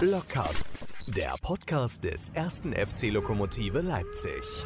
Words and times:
Blockcast, 0.00 0.64
der 1.14 1.34
Podcast 1.42 2.04
des 2.04 2.30
ersten 2.30 2.72
FC 2.72 3.10
Lokomotive 3.12 3.82
Leipzig. 3.82 4.64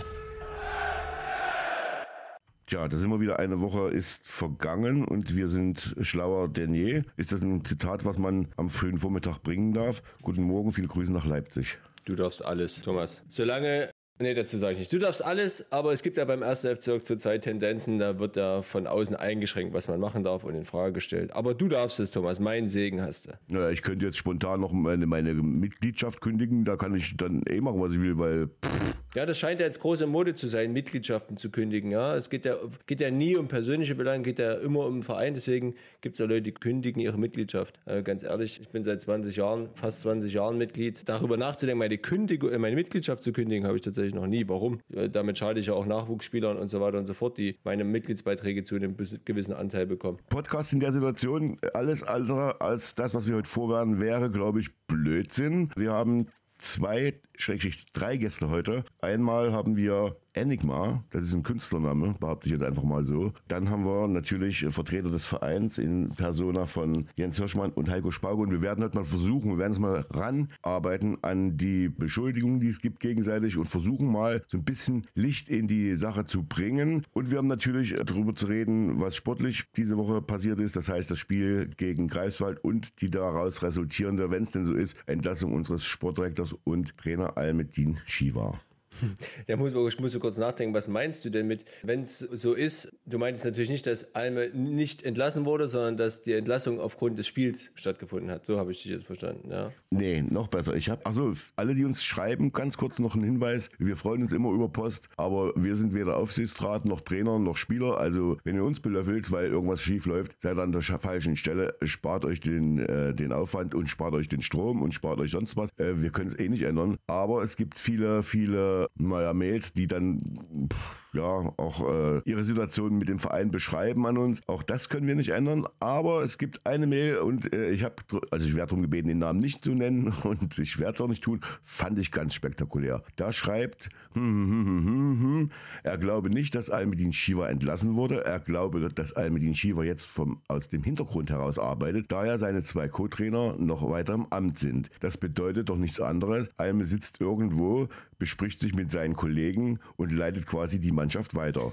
Tja, 2.67 2.87
da 2.87 2.97
sind 2.97 3.11
wir 3.11 3.19
wieder. 3.19 3.41
Eine 3.41 3.61
Woche 3.61 3.91
ist 3.91 4.29
vergangen 4.29 5.05
und 5.05 5.35
wir 5.35 5.49
sind 5.49 5.97
schlauer 6.03 6.49
denn 6.49 6.73
je. 6.73 7.03
Ist 7.17 7.33
das 7.33 7.43
ein 7.43 7.65
Zitat, 7.65 8.05
was 8.05 8.17
man 8.17 8.47
am 8.57 8.71
frühen 8.71 8.99
Vormittag 8.99 9.43
bringen 9.43 9.73
darf? 9.73 10.05
Guten 10.23 10.45
Morgen, 10.45 10.73
viele 10.73 10.87
Grüße 10.87 11.13
nach 11.13 11.27
Leipzig. 11.27 11.79
Du 12.05 12.15
darfst 12.15 12.45
alles, 12.45 12.83
Thomas. 12.83 13.25
Solange 13.29 13.91
Nee, 14.21 14.33
dazu 14.35 14.59
sage 14.59 14.75
ich 14.75 14.79
nicht. 14.79 14.93
Du 14.93 14.99
darfst 14.99 15.25
alles, 15.25 15.73
aber 15.73 15.93
es 15.93 16.05
gibt 16.05 16.17
ja 16.17 16.25
beim 16.25 16.45
1. 16.45 16.61
FC 16.61 17.05
zurzeit 17.05 17.43
Tendenzen, 17.43 17.99
da 17.99 18.21
wird 18.21 18.37
ja 18.37 18.63
von 18.63 18.87
außen 18.87 19.17
eingeschränkt, 19.17 19.75
was 19.75 19.89
man 19.89 19.99
machen 19.99 20.23
darf 20.23 20.45
und 20.45 20.55
in 20.55 20.65
Frage 20.65 20.93
gestellt. 20.93 21.35
Aber 21.35 21.53
du 21.53 21.69
darfst 21.69 21.99
es, 21.99 22.13
Thomas. 22.13 22.39
Mein 22.39 22.69
Segen 22.69 23.03
hast 23.03 23.27
du. 23.27 23.33
Naja, 23.49 23.71
ich 23.71 23.83
könnte 23.83 24.07
jetzt 24.07 24.17
spontan 24.17 24.61
noch 24.61 24.71
meine, 24.71 25.07
meine 25.07 25.35
Mitgliedschaft 25.35 26.21
kündigen. 26.21 26.65
Da 26.65 26.77
kann 26.77 26.95
ich 26.95 27.17
dann 27.17 27.43
eh 27.49 27.61
machen, 27.61 27.81
was 27.81 27.93
ich 27.93 28.01
will, 28.01 28.17
weil. 28.17 28.47
Pff, 28.47 28.95
ja, 29.15 29.27
das 29.27 29.39
scheint 29.39 29.61
ja 29.61 29.67
jetzt 29.67 29.81
große 29.81 30.07
Mode 30.07 30.35
zu 30.35 30.47
sein, 30.47 30.73
Mitgliedschaften 30.73 31.37
zu 31.37 31.51
kündigen. 31.51 31.91
Ja, 31.91 32.17
es 32.17 32.31
geht 32.31 32.45
ja, 32.45 32.57
geht 32.87 33.01
ja 33.01 33.11
nie 33.11 33.37
um 33.37 33.47
persönliche 33.47 33.95
Belange, 33.95 34.25
geht 34.25 34.39
ja 34.39 34.55
immer 34.55 34.87
um 34.87 35.03
Verein. 35.03 35.35
Deswegen 35.35 35.75
gibt 36.01 36.15
es 36.15 36.19
ja 36.19 36.27
Leute, 36.27 36.43
die 36.43 36.53
kündigen 36.53 37.01
ihre 37.01 37.19
Mitgliedschaft. 37.19 37.79
Äh, 37.87 38.03
ganz 38.03 38.25
ehrlich, 38.25 38.61
ich 38.61 38.69
bin 38.69 38.83
seit 38.83 39.01
20 39.03 39.37
Jahren, 39.37 39.69
fast 39.75 40.01
20 40.03 40.33
Jahren 40.33 40.59
Mitglied. 40.59 41.09
Darüber 41.09 41.37
nachzudenken, 41.37 41.79
meine, 41.79 41.99
Kündigung, 41.99 42.51
äh, 42.51 42.59
meine 42.59 42.75
Mitgliedschaft 42.75 43.23
zu 43.23 43.33
kündigen, 43.33 43.67
habe 43.67 43.77
ich 43.77 43.83
tatsächlich 43.83 44.15
noch 44.15 44.27
nie. 44.27 44.49
Warum? 44.49 44.81
Äh, 44.93 45.09
damit 45.09 45.39
schade 45.39 45.61
ich 45.61 45.67
ja 45.67 45.75
auch 45.75 45.87
Nachwuchsspielern 45.87 46.57
und 46.57 46.71
so 46.71 46.81
weiter 46.81 46.99
und 46.99 47.07
so 47.07 47.15
fort, 47.15 47.39
die 47.39 47.57
meine 47.63 47.85
Mitgliedsbeiträge 47.85 48.65
zu 48.65 48.75
einem 48.75 48.97
gewissen 49.25 49.55
Anteil 49.55 49.87
bekommen. 49.87 50.19
Podcast 50.29 50.73
in 50.73 50.81
der 50.81 50.93
Situation, 50.93 51.59
alles 51.73 52.03
andere 52.03 52.61
als 52.61 52.95
das, 52.95 53.15
was 53.15 53.29
wir 53.29 53.37
heute 53.37 53.49
vorwerden, 53.49 54.01
wäre, 54.01 54.31
glaube 54.31 54.61
ich, 54.61 54.71
Blödsinn. 54.87 55.71
Wir 55.77 55.93
haben 55.93 56.27
zwei, 56.65 57.15
schrägstrich 57.37 57.87
drei 57.93 58.17
Gäste 58.17 58.49
heute. 58.49 58.85
Einmal 59.01 59.53
haben 59.53 59.77
wir 59.77 60.17
Enigma, 60.35 61.05
das 61.11 61.23
ist 61.23 61.35
ein 61.35 61.43
Künstlername, 61.43 62.15
behaupte 62.19 62.47
ich 62.47 62.53
jetzt 62.53 62.65
einfach 62.65 62.83
mal 62.83 63.05
so. 63.05 63.33
Dann 63.49 63.71
haben 63.71 63.85
wir 63.85 64.09
natürlich 64.09 64.67
Vertreter 64.71 65.11
des 65.11 65.27
Vereins 65.27 65.79
in 65.79 66.11
Persona 66.11 66.67
von 66.67 67.07
Jens 67.17 67.39
Hirschmann 67.39 67.71
und 67.71 67.89
Heiko 67.89 68.11
Spauge. 68.11 68.43
Und 68.43 68.51
wir 68.51 68.61
werden 68.61 68.83
heute 68.83 68.97
mal 68.97 69.05
versuchen, 69.05 69.53
wir 69.53 69.59
werden 69.59 69.73
es 69.73 69.79
mal 69.79 70.05
ranarbeiten 70.11 71.19
an 71.23 71.57
die 71.57 71.89
Beschuldigungen, 71.89 72.61
die 72.61 72.69
es 72.69 72.81
gibt 72.81 73.01
gegenseitig 73.01 73.57
und 73.57 73.67
versuchen 73.67 74.11
mal 74.11 74.43
so 74.49 74.59
ein 74.59 74.65
bisschen 74.65 75.07
Licht 75.15 75.49
in 75.49 75.69
die 75.69 75.95
Sache 75.95 76.25
zu 76.27 76.43
bringen. 76.43 77.07
Und 77.13 77.31
wir 77.31 77.39
haben 77.39 77.47
natürlich 77.47 77.95
darüber 78.05 78.35
zu 78.35 78.47
reden, 78.47 79.01
was 79.01 79.17
sportlich 79.17 79.65
diese 79.77 79.97
Woche 79.97 80.21
passiert 80.21 80.59
ist. 80.59 80.77
Das 80.77 80.89
heißt, 80.89 81.11
das 81.11 81.19
Spiel 81.19 81.71
gegen 81.77 82.09
Greifswald 82.09 82.63
und 82.63 83.01
die 83.01 83.11
daraus 83.11 83.63
resultierende, 83.63 84.31
wenn 84.31 84.43
es 84.43 84.51
denn 84.51 84.65
so 84.65 84.75
ist, 84.75 84.97
Entlassung 85.07 85.55
unseres 85.55 85.85
Sportdirektors 85.85 86.55
und 86.65 86.97
Trainer 86.99 87.37
Almedin 87.37 87.99
Shiva. 88.05 88.61
Ja, 89.47 89.57
muss, 89.57 89.73
ich 89.75 90.01
muss 90.01 90.13
so 90.13 90.21
kurz 90.21 90.39
nachdenken, 90.39 90.75
was 90.75 90.89
meinst 90.89 91.25
du 91.25 91.31
denn 91.31 91.47
mit, 91.47 91.65
wenn 91.83 92.03
es 92.03 92.19
so 92.19 92.55
ist, 92.55 92.93
du 93.07 93.19
meinst 93.19 93.45
natürlich 93.45 93.71
nicht, 93.71 93.87
dass 93.87 94.15
Alme 94.15 94.51
nicht 94.51 95.03
entlassen 95.03 95.45
wurde, 95.45 95.67
sondern 95.69 95.97
dass 95.97 96.23
die 96.23 96.33
Entlassung 96.33 96.81
aufgrund 96.81 97.19
des 97.19 97.27
Spiels 97.27 97.71
stattgefunden 97.75 98.31
hat. 98.31 98.47
So 98.47 98.59
habe 98.59 98.73
ich 98.73 98.83
dich 98.83 98.93
jetzt 98.93 99.07
verstanden, 99.07 99.51
ja. 99.51 99.73
Nee, 99.91 100.23
noch 100.23 100.49
besser. 100.49 100.75
Ich 100.75 100.89
habe, 100.89 101.05
also 101.05 101.35
alle, 101.57 101.75
die 101.75 101.85
uns 101.85 102.05
schreiben, 102.05 102.53
ganz 102.53 102.77
kurz 102.77 102.99
noch 102.99 103.15
ein 103.15 103.23
Hinweis. 103.23 103.71
Wir 103.79 103.97
freuen 103.97 104.23
uns 104.23 104.33
immer 104.33 104.51
über 104.51 104.69
Post, 104.69 105.09
aber 105.17 105.53
wir 105.57 105.77
sind 105.77 105.95
weder 105.95 106.17
Aufsichtsrat 106.17 106.85
noch 106.85 107.01
Trainer 107.01 107.39
noch 107.39 107.57
Spieler. 107.57 107.99
Also 107.99 108.39
wenn 108.45 108.57
ihr 108.57 108.65
uns 108.65 108.81
belöffelt, 108.81 109.31
weil 109.31 109.47
irgendwas 109.47 109.83
schief 109.83 110.07
läuft, 110.07 110.41
seid 110.41 110.59
an 110.59 110.73
der 110.73 110.83
falschen 110.83 111.37
Stelle. 111.37 111.75
Spart 111.83 112.25
euch 112.25 112.41
den, 112.41 112.79
äh, 112.79 113.15
den 113.15 113.33
Aufwand 113.33 113.75
und 113.75 113.89
spart 113.89 114.15
euch 114.15 114.29
den 114.29 114.43
Strom 114.43 114.83
und 114.83 114.95
spart 114.95 115.21
euch 115.21 115.31
sonst 115.31 115.57
was. 115.57 115.71
Äh, 115.79 116.03
wir 116.03 116.11
können 116.11 116.29
es 116.29 116.39
eh 116.39 116.49
nicht 116.49 116.63
ändern. 116.63 116.97
Aber 117.07 117.43
es 117.43 117.57
gibt 117.57 117.79
viele, 117.79 118.23
viele 118.23 118.84
naja, 118.97 119.33
Mails, 119.33 119.73
die 119.73 119.87
dann 119.87 120.69
ja 121.15 121.53
auch 121.57 121.89
äh, 121.89 122.21
ihre 122.25 122.45
Situation 122.45 122.99
mit 122.99 123.09
dem 123.09 123.19
Verein 123.19 123.51
beschreiben 123.51 124.07
an 124.07 124.19
uns. 124.19 124.43
Auch 124.49 124.63
das 124.63 124.89
können 124.89 125.07
wir 125.07 125.15
nicht 125.15 125.31
ändern. 125.31 125.67
Aber 125.81 126.23
es 126.23 126.39
gibt 126.39 126.67
eine 126.67 126.87
Mail 126.87 127.19
und 127.19 127.53
äh, 127.53 127.71
ich 127.71 127.85
habe, 127.85 127.95
also 128.31 128.47
ich 128.47 128.55
werde 128.55 128.69
darum 128.69 128.83
gebeten, 128.83 129.09
den 129.09 129.19
Namen 129.19 129.39
nicht 129.39 129.65
zu 129.65 129.73
nennen 129.73 130.13
und 130.25 130.59
ich 130.59 130.79
werde 130.79 130.95
es 130.95 131.01
auch 131.01 131.09
nicht 131.09 131.23
tun. 131.23 131.41
Fand 131.63 131.99
ich 131.99 132.11
ganz 132.11 132.35
spektakulär. 132.35 133.03
Da 133.17 133.33
schreibt, 133.33 133.89
hm, 134.13 134.23
hm, 134.23 134.67
hm, 134.67 134.87
hm, 134.87 135.21
hm, 135.21 135.51
er 135.83 135.99
glaube 135.99 136.31
nicht, 136.31 136.55
dass 136.55 136.71
Almedin 136.71 137.13
Shiva 137.13 137.49
entlassen 137.49 137.95
wurde. 137.95 138.25
Er 138.25 138.41
glaube, 138.41 138.89
dass 138.89 139.13
Almedin 139.13 139.55
Shiva 139.55 139.85
jetzt 139.85 140.07
vom, 140.07 140.41
aus 140.49 140.69
dem 140.69 140.83
Hintergrund 140.83 141.31
heraus 141.31 141.59
arbeitet, 141.59 142.11
da 142.13 142.25
ja 142.25 142.39
seine 142.39 142.63
zwei 142.63 142.89
Co-Trainer 142.89 143.57
noch 143.59 143.89
weiter 143.89 144.15
im 144.15 144.27
Amt 144.31 144.59
sind. 144.59 144.91
Das 145.01 145.17
bedeutet 145.17 145.69
doch 145.69 145.77
nichts 145.77 146.01
anderes. 146.01 146.51
Alme 146.57 146.85
sitzt 146.85 147.21
irgendwo, 147.21 147.89
bespricht 148.19 148.61
sich 148.61 148.75
mit 148.75 148.91
seinen 148.91 149.15
Kollegen 149.15 149.79
und 149.97 150.13
leitet 150.13 150.47
quasi 150.47 150.81
die 150.81 150.93
Mannschaft 150.93 151.04
weiter. 151.35 151.73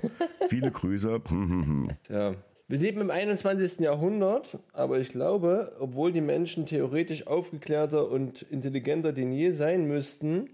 Viele 0.50 0.72
Grüße. 0.72 1.22
ja. 2.10 2.36
Wir 2.68 2.78
leben 2.78 3.02
im 3.02 3.12
21. 3.12 3.82
Jahrhundert, 3.82 4.58
aber 4.72 5.00
ich 5.00 5.10
glaube, 5.10 5.74
obwohl 5.80 6.14
die 6.14 6.22
Menschen 6.22 6.66
theoretisch 6.66 7.28
aufgeklärter 7.28 8.10
und 8.10 8.44
intelligenter 8.44 9.12
denn 9.12 9.34
je 9.34 9.52
sein 9.52 9.90
müssten, 9.90 10.50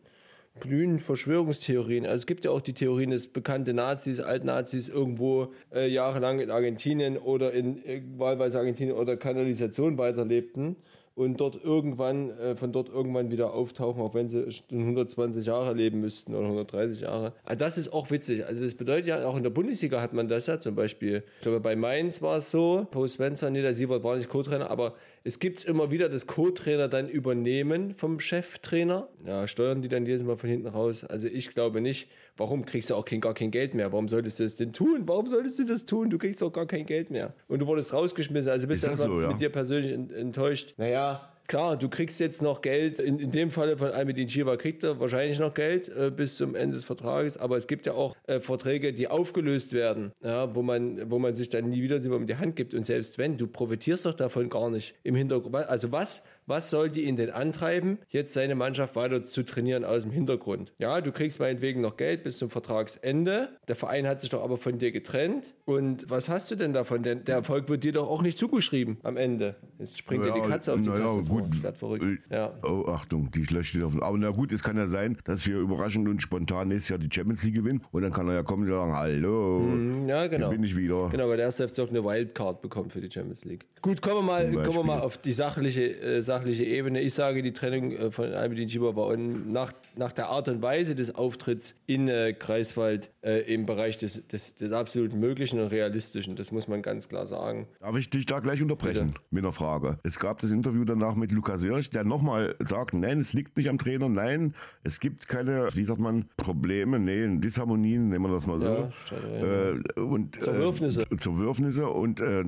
blühen 0.59 0.99
Verschwörungstheorien. 0.99 2.07
Also 2.07 2.15
es 2.15 2.25
gibt 2.25 2.43
ja 2.43 2.49
auch 2.49 2.61
die 2.61 2.73
Theorien, 2.73 3.11
dass 3.11 3.27
bekannte 3.27 3.73
Nazis, 3.75 4.19
Altnazis 4.19 4.89
irgendwo 4.89 5.53
äh, 5.71 5.87
jahrelang 5.87 6.39
in 6.39 6.49
Argentinien 6.49 7.17
oder 7.17 7.53
in 7.53 7.85
äh, 7.85 8.01
wahlweise 8.17 8.57
Argentinien 8.57 8.97
oder 8.97 9.15
Kanalisation 9.15 9.99
weiterlebten 9.99 10.77
und 11.17 11.41
dort 11.41 11.63
irgendwann, 11.63 12.29
äh, 12.37 12.55
von 12.55 12.71
dort 12.71 12.89
irgendwann 12.89 13.31
wieder 13.31 13.51
auftauchen, 13.51 14.03
auch 14.03 14.13
wenn 14.13 14.29
sie 14.29 14.45
120 14.69 15.47
Jahre 15.47 15.73
leben 15.73 15.99
müssten 15.99 16.35
oder 16.35 16.45
130 16.45 17.01
Jahre. 17.01 17.33
Also 17.43 17.57
das 17.57 17.79
ist 17.79 17.91
auch 17.91 18.11
witzig. 18.11 18.45
Also 18.45 18.63
das 18.63 18.75
bedeutet 18.75 19.07
ja, 19.07 19.25
auch 19.25 19.35
in 19.35 19.41
der 19.41 19.49
Bundesliga 19.49 19.99
hat 19.99 20.13
man 20.13 20.27
das 20.27 20.45
ja 20.45 20.59
zum 20.59 20.75
Beispiel. 20.75 21.23
Ich 21.37 21.41
glaube, 21.41 21.59
bei 21.59 21.75
Mainz 21.75 22.21
war 22.21 22.37
es 22.37 22.51
so, 22.51 22.85
Paul 22.91 23.09
Spencer, 23.09 23.49
nee, 23.49 23.63
der 23.63 23.73
Siebert 23.73 24.03
war 24.03 24.15
nicht 24.15 24.29
Co-Trainer, 24.29 24.69
aber 24.69 24.93
es 25.23 25.39
gibt 25.39 25.63
immer 25.65 25.91
wieder, 25.91 26.09
dass 26.09 26.27
Co-Trainer 26.27 26.87
dann 26.87 27.09
übernehmen 27.09 27.93
vom 27.95 28.19
Cheftrainer. 28.19 29.09
Ja, 29.25 29.47
steuern 29.47 29.81
die 29.81 29.87
dann 29.87 30.05
jedes 30.05 30.23
Mal 30.23 30.37
von 30.37 30.49
hinten 30.49 30.67
raus. 30.67 31.03
Also 31.03 31.27
ich 31.27 31.49
glaube 31.49 31.81
nicht. 31.81 32.09
Warum 32.37 32.65
kriegst 32.65 32.89
du 32.91 32.95
auch 32.95 33.03
kein, 33.03 33.19
gar 33.19 33.33
kein 33.33 33.51
Geld 33.51 33.73
mehr? 33.73 33.91
Warum 33.91 34.07
solltest 34.07 34.39
du 34.39 34.43
das 34.43 34.55
denn 34.55 34.71
tun? 34.73 35.03
Warum 35.05 35.27
solltest 35.27 35.59
du 35.59 35.65
das 35.65 35.85
tun? 35.85 36.09
Du 36.09 36.17
kriegst 36.17 36.41
doch 36.41 36.51
gar 36.51 36.67
kein 36.67 36.85
Geld 36.85 37.09
mehr. 37.09 37.33
Und 37.47 37.59
du 37.59 37.67
wurdest 37.67 37.93
rausgeschmissen. 37.93 38.51
Also 38.51 38.67
bist 38.67 38.85
du 38.85 38.91
so, 38.95 39.21
ja? 39.21 39.27
mit 39.27 39.41
dir 39.41 39.49
persönlich 39.49 39.91
enttäuscht. 39.91 40.75
Naja, 40.77 41.29
klar, 41.47 41.77
du 41.77 41.89
kriegst 41.89 42.19
jetzt 42.19 42.41
noch 42.41 42.61
Geld. 42.61 42.99
In, 42.99 43.19
in 43.19 43.31
dem 43.31 43.51
Falle 43.51 43.77
von 43.77 43.89
Almedin 43.89 44.29
Shiva 44.29 44.57
kriegt 44.57 44.83
er 44.83 44.99
wahrscheinlich 44.99 45.39
noch 45.39 45.53
Geld 45.53 45.89
äh, 45.89 46.11
bis 46.11 46.35
zum 46.35 46.55
Ende 46.55 46.75
des 46.75 46.85
Vertrages. 46.85 47.37
Aber 47.37 47.57
es 47.57 47.67
gibt 47.67 47.85
ja 47.85 47.93
auch 47.93 48.15
äh, 48.27 48.39
Verträge, 48.39 48.93
die 48.93 49.07
aufgelöst 49.07 49.73
werden, 49.73 50.11
ja, 50.23 50.53
wo, 50.53 50.61
man, 50.61 51.09
wo 51.09 51.19
man 51.19 51.33
sich 51.33 51.49
dann 51.49 51.69
nie 51.69 51.81
wieder 51.81 51.97
in 51.97 52.27
die 52.27 52.35
Hand 52.35 52.55
gibt. 52.55 52.73
Und 52.73 52.85
selbst 52.85 53.17
wenn, 53.17 53.37
du 53.37 53.47
profitierst 53.47 54.05
doch 54.05 54.13
davon 54.13 54.49
gar 54.49 54.69
nicht 54.69 54.95
im 55.03 55.15
Hintergrund. 55.15 55.55
Also 55.55 55.91
was, 55.91 56.23
was 56.47 56.69
sollte 56.69 57.01
ihn 57.01 57.15
denn 57.15 57.29
antreiben, 57.29 57.99
jetzt 58.09 58.33
seine 58.33 58.55
Mannschaft 58.55 58.95
weiter 58.95 59.23
zu 59.23 59.43
trainieren 59.43 59.83
aus 59.83 60.03
dem 60.03 60.11
Hintergrund? 60.11 60.73
Ja, 60.79 61.01
du 61.01 61.11
kriegst 61.11 61.39
meinetwegen 61.39 61.81
noch 61.81 61.97
Geld 61.97 62.23
bis 62.23 62.37
zum 62.37 62.49
Vertragsende. 62.49 63.49
Der 63.67 63.75
Verein 63.75 64.07
hat 64.07 64.21
sich 64.21 64.29
doch 64.29 64.43
aber 64.43 64.57
von 64.57 64.79
dir 64.79 64.91
getrennt. 64.91 65.53
Und 65.65 66.09
was 66.09 66.29
hast 66.29 66.49
du 66.49 66.55
denn 66.55 66.73
davon? 66.73 67.03
Denn 67.03 67.25
der 67.25 67.35
Erfolg 67.35 67.67
wird 67.69 67.83
dir 67.83 67.91
doch 67.91 68.09
auch 68.09 68.21
nicht 68.21 68.37
zugeschrieben 68.37 68.97
am 69.03 69.17
Ende. 69.17 69.55
Jetzt 69.77 69.97
springt 69.97 70.25
ja, 70.25 70.33
dir 70.33 70.41
die 70.41 70.49
Katze 70.49 70.73
auf 70.73 70.81
die 70.81 70.87
Tasse 70.87 71.23
gut. 71.23 71.45
Das 71.61 71.77
verrückt. 71.77 72.05
Äh, 72.29 72.35
ja. 72.35 72.53
Oh, 72.63 72.85
Achtung, 72.87 73.29
die 73.31 73.45
steht 73.63 73.83
auf. 73.83 74.01
Aber 74.01 74.17
na 74.17 74.29
gut, 74.29 74.51
es 74.51 74.63
kann 74.63 74.77
ja 74.77 74.87
sein, 74.87 75.17
dass 75.25 75.45
wir 75.45 75.57
überraschend 75.57 76.07
und 76.07 76.21
spontan 76.21 76.69
nächstes 76.69 76.89
Jahr 76.89 76.99
die 76.99 77.09
Champions 77.13 77.43
League 77.43 77.55
gewinnen. 77.55 77.83
Und 77.91 78.03
dann 78.03 78.13
kann 78.13 78.27
er 78.29 78.35
ja 78.35 78.43
kommen 78.43 78.63
und 78.63 78.69
sagen, 78.69 78.95
hallo, 78.95 79.59
hm, 79.63 80.07
ja, 80.07 80.27
genau. 80.27 80.49
bin 80.49 80.63
ich 80.63 80.75
wieder. 80.77 81.09
Genau, 81.09 81.27
weil 81.27 81.37
der 81.37 81.47
erste 81.47 81.67
FC 81.67 81.79
auch 81.79 81.89
eine 81.89 82.03
Wildcard 82.03 82.61
bekommt 82.61 82.93
für 82.93 83.01
die 83.01 83.11
Champions 83.11 83.43
League. 83.43 83.65
Gut, 83.81 84.01
kommen 84.01 84.17
wir 84.17 84.23
mal, 84.23 84.51
kommen 84.51 84.77
wir 84.77 84.83
mal 84.83 85.01
auf 85.01 85.17
die 85.17 85.33
sachliche, 85.33 85.99
äh, 85.99 86.21
sachliche 86.37 86.65
Ebene. 86.65 87.01
Ich 87.01 87.15
sage, 87.15 87.41
die 87.41 87.53
Trennung 87.53 87.91
äh, 87.91 88.11
von 88.11 88.31
Albedin 88.31 88.69
Schieber 88.69 88.95
war 88.95 89.15
nach, 89.17 89.73
nach 89.95 90.11
der 90.11 90.27
Art 90.27 90.47
und 90.49 90.61
Weise 90.61 90.93
des 90.93 91.15
Auftritts 91.15 91.75
in 91.87 92.07
äh, 92.07 92.33
Greifswald 92.37 93.09
äh, 93.21 93.41
im 93.51 93.65
Bereich 93.65 93.97
des, 93.97 94.27
des, 94.27 94.55
des 94.55 94.71
absolut 94.71 95.13
Möglichen 95.13 95.59
und 95.59 95.67
Realistischen. 95.67 96.35
Das 96.35 96.51
muss 96.51 96.67
man 96.67 96.81
ganz 96.81 97.09
klar 97.09 97.25
sagen. 97.25 97.67
Darf 97.79 97.95
ich 97.95 98.09
dich 98.09 98.25
da 98.25 98.39
gleich 98.39 98.61
unterbrechen 98.61 99.07
Bitte? 99.07 99.21
mit 99.31 99.43
einer 99.43 99.51
Frage? 99.51 99.97
Es 100.03 100.19
gab 100.19 100.39
das 100.39 100.51
Interview 100.51 100.85
danach 100.85 101.15
mit 101.15 101.31
Lukas 101.31 101.61
Sirch, 101.61 101.89
der 101.89 102.03
nochmal 102.03 102.55
sagt, 102.59 102.93
nein, 102.93 103.19
es 103.19 103.33
liegt 103.33 103.57
nicht 103.57 103.69
am 103.69 103.79
Trainer, 103.79 104.09
nein, 104.09 104.53
es 104.83 104.99
gibt 104.99 105.27
keine, 105.27 105.69
wie 105.73 105.85
sagt 105.85 105.99
man, 105.99 106.25
Probleme, 106.37 106.99
nee, 106.99 107.25
Disharmonien, 107.39 108.09
nehmen 108.09 108.25
wir 108.25 108.33
das 108.33 108.45
mal 108.45 108.59
so. 108.59 108.67
Ja, 108.67 109.71
äh, 109.71 109.99
und, 109.99 110.41
Zerwürfnisse. 110.41 111.01
Äh, 111.09 111.17
Zerwürfnisse 111.17 111.87
und 111.87 112.19
äh, 112.19 112.43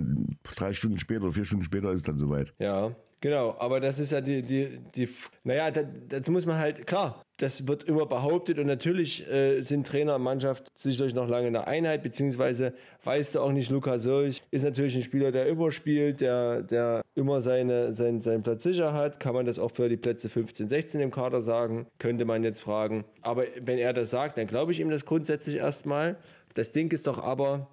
drei 0.56 0.74
Stunden 0.74 1.00
später 1.00 1.24
oder 1.24 1.34
vier 1.34 1.46
Stunden 1.46 1.64
später 1.64 1.92
ist 1.92 2.00
es 2.00 2.04
dann 2.04 2.20
soweit. 2.20 2.54
Ja, 2.60 2.96
Genau, 3.22 3.56
aber 3.60 3.82
das 3.82 4.00
ist 4.00 4.12
ja 4.14 4.22
die, 4.22 4.42
die, 4.42 4.80
die 4.96 5.10
naja, 5.44 5.72
das, 5.72 5.86
das 6.08 6.30
muss 6.30 6.46
man 6.46 6.58
halt, 6.58 6.88
klar, 6.88 7.22
das 7.38 7.68
wird 7.68 7.84
immer 7.84 8.06
behauptet 8.06 8.60
und 8.60 8.68
natürlich 8.68 9.30
äh, 9.30 9.62
sind 9.62 9.86
Trainer 9.86 10.16
und 10.16 10.22
Mannschaft 10.22 10.68
sicherlich 10.76 11.14
noch 11.14 11.28
lange 11.28 11.48
in 11.48 11.54
der 11.54 11.68
Einheit, 11.68 12.02
beziehungsweise 12.02 12.74
weißt 13.04 13.36
du 13.36 13.42
auch 13.42 13.52
nicht, 13.52 13.70
Lukas 13.72 14.04
Sörch 14.04 14.42
ist 14.52 14.64
natürlich 14.64 14.96
ein 14.96 15.04
Spieler, 15.04 15.34
der 15.34 15.50
überspielt, 15.50 16.22
der, 16.22 16.62
der 16.64 17.02
immer 17.16 17.42
seine, 17.42 17.94
sein, 17.94 18.22
seinen 18.22 18.44
Platz 18.44 18.64
sicher 18.64 18.94
hat. 18.94 19.20
Kann 19.20 19.34
man 19.34 19.46
das 19.46 19.60
auch 19.60 19.72
für 19.72 19.90
die 19.90 19.98
Plätze 19.98 20.30
15, 20.30 20.70
16 20.70 21.02
im 21.02 21.12
Kader 21.12 21.42
sagen? 21.42 21.88
Könnte 21.98 22.24
man 22.24 22.44
jetzt 22.44 22.62
fragen. 22.62 23.04
Aber 23.22 23.44
wenn 23.60 23.78
er 23.78 23.92
das 23.92 24.12
sagt, 24.12 24.38
dann 24.38 24.48
glaube 24.48 24.72
ich 24.72 24.80
ihm 24.80 24.90
das 24.90 25.06
grundsätzlich 25.06 25.58
erstmal. 25.58 26.16
Das 26.54 26.72
Ding 26.72 26.92
ist 26.92 27.08
doch 27.08 27.22
aber, 27.22 27.68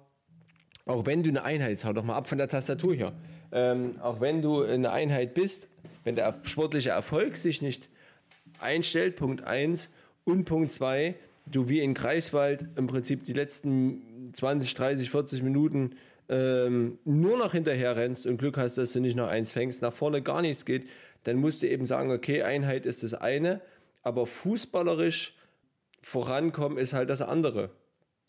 auch 0.85 1.05
wenn 1.05 1.23
du 1.23 1.29
eine 1.29 1.43
Einheit, 1.43 1.83
hau 1.85 1.93
doch 1.93 2.03
mal 2.03 2.15
ab 2.15 2.27
von 2.27 2.37
der 2.37 2.47
Tastatur 2.49 2.93
hier, 2.93 3.13
ähm, 3.51 3.99
auch 4.01 4.19
wenn 4.19 4.41
du 4.41 4.63
eine 4.63 4.91
Einheit 4.91 5.33
bist, 5.33 5.67
wenn 6.03 6.15
der 6.15 6.33
sportliche 6.43 6.89
Erfolg 6.89 7.37
sich 7.37 7.61
nicht 7.61 7.89
einstellt, 8.59 9.15
Punkt 9.15 9.43
1 9.43 9.93
und 10.25 10.45
Punkt 10.45 10.73
2, 10.73 11.15
du 11.45 11.69
wie 11.69 11.79
in 11.79 11.93
Greifswald 11.93 12.65
im 12.75 12.87
Prinzip 12.87 13.23
die 13.25 13.33
letzten 13.33 14.31
20, 14.33 14.73
30, 14.73 15.09
40 15.09 15.43
Minuten 15.43 15.95
ähm, 16.29 16.99
nur 17.05 17.37
noch 17.37 17.53
hinterher 17.53 17.95
rennst 17.95 18.25
und 18.25 18.37
Glück 18.37 18.57
hast, 18.57 18.77
dass 18.77 18.93
du 18.93 18.99
nicht 18.99 19.15
noch 19.15 19.27
eins 19.27 19.51
fängst, 19.51 19.81
nach 19.81 19.93
vorne 19.93 20.21
gar 20.21 20.41
nichts 20.41 20.65
geht, 20.65 20.87
dann 21.23 21.37
musst 21.37 21.61
du 21.61 21.67
eben 21.67 21.85
sagen, 21.85 22.11
okay, 22.11 22.43
Einheit 22.43 22.85
ist 22.85 23.03
das 23.03 23.13
eine, 23.13 23.61
aber 24.03 24.25
fußballerisch 24.25 25.35
vorankommen 26.01 26.77
ist 26.77 26.93
halt 26.93 27.09
das 27.09 27.21
andere. 27.21 27.69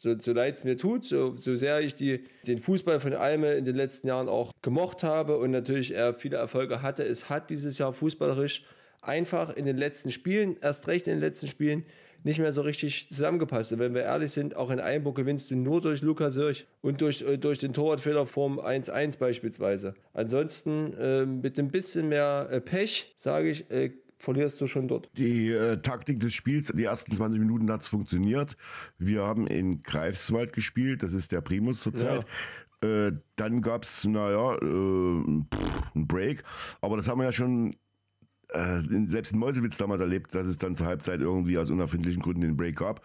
So, 0.00 0.16
so 0.16 0.32
leid 0.32 0.56
es 0.56 0.64
mir 0.64 0.76
tut, 0.76 1.04
so, 1.04 1.34
so 1.34 1.56
sehr 1.56 1.80
ich 1.80 1.96
die, 1.96 2.24
den 2.46 2.58
Fußball 2.58 3.00
von 3.00 3.14
Alme 3.14 3.54
in 3.54 3.64
den 3.64 3.74
letzten 3.74 4.06
Jahren 4.06 4.28
auch 4.28 4.52
gemocht 4.62 5.02
habe 5.02 5.38
und 5.38 5.50
natürlich 5.50 5.92
er 5.92 6.14
viele 6.14 6.36
Erfolge 6.36 6.82
hatte, 6.82 7.04
es 7.04 7.28
hat 7.28 7.50
dieses 7.50 7.78
Jahr 7.78 7.92
fußballerisch 7.92 8.64
einfach 9.02 9.50
in 9.50 9.66
den 9.66 9.76
letzten 9.76 10.12
Spielen, 10.12 10.56
erst 10.60 10.86
recht 10.86 11.08
in 11.08 11.14
den 11.14 11.20
letzten 11.20 11.48
Spielen, 11.48 11.84
nicht 12.22 12.38
mehr 12.38 12.52
so 12.52 12.62
richtig 12.62 13.08
zusammengepasst. 13.08 13.72
Und 13.72 13.80
wenn 13.80 13.94
wir 13.94 14.02
ehrlich 14.02 14.32
sind, 14.32 14.56
auch 14.56 14.70
in 14.70 14.80
Einburg 14.80 15.16
gewinnst 15.16 15.50
du 15.50 15.56
nur 15.56 15.80
durch 15.80 16.02
Lukas 16.02 16.34
Sirch 16.34 16.66
und 16.80 17.00
durch, 17.00 17.22
äh, 17.22 17.36
durch 17.36 17.58
den 17.58 17.72
Torwartfehler 17.72 18.26
vom 18.26 18.60
1-1 18.60 19.18
beispielsweise. 19.18 19.94
Ansonsten 20.14 20.94
äh, 20.94 21.26
mit 21.26 21.58
ein 21.58 21.68
bisschen 21.68 22.08
mehr 22.08 22.48
äh, 22.50 22.60
Pech, 22.60 23.14
sage 23.16 23.50
ich, 23.50 23.70
äh, 23.70 23.90
verlierst 24.18 24.60
du 24.60 24.66
schon 24.66 24.88
dort. 24.88 25.08
Die 25.16 25.50
äh, 25.50 25.80
Taktik 25.80 26.20
des 26.20 26.34
Spiels, 26.34 26.72
die 26.74 26.84
ersten 26.84 27.14
20 27.14 27.40
Minuten 27.40 27.70
hat 27.70 27.82
es 27.82 27.86
funktioniert. 27.86 28.56
Wir 28.98 29.22
haben 29.22 29.46
in 29.46 29.82
Greifswald 29.82 30.52
gespielt, 30.52 31.02
das 31.02 31.14
ist 31.14 31.32
der 31.32 31.40
Primus 31.40 31.80
zurzeit. 31.80 32.26
Ja. 32.82 32.88
Äh, 32.88 33.12
dann 33.36 33.62
gab 33.62 33.84
es, 33.84 34.04
naja, 34.04 34.54
äh, 34.54 34.64
einen 34.64 35.48
Break. 35.94 36.44
Aber 36.80 36.96
das 36.96 37.08
haben 37.08 37.18
wir 37.18 37.24
ja 37.24 37.32
schon 37.32 37.76
äh, 38.50 38.80
selbst 39.06 39.32
in 39.32 39.38
Meuselwitz 39.38 39.78
damals 39.78 40.00
erlebt, 40.00 40.34
dass 40.34 40.46
es 40.46 40.58
dann 40.58 40.76
zur 40.76 40.86
Halbzeit 40.86 41.20
irgendwie 41.20 41.58
aus 41.58 41.70
unerfindlichen 41.70 42.22
Gründen 42.22 42.42
den 42.42 42.56
Break 42.56 42.76
gab. 42.76 43.02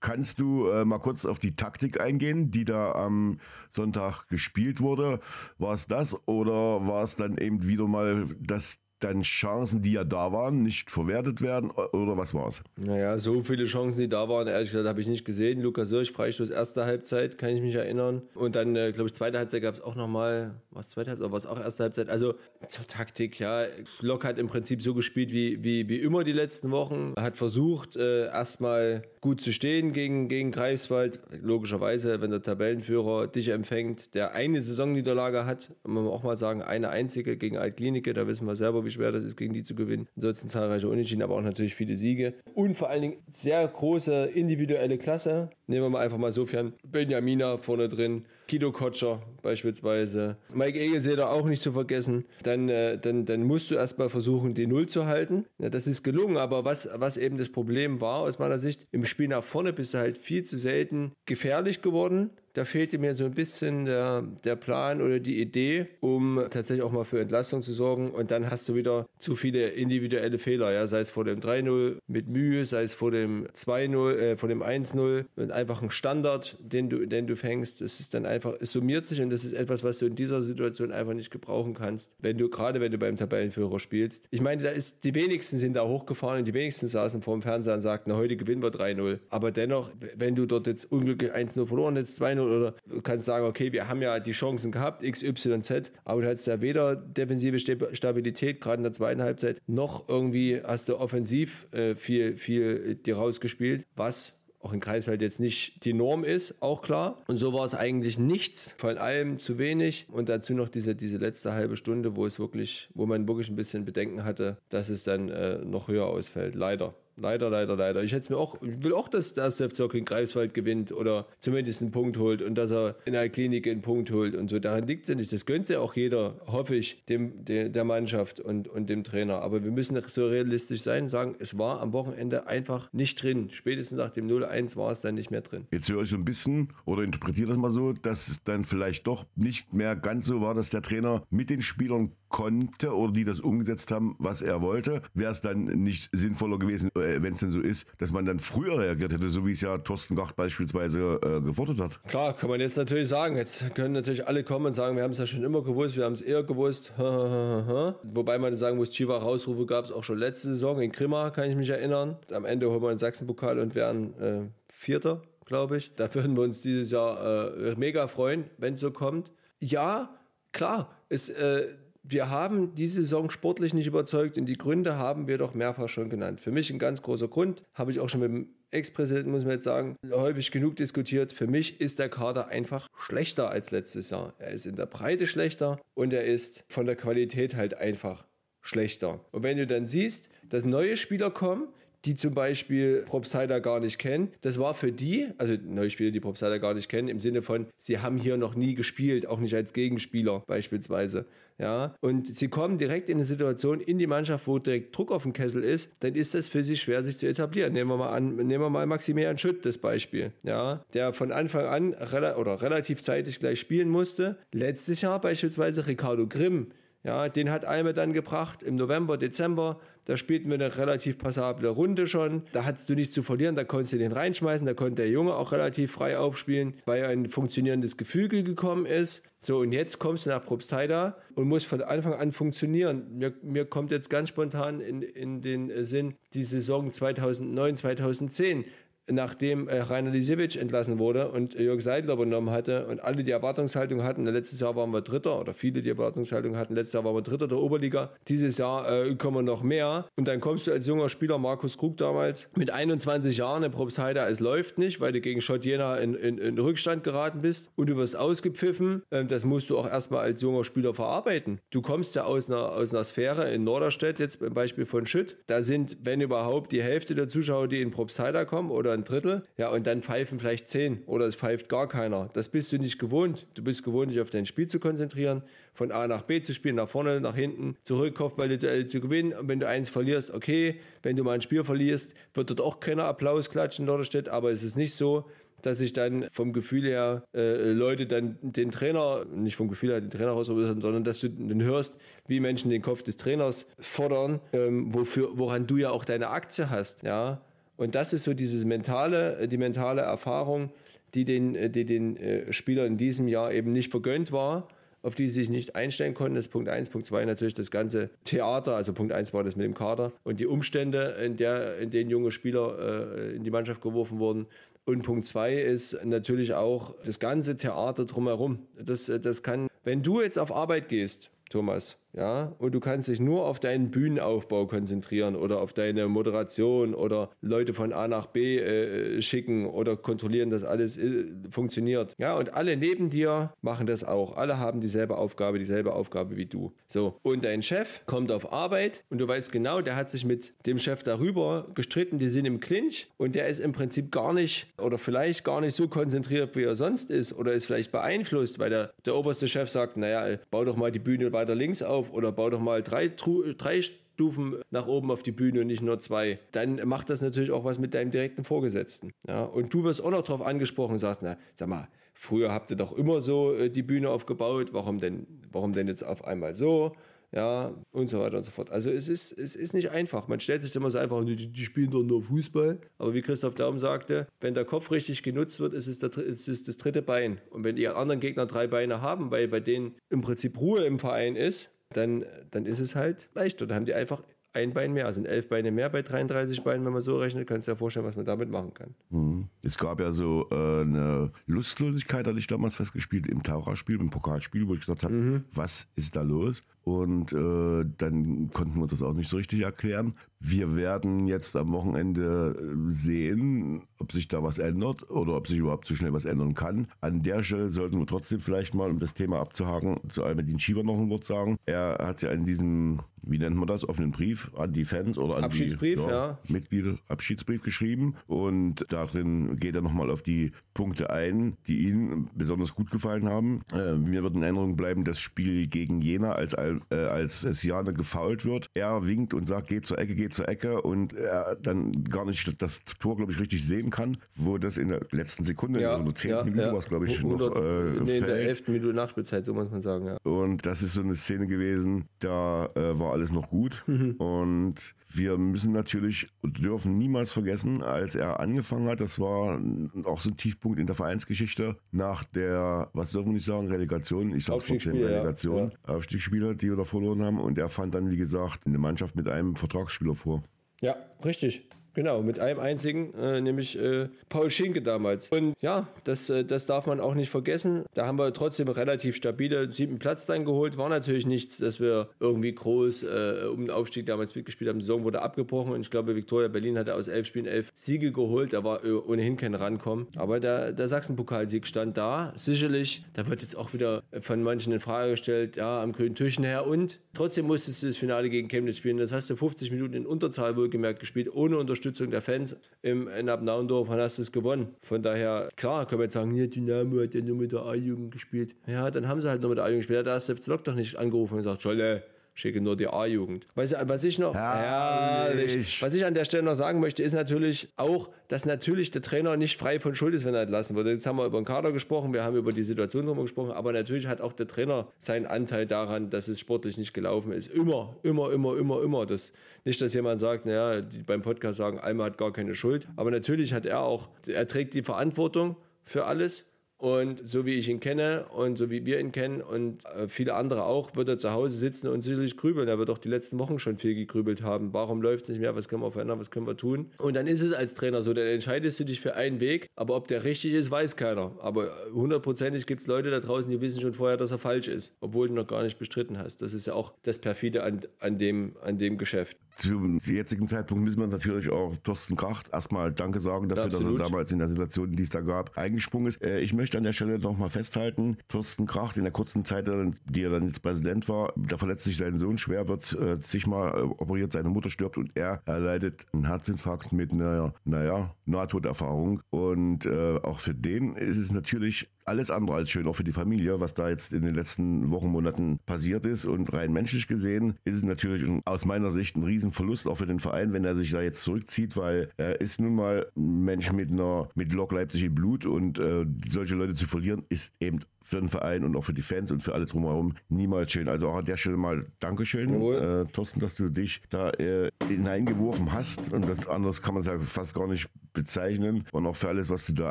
Kannst 0.00 0.38
du 0.38 0.68
äh, 0.68 0.84
mal 0.84 0.98
kurz 0.98 1.24
auf 1.24 1.38
die 1.38 1.56
Taktik 1.56 1.98
eingehen, 1.98 2.50
die 2.50 2.66
da 2.66 2.92
am 2.92 3.40
Sonntag 3.70 4.28
gespielt 4.28 4.80
wurde? 4.80 5.20
War 5.56 5.74
es 5.74 5.86
das 5.86 6.14
oder 6.28 6.86
war 6.86 7.04
es 7.04 7.16
dann 7.16 7.38
eben 7.38 7.66
wieder 7.66 7.88
mal 7.88 8.26
das 8.38 8.83
dann 9.04 9.22
Chancen, 9.22 9.82
die 9.82 9.92
ja 9.92 10.04
da 10.04 10.32
waren, 10.32 10.62
nicht 10.62 10.90
verwertet 10.90 11.42
werden 11.42 11.70
oder 11.70 12.16
was 12.16 12.34
war 12.34 12.48
es? 12.48 12.62
Naja, 12.76 13.18
so 13.18 13.40
viele 13.40 13.64
Chancen, 13.66 14.00
die 14.00 14.08
da 14.08 14.28
waren, 14.28 14.48
ehrlich 14.48 14.70
gesagt, 14.70 14.88
habe 14.88 15.00
ich 15.00 15.06
nicht 15.06 15.24
gesehen. 15.24 15.60
Lukas 15.60 15.90
Sirch, 15.90 16.10
Freistoß, 16.10 16.50
erste 16.50 16.84
Halbzeit, 16.84 17.38
kann 17.38 17.50
ich 17.50 17.60
mich 17.60 17.74
erinnern. 17.74 18.22
Und 18.34 18.56
dann, 18.56 18.74
äh, 18.76 18.92
glaube 18.92 19.08
ich, 19.08 19.14
zweite 19.14 19.38
Halbzeit 19.38 19.62
gab 19.62 19.74
es 19.74 19.80
auch 19.80 19.94
nochmal, 19.94 20.54
was 20.70 20.90
zweite 20.90 21.10
Halbzeit, 21.10 21.26
oder 21.26 21.34
was 21.34 21.46
auch 21.46 21.60
erste 21.60 21.84
Halbzeit. 21.84 22.08
Also 22.08 22.34
zur 22.68 22.86
Taktik, 22.86 23.38
ja, 23.38 23.64
Lok 24.00 24.24
hat 24.24 24.38
im 24.38 24.48
Prinzip 24.48 24.82
so 24.82 24.94
gespielt 24.94 25.32
wie, 25.32 25.62
wie, 25.62 25.88
wie 25.88 26.00
immer 26.00 26.24
die 26.24 26.32
letzten 26.32 26.70
Wochen. 26.70 27.14
Hat 27.18 27.36
versucht, 27.36 27.96
äh, 27.96 28.26
erstmal 28.26 29.02
gut 29.24 29.40
zu 29.40 29.54
stehen 29.54 29.94
gegen, 29.94 30.28
gegen 30.28 30.52
Greifswald. 30.52 31.18
Logischerweise, 31.40 32.20
wenn 32.20 32.30
der 32.30 32.42
Tabellenführer 32.42 33.26
dich 33.26 33.48
empfängt, 33.48 34.14
der 34.14 34.34
eine 34.34 34.60
Saisonniederlage 34.60 35.46
hat, 35.46 35.70
muss 35.82 36.04
man 36.04 36.12
auch 36.12 36.22
mal 36.22 36.36
sagen, 36.36 36.60
eine 36.60 36.90
einzige 36.90 37.38
gegen 37.38 37.56
Altklinike, 37.56 38.12
da 38.12 38.26
wissen 38.26 38.46
wir 38.46 38.54
selber, 38.54 38.84
wie 38.84 38.90
schwer 38.90 39.12
das 39.12 39.24
ist, 39.24 39.38
gegen 39.38 39.54
die 39.54 39.62
zu 39.62 39.74
gewinnen. 39.74 40.08
Ansonsten 40.14 40.50
zahlreiche 40.50 40.90
Unentschieden, 40.90 41.22
aber 41.22 41.36
auch 41.36 41.40
natürlich 41.40 41.74
viele 41.74 41.96
Siege. 41.96 42.34
Und 42.52 42.74
vor 42.74 42.90
allen 42.90 43.00
Dingen 43.00 43.16
sehr 43.30 43.66
große 43.66 44.26
individuelle 44.34 44.98
Klasse. 44.98 45.48
Nehmen 45.66 45.86
wir 45.86 45.90
mal 45.90 46.00
einfach 46.00 46.18
mal 46.18 46.32
so 46.32 46.44
fern. 46.44 46.74
Benjamina 46.82 47.56
vorne 47.56 47.88
drin, 47.88 48.26
Kido 48.46 48.70
Kotscher 48.70 49.22
beispielsweise, 49.42 50.36
Mike 50.52 50.78
Egelseder 50.78 51.30
auch 51.30 51.46
nicht 51.46 51.62
zu 51.62 51.72
vergessen. 51.72 52.26
Dann, 52.42 52.68
äh, 52.68 52.98
dann, 52.98 53.24
dann 53.24 53.44
musst 53.44 53.70
du 53.70 53.74
erstmal 53.74 54.10
versuchen, 54.10 54.54
die 54.54 54.66
Null 54.66 54.86
zu 54.86 55.06
halten. 55.06 55.46
Ja, 55.58 55.70
das 55.70 55.86
ist 55.86 56.02
gelungen, 56.02 56.36
aber 56.36 56.64
was, 56.64 56.88
was 56.96 57.16
eben 57.16 57.38
das 57.38 57.48
Problem 57.48 58.00
war 58.00 58.20
aus 58.20 58.38
meiner 58.38 58.58
Sicht, 58.58 58.86
im 58.92 59.06
Spiel 59.06 59.28
nach 59.28 59.44
vorne 59.44 59.72
bist 59.72 59.94
du 59.94 59.98
halt 59.98 60.18
viel 60.18 60.42
zu 60.42 60.58
selten 60.58 61.12
gefährlich 61.24 61.80
geworden 61.80 62.30
da 62.54 62.64
fehlte 62.64 62.98
mir 62.98 63.14
so 63.14 63.24
ein 63.24 63.32
bisschen 63.32 63.84
der, 63.84 64.22
der 64.44 64.54
Plan 64.54 65.02
oder 65.02 65.18
die 65.18 65.40
Idee, 65.40 65.86
um 66.00 66.40
tatsächlich 66.50 66.82
auch 66.82 66.92
mal 66.92 67.04
für 67.04 67.20
Entlastung 67.20 67.62
zu 67.62 67.72
sorgen. 67.72 68.10
Und 68.10 68.30
dann 68.30 68.48
hast 68.48 68.68
du 68.68 68.76
wieder 68.76 69.06
zu 69.18 69.34
viele 69.34 69.70
individuelle 69.70 70.38
Fehler, 70.38 70.72
ja, 70.72 70.86
sei 70.86 71.00
es 71.00 71.10
vor 71.10 71.24
dem 71.24 71.40
3-0 71.40 71.96
mit 72.06 72.28
Mühe, 72.28 72.64
sei 72.64 72.84
es 72.84 72.94
vor 72.94 73.10
dem 73.10 73.46
2-0, 73.48 74.14
äh, 74.14 74.36
vor 74.36 74.48
dem 74.48 74.62
1-0 74.62 75.24
mit 75.34 75.50
einfach 75.50 75.82
ein 75.82 75.90
Standard, 75.90 76.56
den 76.60 76.88
du, 76.88 77.06
den 77.06 77.26
du 77.26 77.34
fängst. 77.34 77.80
Das 77.80 77.98
ist 77.98 78.14
dann 78.14 78.24
einfach, 78.24 78.54
es 78.60 78.70
summiert 78.70 79.04
sich 79.06 79.20
und 79.20 79.30
das 79.30 79.44
ist 79.44 79.52
etwas, 79.52 79.82
was 79.82 79.98
du 79.98 80.06
in 80.06 80.14
dieser 80.14 80.42
Situation 80.42 80.92
einfach 80.92 81.14
nicht 81.14 81.32
gebrauchen 81.32 81.74
kannst, 81.74 82.12
wenn 82.20 82.38
du, 82.38 82.48
gerade 82.48 82.80
wenn 82.80 82.92
du 82.92 82.98
beim 82.98 83.16
Tabellenführer 83.16 83.80
spielst. 83.80 84.28
Ich 84.30 84.40
meine, 84.40 84.62
da 84.62 84.70
ist, 84.70 85.02
die 85.02 85.14
wenigsten 85.16 85.58
sind 85.58 85.74
da 85.74 85.84
hochgefahren 85.84 86.38
und 86.38 86.44
die 86.44 86.54
wenigsten 86.54 86.86
saßen 86.86 87.20
vor 87.20 87.34
dem 87.34 87.42
Fernseher 87.42 87.74
und 87.74 87.80
sagten, 87.80 88.14
heute 88.14 88.36
gewinnen 88.36 88.62
wir 88.62 88.70
3-0. 88.70 89.18
Aber 89.28 89.50
dennoch, 89.50 89.90
wenn 90.16 90.36
du 90.36 90.46
dort 90.46 90.68
jetzt 90.68 90.92
unglücklich 90.92 91.32
1-0 91.32 91.66
verloren 91.66 91.96
jetzt 91.96 92.22
2-0 92.22 92.43
oder 92.50 92.74
du 92.86 93.00
kannst 93.02 93.26
sagen, 93.26 93.46
okay, 93.46 93.72
wir 93.72 93.88
haben 93.88 94.02
ja 94.02 94.20
die 94.20 94.32
Chancen 94.32 94.72
gehabt, 94.72 95.02
X, 95.02 95.22
Y, 95.22 95.62
Z, 95.62 95.90
aber 96.04 96.22
du 96.22 96.28
hattest 96.28 96.46
ja 96.46 96.60
weder 96.60 96.96
defensive 96.96 97.58
Stabilität, 97.92 98.60
gerade 98.60 98.78
in 98.78 98.82
der 98.84 98.92
zweiten 98.92 99.22
Halbzeit, 99.22 99.60
noch 99.66 100.08
irgendwie 100.08 100.60
hast 100.62 100.88
du 100.88 100.98
offensiv 100.98 101.66
äh, 101.72 101.94
viel, 101.94 102.36
viel 102.36 102.96
dir 102.96 103.16
rausgespielt, 103.16 103.84
was 103.96 104.38
auch 104.64 104.72
in 104.72 104.80
Kreiswald 104.80 105.20
jetzt 105.20 105.40
nicht 105.40 105.84
die 105.84 105.92
Norm 105.92 106.24
ist, 106.24 106.62
auch 106.62 106.80
klar. 106.80 107.22
Und 107.28 107.38
so 107.38 107.52
war 107.52 107.64
es 107.66 107.74
eigentlich 107.74 108.18
nichts, 108.18 108.74
von 108.78 108.96
allem 108.96 109.36
zu 109.36 109.58
wenig. 109.58 110.06
Und 110.10 110.28
dazu 110.28 110.54
noch 110.54 110.70
diese, 110.70 110.94
diese 110.94 111.18
letzte 111.18 111.52
halbe 111.52 111.76
Stunde, 111.76 112.16
wo 112.16 112.24
es 112.24 112.38
wirklich, 112.38 112.88
wo 112.94 113.04
man 113.04 113.28
wirklich 113.28 113.50
ein 113.50 113.56
bisschen 113.56 113.84
Bedenken 113.84 114.24
hatte, 114.24 114.56
dass 114.70 114.88
es 114.88 115.04
dann 115.04 115.28
äh, 115.28 115.58
noch 115.58 115.88
höher 115.88 116.06
ausfällt. 116.06 116.54
Leider. 116.54 116.94
Leider, 117.16 117.50
leider, 117.50 117.76
leider. 117.76 118.02
Ich 118.02 118.12
hätte 118.12 118.32
mir 118.32 118.38
auch, 118.38 118.60
ich 118.62 118.82
will 118.82 118.92
auch, 118.92 119.08
dass 119.08 119.34
der 119.34 119.50
SFZ 119.50 119.80
in 119.94 120.04
Greifswald 120.04 120.54
gewinnt 120.54 120.92
oder 120.92 121.26
zumindest 121.38 121.82
einen 121.82 121.90
Punkt 121.90 122.16
holt 122.18 122.42
und 122.42 122.56
dass 122.56 122.70
er 122.70 122.96
in 123.04 123.12
der 123.12 123.28
Klinik 123.28 123.68
einen 123.68 123.82
Punkt 123.82 124.10
holt 124.10 124.34
und 124.34 124.50
so. 124.50 124.58
Daran 124.58 124.86
liegt 124.86 125.04
es 125.04 125.08
ja 125.08 125.14
nicht. 125.14 125.32
Das 125.32 125.46
könnte 125.46 125.80
auch 125.80 125.94
jeder, 125.94 126.40
hoffe 126.46 126.74
ich, 126.74 127.04
dem, 127.08 127.44
der, 127.44 127.68
der 127.68 127.84
Mannschaft 127.84 128.40
und, 128.40 128.68
und 128.68 128.88
dem 128.90 129.04
Trainer. 129.04 129.42
Aber 129.42 129.62
wir 129.62 129.70
müssen 129.70 130.00
so 130.08 130.26
realistisch 130.26 130.82
sein, 130.82 131.08
sagen, 131.08 131.36
es 131.38 131.56
war 131.56 131.80
am 131.80 131.92
Wochenende 131.92 132.46
einfach 132.46 132.92
nicht 132.92 133.22
drin. 133.22 133.48
Spätestens 133.50 133.98
nach 133.98 134.10
dem 134.10 134.26
0-1 134.26 134.76
war 134.76 134.90
es 134.90 135.00
dann 135.00 135.14
nicht 135.14 135.30
mehr 135.30 135.40
drin. 135.40 135.66
Jetzt 135.70 135.88
höre 135.88 136.02
ich 136.02 136.10
so 136.10 136.16
ein 136.16 136.24
bisschen 136.24 136.72
oder 136.84 137.02
interpretiere 137.02 137.48
das 137.48 137.56
mal 137.56 137.70
so, 137.70 137.92
dass 137.92 138.28
es 138.28 138.44
dann 138.44 138.64
vielleicht 138.64 139.06
doch 139.06 139.24
nicht 139.36 139.72
mehr 139.72 139.94
ganz 139.96 140.26
so 140.26 140.40
war, 140.40 140.54
dass 140.54 140.70
der 140.70 140.82
Trainer 140.82 141.22
mit 141.30 141.50
den 141.50 141.62
Spielern 141.62 142.12
konnte 142.34 142.96
oder 142.96 143.12
die 143.12 143.24
das 143.24 143.38
umgesetzt 143.38 143.92
haben, 143.92 144.16
was 144.18 144.42
er 144.42 144.60
wollte. 144.60 145.02
Wäre 145.14 145.30
es 145.30 145.40
dann 145.40 145.64
nicht 145.64 146.08
sinnvoller 146.10 146.58
gewesen, 146.58 146.90
wenn 147.22 147.32
es 147.32 147.40
denn 147.40 147.50
so 147.50 147.60
ist, 147.60 147.86
dass 147.98 148.12
man 148.12 148.24
dann 148.24 148.38
früher 148.38 148.78
reagiert 148.78 149.12
hätte, 149.12 149.28
so 149.28 149.46
wie 149.46 149.52
es 149.52 149.60
ja 149.60 149.78
Thorsten 149.78 150.16
Gacht 150.16 150.36
beispielsweise 150.36 151.20
äh, 151.22 151.40
gefordert 151.40 151.80
hat. 151.80 152.04
Klar, 152.08 152.34
kann 152.34 152.50
man 152.50 152.60
jetzt 152.60 152.76
natürlich 152.76 153.08
sagen. 153.08 153.36
Jetzt 153.36 153.74
können 153.74 153.94
natürlich 153.94 154.26
alle 154.26 154.44
kommen 154.44 154.66
und 154.66 154.72
sagen, 154.72 154.96
wir 154.96 155.02
haben 155.02 155.10
es 155.10 155.18
ja 155.18 155.26
schon 155.26 155.44
immer 155.44 155.62
gewusst, 155.62 155.96
wir 155.96 156.04
haben 156.04 156.14
es 156.14 156.20
eher 156.20 156.42
gewusst. 156.42 156.92
Wobei 156.98 158.38
man 158.38 158.56
sagen 158.56 158.76
muss, 158.76 158.90
Chiva 158.90 159.18
Rausrufe 159.18 159.66
gab 159.66 159.84
es 159.84 159.92
auch 159.92 160.04
schon 160.04 160.18
letzte 160.18 160.48
Saison 160.48 160.80
in 160.80 160.92
Grimma, 160.92 161.30
kann 161.30 161.48
ich 161.48 161.56
mich 161.56 161.70
erinnern. 161.70 162.16
Am 162.32 162.44
Ende 162.44 162.70
holen 162.70 162.82
wir 162.82 162.88
den 162.88 162.98
Sachsenpokal 162.98 163.58
und 163.58 163.74
werden 163.74 164.20
äh, 164.20 164.40
Vierter, 164.72 165.22
glaube 165.44 165.76
ich. 165.76 165.94
Da 165.96 166.12
würden 166.14 166.36
wir 166.36 166.42
uns 166.42 166.60
dieses 166.60 166.90
Jahr 166.90 167.54
äh, 167.56 167.74
mega 167.76 168.06
freuen, 168.08 168.44
wenn 168.58 168.74
es 168.74 168.80
so 168.80 168.90
kommt. 168.90 169.30
Ja, 169.58 170.10
klar, 170.52 170.90
es 171.08 171.28
äh, 171.28 171.68
wir 172.06 172.28
haben 172.28 172.74
diese 172.74 173.00
Saison 173.00 173.30
sportlich 173.30 173.72
nicht 173.72 173.86
überzeugt 173.86 174.36
und 174.36 174.44
die 174.44 174.58
Gründe 174.58 174.96
haben 174.96 175.26
wir 175.26 175.38
doch 175.38 175.54
mehrfach 175.54 175.88
schon 175.88 176.10
genannt. 176.10 176.38
Für 176.38 176.52
mich 176.52 176.70
ein 176.70 176.78
ganz 176.78 177.00
großer 177.02 177.28
Grund, 177.28 177.62
habe 177.72 177.90
ich 177.90 177.98
auch 177.98 178.10
schon 178.10 178.20
mit 178.20 178.30
dem 178.30 178.48
Ex-Präsidenten, 178.70 179.30
muss 179.30 179.44
man 179.44 179.52
jetzt 179.52 179.64
sagen, 179.64 179.96
häufig 180.10 180.50
genug 180.50 180.76
diskutiert. 180.76 181.32
Für 181.32 181.46
mich 181.46 181.80
ist 181.80 181.98
der 181.98 182.10
Kader 182.10 182.48
einfach 182.48 182.88
schlechter 182.98 183.48
als 183.48 183.70
letztes 183.70 184.10
Jahr. 184.10 184.34
Er 184.38 184.50
ist 184.50 184.66
in 184.66 184.76
der 184.76 184.86
Breite 184.86 185.26
schlechter 185.26 185.80
und 185.94 186.12
er 186.12 186.24
ist 186.24 186.64
von 186.68 186.84
der 186.84 186.96
Qualität 186.96 187.54
halt 187.54 187.74
einfach 187.74 188.26
schlechter. 188.60 189.24
Und 189.32 189.42
wenn 189.42 189.56
du 189.56 189.66
dann 189.66 189.86
siehst, 189.86 190.28
dass 190.48 190.66
neue 190.66 190.96
Spieler 190.96 191.30
kommen, 191.30 191.68
die 192.04 192.16
zum 192.16 192.34
Beispiel 192.34 193.02
Probstheida 193.06 193.60
gar 193.60 193.80
nicht 193.80 193.98
kennen. 193.98 194.30
Das 194.42 194.58
war 194.58 194.74
für 194.74 194.92
die, 194.92 195.28
also 195.38 195.54
neue 195.64 195.90
Spieler, 195.90 196.10
die 196.10 196.20
Probstheida 196.20 196.58
gar 196.58 196.74
nicht 196.74 196.88
kennen, 196.88 197.08
im 197.08 197.20
Sinne 197.20 197.42
von, 197.42 197.66
sie 197.78 197.98
haben 197.98 198.18
hier 198.18 198.36
noch 198.36 198.54
nie 198.54 198.74
gespielt, 198.74 199.26
auch 199.26 199.40
nicht 199.40 199.54
als 199.54 199.72
Gegenspieler 199.72 200.42
beispielsweise. 200.46 201.26
Ja, 201.58 201.94
und 202.00 202.34
sie 202.34 202.48
kommen 202.48 202.78
direkt 202.78 203.08
in 203.08 203.18
eine 203.18 203.24
Situation 203.24 203.80
in 203.80 203.98
die 203.98 204.08
Mannschaft, 204.08 204.46
wo 204.48 204.58
direkt 204.58 204.96
Druck 204.96 205.12
auf 205.12 205.22
dem 205.22 205.32
Kessel 205.32 205.62
ist, 205.62 205.94
dann 206.00 206.14
ist 206.14 206.34
das 206.34 206.48
für 206.48 206.64
sie 206.64 206.76
schwer, 206.76 207.04
sich 207.04 207.18
zu 207.18 207.28
etablieren. 207.28 207.72
Nehmen 207.72 207.90
wir 207.90 207.96
mal 207.96 208.10
an, 208.10 208.36
nehmen 208.36 208.64
wir 208.64 208.70
mal 208.70 208.86
Maximilian 208.86 209.38
Schütt 209.38 209.64
das 209.64 209.78
Beispiel, 209.78 210.32
ja, 210.42 210.84
der 210.94 211.12
von 211.12 211.30
Anfang 211.30 211.66
an 211.66 211.94
rela 211.94 212.36
oder 212.36 212.60
relativ 212.60 213.02
zeitig 213.02 213.38
gleich 213.38 213.60
spielen 213.60 213.88
musste. 213.88 214.36
Letztes 214.52 215.00
Jahr 215.00 215.20
beispielsweise 215.20 215.86
Ricardo 215.86 216.26
Grimm, 216.26 216.72
ja, 217.04 217.28
den 217.28 217.50
hat 217.50 217.66
Alme 217.66 217.92
dann 217.92 218.14
gebracht 218.14 218.62
im 218.62 218.76
November, 218.76 219.18
Dezember. 219.18 219.78
Da 220.06 220.16
spielten 220.16 220.48
wir 220.48 220.54
eine 220.54 220.76
relativ 220.78 221.18
passable 221.18 221.68
Runde 221.68 222.06
schon. 222.06 222.42
Da 222.52 222.64
hattest 222.64 222.88
du 222.88 222.94
nichts 222.94 223.14
zu 223.14 223.22
verlieren, 223.22 223.56
da 223.56 223.64
konntest 223.64 223.92
du 223.92 223.98
den 223.98 224.12
reinschmeißen. 224.12 224.66
Da 224.66 224.72
konnte 224.72 224.96
der 224.96 225.10
Junge 225.10 225.34
auch 225.34 225.52
relativ 225.52 225.92
frei 225.92 226.16
aufspielen, 226.16 226.74
weil 226.86 227.04
ein 227.04 227.28
funktionierendes 227.28 227.98
Gefüge 227.98 228.42
gekommen 228.42 228.86
ist. 228.86 229.22
So, 229.38 229.58
und 229.58 229.72
jetzt 229.72 229.98
kommst 229.98 230.24
du 230.24 230.30
nach 230.30 230.42
Probstheida 230.42 231.18
und 231.34 231.46
musst 231.46 231.66
von 231.66 231.82
Anfang 231.82 232.14
an 232.14 232.32
funktionieren. 232.32 233.18
Mir, 233.18 233.34
mir 233.42 233.66
kommt 233.66 233.90
jetzt 233.90 234.08
ganz 234.08 234.30
spontan 234.30 234.80
in, 234.80 235.02
in 235.02 235.42
den 235.42 235.84
Sinn 235.84 236.14
die 236.32 236.44
Saison 236.44 236.90
2009, 236.90 237.76
2010 237.76 238.64
nachdem 239.10 239.68
äh, 239.68 239.80
Rainer 239.80 240.10
Lisewitsch 240.10 240.56
entlassen 240.56 240.98
wurde 240.98 241.30
und 241.30 241.54
Jörg 241.54 241.82
Seidler 241.82 242.14
übernommen 242.14 242.50
hatte 242.50 242.86
und 242.86 243.02
alle 243.02 243.22
die 243.22 243.30
Erwartungshaltung 243.30 244.02
hatten, 244.02 244.24
letztes 244.24 244.60
Jahr 244.60 244.76
waren 244.76 244.90
wir 244.90 245.02
Dritter 245.02 245.40
oder 245.40 245.52
viele 245.54 245.82
die 245.82 245.90
Erwartungshaltung 245.90 246.56
hatten, 246.56 246.74
letztes 246.74 246.94
Jahr 246.94 247.04
waren 247.04 247.14
wir 247.14 247.22
Dritter 247.22 247.48
der 247.48 247.58
Oberliga, 247.58 248.12
dieses 248.28 248.58
Jahr 248.58 248.90
äh, 248.90 249.14
kommen 249.16 249.38
wir 249.38 249.42
noch 249.42 249.62
mehr. 249.62 250.06
Und 250.16 250.28
dann 250.28 250.40
kommst 250.40 250.66
du 250.66 250.72
als 250.72 250.86
junger 250.86 251.08
Spieler, 251.08 251.38
Markus 251.38 251.76
Krug 251.76 251.96
damals, 251.96 252.50
mit 252.56 252.70
21 252.70 253.36
Jahren 253.36 253.62
in 253.62 253.72
Probstheide, 253.72 254.20
es 254.20 254.40
läuft 254.40 254.78
nicht, 254.78 255.00
weil 255.00 255.12
du 255.12 255.20
gegen 255.20 255.40
Schott 255.40 255.64
Jena 255.64 255.96
in, 255.96 256.14
in, 256.14 256.38
in, 256.38 256.58
Rückstand 256.58 257.04
geraten 257.04 257.42
bist 257.42 257.70
und 257.76 257.88
du 257.88 257.96
wirst 257.96 258.16
ausgepfiffen, 258.16 259.02
äh, 259.10 259.24
das 259.24 259.44
musst 259.44 259.70
du 259.70 259.78
auch 259.78 259.88
erstmal 259.88 260.20
als 260.20 260.40
junger 260.40 260.64
Spieler 260.64 260.94
verarbeiten. 260.94 261.60
Du 261.70 261.82
kommst 261.82 262.14
ja 262.14 262.24
aus 262.24 262.50
einer, 262.50 262.72
aus 262.72 262.94
einer 262.94 263.04
Sphäre 263.04 263.52
in 263.52 263.64
Norderstedt, 263.64 264.18
jetzt 264.18 264.40
beim 264.40 264.54
Beispiel 264.54 264.86
von 264.86 265.06
Schütt, 265.06 265.36
da 265.46 265.62
sind, 265.62 265.98
wenn 266.02 266.20
überhaupt, 266.20 266.72
die 266.72 266.82
Hälfte 266.82 267.14
der 267.14 267.28
Zuschauer, 267.28 267.68
die 267.68 267.82
in 267.82 267.90
Probstheide 267.90 268.46
kommen 268.46 268.70
oder 268.70 268.93
ein 268.94 269.04
Drittel. 269.04 269.42
Ja, 269.58 269.70
und 269.70 269.86
dann 269.86 270.00
pfeifen 270.00 270.38
vielleicht 270.38 270.68
zehn 270.68 271.02
oder 271.06 271.26
es 271.26 271.36
pfeift 271.36 271.68
gar 271.68 271.88
keiner. 271.88 272.30
Das 272.32 272.48
bist 272.48 272.72
du 272.72 272.78
nicht 272.78 272.98
gewohnt. 272.98 273.46
Du 273.54 273.62
bist 273.62 273.84
gewohnt, 273.84 274.10
dich 274.10 274.20
auf 274.20 274.30
dein 274.30 274.46
Spiel 274.46 274.66
zu 274.66 274.80
konzentrieren, 274.80 275.42
von 275.74 275.92
A 275.92 276.06
nach 276.06 276.22
B 276.22 276.40
zu 276.40 276.54
spielen, 276.54 276.76
nach 276.76 276.88
vorne, 276.88 277.20
nach 277.20 277.34
hinten, 277.34 277.76
zurück, 277.82 278.14
Kopfball 278.14 278.58
zu 278.86 279.00
gewinnen. 279.00 279.32
Und 279.32 279.48
wenn 279.48 279.60
du 279.60 279.68
eins 279.68 279.90
verlierst, 279.90 280.30
okay. 280.32 280.80
Wenn 281.02 281.16
du 281.16 281.24
mal 281.24 281.32
ein 281.32 281.42
Spiel 281.42 281.64
verlierst, 281.64 282.14
wird 282.32 282.48
dort 282.50 282.60
auch 282.60 282.80
keiner 282.80 283.04
Applaus 283.04 283.50
klatschen, 283.50 283.84
Norderstedt. 283.84 284.28
Aber 284.28 284.50
es 284.50 284.62
ist 284.62 284.76
nicht 284.76 284.94
so, 284.94 285.26
dass 285.64 285.78
sich 285.78 285.92
dann 285.92 286.26
vom 286.32 286.52
Gefühl 286.52 286.84
her 286.84 287.24
äh, 287.34 287.72
Leute 287.72 288.06
dann 288.06 288.38
den 288.42 288.70
Trainer, 288.70 289.24
nicht 289.34 289.56
vom 289.56 289.68
Gefühl 289.68 289.90
her 289.90 290.00
den 290.00 290.10
Trainer 290.10 290.32
rausrufen, 290.32 290.80
sondern 290.80 291.04
dass 291.04 291.20
du 291.20 291.28
dann 291.28 291.62
hörst, 291.62 291.96
wie 292.26 292.40
Menschen 292.40 292.70
den 292.70 292.82
Kopf 292.82 293.02
des 293.02 293.16
Trainers 293.16 293.66
fordern, 293.78 294.40
ähm, 294.52 294.92
wofür, 294.92 295.30
woran 295.34 295.66
du 295.66 295.76
ja 295.76 295.90
auch 295.90 296.04
deine 296.04 296.28
Aktie 296.28 296.70
hast, 296.70 297.02
ja. 297.02 297.40
Und 297.76 297.94
das 297.94 298.12
ist 298.12 298.24
so 298.24 298.34
dieses 298.34 298.64
mentale, 298.64 299.38
äh, 299.38 299.48
die 299.48 299.56
mentale 299.56 300.02
Erfahrung, 300.02 300.70
die 301.14 301.24
den, 301.24 301.54
äh, 301.54 301.70
die 301.70 301.84
den 301.84 302.16
äh, 302.16 302.52
Spielern 302.52 302.86
in 302.86 302.96
diesem 302.96 303.28
Jahr 303.28 303.52
eben 303.52 303.72
nicht 303.72 303.90
vergönnt 303.90 304.32
war, 304.32 304.68
auf 305.02 305.14
die 305.14 305.28
sie 305.28 305.40
sich 305.40 305.50
nicht 305.50 305.76
einstellen 305.76 306.14
konnten. 306.14 306.34
Das 306.34 306.46
ist 306.46 306.52
Punkt 306.52 306.68
1. 306.68 306.90
Punkt 306.90 307.06
2 307.06 307.24
natürlich 307.24 307.54
das 307.54 307.70
ganze 307.70 308.10
Theater. 308.24 308.76
Also 308.76 308.92
Punkt 308.92 309.12
1 309.12 309.34
war 309.34 309.44
das 309.44 309.56
mit 309.56 309.64
dem 309.64 309.74
Kader 309.74 310.12
und 310.24 310.40
die 310.40 310.46
Umstände, 310.46 311.16
in, 311.22 311.36
der, 311.36 311.78
in 311.78 311.90
denen 311.90 312.10
junge 312.10 312.30
Spieler 312.30 312.78
äh, 313.16 313.36
in 313.36 313.44
die 313.44 313.50
Mannschaft 313.50 313.80
geworfen 313.80 314.18
wurden. 314.18 314.46
Und 314.86 315.02
Punkt 315.02 315.26
2 315.26 315.54
ist 315.54 316.04
natürlich 316.04 316.54
auch 316.54 316.94
das 317.04 317.18
ganze 317.18 317.56
Theater 317.56 318.04
drumherum. 318.04 318.66
Das, 318.78 319.06
das 319.06 319.42
kann, 319.42 319.68
wenn 319.82 320.02
du 320.02 320.20
jetzt 320.20 320.38
auf 320.38 320.54
Arbeit 320.54 320.88
gehst, 320.88 321.30
Thomas, 321.48 321.96
ja, 322.16 322.54
und 322.58 322.72
du 322.72 322.80
kannst 322.80 323.08
dich 323.08 323.18
nur 323.18 323.44
auf 323.44 323.58
deinen 323.58 323.90
Bühnenaufbau 323.90 324.66
konzentrieren 324.66 325.34
oder 325.34 325.60
auf 325.60 325.72
deine 325.72 326.06
Moderation 326.08 326.94
oder 326.94 327.30
Leute 327.40 327.74
von 327.74 327.92
A 327.92 328.06
nach 328.06 328.26
B 328.26 328.58
äh, 328.58 329.20
schicken 329.20 329.66
oder 329.66 329.96
kontrollieren, 329.96 330.50
dass 330.50 330.62
alles 330.62 330.96
äh, 330.96 331.24
funktioniert. 331.50 332.14
Ja, 332.18 332.36
und 332.36 332.54
alle 332.54 332.76
neben 332.76 333.10
dir 333.10 333.52
machen 333.62 333.86
das 333.86 334.04
auch. 334.04 334.36
Alle 334.36 334.58
haben 334.58 334.80
dieselbe 334.80 335.16
Aufgabe, 335.16 335.58
dieselbe 335.58 335.92
Aufgabe 335.92 336.36
wie 336.36 336.46
du. 336.46 336.72
So, 336.86 337.18
und 337.22 337.44
dein 337.44 337.62
Chef 337.62 338.00
kommt 338.06 338.30
auf 338.30 338.52
Arbeit 338.52 339.02
und 339.10 339.18
du 339.18 339.26
weißt 339.26 339.50
genau, 339.50 339.80
der 339.80 339.96
hat 339.96 340.10
sich 340.10 340.24
mit 340.24 340.54
dem 340.66 340.78
Chef 340.78 341.02
darüber 341.02 341.66
gestritten, 341.74 342.18
die 342.18 342.28
sind 342.28 342.44
im 342.44 342.60
Clinch 342.60 343.08
und 343.16 343.34
der 343.34 343.48
ist 343.48 343.58
im 343.58 343.72
Prinzip 343.72 344.12
gar 344.12 344.32
nicht 344.32 344.68
oder 344.78 344.98
vielleicht 344.98 345.44
gar 345.44 345.60
nicht 345.60 345.74
so 345.74 345.88
konzentriert, 345.88 346.54
wie 346.54 346.62
er 346.62 346.76
sonst 346.76 347.10
ist 347.10 347.32
oder 347.32 347.52
ist 347.52 347.66
vielleicht 347.66 347.90
beeinflusst, 347.90 348.60
weil 348.60 348.70
der, 348.70 348.92
der 349.04 349.16
oberste 349.16 349.48
Chef 349.48 349.68
sagt, 349.68 349.96
naja, 349.96 350.38
bau 350.50 350.64
doch 350.64 350.76
mal 350.76 350.92
die 350.92 351.00
Bühne 351.00 351.32
weiter 351.32 351.54
links 351.56 351.82
auf 351.82 352.03
auf 352.04 352.12
oder 352.12 352.32
bau 352.32 352.50
doch 352.50 352.60
mal 352.60 352.82
drei, 352.82 353.08
drei 353.08 353.82
Stufen 353.82 354.56
nach 354.70 354.86
oben 354.86 355.10
auf 355.10 355.22
die 355.22 355.32
Bühne 355.32 355.60
und 355.60 355.66
nicht 355.66 355.82
nur 355.82 355.98
zwei, 355.98 356.38
dann 356.52 356.80
macht 356.86 357.10
das 357.10 357.22
natürlich 357.22 357.50
auch 357.50 357.64
was 357.64 357.78
mit 357.78 357.94
deinem 357.94 358.10
direkten 358.10 358.44
Vorgesetzten. 358.44 359.12
Ja? 359.26 359.44
Und 359.44 359.72
du 359.72 359.84
wirst 359.84 360.02
auch 360.02 360.10
noch 360.10 360.22
darauf 360.22 360.42
angesprochen, 360.42 360.98
sagst, 360.98 361.22
na, 361.22 361.36
sag 361.54 361.68
mal, 361.68 361.88
früher 362.12 362.52
habt 362.52 362.70
ihr 362.70 362.76
doch 362.76 362.92
immer 362.92 363.20
so 363.20 363.54
äh, 363.54 363.70
die 363.70 363.82
Bühne 363.82 364.10
aufgebaut, 364.10 364.72
warum 364.72 364.98
denn, 364.98 365.26
warum 365.50 365.72
denn 365.72 365.88
jetzt 365.88 366.02
auf 366.02 366.24
einmal 366.24 366.54
so? 366.54 366.92
ja, 367.34 367.74
und 367.90 368.08
so 368.08 368.20
weiter 368.20 368.36
und 368.38 368.44
so 368.44 368.52
fort. 368.52 368.70
Also 368.70 368.90
es 368.90 369.08
ist, 369.08 369.36
es 369.36 369.56
ist 369.56 369.74
nicht 369.74 369.90
einfach. 369.90 370.28
Man 370.28 370.38
stellt 370.38 370.62
sich 370.62 370.74
immer 370.76 370.90
so 370.92 370.98
einfach, 370.98 371.24
die, 371.24 371.34
die 371.34 371.64
spielen 371.64 371.90
doch 371.90 372.04
nur 372.04 372.22
Fußball. 372.22 372.78
Aber 372.96 373.12
wie 373.12 373.22
Christoph 373.22 373.56
Daum 373.56 373.80
sagte, 373.80 374.28
wenn 374.40 374.54
der 374.54 374.64
Kopf 374.64 374.92
richtig 374.92 375.24
genutzt 375.24 375.58
wird, 375.58 375.74
ist 375.74 375.88
es, 375.88 375.98
der, 375.98 376.16
ist 376.16 376.46
es 376.46 376.62
das 376.62 376.76
dritte 376.76 377.02
Bein. 377.02 377.40
Und 377.50 377.64
wenn 377.64 377.74
die 377.74 377.88
anderen 377.88 378.20
Gegner 378.20 378.46
drei 378.46 378.68
Beine 378.68 379.00
haben, 379.00 379.32
weil 379.32 379.48
bei 379.48 379.58
denen 379.58 379.96
im 380.10 380.20
Prinzip 380.20 380.60
Ruhe 380.60 380.84
im 380.84 381.00
Verein 381.00 381.34
ist, 381.34 381.73
dann, 381.96 382.24
dann 382.50 382.66
ist 382.66 382.80
es 382.80 382.94
halt 382.94 383.28
leichter. 383.34 383.66
Da 383.66 383.74
haben 383.74 383.84
die 383.84 383.94
einfach 383.94 384.22
ein 384.54 384.72
Bein 384.72 384.92
mehr, 384.92 385.06
also 385.06 385.22
elf 385.24 385.48
Beine 385.48 385.72
mehr 385.72 385.90
bei 385.90 386.02
33 386.02 386.62
Beinen, 386.62 386.86
wenn 386.86 386.92
man 386.92 387.02
so 387.02 387.18
rechnet, 387.18 387.48
kannst 387.48 387.66
du 387.66 387.72
dir 387.72 387.76
vorstellen, 387.76 388.06
was 388.06 388.16
man 388.16 388.24
damit 388.24 388.50
machen 388.50 388.72
kann. 388.72 388.94
Mhm. 389.10 389.48
Es 389.62 389.76
gab 389.76 390.00
ja 390.00 390.12
so 390.12 390.48
äh, 390.50 390.82
eine 390.82 391.32
Lustlosigkeit, 391.46 392.26
hatte 392.26 392.38
ich 392.38 392.46
damals 392.46 392.76
festgespielt 392.76 393.26
im 393.26 393.42
Taucherspiel, 393.42 393.98
im 394.00 394.10
Pokalspiel, 394.10 394.68
wo 394.68 394.74
ich 394.74 394.80
gesagt 394.80 395.02
habe, 395.02 395.12
mhm. 395.12 395.44
was 395.52 395.88
ist 395.96 396.14
da 396.14 396.22
los? 396.22 396.62
Und 396.84 397.32
äh, 397.32 397.84
dann 397.96 398.50
konnten 398.52 398.78
wir 398.78 398.86
das 398.86 399.02
auch 399.02 399.14
nicht 399.14 399.30
so 399.30 399.38
richtig 399.38 399.62
erklären. 399.62 400.12
Wir 400.38 400.76
werden 400.76 401.26
jetzt 401.26 401.56
am 401.56 401.72
Wochenende 401.72 402.54
äh, 402.58 402.90
sehen, 402.90 403.82
ob 403.98 404.12
sich 404.12 404.28
da 404.28 404.42
was 404.42 404.58
ändert 404.58 405.08
oder 405.10 405.36
ob 405.36 405.48
sich 405.48 405.58
überhaupt 405.58 405.86
so 405.86 405.94
schnell 405.94 406.12
was 406.12 406.26
ändern 406.26 406.54
kann. 406.54 406.88
An 407.00 407.22
der 407.22 407.42
Stelle 407.42 407.70
sollten 407.70 407.98
wir 407.98 408.06
trotzdem 408.06 408.40
vielleicht 408.40 408.74
mal, 408.74 408.90
um 408.90 408.98
das 408.98 409.14
Thema 409.14 409.40
abzuhaken, 409.40 409.96
zu 410.10 410.22
Almedin 410.22 410.60
Schieber 410.60 410.82
noch 410.82 410.98
ein 410.98 411.08
Wort 411.08 411.24
sagen. 411.24 411.56
Er 411.64 411.96
hat 412.02 412.20
ja 412.20 412.30
in 412.30 412.44
diesem, 412.44 413.00
wie 413.22 413.38
nennt 413.38 413.56
man 413.56 413.66
das, 413.66 413.88
offenen 413.88 414.10
Brief 414.10 414.50
an 414.54 414.74
die 414.74 414.84
Fans 414.84 415.16
oder 415.16 415.38
an 415.38 415.44
Abschiedsbrief, 415.44 415.98
die 415.98 416.10
ja, 416.10 416.26
ja. 416.26 416.38
Mitglieder 416.48 416.98
Abschiedsbrief 417.08 417.62
geschrieben. 417.62 418.16
Und 418.26 418.84
darin 418.90 419.56
geht 419.56 419.74
er 419.74 419.80
nochmal 419.80 420.10
auf 420.10 420.20
die 420.20 420.52
Punkte 420.74 421.08
ein, 421.08 421.56
die 421.66 421.88
ihm 421.88 422.28
besonders 422.34 422.74
gut 422.74 422.90
gefallen 422.90 423.30
haben. 423.30 423.62
Äh, 423.72 423.94
mir 423.94 424.22
wird 424.22 424.34
in 424.34 424.42
Erinnerung 424.42 424.76
bleiben, 424.76 425.04
das 425.04 425.18
Spiel 425.18 425.66
gegen 425.68 426.02
Jena 426.02 426.32
als 426.32 426.54
Äh, 426.90 426.96
als 426.96 427.40
Siane 427.40 427.92
gefault 427.92 428.44
wird. 428.44 428.70
Er 428.74 429.06
winkt 429.06 429.34
und 429.34 429.46
sagt, 429.46 429.68
geht 429.68 429.86
zur 429.86 429.98
Ecke, 429.98 430.14
geht 430.14 430.34
zur 430.34 430.48
Ecke 430.48 430.82
und 430.82 431.12
er 431.14 431.56
dann 431.56 432.04
gar 432.04 432.24
nicht 432.24 432.62
das 432.62 432.84
Tor, 433.00 433.16
glaube 433.16 433.32
ich, 433.32 433.40
richtig 433.40 433.66
sehen 433.66 433.90
kann, 433.90 434.16
wo 434.36 434.58
das 434.58 434.76
in 434.76 434.88
der 434.88 435.00
letzten 435.10 435.44
Sekunde, 435.44 435.80
ja, 435.80 435.96
in 435.96 436.04
der 436.04 436.14
10. 436.14 436.30
Ja, 436.30 436.44
Minute 436.44 436.62
ja. 436.62 436.72
war 436.72 436.78
es, 436.78 436.88
glaube 436.88 437.06
ich, 437.06 437.18
100, 437.18 437.38
noch 437.38 437.56
äh, 437.56 438.04
nee, 438.04 438.18
in 438.18 438.26
der 438.26 438.36
11. 438.36 438.68
Minute 438.68 438.94
Nachspielzeit, 438.94 439.44
so 439.44 439.54
muss 439.54 439.70
man 439.70 439.82
sagen, 439.82 440.06
ja. 440.06 440.16
Und 440.22 440.66
das 440.66 440.82
ist 440.82 440.94
so 440.94 441.02
eine 441.02 441.14
Szene 441.14 441.46
gewesen, 441.46 442.08
da 442.18 442.68
äh, 442.74 442.98
war 442.98 443.12
alles 443.12 443.32
noch 443.32 443.48
gut 443.48 443.82
mhm. 443.86 444.12
und 444.12 444.94
wir 445.16 445.38
müssen 445.38 445.72
natürlich 445.72 446.28
und 446.42 446.62
dürfen 446.62 446.98
niemals 446.98 447.30
vergessen, 447.30 447.82
als 447.82 448.14
er 448.14 448.40
angefangen 448.40 448.88
hat, 448.88 449.00
das 449.00 449.20
war 449.20 449.60
auch 450.04 450.20
so 450.20 450.30
ein 450.30 450.36
Tiefpunkt 450.36 450.80
in 450.80 450.86
der 450.86 450.96
Vereinsgeschichte 450.96 451.76
nach 451.92 452.24
der, 452.24 452.90
was 452.92 453.12
dürfen 453.12 453.28
wir 453.28 453.34
nicht 453.34 453.46
sagen, 453.46 453.68
Relegation, 453.68 454.34
ich 454.34 454.44
sage 454.44 454.64
trotzdem 454.66 454.96
Relegation, 454.96 455.70
ja. 455.70 455.94
Aufstiegsspieler, 455.94 456.54
die 456.64 456.70
wir 456.70 456.76
da 456.76 456.84
verloren 456.84 457.22
haben 457.22 457.38
und 457.38 457.58
er 457.58 457.68
fand 457.68 457.94
dann, 457.94 458.10
wie 458.10 458.16
gesagt, 458.16 458.66
eine 458.66 458.78
Mannschaft 458.78 459.14
mit 459.16 459.28
einem 459.28 459.54
Vertragsspieler 459.54 460.14
vor. 460.14 460.42
Ja, 460.80 460.96
richtig. 461.24 461.68
Genau, 461.94 462.22
mit 462.22 462.40
einem 462.40 462.58
einzigen, 462.58 463.14
äh, 463.14 463.40
nämlich 463.40 463.78
äh, 463.78 464.08
Paul 464.28 464.50
Schinke 464.50 464.82
damals. 464.82 465.28
Und 465.28 465.54
ja, 465.60 465.86
das, 466.02 466.28
äh, 466.28 466.44
das 466.44 466.66
darf 466.66 466.86
man 466.86 466.98
auch 466.98 467.14
nicht 467.14 467.30
vergessen. 467.30 467.84
Da 467.94 468.06
haben 468.06 468.18
wir 468.18 468.32
trotzdem 468.32 468.66
relativ 468.66 469.14
stabile 469.14 469.72
siebten 469.72 470.00
Platz 470.00 470.26
dann 470.26 470.44
geholt. 470.44 470.76
War 470.76 470.88
natürlich 470.88 471.24
nichts, 471.24 471.58
dass 471.58 471.78
wir 471.78 472.08
irgendwie 472.18 472.52
groß 472.52 473.04
äh, 473.04 473.46
um 473.48 473.60
den 473.60 473.70
Aufstieg 473.70 474.06
damals 474.06 474.34
mitgespielt 474.34 474.68
haben. 474.68 474.80
Die 474.80 474.84
Saison 474.84 475.04
wurde 475.04 475.22
abgebrochen 475.22 475.72
und 475.72 475.82
ich 475.82 475.90
glaube, 475.90 476.16
Viktoria 476.16 476.48
Berlin 476.48 476.76
hatte 476.76 476.96
aus 476.96 477.06
elf 477.06 477.28
Spielen 477.28 477.46
elf 477.46 477.70
Siege 477.76 478.10
geholt. 478.10 478.54
Da 478.54 478.64
war 478.64 478.84
äh, 478.84 478.90
ohnehin 478.90 479.36
kein 479.36 479.54
Rankommen. 479.54 480.08
Aber 480.16 480.40
der, 480.40 480.72
der 480.72 480.88
Sachsen-Pokalsieg 480.88 481.64
stand 481.64 481.96
da. 481.96 482.32
Sicherlich, 482.34 483.04
da 483.12 483.28
wird 483.28 483.42
jetzt 483.42 483.56
auch 483.56 483.72
wieder 483.72 484.02
von 484.20 484.42
manchen 484.42 484.72
in 484.72 484.80
Frage 484.80 485.12
gestellt, 485.12 485.56
ja, 485.56 485.80
am 485.80 485.92
grünen 485.92 486.16
Tischen 486.16 486.42
her. 486.42 486.66
Und 486.66 486.98
trotzdem 487.14 487.46
musstest 487.46 487.84
du 487.84 487.86
das 487.86 487.96
Finale 487.96 488.30
gegen 488.30 488.48
Chemnitz 488.48 488.78
spielen. 488.78 488.96
Das 488.96 489.12
hast 489.12 489.30
du 489.30 489.36
50 489.36 489.70
Minuten 489.70 489.94
in 489.94 490.06
Unterzahl 490.06 490.56
wohlgemerkt 490.56 490.98
gespielt, 490.98 491.32
ohne 491.32 491.56
Unterstützung 491.56 491.83
Unterstützung 491.84 492.10
der 492.10 492.22
Fans 492.22 492.56
im, 492.80 493.08
in 493.08 493.28
Abnaundorf 493.28 493.90
und 493.90 493.98
hast 493.98 494.18
es 494.18 494.32
gewonnen. 494.32 494.74
Von 494.80 495.02
daher, 495.02 495.50
klar, 495.54 495.86
können 495.86 496.00
wir 496.00 496.04
jetzt 496.04 496.14
sagen, 496.14 496.34
ja, 496.34 496.46
Dynamo 496.46 497.02
hat 497.02 497.14
ja 497.14 497.20
nur 497.20 497.36
mit 497.36 497.52
der 497.52 497.60
A-Jugend 497.60 498.10
gespielt. 498.10 498.54
Ja, 498.66 498.90
dann 498.90 499.06
haben 499.06 499.20
sie 499.20 499.28
halt 499.28 499.42
nur 499.42 499.50
mit 499.50 499.58
der 499.58 499.66
A-Jugend 499.66 499.82
gespielt. 499.82 500.06
Da 500.06 500.14
hat 500.14 500.28
der 500.28 500.34
SFC 500.34 500.46
Lok 500.46 500.64
doch 500.64 500.74
nicht 500.74 500.96
angerufen 500.96 501.34
und 501.34 501.38
gesagt, 501.40 501.62
Scholle, 501.62 502.02
schicke 502.34 502.60
nur 502.60 502.76
die 502.76 502.88
A-Jugend. 502.88 503.46
Was, 503.54 503.74
was, 503.84 504.04
ich 504.04 504.18
noch, 504.18 504.34
herrlich. 504.34 505.80
was 505.80 505.94
ich 505.94 506.04
an 506.04 506.14
der 506.14 506.24
Stelle 506.24 506.42
noch 506.42 506.56
sagen 506.56 506.80
möchte, 506.80 507.02
ist 507.02 507.12
natürlich 507.12 507.68
auch, 507.76 508.10
dass 508.28 508.44
natürlich 508.44 508.90
der 508.90 509.02
Trainer 509.02 509.36
nicht 509.36 509.56
frei 509.56 509.78
von 509.78 509.94
Schuld 509.94 510.14
ist, 510.14 510.24
wenn 510.24 510.34
er 510.34 510.42
entlassen 510.42 510.74
wird. 510.76 510.88
Jetzt 510.88 511.06
haben 511.06 511.16
wir 511.16 511.26
über 511.26 511.40
den 511.40 511.44
Kader 511.44 511.72
gesprochen, 511.72 512.12
wir 512.12 512.24
haben 512.24 512.36
über 512.36 512.52
die 512.52 512.64
Situation 512.64 513.06
gesprochen, 513.22 513.52
aber 513.52 513.72
natürlich 513.72 514.08
hat 514.08 514.20
auch 514.20 514.32
der 514.32 514.48
Trainer 514.48 514.88
seinen 514.98 515.26
Anteil 515.26 515.66
daran, 515.66 516.10
dass 516.10 516.28
es 516.28 516.40
sportlich 516.40 516.76
nicht 516.76 516.92
gelaufen 516.92 517.32
ist. 517.32 517.48
Immer, 517.48 517.96
immer, 518.02 518.32
immer, 518.32 518.56
immer, 518.56 518.82
immer. 518.82 519.06
Das, 519.06 519.32
nicht, 519.64 519.80
dass 519.80 519.94
jemand 519.94 520.20
sagt, 520.20 520.46
naja, 520.46 520.80
die 520.80 521.02
beim 521.02 521.22
Podcast 521.22 521.58
sagen, 521.58 521.78
Alma 521.78 522.04
hat 522.04 522.18
gar 522.18 522.32
keine 522.32 522.54
Schuld, 522.54 522.88
aber 522.96 523.10
natürlich 523.10 523.54
hat 523.54 523.64
er 523.64 523.82
auch, 523.82 524.08
er 524.26 524.46
trägt 524.48 524.74
die 524.74 524.82
Verantwortung 524.82 525.56
für 525.84 526.04
alles 526.06 526.46
und 526.84 527.26
so 527.26 527.46
wie 527.46 527.54
ich 527.54 527.70
ihn 527.70 527.80
kenne 527.80 528.26
und 528.26 528.58
so 528.58 528.68
wie 528.68 528.84
wir 528.84 529.00
ihn 529.00 529.10
kennen 529.10 529.40
und 529.40 529.86
äh, 529.86 530.06
viele 530.06 530.34
andere 530.34 530.64
auch, 530.64 530.94
wird 530.94 531.08
er 531.08 531.16
zu 531.16 531.30
Hause 531.30 531.56
sitzen 531.56 531.88
und 531.88 532.02
sicherlich 532.02 532.36
grübeln. 532.36 532.68
Er 532.68 532.78
wird 532.78 532.90
auch 532.90 532.98
die 532.98 533.08
letzten 533.08 533.38
Wochen 533.38 533.58
schon 533.58 533.78
viel 533.78 533.94
gegrübelt 533.94 534.42
haben. 534.42 534.74
Warum 534.74 535.00
läuft 535.00 535.22
es 535.22 535.30
nicht 535.30 535.40
mehr? 535.40 535.56
Was 535.56 535.66
können 535.68 535.80
wir 535.80 535.90
verändern? 535.90 536.20
Was 536.20 536.30
können 536.30 536.46
wir 536.46 536.58
tun? 536.58 536.90
Und 536.98 537.16
dann 537.16 537.26
ist 537.26 537.40
es 537.40 537.54
als 537.54 537.72
Trainer 537.72 538.02
so, 538.02 538.12
dann 538.12 538.26
entscheidest 538.26 538.78
du 538.80 538.84
dich 538.84 539.00
für 539.00 539.14
einen 539.14 539.40
Weg, 539.40 539.70
aber 539.76 539.96
ob 539.96 540.08
der 540.08 540.24
richtig 540.24 540.52
ist, 540.52 540.70
weiß 540.70 540.96
keiner. 540.96 541.32
Aber 541.40 541.70
hundertprozentig 541.94 542.66
gibt 542.66 542.82
es 542.82 542.86
Leute 542.86 543.10
da 543.10 543.20
draußen, 543.20 543.50
die 543.50 543.62
wissen 543.62 543.80
schon 543.80 543.94
vorher, 543.94 544.18
dass 544.18 544.30
er 544.30 544.38
falsch 544.38 544.68
ist, 544.68 544.94
obwohl 545.00 545.28
du 545.28 545.34
noch 545.34 545.46
gar 545.46 545.62
nicht 545.62 545.78
bestritten 545.78 546.18
hast. 546.18 546.42
Das 546.42 546.52
ist 546.52 546.66
ja 546.66 546.74
auch 546.74 546.92
das 547.00 547.18
Perfide 547.18 547.62
an, 547.62 547.80
an, 547.98 548.18
dem, 548.18 548.58
an 548.60 548.76
dem 548.76 548.98
Geschäft. 548.98 549.38
Zum 549.56 550.00
jetzigen 550.04 550.48
Zeitpunkt 550.48 550.84
müssen 550.84 551.00
wir 551.00 551.06
natürlich 551.06 551.48
auch 551.48 551.76
Thorsten 551.84 552.16
Kracht 552.16 552.48
erstmal 552.52 552.92
Danke 552.92 553.20
sagen 553.20 553.48
dafür, 553.48 553.64
Absolut. 553.64 554.00
dass 554.00 554.06
er 554.08 554.10
damals 554.10 554.32
in 554.32 554.40
der 554.40 554.48
Situation, 554.48 554.96
die 554.96 555.02
es 555.02 555.10
da 555.10 555.20
gab, 555.20 555.56
eingesprungen 555.56 556.08
ist. 556.08 556.22
Äh, 556.22 556.40
ich 556.40 556.52
möchte 556.52 556.73
an 556.76 556.84
der 556.84 556.92
Stelle 556.92 557.18
nochmal 557.18 557.50
festhalten, 557.50 558.18
Thorsten 558.28 558.66
Kracht 558.66 558.96
in 558.96 559.04
der 559.04 559.12
kurzen 559.12 559.44
Zeit, 559.44 559.68
die 560.06 560.22
er 560.22 560.30
dann 560.30 560.46
jetzt 560.46 560.62
Präsident 560.62 561.08
war, 561.08 561.32
da 561.36 561.56
verletzt 561.56 561.84
sich 561.84 561.96
sein 561.96 562.18
Sohn 562.18 562.38
schwer, 562.38 562.68
wird 562.68 562.92
äh, 562.92 563.20
zigmal 563.20 563.70
äh, 563.70 563.82
operiert, 563.82 564.32
seine 564.32 564.48
Mutter 564.48 564.70
stirbt 564.70 564.98
und 564.98 565.12
er 565.14 565.42
erleidet 565.46 566.06
einen 566.12 566.26
Herzinfarkt 566.26 566.92
mit 566.92 567.12
einer, 567.12 567.54
naja, 567.64 568.14
Nahtoderfahrung. 568.26 569.22
Und 569.30 569.86
äh, 569.86 570.18
auch 570.22 570.40
für 570.40 570.54
den 570.54 570.96
ist 570.96 571.18
es 571.18 571.32
natürlich 571.32 571.90
alles 572.04 572.30
andere 572.30 572.56
als 572.56 572.70
schön, 572.70 572.86
auch 572.86 572.96
für 572.96 573.04
die 573.04 573.12
Familie, 573.12 573.60
was 573.60 573.74
da 573.74 573.88
jetzt 573.88 574.12
in 574.12 574.22
den 574.22 574.34
letzten 574.34 574.90
Wochen, 574.90 575.08
Monaten 575.08 575.58
passiert 575.66 576.06
ist. 576.06 576.24
Und 576.24 576.52
rein 576.52 576.72
menschlich 576.72 577.06
gesehen 577.06 577.54
ist 577.64 577.76
es 577.76 577.82
natürlich 577.82 578.28
aus 578.44 578.64
meiner 578.64 578.90
Sicht 578.90 579.16
ein 579.16 579.24
Riesenverlust 579.24 579.86
auch 579.86 579.96
für 579.96 580.06
den 580.06 580.20
Verein, 580.20 580.52
wenn 580.52 580.64
er 580.64 580.74
sich 580.74 580.90
da 580.90 581.00
jetzt 581.02 581.22
zurückzieht, 581.22 581.76
weil 581.76 582.10
er 582.16 582.40
ist 582.40 582.60
nun 582.60 582.74
mal 582.74 583.06
ein 583.16 583.44
Mensch 583.44 583.72
mit 583.72 583.90
einer 583.90 584.28
mit 584.34 584.52
Lok 584.52 584.72
Leipzig 584.72 585.04
im 585.04 585.14
Blut 585.14 585.46
und 585.46 585.78
äh, 585.78 586.06
solche 586.30 586.54
Leute 586.54 586.74
zu 586.74 586.86
verlieren 586.86 587.24
ist 587.28 587.52
eben 587.60 587.80
für 588.04 588.20
den 588.20 588.28
Verein 588.28 588.64
und 588.64 588.76
auch 588.76 588.84
für 588.84 588.92
die 588.92 589.02
Fans 589.02 589.30
und 589.30 589.42
für 589.42 589.54
alle 589.54 589.64
drumherum 589.64 590.14
niemals 590.28 590.70
schön. 590.72 590.88
Also 590.88 591.08
auch 591.08 591.16
an 591.16 591.24
der 591.24 591.38
Stelle 591.38 591.56
mal 591.56 591.86
Dankeschön, 592.00 592.60
äh, 592.60 593.06
Thorsten, 593.06 593.40
dass 593.40 593.54
du 593.54 593.70
dich 593.70 594.02
da 594.10 594.30
äh, 594.30 594.70
hineingeworfen 594.86 595.72
hast. 595.72 596.12
Und 596.12 596.28
das 596.28 596.46
anders 596.46 596.82
kann 596.82 596.94
man 596.94 597.00
es 597.00 597.06
ja 597.06 597.18
fast 597.18 597.54
gar 597.54 597.66
nicht 597.66 597.88
bezeichnen. 598.12 598.84
Und 598.92 599.06
auch 599.06 599.16
für 599.16 599.28
alles, 599.28 599.48
was 599.48 599.66
du 599.66 599.72
da 599.72 599.90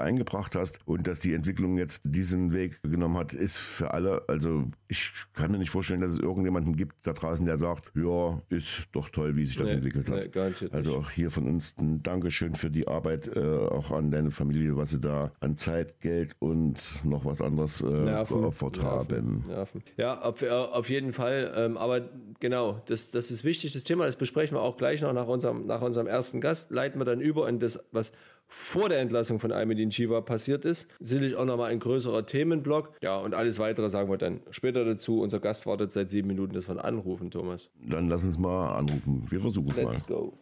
eingebracht 0.00 0.54
hast. 0.54 0.78
Und 0.84 1.06
dass 1.06 1.20
die 1.20 1.32
Entwicklung 1.32 1.78
jetzt 1.78 2.02
diesen 2.04 2.52
Weg 2.52 2.80
genommen 2.82 3.16
hat, 3.16 3.32
ist 3.32 3.58
für 3.58 3.94
alle, 3.94 4.22
also 4.28 4.70
ich 4.88 5.10
kann 5.32 5.50
mir 5.50 5.58
nicht 5.58 5.70
vorstellen, 5.70 6.00
dass 6.00 6.12
es 6.12 6.20
irgendjemanden 6.20 6.76
gibt 6.76 6.94
da 7.06 7.14
draußen, 7.14 7.46
der 7.46 7.56
sagt, 7.56 7.90
ja, 7.94 8.40
ist 8.50 8.88
doch 8.92 9.08
toll, 9.08 9.36
wie 9.36 9.46
sich 9.46 9.56
das 9.56 9.68
nee, 9.68 9.76
entwickelt 9.76 10.08
hat. 10.10 10.60
Nee, 10.60 10.68
also 10.70 10.98
auch 10.98 11.10
hier 11.10 11.30
von 11.30 11.48
uns 11.48 11.74
ein 11.78 12.02
Dankeschön 12.02 12.54
für 12.54 12.70
die 12.70 12.86
Arbeit, 12.86 13.34
äh, 13.34 13.40
auch 13.40 13.90
an 13.90 14.10
deine 14.10 14.30
Familie, 14.30 14.76
was 14.76 14.90
sie 14.90 15.00
da 15.00 15.32
an 15.40 15.56
Zeit, 15.56 16.00
Geld 16.00 16.36
und 16.38 16.78
noch 17.04 17.24
was 17.24 17.40
anderes 17.40 17.80
äh, 17.80 18.01
Nerven, 18.04 18.40
geopfert 18.40 18.76
Nerven, 18.76 18.90
haben. 19.16 19.44
Nerven. 19.46 19.82
Ja, 19.96 20.20
auf, 20.20 20.42
auf 20.42 20.88
jeden 20.88 21.12
Fall. 21.12 21.52
Ähm, 21.56 21.76
aber 21.76 22.08
genau, 22.40 22.80
das, 22.86 23.10
das 23.10 23.30
ist 23.30 23.44
wichtig, 23.44 23.72
das 23.72 23.84
Thema, 23.84 24.06
das 24.06 24.16
besprechen 24.16 24.56
wir 24.56 24.62
auch 24.62 24.76
gleich 24.76 25.02
noch 25.02 25.12
nach 25.12 25.26
unserem, 25.26 25.66
nach 25.66 25.82
unserem 25.82 26.06
ersten 26.06 26.40
Gast. 26.40 26.70
Leiten 26.70 27.00
wir 27.00 27.04
dann 27.04 27.20
über 27.20 27.48
in 27.48 27.58
das, 27.58 27.82
was 27.92 28.12
vor 28.52 28.90
der 28.90 29.00
Entlassung 29.00 29.38
von 29.38 29.50
Almedin 29.50 29.90
Shiva 29.90 30.20
passiert 30.20 30.64
ist. 30.66 30.88
Sicherlich 31.00 31.36
auch 31.36 31.46
nochmal 31.46 31.70
ein 31.70 31.80
größerer 31.80 32.26
Themenblock. 32.26 32.92
Ja, 33.00 33.16
und 33.16 33.34
alles 33.34 33.58
weitere 33.58 33.88
sagen 33.88 34.10
wir 34.10 34.18
dann 34.18 34.40
später 34.50 34.84
dazu. 34.84 35.22
Unser 35.22 35.40
Gast 35.40 35.66
wartet 35.66 35.90
seit 35.90 36.10
sieben 36.10 36.28
Minuten, 36.28 36.52
dass 36.54 36.68
wir 36.68 36.84
anrufen, 36.84 37.30
Thomas. 37.30 37.70
Dann 37.80 38.08
lass 38.08 38.24
uns 38.24 38.38
mal 38.38 38.76
anrufen. 38.76 39.24
Wir 39.30 39.40
versuchen 39.40 39.70
es 39.70 39.76
mal. 39.76 39.84
Let's 39.84 40.06
go. 40.06 40.34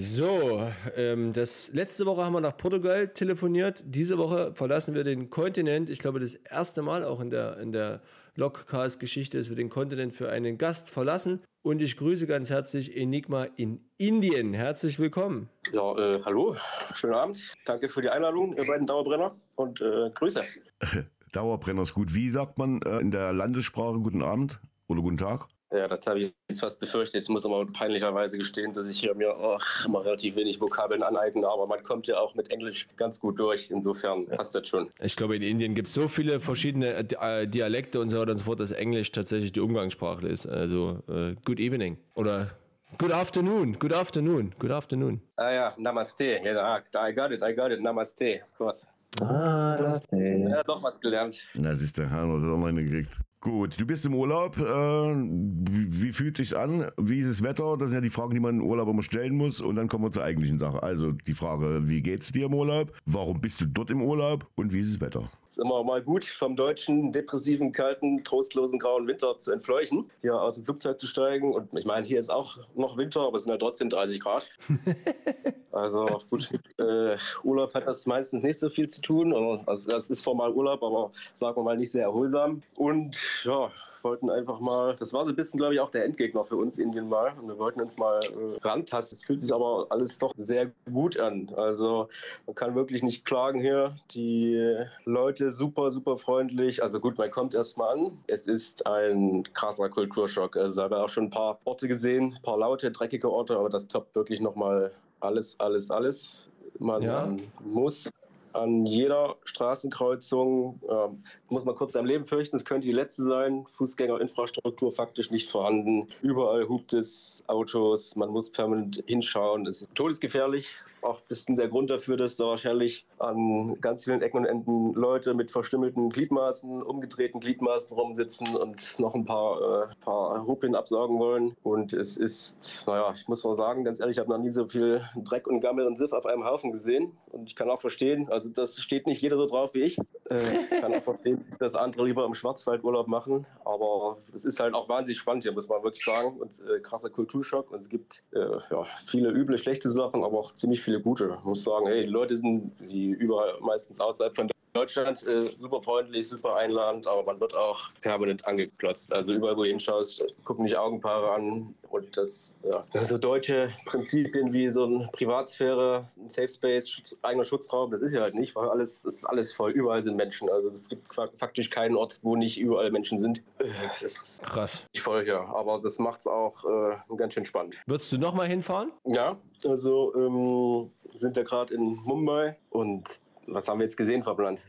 So, 0.00 0.62
ähm, 0.94 1.32
das 1.32 1.72
letzte 1.72 2.06
Woche 2.06 2.24
haben 2.24 2.32
wir 2.32 2.40
nach 2.40 2.56
Portugal 2.56 3.08
telefoniert. 3.08 3.82
Diese 3.84 4.16
Woche 4.16 4.54
verlassen 4.54 4.94
wir 4.94 5.02
den 5.02 5.28
Kontinent. 5.28 5.90
Ich 5.90 5.98
glaube, 5.98 6.20
das 6.20 6.34
erste 6.34 6.82
Mal 6.82 7.02
auch 7.02 7.18
in 7.18 7.30
der, 7.30 7.58
in 7.58 7.72
der 7.72 8.00
Logcast-Geschichte, 8.36 9.36
dass 9.36 9.48
wir 9.48 9.56
den 9.56 9.70
Kontinent 9.70 10.14
für 10.14 10.30
einen 10.30 10.56
Gast 10.56 10.88
verlassen. 10.88 11.42
Und 11.62 11.82
ich 11.82 11.96
grüße 11.96 12.28
ganz 12.28 12.48
herzlich 12.48 12.96
Enigma 12.96 13.48
in 13.56 13.80
Indien. 13.96 14.54
Herzlich 14.54 15.00
willkommen. 15.00 15.48
Ja, 15.72 15.98
äh, 15.98 16.22
hallo, 16.24 16.54
schönen 16.94 17.14
Abend. 17.14 17.42
Danke 17.64 17.88
für 17.88 18.00
die 18.00 18.08
Einladung, 18.08 18.56
ihr 18.56 18.68
beiden 18.68 18.86
Dauerbrenner 18.86 19.34
und 19.56 19.80
äh, 19.80 20.10
Grüße. 20.14 20.44
Dauerbrenner 21.32 21.82
ist 21.82 21.94
gut. 21.94 22.14
Wie 22.14 22.30
sagt 22.30 22.56
man 22.56 22.82
äh, 22.82 22.98
in 22.98 23.10
der 23.10 23.32
Landessprache 23.32 23.98
guten 23.98 24.22
Abend 24.22 24.60
oder 24.86 25.02
guten 25.02 25.18
Tag? 25.18 25.48
Ja, 25.70 25.86
das 25.86 26.06
habe 26.06 26.20
ich 26.20 26.32
jetzt 26.48 26.60
fast 26.60 26.80
befürchtet. 26.80 27.22
Ich 27.22 27.28
muss 27.28 27.44
aber 27.44 27.66
peinlicherweise 27.66 28.38
gestehen, 28.38 28.72
dass 28.72 28.88
ich 28.88 29.00
hier 29.00 29.14
mir 29.14 29.36
oh, 29.38 29.58
immer 29.84 30.04
relativ 30.04 30.36
wenig 30.36 30.60
Vokabeln 30.60 31.02
aneigne, 31.02 31.46
aber 31.46 31.66
man 31.66 31.82
kommt 31.82 32.06
ja 32.06 32.18
auch 32.18 32.34
mit 32.34 32.50
Englisch 32.50 32.88
ganz 32.96 33.20
gut 33.20 33.38
durch. 33.38 33.70
Insofern 33.70 34.26
passt 34.26 34.54
das 34.54 34.66
schon. 34.66 34.90
Ich 35.00 35.16
glaube, 35.16 35.36
in 35.36 35.42
Indien 35.42 35.74
gibt 35.74 35.88
es 35.88 35.94
so 35.94 36.08
viele 36.08 36.40
verschiedene 36.40 36.94
äh, 36.94 37.46
Dialekte 37.46 38.00
und 38.00 38.08
so 38.10 38.18
weiter 38.18 38.32
und 38.32 38.38
so 38.38 38.44
fort, 38.44 38.60
dass 38.60 38.70
Englisch 38.70 39.12
tatsächlich 39.12 39.52
die 39.52 39.60
Umgangssprache 39.60 40.26
ist. 40.26 40.46
Also, 40.46 41.02
uh, 41.08 41.34
good 41.44 41.60
evening 41.60 41.98
oder 42.14 42.48
Good 42.96 43.12
afternoon, 43.12 43.74
good 43.78 43.92
afternoon, 43.92 44.54
good 44.58 44.70
afternoon. 44.70 45.20
Ah 45.36 45.52
ja, 45.52 45.74
Namaste. 45.76 46.40
Ja, 46.42 46.82
I 46.94 47.12
got 47.12 47.32
it, 47.32 47.42
I 47.42 47.52
got 47.54 47.70
it. 47.70 47.82
Namaste, 47.82 48.40
of 48.42 48.56
course. 48.56 48.78
Ah, 49.20 49.76
Namaste. 49.78 50.16
Ja, 50.16 50.62
doch 50.62 50.82
was 50.82 50.98
gelernt. 50.98 51.36
Na, 51.52 51.74
siehst 51.74 51.98
du, 51.98 52.08
haben 52.08 52.30
wir 52.30 52.38
es 52.38 52.44
auch 52.44 52.56
mal 52.56 52.72
hingekriegt. 52.72 53.20
Gut, 53.40 53.80
du 53.80 53.86
bist 53.86 54.04
im 54.04 54.14
Urlaub. 54.14 54.58
Äh, 54.58 54.62
wie 54.64 56.12
fühlt 56.12 56.38
sich 56.38 56.56
an? 56.56 56.90
Wie 56.96 57.20
ist 57.20 57.30
das 57.30 57.42
Wetter? 57.42 57.76
Das 57.76 57.90
sind 57.90 57.98
ja 57.98 58.00
die 58.00 58.10
Fragen, 58.10 58.34
die 58.34 58.40
man 58.40 58.56
im 58.56 58.66
Urlaub 58.66 58.88
immer 58.88 59.04
stellen 59.04 59.36
muss. 59.36 59.60
Und 59.60 59.76
dann 59.76 59.86
kommen 59.86 60.04
wir 60.04 60.10
zur 60.10 60.24
eigentlichen 60.24 60.58
Sache. 60.58 60.82
Also 60.82 61.12
die 61.12 61.34
Frage, 61.34 61.88
wie 61.88 62.02
geht's 62.02 62.32
dir 62.32 62.46
im 62.46 62.54
Urlaub? 62.54 62.92
Warum 63.06 63.40
bist 63.40 63.60
du 63.60 63.66
dort 63.66 63.90
im 63.90 64.02
Urlaub? 64.02 64.44
Und 64.56 64.72
wie 64.72 64.80
ist 64.80 64.92
das 64.92 65.00
Wetter? 65.00 65.30
ist 65.58 65.64
immer 65.64 65.82
mal 65.82 66.02
gut, 66.02 66.24
vom 66.24 66.56
deutschen, 66.56 67.12
depressiven, 67.12 67.72
kalten, 67.72 68.22
trostlosen, 68.22 68.78
grauen 68.78 69.06
Winter 69.06 69.38
zu 69.38 69.52
entfleuchen, 69.52 70.08
hier 70.20 70.40
aus 70.40 70.56
dem 70.56 70.64
Flugzeug 70.64 71.00
zu 71.00 71.06
steigen. 71.06 71.52
Und 71.52 71.76
ich 71.76 71.84
meine, 71.84 72.06
hier 72.06 72.20
ist 72.20 72.30
auch 72.30 72.58
noch 72.74 72.96
Winter, 72.96 73.22
aber 73.22 73.36
es 73.36 73.44
sind 73.44 73.52
ja 73.52 73.58
trotzdem 73.58 73.90
30 73.90 74.20
Grad. 74.20 74.48
also 75.72 76.20
gut, 76.30 76.50
äh, 76.78 77.16
Urlaub 77.42 77.74
hat 77.74 77.86
das 77.86 78.06
meistens 78.06 78.42
nicht 78.42 78.58
so 78.58 78.68
viel 78.70 78.88
zu 78.88 79.00
tun. 79.00 79.32
Also 79.66 79.90
das 79.90 80.10
ist 80.10 80.22
formal 80.22 80.52
Urlaub, 80.52 80.82
aber 80.82 81.10
sagen 81.34 81.56
wir 81.56 81.64
mal 81.64 81.76
nicht 81.76 81.90
sehr 81.90 82.04
erholsam. 82.04 82.62
Und 82.76 83.16
ja, 83.44 83.70
wollten 84.02 84.30
einfach 84.30 84.60
mal, 84.60 84.94
das 84.96 85.12
war 85.12 85.24
so 85.24 85.30
ein 85.30 85.36
bisschen, 85.36 85.58
glaube 85.58 85.74
ich, 85.74 85.80
auch 85.80 85.90
der 85.90 86.04
Endgegner 86.04 86.44
für 86.44 86.56
uns 86.56 86.78
Indien 86.78 87.08
mal. 87.08 87.32
Und 87.40 87.48
wir 87.48 87.58
wollten 87.58 87.80
uns 87.80 87.96
mal 87.96 88.20
äh, 88.22 88.66
rantasten. 88.66 89.16
Es 89.16 89.24
fühlt 89.24 89.40
sich 89.40 89.52
aber 89.52 89.86
alles 89.90 90.18
doch 90.18 90.32
sehr 90.36 90.70
gut 90.92 91.18
an. 91.18 91.50
Also 91.56 92.08
man 92.46 92.54
kann 92.54 92.74
wirklich 92.74 93.02
nicht 93.02 93.24
klagen 93.24 93.60
hier. 93.60 93.94
Die 94.12 94.76
Leute 95.04 95.52
super, 95.52 95.90
super 95.90 96.16
freundlich. 96.16 96.82
Also 96.82 97.00
gut, 97.00 97.18
man 97.18 97.30
kommt 97.30 97.54
erstmal 97.54 97.96
an. 97.96 98.18
Es 98.26 98.46
ist 98.46 98.86
ein 98.86 99.44
krasser 99.52 99.88
Kulturschock. 99.88 100.56
Also 100.56 100.82
habe 100.82 100.98
auch 100.98 101.08
schon 101.08 101.24
ein 101.24 101.30
paar 101.30 101.58
Orte 101.64 101.88
gesehen, 101.88 102.34
ein 102.36 102.42
paar 102.42 102.58
laute, 102.58 102.90
dreckige 102.90 103.30
Orte, 103.30 103.56
aber 103.56 103.68
das 103.68 103.88
toppt 103.88 104.14
wirklich 104.14 104.40
nochmal 104.40 104.92
alles, 105.20 105.58
alles, 105.58 105.90
alles. 105.90 106.48
Man 106.78 107.02
ja. 107.02 107.36
muss 107.60 108.10
an 108.58 108.86
jeder 108.86 109.36
Straßenkreuzung, 109.44 110.80
äh, 110.88 111.52
muss 111.52 111.64
man 111.64 111.74
kurz 111.74 111.92
sein 111.92 112.06
Leben 112.06 112.24
fürchten, 112.24 112.56
es 112.56 112.64
könnte 112.64 112.86
die 112.86 112.92
letzte 112.92 113.24
sein, 113.24 113.66
Fußgängerinfrastruktur 113.70 114.92
faktisch 114.92 115.30
nicht 115.30 115.50
vorhanden, 115.50 116.08
überall 116.22 116.68
hupt 116.68 116.94
es 116.94 117.42
Autos, 117.46 118.16
man 118.16 118.30
muss 118.30 118.50
permanent 118.50 119.02
hinschauen, 119.06 119.66
es 119.66 119.82
ist 119.82 119.94
todesgefährlich, 119.94 120.70
auch 121.02 121.20
ein 121.20 121.26
bisschen 121.28 121.56
der 121.56 121.68
Grund 121.68 121.90
dafür, 121.90 122.16
dass 122.16 122.36
da 122.36 122.44
wahrscheinlich 122.44 123.06
an 123.18 123.80
ganz 123.80 124.04
vielen 124.04 124.22
Ecken 124.22 124.38
und 124.38 124.44
Enden 124.44 124.94
Leute 124.94 125.34
mit 125.34 125.50
verstümmelten 125.50 126.10
Gliedmaßen, 126.10 126.82
umgedrehten 126.82 127.40
Gliedmaßen 127.40 127.96
rumsitzen 127.96 128.56
und 128.56 128.98
noch 128.98 129.14
ein 129.14 129.24
paar, 129.24 129.90
äh, 129.90 129.94
paar 130.04 130.40
Rupien 130.40 130.74
absaugen 130.74 131.18
wollen. 131.18 131.54
Und 131.62 131.92
es 131.92 132.16
ist, 132.16 132.84
naja, 132.86 133.12
ich 133.14 133.28
muss 133.28 133.44
mal 133.44 133.54
sagen, 133.54 133.84
ganz 133.84 134.00
ehrlich, 134.00 134.16
ich 134.16 134.20
habe 134.20 134.30
noch 134.30 134.38
nie 134.38 134.50
so 134.50 134.66
viel 134.66 135.02
Dreck 135.16 135.46
und 135.46 135.60
Gammel 135.60 135.86
und 135.86 135.96
Siff 135.96 136.12
auf 136.12 136.26
einem 136.26 136.44
Haufen 136.44 136.72
gesehen. 136.72 137.12
Und 137.32 137.48
ich 137.48 137.56
kann 137.56 137.70
auch 137.70 137.80
verstehen, 137.80 138.28
also 138.30 138.48
das 138.50 138.80
steht 138.80 139.06
nicht 139.06 139.20
jeder 139.20 139.36
so 139.36 139.46
drauf 139.46 139.74
wie 139.74 139.82
ich. 139.82 139.98
Äh, 140.30 140.80
kann 140.80 140.94
auch 140.94 141.02
verstehen, 141.02 141.44
dass 141.58 141.74
andere 141.74 142.04
lieber 142.04 142.24
im 142.24 142.34
Schwarzwald 142.34 142.84
Urlaub 142.84 143.08
machen. 143.08 143.46
Aber 143.64 144.18
das 144.32 144.44
ist 144.44 144.60
halt 144.60 144.74
auch 144.74 144.88
wahnsinnig 144.88 145.18
spannend 145.18 145.44
hier, 145.44 145.52
muss 145.52 145.68
man 145.68 145.82
wirklich 145.82 146.04
sagen. 146.04 146.38
Und 146.38 146.60
äh, 146.60 146.80
krasser 146.80 147.10
Kulturschock. 147.10 147.70
Und 147.70 147.80
es 147.80 147.88
gibt 147.88 148.22
äh, 148.32 148.40
ja, 148.40 148.84
viele 149.06 149.30
üble, 149.30 149.58
schlechte 149.58 149.90
Sachen, 149.90 150.24
aber 150.24 150.38
auch 150.38 150.54
ziemlich 150.54 150.82
viele 150.82 150.87
gute. 150.96 151.36
Ich 151.38 151.44
muss 151.44 151.62
sagen, 151.62 151.86
hey, 151.86 152.02
die 152.02 152.08
Leute 152.08 152.36
sind 152.36 152.72
wie 152.78 153.10
überall 153.10 153.58
meistens 153.60 154.00
außerhalb 154.00 154.34
von 154.34 154.48
Deutschland 154.72 155.26
äh, 155.26 155.46
super 155.56 155.82
freundlich, 155.82 156.28
super 156.28 156.56
einladend, 156.56 157.06
aber 157.06 157.24
man 157.24 157.40
wird 157.40 157.54
auch 157.54 157.90
permanent 158.00 158.46
angeklotzt. 158.46 159.12
Also 159.12 159.32
überall, 159.32 159.56
wo 159.56 159.62
du 159.64 159.68
hinschaust, 159.68 160.24
gucken 160.44 160.64
dich 160.66 160.76
Augenpaare 160.76 161.32
an. 161.32 161.74
Und 161.90 162.16
das, 162.18 162.54
ja, 162.64 162.84
das 162.92 163.08
so 163.08 163.16
deutsche 163.16 163.70
Prinzipien 163.86 164.52
wie 164.52 164.68
so 164.68 164.84
eine 164.84 165.08
Privatsphäre, 165.12 166.06
ein 166.18 166.28
Safe 166.28 166.48
Space, 166.48 166.88
Schutz, 166.88 167.18
eigener 167.22 167.44
Schutzraum, 167.44 167.90
das 167.90 168.02
ist 168.02 168.12
ja 168.12 168.20
halt 168.20 168.34
nicht, 168.34 168.54
weil 168.54 168.68
alles, 168.68 169.02
das 169.02 169.16
ist 169.16 169.24
alles 169.24 169.52
voll. 169.54 169.70
Überall 169.70 170.02
sind 170.02 170.16
Menschen. 170.16 170.50
Also 170.50 170.68
es 170.68 170.88
gibt 170.88 171.08
faktisch 171.14 171.70
keinen 171.70 171.96
Ort, 171.96 172.18
wo 172.22 172.36
nicht 172.36 172.58
überall 172.58 172.90
Menschen 172.90 173.18
sind. 173.18 173.42
Das 173.58 174.02
ist 174.02 174.42
Krass. 174.42 174.86
voll, 174.96 175.26
ja. 175.26 175.44
Aber 175.46 175.80
das 175.80 175.98
macht 175.98 176.20
es 176.20 176.26
auch 176.26 176.64
äh, 176.64 177.16
ganz 177.16 177.34
schön 177.34 177.44
spannend. 177.46 177.74
Würdest 177.86 178.12
du 178.12 178.18
nochmal 178.18 178.48
hinfahren? 178.48 178.92
Ja, 179.04 179.38
also 179.64 180.14
ähm, 180.14 180.90
sind 181.18 181.36
wir 181.36 181.44
gerade 181.44 181.74
in 181.74 181.96
Mumbai 182.04 182.56
und 182.70 183.20
was 183.50 183.68
haben 183.68 183.78
wir 183.78 183.84
jetzt 183.84 183.96
gesehen? 183.96 184.22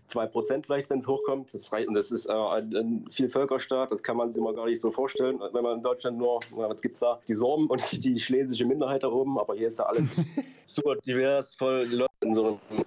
Zwei 0.07 0.25
Prozent 0.25 0.65
vielleicht, 0.65 0.89
wenn 0.89 0.99
es 0.99 1.07
hochkommt. 1.07 1.53
Das 1.53 1.71
reicht, 1.71 1.87
und 1.87 1.93
das 1.93 2.11
ist 2.11 2.25
äh, 2.27 2.31
ein, 2.31 2.75
ein 2.75 3.05
Vielvölkerstaat, 3.11 3.91
das 3.91 4.03
kann 4.03 4.17
man 4.17 4.31
sich 4.31 4.41
mal 4.41 4.53
gar 4.53 4.65
nicht 4.65 4.81
so 4.81 4.91
vorstellen. 4.91 5.39
Wenn 5.51 5.63
man 5.63 5.77
in 5.77 5.83
Deutschland 5.83 6.17
nur, 6.17 6.39
was 6.51 6.81
gibt's 6.81 6.99
da? 6.99 7.19
Die 7.27 7.35
Sorben 7.35 7.67
und 7.67 8.03
die 8.03 8.19
schlesische 8.19 8.65
Minderheit 8.65 9.03
da 9.03 9.09
oben, 9.09 9.37
aber 9.39 9.55
hier 9.55 9.67
ist 9.67 9.79
ja 9.79 9.85
alles 9.85 10.15
super 10.67 10.95
divers, 10.95 11.55
voll 11.55 11.85
in 12.21 12.33
so 12.33 12.59
einem, 12.69 12.83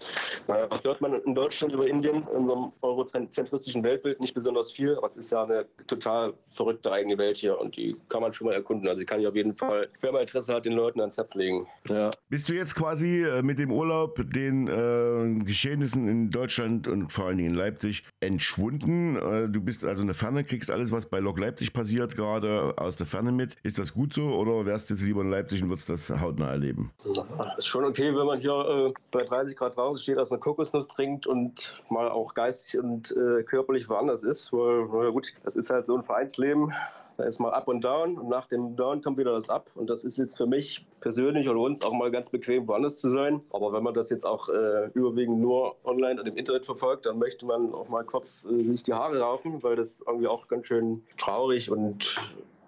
naja, 0.47 0.67
was 0.71 0.85
hört 0.85 1.01
man 1.01 1.15
in 1.15 1.35
Deutschland 1.35 1.73
über 1.73 1.87
Indien, 1.87 2.27
in 2.37 2.47
so 2.47 2.55
einem 2.55 2.73
eurozentristischen 2.83 3.83
Weltbild? 3.83 4.21
Nicht 4.21 4.35
besonders 4.35 4.73
viel, 4.73 4.97
aber 4.97 5.07
es 5.07 5.17
ist 5.17 5.31
ja 5.31 5.45
eine 5.45 5.65
total 5.87 6.35
verrückte 6.51 6.93
eigene 6.93 7.17
Welt 7.17 7.39
hier 7.39 7.59
und 7.59 7.77
die 7.77 7.97
kann 8.11 8.21
man 8.21 8.35
schon 8.35 8.49
mal 8.49 8.55
erkunden. 8.55 8.89
Also 8.89 9.01
die 9.01 9.07
kann 9.07 9.21
ich 9.21 9.27
auf 9.27 9.35
jeden 9.35 9.55
Fall, 9.55 9.89
wer 10.01 10.13
mal 10.13 10.21
Interesse 10.21 10.53
hat, 10.55 10.67
den 10.67 10.75
Leuten 10.75 11.01
ans 11.01 11.17
Herz 11.17 11.35
legen. 11.35 11.67
Ja. 11.89 12.11
Bist 12.29 12.49
du 12.49 12.55
jetzt 12.55 12.75
quasi 12.75 13.23
äh, 13.23 13.43
mit 13.43 13.59
dem 13.59 13.73
Urlaub 13.73 14.21
den 14.33 14.69
äh, 14.69 15.45
Geschehnissen 15.45 16.09
in 16.09 16.31
Deutschland 16.31 16.87
und 16.87 17.11
vor 17.11 17.27
allen 17.27 17.39
Dingen 17.39 17.51
in 17.51 17.57
Leipzig 17.57 18.05
entschwunden? 18.21 19.17
Äh, 19.17 19.49
du 19.49 19.63
bist 19.63 19.85
also 19.85 20.03
eine 20.03 20.15
Ferne, 20.15 20.45
kriegst 20.45 20.71
alles, 20.71 20.93
was 20.93 21.07
bei 21.07 21.21
Lok 21.21 21.39
Leipzig 21.39 21.73
passiert, 21.73 22.17
gerade 22.17 22.75
aus 22.77 22.97
der 22.97 23.07
Ferne 23.07 23.33
mit. 23.33 23.57
Ist 23.63 23.79
das 23.79 23.95
gut 23.95 24.13
so 24.13 24.35
oder 24.35 24.67
wärst 24.67 24.91
du 24.91 24.95
jetzt 24.95 25.03
lieber 25.03 25.23
in 25.23 25.31
Leipzig 25.31 25.63
und 25.63 25.71
würdest 25.71 25.89
das 25.89 26.11
hautnah 26.11 26.51
erleben? 26.51 26.93
Ist 27.57 27.67
schon 27.67 27.85
okay, 27.85 28.15
wenn 28.15 28.27
man 28.27 28.39
hier 28.39 28.53
äh, 28.53 29.22
bei 29.23 29.37
30 29.37 29.57
Grad 29.57 29.77
draußen 29.77 30.03
steht, 30.03 30.19
aus 30.19 30.33
einer 30.33 30.41
Kokosnuss 30.41 30.89
trinkt 30.89 31.27
und 31.27 31.81
mal 31.89 32.11
auch 32.11 32.35
geistig 32.35 32.81
und 32.81 33.15
äh, 33.17 33.43
körperlich 33.43 33.89
woanders 33.89 34.23
ist. 34.23 34.53
Weil, 34.53 34.89
na 34.91 35.11
gut, 35.11 35.33
das 35.45 35.57
ist 35.57 35.71
halt 35.71 35.87
so 35.87 35.97
ein 35.97 36.03
Vereinsleben. 36.03 36.73
Da 37.19 37.25
ist 37.25 37.39
mal 37.39 37.53
Up 37.53 37.69
und 37.69 37.85
Down 37.85 38.19
und 38.19 38.29
nach 38.29 38.47
dem 38.47 38.75
Down 38.75 39.03
kommt 39.03 39.19
wieder 39.19 39.33
das 39.33 39.51
Up. 39.51 39.71
Und 39.75 39.91
das 39.91 40.03
ist 40.03 40.17
jetzt 40.17 40.37
für 40.37 40.47
mich 40.47 40.87
persönlich 41.01 41.49
oder 41.49 41.61
uns 41.61 41.83
auch 41.83 41.93
mal 41.93 42.11
ganz 42.11 42.31
bequem, 42.31 42.67
woanders 42.67 42.99
zu 42.99 43.11
sein. 43.11 43.43
Aber 43.51 43.73
wenn 43.73 43.83
man 43.83 43.93
das 43.95 44.09
jetzt 44.11 44.25
auch 44.25 44.49
äh, 44.49 44.87
überwiegend 44.95 45.39
nur 45.39 45.77
online 45.85 46.21
und 46.21 46.27
im 46.27 46.37
Internet 46.37 46.65
verfolgt, 46.65 47.07
dann 47.07 47.19
möchte 47.19 47.45
man 47.45 47.75
auch 47.75 47.89
mal 47.89 48.03
kurz 48.03 48.47
äh, 48.47 48.73
sich 48.73 48.83
die 48.83 48.95
Haare 48.95 49.21
raufen, 49.21 49.63
weil 49.63 49.77
das 49.77 50.03
irgendwie 50.07 50.27
auch 50.27 50.49
ganz 50.49 50.67
schön 50.67 51.03
traurig 51.19 51.71
und 51.71 52.19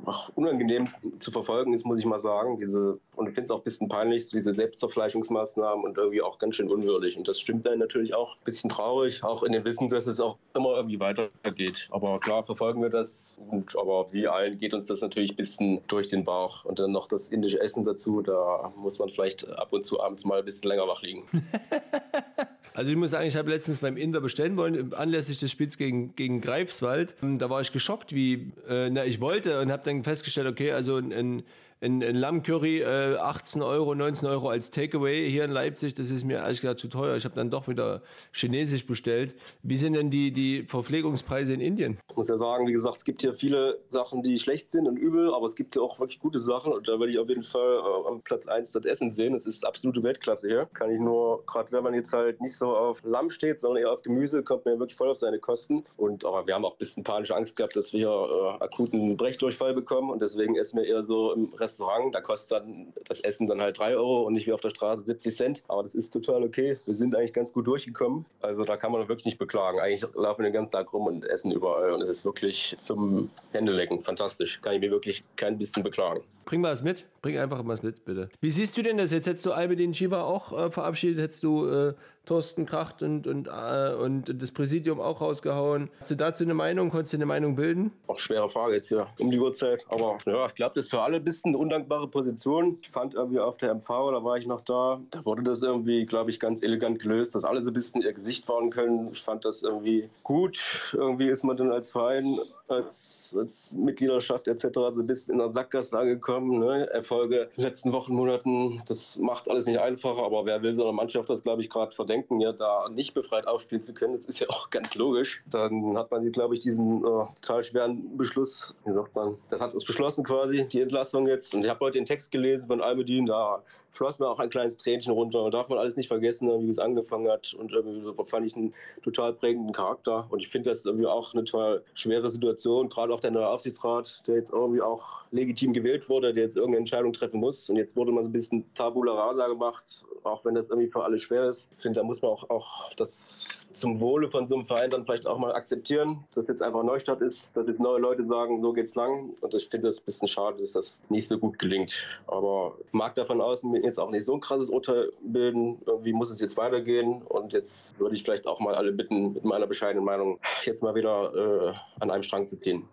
ach, 0.06 0.30
unangenehm 0.34 0.88
zu 1.18 1.30
verfolgen 1.30 1.72
ist, 1.72 1.84
muss 1.84 2.00
ich 2.00 2.06
mal 2.06 2.18
sagen. 2.18 2.58
Diese, 2.58 2.98
und 3.16 3.28
ich 3.28 3.34
finde 3.34 3.44
es 3.44 3.50
auch 3.50 3.58
ein 3.58 3.64
bisschen 3.64 3.88
peinlich, 3.88 4.30
diese 4.30 4.54
Selbstzerfleischungsmaßnahmen 4.54 5.84
und 5.84 5.96
irgendwie 5.96 6.22
auch 6.22 6.38
ganz 6.38 6.56
schön 6.56 6.70
unwürdig. 6.70 7.16
Und 7.16 7.28
das 7.28 7.40
stimmt 7.40 7.66
dann 7.66 7.78
natürlich 7.78 8.14
auch 8.14 8.36
ein 8.36 8.44
bisschen 8.44 8.70
traurig, 8.70 9.22
auch 9.24 9.42
in 9.42 9.52
dem 9.52 9.64
Wissen, 9.64 9.88
dass 9.88 10.06
es 10.06 10.20
auch 10.20 10.38
immer 10.54 10.76
irgendwie 10.76 11.00
weitergeht. 11.00 11.88
Aber 11.90 12.20
klar 12.20 12.44
verfolgen 12.44 12.82
wir 12.82 12.90
das. 12.90 13.36
Und, 13.50 13.76
aber 13.76 14.12
wie 14.12 14.28
allen 14.28 14.58
geht 14.58 14.74
uns 14.74 14.86
das 14.86 15.00
natürlich 15.00 15.32
ein 15.32 15.36
bisschen 15.36 15.80
durch 15.88 16.08
den 16.08 16.24
Bauch. 16.24 16.64
Und 16.64 16.78
dann 16.78 16.92
noch 16.92 17.08
das 17.08 17.28
indische 17.28 17.60
Essen 17.60 17.84
dazu, 17.84 18.22
da 18.22 18.72
muss 18.76 18.98
man 18.98 19.08
vielleicht 19.10 19.48
ab 19.48 19.72
und 19.72 19.84
zu 19.84 20.00
abends 20.00 20.24
mal 20.24 20.38
ein 20.38 20.44
bisschen 20.44 20.68
länger 20.68 20.86
wach 20.86 21.02
liegen. 21.02 21.24
Also 22.76 22.90
ich 22.90 22.96
muss 22.96 23.12
sagen, 23.12 23.28
ich 23.28 23.36
habe 23.36 23.50
letztens 23.50 23.78
beim 23.78 23.96
Inder 23.96 24.20
bestellen 24.20 24.56
wollen, 24.56 24.92
anlässlich 24.94 25.38
des 25.38 25.52
Spiels 25.52 25.78
gegen, 25.78 26.16
gegen 26.16 26.40
Greifswald. 26.40 27.14
Da 27.22 27.48
war 27.48 27.60
ich 27.60 27.70
geschockt, 27.70 28.12
wie 28.12 28.50
äh, 28.68 28.90
na, 28.90 29.04
ich 29.04 29.20
wollte 29.20 29.60
und 29.60 29.70
habe 29.70 29.84
dann 29.84 30.02
festgestellt, 30.02 30.48
okay, 30.48 30.72
also 30.72 30.96
ein, 30.96 31.12
ein, 31.12 31.42
ein 31.84 32.00
Lammcurry 32.00 32.80
äh, 32.80 33.16
18 33.16 33.62
Euro, 33.62 33.94
19 33.94 34.28
Euro 34.28 34.48
als 34.48 34.70
Takeaway 34.70 35.30
hier 35.30 35.44
in 35.44 35.50
Leipzig, 35.50 35.94
das 35.94 36.10
ist 36.10 36.24
mir 36.24 36.38
ehrlich 36.38 36.60
gesagt 36.60 36.80
zu 36.80 36.88
teuer. 36.88 37.16
Ich 37.16 37.24
habe 37.24 37.34
dann 37.34 37.50
doch 37.50 37.68
wieder 37.68 38.02
chinesisch 38.32 38.86
bestellt. 38.86 39.34
Wie 39.62 39.76
sind 39.76 39.92
denn 39.92 40.10
die, 40.10 40.32
die 40.32 40.64
Verpflegungspreise 40.64 41.52
in 41.52 41.60
Indien? 41.60 41.98
Ich 42.08 42.16
muss 42.16 42.28
ja 42.28 42.38
sagen, 42.38 42.66
wie 42.66 42.72
gesagt, 42.72 42.98
es 42.98 43.04
gibt 43.04 43.20
hier 43.20 43.34
viele 43.34 43.78
Sachen, 43.88 44.22
die 44.22 44.38
schlecht 44.38 44.70
sind 44.70 44.86
und 44.86 44.96
übel, 44.96 45.34
aber 45.34 45.46
es 45.46 45.54
gibt 45.54 45.74
hier 45.74 45.82
auch 45.82 46.00
wirklich 46.00 46.20
gute 46.20 46.38
Sachen 46.38 46.72
und 46.72 46.88
da 46.88 46.98
würde 46.98 47.12
ich 47.12 47.18
auf 47.18 47.28
jeden 47.28 47.42
Fall 47.42 47.78
äh, 47.78 48.08
am 48.08 48.22
Platz 48.22 48.46
1 48.46 48.72
das 48.72 48.84
Essen 48.86 49.12
sehen. 49.12 49.34
Es 49.34 49.46
ist 49.46 49.66
absolute 49.66 50.02
Weltklasse 50.02 50.48
hier. 50.48 50.66
Kann 50.72 50.90
ich 50.90 51.00
nur, 51.00 51.44
gerade 51.46 51.70
wenn 51.72 51.84
man 51.84 51.94
jetzt 51.94 52.12
halt 52.12 52.40
nicht 52.40 52.56
so 52.56 52.74
auf 52.74 53.02
Lamm 53.04 53.28
steht, 53.28 53.60
sondern 53.60 53.82
eher 53.82 53.92
auf 53.92 54.02
Gemüse, 54.02 54.42
kommt 54.42 54.64
man 54.64 54.78
wirklich 54.78 54.96
voll 54.96 55.10
auf 55.10 55.18
seine 55.18 55.38
Kosten. 55.38 55.84
Und 55.98 56.24
aber 56.24 56.46
wir 56.46 56.54
haben 56.54 56.64
auch 56.64 56.72
ein 56.72 56.78
bisschen 56.78 57.04
panische 57.04 57.36
Angst 57.36 57.56
gehabt, 57.56 57.76
dass 57.76 57.92
wir 57.92 58.08
äh, 58.08 58.64
akuten 58.64 59.16
Brechdurchfall 59.16 59.74
bekommen 59.74 60.10
und 60.10 60.22
deswegen 60.22 60.56
essen 60.56 60.78
wir 60.78 60.86
eher 60.86 61.02
so 61.02 61.32
im 61.32 61.52
Restaurant. 61.54 61.73
Da 61.78 62.20
kostet 62.20 62.52
dann 62.52 62.92
das 63.06 63.20
Essen 63.20 63.46
dann 63.46 63.60
halt 63.60 63.78
3 63.78 63.96
Euro 63.96 64.22
und 64.22 64.34
nicht 64.34 64.46
wie 64.46 64.52
auf 64.52 64.60
der 64.60 64.70
Straße 64.70 65.02
70 65.04 65.34
Cent. 65.34 65.62
Aber 65.68 65.82
das 65.82 65.94
ist 65.94 66.10
total 66.10 66.42
okay. 66.42 66.76
Wir 66.84 66.94
sind 66.94 67.14
eigentlich 67.14 67.32
ganz 67.32 67.52
gut 67.52 67.66
durchgekommen. 67.66 68.24
Also 68.40 68.64
da 68.64 68.76
kann 68.76 68.92
man 68.92 69.08
wirklich 69.08 69.24
nicht 69.24 69.38
beklagen. 69.38 69.80
Eigentlich 69.80 70.02
laufen 70.14 70.42
wir 70.42 70.50
den 70.50 70.52
ganzen 70.52 70.72
Tag 70.72 70.92
rum 70.92 71.06
und 71.06 71.24
essen 71.24 71.52
überall 71.52 71.92
und 71.92 72.02
es 72.02 72.10
ist 72.10 72.24
wirklich 72.24 72.76
zum 72.78 73.30
Händelecken. 73.52 74.02
Fantastisch. 74.02 74.60
Kann 74.60 74.74
ich 74.74 74.80
mir 74.80 74.90
wirklich 74.90 75.24
kein 75.36 75.58
bisschen 75.58 75.82
beklagen. 75.82 76.22
Bring 76.44 76.60
mal 76.60 76.72
was 76.72 76.82
mit. 76.82 77.06
Bring 77.22 77.38
einfach 77.38 77.62
was 77.64 77.82
mit, 77.82 78.04
bitte. 78.04 78.28
Wie 78.40 78.50
siehst 78.50 78.76
du 78.76 78.82
denn 78.82 78.98
das 78.98 79.12
jetzt? 79.12 79.26
Hättest 79.26 79.46
du 79.46 79.52
Albedin 79.52 79.94
Shiva 79.94 80.22
auch 80.22 80.52
äh, 80.52 80.70
verabschiedet? 80.70 81.18
Hättest 81.18 81.42
du 81.42 81.66
äh, 81.66 81.94
Thorsten 82.26 82.66
Kracht 82.66 83.02
und, 83.02 83.26
und, 83.26 83.48
äh, 83.48 83.94
und 83.94 84.40
das 84.40 84.52
Präsidium 84.52 85.00
auch 85.00 85.20
rausgehauen? 85.20 85.90
Hast 85.98 86.10
du 86.10 86.14
dazu 86.14 86.44
eine 86.44 86.54
Meinung? 86.54 86.90
Konntest 86.90 87.12
du 87.12 87.18
eine 87.18 87.26
Meinung 87.26 87.56
bilden? 87.56 87.92
Auch 88.06 88.18
schwere 88.18 88.48
Frage 88.48 88.74
jetzt 88.74 88.88
hier 88.88 89.06
um 89.18 89.30
die 89.30 89.38
Uhrzeit. 89.38 89.84
Aber 89.88 90.18
ja, 90.26 90.46
ich 90.46 90.54
glaube, 90.54 90.74
das 90.74 90.86
ist 90.86 90.90
für 90.90 91.00
alle 91.00 91.16
ein 91.16 91.24
bisschen 91.24 91.50
eine 91.50 91.58
undankbare 91.58 92.08
Position. 92.08 92.78
Ich 92.82 92.90
fand 92.90 93.14
irgendwie 93.14 93.40
auf 93.40 93.56
der 93.58 93.74
MV, 93.74 93.88
da 93.88 94.24
war 94.24 94.36
ich 94.36 94.46
noch 94.46 94.62
da, 94.62 95.00
da 95.10 95.24
wurde 95.24 95.42
das 95.42 95.62
irgendwie, 95.62 96.06
glaube 96.06 96.30
ich, 96.30 96.40
ganz 96.40 96.62
elegant 96.62 97.00
gelöst, 97.00 97.34
dass 97.34 97.44
alle 97.44 97.62
so 97.62 97.70
ein 97.70 97.74
bisschen 97.74 98.02
ihr 98.02 98.12
Gesicht 98.12 98.48
wahren 98.48 98.70
können. 98.70 99.10
Ich 99.12 99.22
fand 99.22 99.44
das 99.44 99.62
irgendwie 99.62 100.08
gut. 100.22 100.58
Irgendwie 100.92 101.28
ist 101.28 101.44
man 101.44 101.56
dann 101.56 101.70
als 101.70 101.90
Verein, 101.90 102.38
als, 102.70 103.34
als 103.38 103.72
Mitgliedschaft 103.72 104.48
etc. 104.48 104.68
so 104.72 104.86
ein 104.86 105.06
bisschen 105.06 105.34
in 105.34 105.38
der 105.38 105.52
Sackgasse 105.52 105.98
angekommen. 105.98 106.60
Ne? 106.60 106.88
Erfolge 106.90 107.42
in 107.42 107.48
den 107.56 107.64
letzten 107.64 107.92
Wochen, 107.92 108.14
Monaten, 108.14 108.82
das 108.86 109.18
macht 109.18 109.50
alles 109.50 109.66
nicht 109.66 109.78
einfacher. 109.78 110.22
Aber 110.22 110.46
wer 110.46 110.62
will 110.62 110.74
so 110.74 110.82
einer 110.82 110.92
Mannschaft 110.92 111.28
das, 111.28 111.42
glaube 111.42 111.62
ich, 111.62 111.70
gerade 111.70 111.94
verdenken, 111.94 112.40
ja, 112.40 112.52
da 112.52 112.88
nicht 112.88 113.14
befreit 113.14 113.46
aufspielen 113.46 113.82
zu 113.82 113.92
können? 113.92 114.14
Das 114.14 114.24
ist 114.24 114.40
ja 114.40 114.48
auch 114.48 114.70
ganz 114.70 114.94
logisch. 114.94 115.42
Dann 115.50 115.96
hat 115.96 116.10
man, 116.10 116.30
glaube 116.32 116.54
ich, 116.54 116.60
diesen 116.60 116.98
äh, 116.98 117.26
total 117.40 117.62
schweren 117.62 118.16
Beschluss, 118.16 118.74
wie 118.84 118.92
sagt 118.92 119.14
man, 119.14 119.36
das 119.50 119.60
hat 119.60 119.74
es 119.74 119.84
beschlossen 119.84 120.24
quasi, 120.24 120.66
die 120.68 120.80
Entlassung 120.80 121.26
jetzt. 121.26 121.54
Und 121.54 121.64
ich 121.64 121.70
habe 121.70 121.80
heute 121.80 121.98
den 121.98 122.06
Text 122.06 122.30
gelesen 122.30 122.66
von 122.66 122.80
Almedin, 122.80 123.26
da 123.26 123.62
floss 123.90 124.18
mir 124.18 124.28
auch 124.28 124.40
ein 124.40 124.50
kleines 124.50 124.76
Tränchen 124.76 125.12
runter. 125.12 125.42
Und 125.42 125.54
darf 125.54 125.68
man 125.68 125.78
alles 125.78 125.96
nicht 125.96 126.08
vergessen, 126.08 126.48
wie 126.62 126.68
es 126.68 126.78
angefangen 126.78 127.30
hat. 127.30 127.54
Und 127.54 127.72
irgendwie 127.72 128.10
fand 128.26 128.46
ich 128.46 128.56
einen 128.56 128.72
total 129.02 129.34
prägenden 129.34 129.72
Charakter. 129.72 130.26
Und 130.30 130.40
ich 130.40 130.48
finde 130.48 130.70
das 130.70 130.84
irgendwie 130.84 131.06
auch 131.06 131.34
eine 131.34 131.44
total 131.44 131.82
schwere 131.92 132.30
Situation. 132.30 132.53
Gerade 132.62 133.12
auch 133.12 133.20
der 133.20 133.30
neue 133.30 133.48
Aufsichtsrat, 133.48 134.22
der 134.26 134.36
jetzt 134.36 134.52
irgendwie 134.52 134.80
auch 134.80 135.24
legitim 135.30 135.72
gewählt 135.72 136.08
wurde, 136.08 136.32
der 136.32 136.44
jetzt 136.44 136.56
irgendeine 136.56 136.78
Entscheidung 136.78 137.12
treffen 137.12 137.40
muss. 137.40 137.68
Und 137.68 137.76
jetzt 137.76 137.96
wurde 137.96 138.12
man 138.12 138.24
so 138.24 138.30
ein 138.30 138.32
bisschen 138.32 138.64
Tabula 138.74 139.12
rasa 139.12 139.48
gemacht, 139.48 140.04
auch 140.22 140.44
wenn 140.44 140.54
das 140.54 140.70
irgendwie 140.70 140.88
für 140.88 141.02
alle 141.02 141.18
schwer 141.18 141.48
ist. 141.48 141.70
Ich 141.74 141.82
finde, 141.82 142.00
da 142.00 142.04
muss 142.04 142.22
man 142.22 142.30
auch, 142.30 142.48
auch 142.50 142.92
das 142.94 143.66
zum 143.72 144.00
Wohle 144.00 144.30
von 144.30 144.46
so 144.46 144.54
einem 144.54 144.64
Verein 144.64 144.90
dann 144.90 145.04
vielleicht 145.04 145.26
auch 145.26 145.38
mal 145.38 145.52
akzeptieren, 145.54 146.24
dass 146.34 146.48
jetzt 146.48 146.62
einfach 146.62 146.82
Neustart 146.82 147.20
ist, 147.20 147.56
dass 147.56 147.66
jetzt 147.66 147.80
neue 147.80 147.98
Leute 147.98 148.22
sagen, 148.22 148.62
so 148.62 148.72
geht's 148.72 148.94
lang. 148.94 149.34
Und 149.40 149.54
ich 149.54 149.68
finde 149.68 149.88
das 149.88 150.00
ein 150.00 150.04
bisschen 150.06 150.28
schade, 150.28 150.58
dass 150.58 150.72
das 150.72 151.02
nicht 151.08 151.26
so 151.26 151.38
gut 151.38 151.58
gelingt. 151.58 152.04
Aber 152.26 152.74
ich 152.86 152.92
mag 152.92 153.14
davon 153.16 153.40
aus, 153.40 153.64
jetzt 153.82 153.98
auch 153.98 154.10
nicht 154.10 154.24
so 154.24 154.34
ein 154.34 154.40
krasses 154.40 154.70
Urteil 154.70 155.12
bilden. 155.22 155.80
Irgendwie 155.86 156.12
muss 156.12 156.30
es 156.30 156.40
jetzt 156.40 156.56
weitergehen. 156.56 157.22
Und 157.22 157.52
jetzt 157.52 157.98
würde 157.98 158.14
ich 158.14 158.22
vielleicht 158.22 158.46
auch 158.46 158.60
mal 158.60 158.74
alle 158.74 158.92
bitten, 158.92 159.32
mit 159.32 159.44
meiner 159.44 159.66
bescheidenen 159.66 160.04
Meinung 160.04 160.38
jetzt 160.62 160.82
mal 160.82 160.94
wieder 160.94 161.34
äh, 161.34 161.74
an 162.00 162.10
einem 162.10 162.22
Strang 162.22 162.43
zu 162.46 162.58
ziehen. 162.58 162.84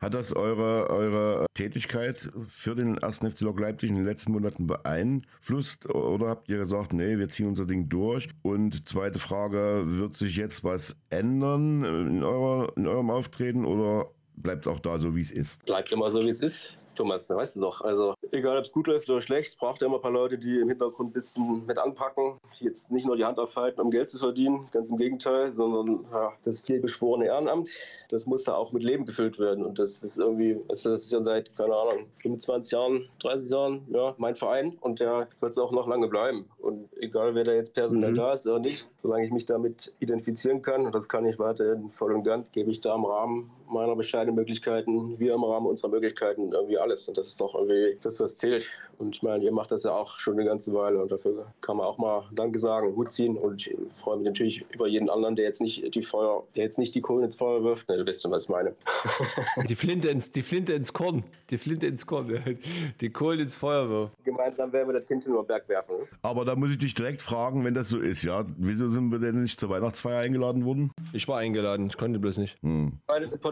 Hat 0.00 0.14
das 0.14 0.34
eure, 0.34 0.88
eure 0.90 1.46
Tätigkeit 1.54 2.28
für 2.48 2.74
den 2.74 2.98
1. 2.98 3.18
FC 3.18 3.42
Lok 3.42 3.60
Leipzig 3.60 3.90
in 3.90 3.96
den 3.96 4.04
letzten 4.04 4.32
Monaten 4.32 4.66
beeinflusst? 4.66 5.88
Oder 5.90 6.28
habt 6.28 6.48
ihr 6.48 6.58
gesagt, 6.58 6.92
nee, 6.92 7.18
wir 7.18 7.28
ziehen 7.28 7.48
unser 7.48 7.66
Ding 7.66 7.88
durch? 7.88 8.28
Und 8.42 8.88
zweite 8.88 9.18
Frage, 9.18 9.84
wird 9.86 10.16
sich 10.16 10.36
jetzt 10.36 10.64
was 10.64 10.96
ändern 11.10 11.84
in, 11.84 12.22
eurer, 12.22 12.72
in 12.76 12.86
eurem 12.86 13.10
Auftreten 13.10 13.64
oder 13.64 14.10
bleibt 14.36 14.66
es 14.66 14.72
auch 14.72 14.80
da 14.80 14.98
so, 14.98 15.14
wie 15.14 15.20
es 15.20 15.30
ist? 15.30 15.66
Bleibt 15.66 15.92
immer 15.92 16.10
so, 16.10 16.22
wie 16.22 16.30
es 16.30 16.40
ist 16.40 16.77
Thomas, 16.98 17.30
weißt 17.30 17.56
du 17.56 17.60
doch. 17.60 17.80
Also 17.80 18.14
egal, 18.32 18.58
ob 18.58 18.64
es 18.64 18.72
gut 18.72 18.88
läuft 18.88 19.08
oder 19.08 19.20
schlecht, 19.20 19.56
braucht 19.58 19.82
er 19.82 19.86
immer 19.86 19.96
ein 19.96 20.02
paar 20.02 20.10
Leute, 20.10 20.36
die 20.36 20.58
im 20.58 20.68
Hintergrund 20.68 21.10
ein 21.10 21.12
bisschen 21.12 21.64
mit 21.64 21.78
anpacken, 21.78 22.38
die 22.58 22.64
jetzt 22.64 22.90
nicht 22.90 23.06
nur 23.06 23.16
die 23.16 23.24
Hand 23.24 23.38
aufhalten, 23.38 23.80
um 23.80 23.90
Geld 23.90 24.10
zu 24.10 24.18
verdienen, 24.18 24.68
ganz 24.72 24.90
im 24.90 24.96
Gegenteil, 24.96 25.52
sondern 25.52 26.04
ja, 26.10 26.32
das 26.42 26.60
vielbeschworene 26.62 27.26
Ehrenamt, 27.26 27.70
das 28.08 28.26
muss 28.26 28.44
da 28.44 28.54
auch 28.54 28.72
mit 28.72 28.82
Leben 28.82 29.06
gefüllt 29.06 29.38
werden. 29.38 29.64
Und 29.64 29.78
das 29.78 30.02
ist 30.02 30.18
irgendwie, 30.18 30.60
das 30.68 30.84
ist 30.84 31.12
ja 31.12 31.22
seit, 31.22 31.56
keine 31.56 31.74
Ahnung, 31.74 32.06
25 32.22 32.72
Jahren, 32.72 33.08
30 33.20 33.50
Jahren, 33.50 33.86
ja, 33.90 34.14
mein 34.18 34.34
Verein 34.34 34.76
und 34.80 34.98
der 34.98 35.28
wird 35.38 35.52
es 35.52 35.58
auch 35.58 35.70
noch 35.70 35.86
lange 35.86 36.08
bleiben. 36.08 36.46
Und 36.58 36.88
egal, 37.00 37.36
wer 37.36 37.44
da 37.44 37.52
jetzt 37.52 37.74
personell 37.74 38.10
mhm. 38.10 38.16
da 38.16 38.32
ist 38.32 38.46
oder 38.46 38.58
nicht, 38.58 38.88
solange 38.96 39.24
ich 39.24 39.30
mich 39.30 39.46
damit 39.46 39.94
identifizieren 40.00 40.62
kann, 40.62 40.84
und 40.84 40.94
das 40.94 41.08
kann 41.08 41.24
ich 41.26 41.38
weiterhin 41.38 41.90
voll 41.92 42.12
und 42.12 42.24
ganz, 42.24 42.50
gebe 42.50 42.72
ich 42.72 42.80
da 42.80 42.96
im 42.96 43.04
Rahmen 43.04 43.50
meiner 43.70 43.96
bescheidenen 43.96 44.34
Möglichkeiten, 44.34 45.18
wir 45.18 45.34
im 45.34 45.44
Rahmen 45.44 45.66
unserer 45.66 45.90
Möglichkeiten 45.90 46.52
irgendwie 46.52 46.78
alles. 46.78 47.08
Und 47.08 47.18
das 47.18 47.28
ist 47.28 47.40
doch 47.40 47.54
irgendwie 47.54 47.96
das, 48.00 48.20
was 48.20 48.36
zählt. 48.36 48.70
Und 48.98 49.16
ich 49.16 49.22
meine, 49.22 49.44
ihr 49.44 49.52
macht 49.52 49.70
das 49.70 49.84
ja 49.84 49.92
auch 49.92 50.18
schon 50.18 50.34
eine 50.34 50.44
ganze 50.44 50.74
Weile 50.74 51.00
und 51.00 51.12
dafür 51.12 51.46
kann 51.60 51.76
man 51.76 51.86
auch 51.86 51.98
mal 51.98 52.24
Danke 52.32 52.58
sagen, 52.58 52.96
Hut 52.96 53.12
ziehen. 53.12 53.36
Und 53.36 53.66
ich 53.66 53.76
freue 53.94 54.16
mich 54.16 54.26
natürlich 54.26 54.64
über 54.70 54.88
jeden 54.88 55.08
anderen, 55.08 55.36
der 55.36 55.44
jetzt 55.44 55.60
nicht 55.60 55.94
die 55.94 56.02
Feuer, 56.02 56.44
der 56.56 56.64
jetzt 56.64 56.78
nicht 56.78 56.94
die 56.94 57.00
Kohlen 57.00 57.24
ins 57.24 57.36
Feuer 57.36 57.62
wirft. 57.62 57.88
Ne, 57.88 57.96
du 57.96 58.06
weißt 58.06 58.22
schon, 58.22 58.32
was 58.32 58.44
ich 58.44 58.48
meine. 58.48 58.74
Die 59.68 59.74
Flinte 59.76 60.08
ins, 60.08 60.32
die 60.32 60.42
Flinte 60.42 60.72
ins 60.72 60.92
Korn. 60.92 61.24
Die 61.50 61.58
Flinte 61.58 61.86
ins 61.86 62.06
Korn. 62.06 62.58
Die 63.00 63.10
Kohlen 63.10 63.40
ins 63.40 63.56
Feuer 63.56 63.88
wirft. 63.88 64.24
Gemeinsam 64.24 64.72
werden 64.72 64.88
wir 64.88 64.94
das 64.94 65.06
Kind 65.06 65.26
in 65.26 65.34
den 65.34 65.46
Berg 65.46 65.68
werfen. 65.68 65.94
Aber 66.22 66.44
da 66.44 66.56
muss 66.56 66.70
ich 66.70 66.78
dich 66.78 66.94
direkt 66.94 67.22
fragen, 67.22 67.64
wenn 67.64 67.74
das 67.74 67.88
so 67.88 67.98
ist, 67.98 68.22
ja. 68.22 68.44
Wieso 68.56 68.88
sind 68.88 69.10
wir 69.10 69.18
denn 69.18 69.42
nicht 69.42 69.60
zur 69.60 69.70
Weihnachtsfeier 69.70 70.20
eingeladen 70.20 70.64
worden? 70.64 70.90
Ich 71.12 71.28
war 71.28 71.38
eingeladen, 71.38 71.88
ich 71.88 71.96
konnte 71.96 72.18
bloß 72.18 72.38
nicht. 72.38 72.56
Hm. 72.62 72.98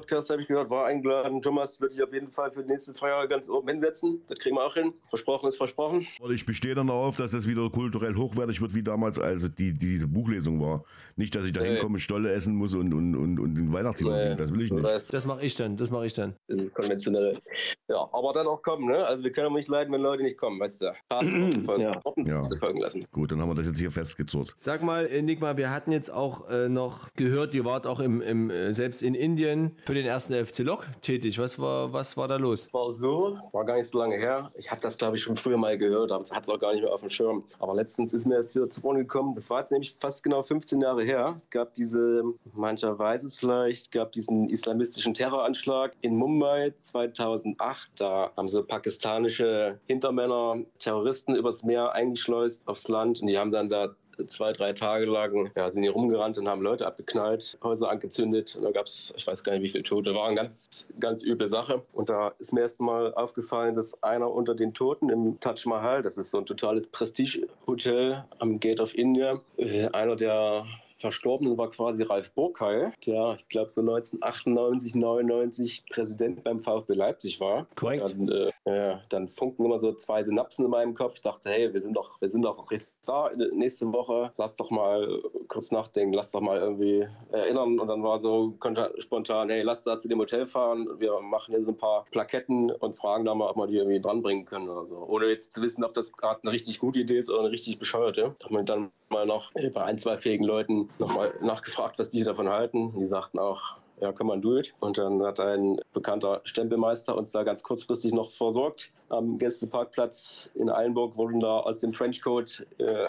Podcast 0.07 0.31
habe 0.31 0.41
ich 0.41 0.47
gehört, 0.47 0.71
war 0.71 0.87
eingeladen. 0.87 1.43
Thomas 1.43 1.81
wird 1.81 1.91
sich 1.91 2.01
auf 2.01 2.13
jeden 2.13 2.31
Fall 2.31 2.53
für 2.53 2.63
die 2.63 2.71
nächste 2.71 2.95
Feier 2.95 3.27
ganz 3.27 3.49
oben 3.49 3.69
hinsetzen. 3.69 4.23
Das 4.29 4.39
kriegen 4.39 4.55
wir 4.55 4.65
auch 4.65 4.75
hin. 4.75 4.93
Versprochen 5.09 5.49
ist 5.49 5.57
versprochen. 5.57 6.07
Und 6.21 6.33
ich 6.33 6.47
bestehe 6.47 6.77
dann 6.77 6.87
darauf, 6.87 7.17
dass 7.17 7.33
das 7.33 7.45
wieder 7.45 7.69
kulturell 7.71 8.15
hochwertig 8.15 8.61
wird, 8.61 8.73
wie 8.73 8.85
damals, 8.85 9.19
als 9.19 9.53
die, 9.57 9.73
die 9.73 9.89
diese 9.89 10.07
Buchlesung 10.07 10.61
war. 10.61 10.85
Nicht, 11.17 11.35
dass 11.35 11.45
ich 11.45 11.53
da 11.53 11.63
hinkomme, 11.63 11.99
Stolle 11.99 12.31
essen 12.33 12.55
muss 12.55 12.75
und, 12.75 12.95
und, 12.95 13.17
und, 13.17 13.41
und 13.41 13.55
den 13.57 13.73
Weihnachtslied 13.73 14.13
nee. 14.13 14.23
singen. 14.23 14.37
Das 14.37 14.53
will 14.53 14.63
ich 14.63 14.71
nicht. 14.71 14.85
Das, 14.85 15.09
das 15.09 15.27
mache 15.27 15.45
ich 15.45 15.57
dann. 15.57 15.77
Das 15.77 15.91
mache 15.91 16.07
ich 16.07 16.15
dann. 16.15 16.35
Das 16.47 16.61
ist 16.61 16.75
konventionell. 16.75 17.41
Ja, 17.89 18.09
aber 18.13 18.33
dann 18.33 18.47
auch 18.47 18.63
kommen, 18.63 18.87
ne? 18.87 19.05
Also 19.05 19.25
wir 19.25 19.33
können 19.33 19.49
auch 19.49 19.57
nicht 19.57 19.69
leiden, 19.69 19.93
wenn 19.93 20.03
Leute 20.03 20.23
nicht 20.23 20.37
kommen, 20.37 20.61
weißt 20.61 20.83
du. 20.83 20.93
Folgen, 21.65 21.83
ja. 21.83 22.01
ja. 22.27 22.49
folgen 22.61 22.81
lassen. 22.81 23.07
Gut, 23.11 23.33
dann 23.33 23.41
haben 23.41 23.49
wir 23.49 23.55
das 23.55 23.67
jetzt 23.67 23.81
hier 23.81 23.91
festgezurrt. 23.91 24.55
Sag 24.57 24.83
mal, 24.83 25.07
Enigma, 25.07 25.57
wir 25.57 25.71
hatten 25.71 25.91
jetzt 25.91 26.11
auch 26.11 26.49
äh, 26.49 26.69
noch 26.69 27.13
gehört, 27.15 27.55
ihr 27.55 27.65
wart 27.65 27.87
auch 27.87 27.99
im, 27.99 28.21
im, 28.21 28.51
äh, 28.51 28.73
selbst 28.73 29.03
in 29.03 29.15
Indien 29.15 29.73
für 29.85 29.95
den 29.97 30.07
ersten 30.07 30.47
FC 30.47 30.61
Lok 30.61 30.87
tätig. 31.01 31.39
Was 31.39 31.59
war, 31.59 31.93
was 31.93 32.17
war 32.17 32.29
da 32.29 32.37
los? 32.37 32.69
War 32.73 32.93
so, 32.93 33.39
war 33.53 33.65
gar 33.65 33.77
nicht 33.77 33.89
so 33.89 33.99
lange 33.99 34.17
her. 34.17 34.51
Ich 34.57 34.71
habe 34.71 34.81
das, 34.81 34.97
glaube 34.97 35.17
ich, 35.17 35.23
schon 35.23 35.37
früher 35.37 35.57
mal 35.57 35.77
gehört, 35.77 36.13
aber 36.13 36.25
hat 36.31 36.43
es 36.43 36.49
auch 36.49 36.59
gar 36.59 36.73
nicht 36.73 36.83
mehr 36.83 36.93
auf 36.93 37.01
dem 37.01 37.11
Schirm. 37.11 37.45
Aber 37.59 37.75
letztens 37.75 38.13
ist 38.13 38.27
mir 38.27 38.37
erst 38.37 38.55
wieder 38.55 38.69
zu 38.69 38.85
Ohren 38.85 38.99
gekommen. 38.99 39.35
Das 39.35 39.51
war 39.51 39.59
jetzt 39.59 39.73
nämlich 39.73 39.95
fast 39.95 40.23
genau 40.23 40.43
15 40.43 40.81
Jahre 40.81 41.05
her. 41.05 41.35
Es 41.37 41.51
gab 41.51 41.75
diese, 41.75 42.23
mancher 42.53 42.99
weiß 42.99 43.23
es 43.25 43.39
vielleicht, 43.39 43.93
gab 43.93 44.13
diesen 44.13 44.49
islamistischen 44.49 45.15
Terroranschlag 45.15 45.93
in 46.01 46.17
Mumbai 46.17 46.75
2008. 46.79 47.91
Da 47.97 48.31
haben 48.37 48.49
so 48.49 48.63
pakistanische 48.63 49.81
Hintermänner 49.87 50.57
Terroristen 50.79 51.35
übers 51.35 51.65
Meer 51.65 51.93
eingeschleust 51.93 52.67
aufs 52.67 52.89
Land 52.89 53.21
und 53.21 53.29
die 53.29 53.39
haben 53.39 53.51
dann 53.51 53.69
da 53.69 53.95
zwei, 54.27 54.53
drei 54.53 54.73
Tage 54.73 55.07
lang 55.07 55.51
ja, 55.57 55.69
sind 55.69 55.83
hier 55.83 55.93
rumgerannt 55.93 56.39
und 56.39 56.49
haben 56.49 56.63
Leute 56.63 56.87
abgeknallt, 56.87 57.59
Häuser 57.63 57.91
angezündet. 57.91 58.57
Und 58.57 58.65
da 58.65 58.71
gab 58.71 58.87
es, 58.87 59.15
ich 59.17 59.27
weiß 59.27 59.45
gar 59.45 59.53
nicht, 59.53 59.63
wie 59.63 59.69
viele 59.69 59.85
Tote. 59.85 60.15
War 60.15 60.27
eine 60.27 60.37
ganz, 60.37 60.87
ganz 61.01 61.25
üble 61.25 61.49
Sache. 61.49 61.83
Und 61.93 62.09
da 62.09 62.33
ist 62.39 62.53
mir 62.53 62.61
erst 62.61 62.81
mal 62.81 63.15
aufgefallen, 63.15 63.75
dass 63.75 64.03
einer 64.03 64.31
unter 64.31 64.55
den 64.55 64.75
Toten 64.75 65.11
im 65.11 65.39
Taj 65.41 65.67
Mahal, 65.67 66.03
das 66.03 66.17
ist 66.19 66.31
so 66.31 66.39
ein 66.39 66.47
totales 66.47 66.87
Prestige-Hotel 66.87 68.25
am 68.39 68.61
Gate 68.61 68.81
of 68.81 68.95
India, 68.95 69.41
äh, 69.57 69.89
einer 69.89 70.17
der 70.17 70.67
Verstorbenen 70.99 71.59
war 71.59 71.71
quasi 71.71 72.03
Ralf 72.03 72.33
Burkheil, 72.33 72.93
der, 73.07 73.37
ich 73.39 73.49
glaube, 73.49 73.71
so 73.71 73.81
1998, 73.81 74.95
99 74.95 75.85
Präsident 75.91 76.43
beim 76.45 76.61
VfB 76.61 76.95
Leipzig 76.95 77.41
war. 77.41 77.67
Korrekt. 77.75 78.11
Dann, 78.11 78.29
äh, 78.29 78.51
ja, 78.65 79.01
dann 79.11 79.29
funken 79.29 79.65
immer 79.65 79.79
so 79.79 79.93
zwei 79.93 80.23
Synapsen 80.23 80.65
in 80.65 80.71
meinem 80.71 80.95
Kopf. 80.95 81.15
Ich 81.15 81.21
dachte, 81.21 81.51
hey, 81.51 81.73
wir 81.73 81.81
sind 81.81 81.95
doch, 81.95 82.21
wir 82.21 82.29
sind 82.29 82.43
doch 82.43 82.67
da 83.07 83.31
nächste 83.53 83.93
Woche. 83.93 84.33
Lass 84.37 84.57
doch 84.57 84.71
mal 84.71 85.23
kurz 85.49 85.71
nachdenken, 85.71 86.15
lass 86.15 86.31
doch 86.31 86.41
mal 86.41 86.59
irgendwie 86.59 87.07
erinnern. 87.31 87.79
Und 87.79 87.89
dann 87.89 88.03
war 88.03 88.19
so 88.19 88.57
spontan, 88.99 89.51
hey, 89.51 89.63
lass 89.63 89.85
da 89.85 89.99
zu 89.99 90.09
dem 90.09 90.19
Hotel 90.19 90.47
fahren. 90.47 90.89
Wir 90.99 91.21
machen 91.21 91.53
hier 91.55 91.63
so 91.63 91.73
ein 91.73 91.77
paar 91.77 92.05
Plaketten 92.11 92.71
und 92.71 92.97
fragen 92.97 93.25
da 93.25 93.35
mal, 93.35 93.51
ob 93.51 93.57
wir 93.57 93.67
die 93.67 93.77
irgendwie 93.77 94.01
dranbringen 94.01 94.45
können 94.45 94.69
oder 94.69 94.87
so. 94.87 94.97
Ohne 94.97 95.27
jetzt 95.27 95.53
zu 95.53 95.63
wissen, 95.63 95.85
ob 95.85 95.95
das 95.95 96.13
gerade 96.13 96.41
eine 96.43 96.53
richtig 96.53 96.79
gute 96.79 97.01
Idee 97.01 97.19
ist 97.19 97.31
oder 97.31 97.41
eine 97.41 97.51
richtig 97.51 97.79
bescheuerte. 97.79 98.35
Da 98.39 98.47
haben 98.47 98.57
wir 98.57 98.65
dann 98.65 98.91
mal 99.09 99.27
noch 99.27 99.53
bei 99.73 99.85
ein, 99.85 99.99
zwei 99.99 100.19
fähigen 100.19 100.45
Leuten 100.45 100.86
nochmal 100.99 101.35
nachgefragt, 101.41 101.99
was 101.99 102.11
die 102.11 102.23
davon 102.23 102.49
halten. 102.49 102.93
Die 102.99 103.05
sagten 103.05 103.39
auch, 103.39 103.77
ja, 104.01 104.13
kann 104.13 104.27
man 104.27 104.43
it. 104.59 104.75
Und 104.81 104.99
dann 104.99 105.23
hat 105.23 105.41
ein 105.41 105.81
bekannter 105.93 106.41
Stempelmeister 106.45 107.17
uns 107.17 107.31
da 107.33 107.43
ganz 107.45 107.63
kurzfristig 107.63 108.13
noch 108.13 108.31
versorgt. 108.31 108.93
Am 109.09 109.39
Gästeparkplatz 109.39 110.51
in 110.55 110.69
Eilenburg 110.69 111.17
wurden 111.17 111.41
da 111.41 111.61
aus 111.61 111.79
dem 111.79 111.93
Trenchcoat 111.93 112.67
äh, 112.79 113.07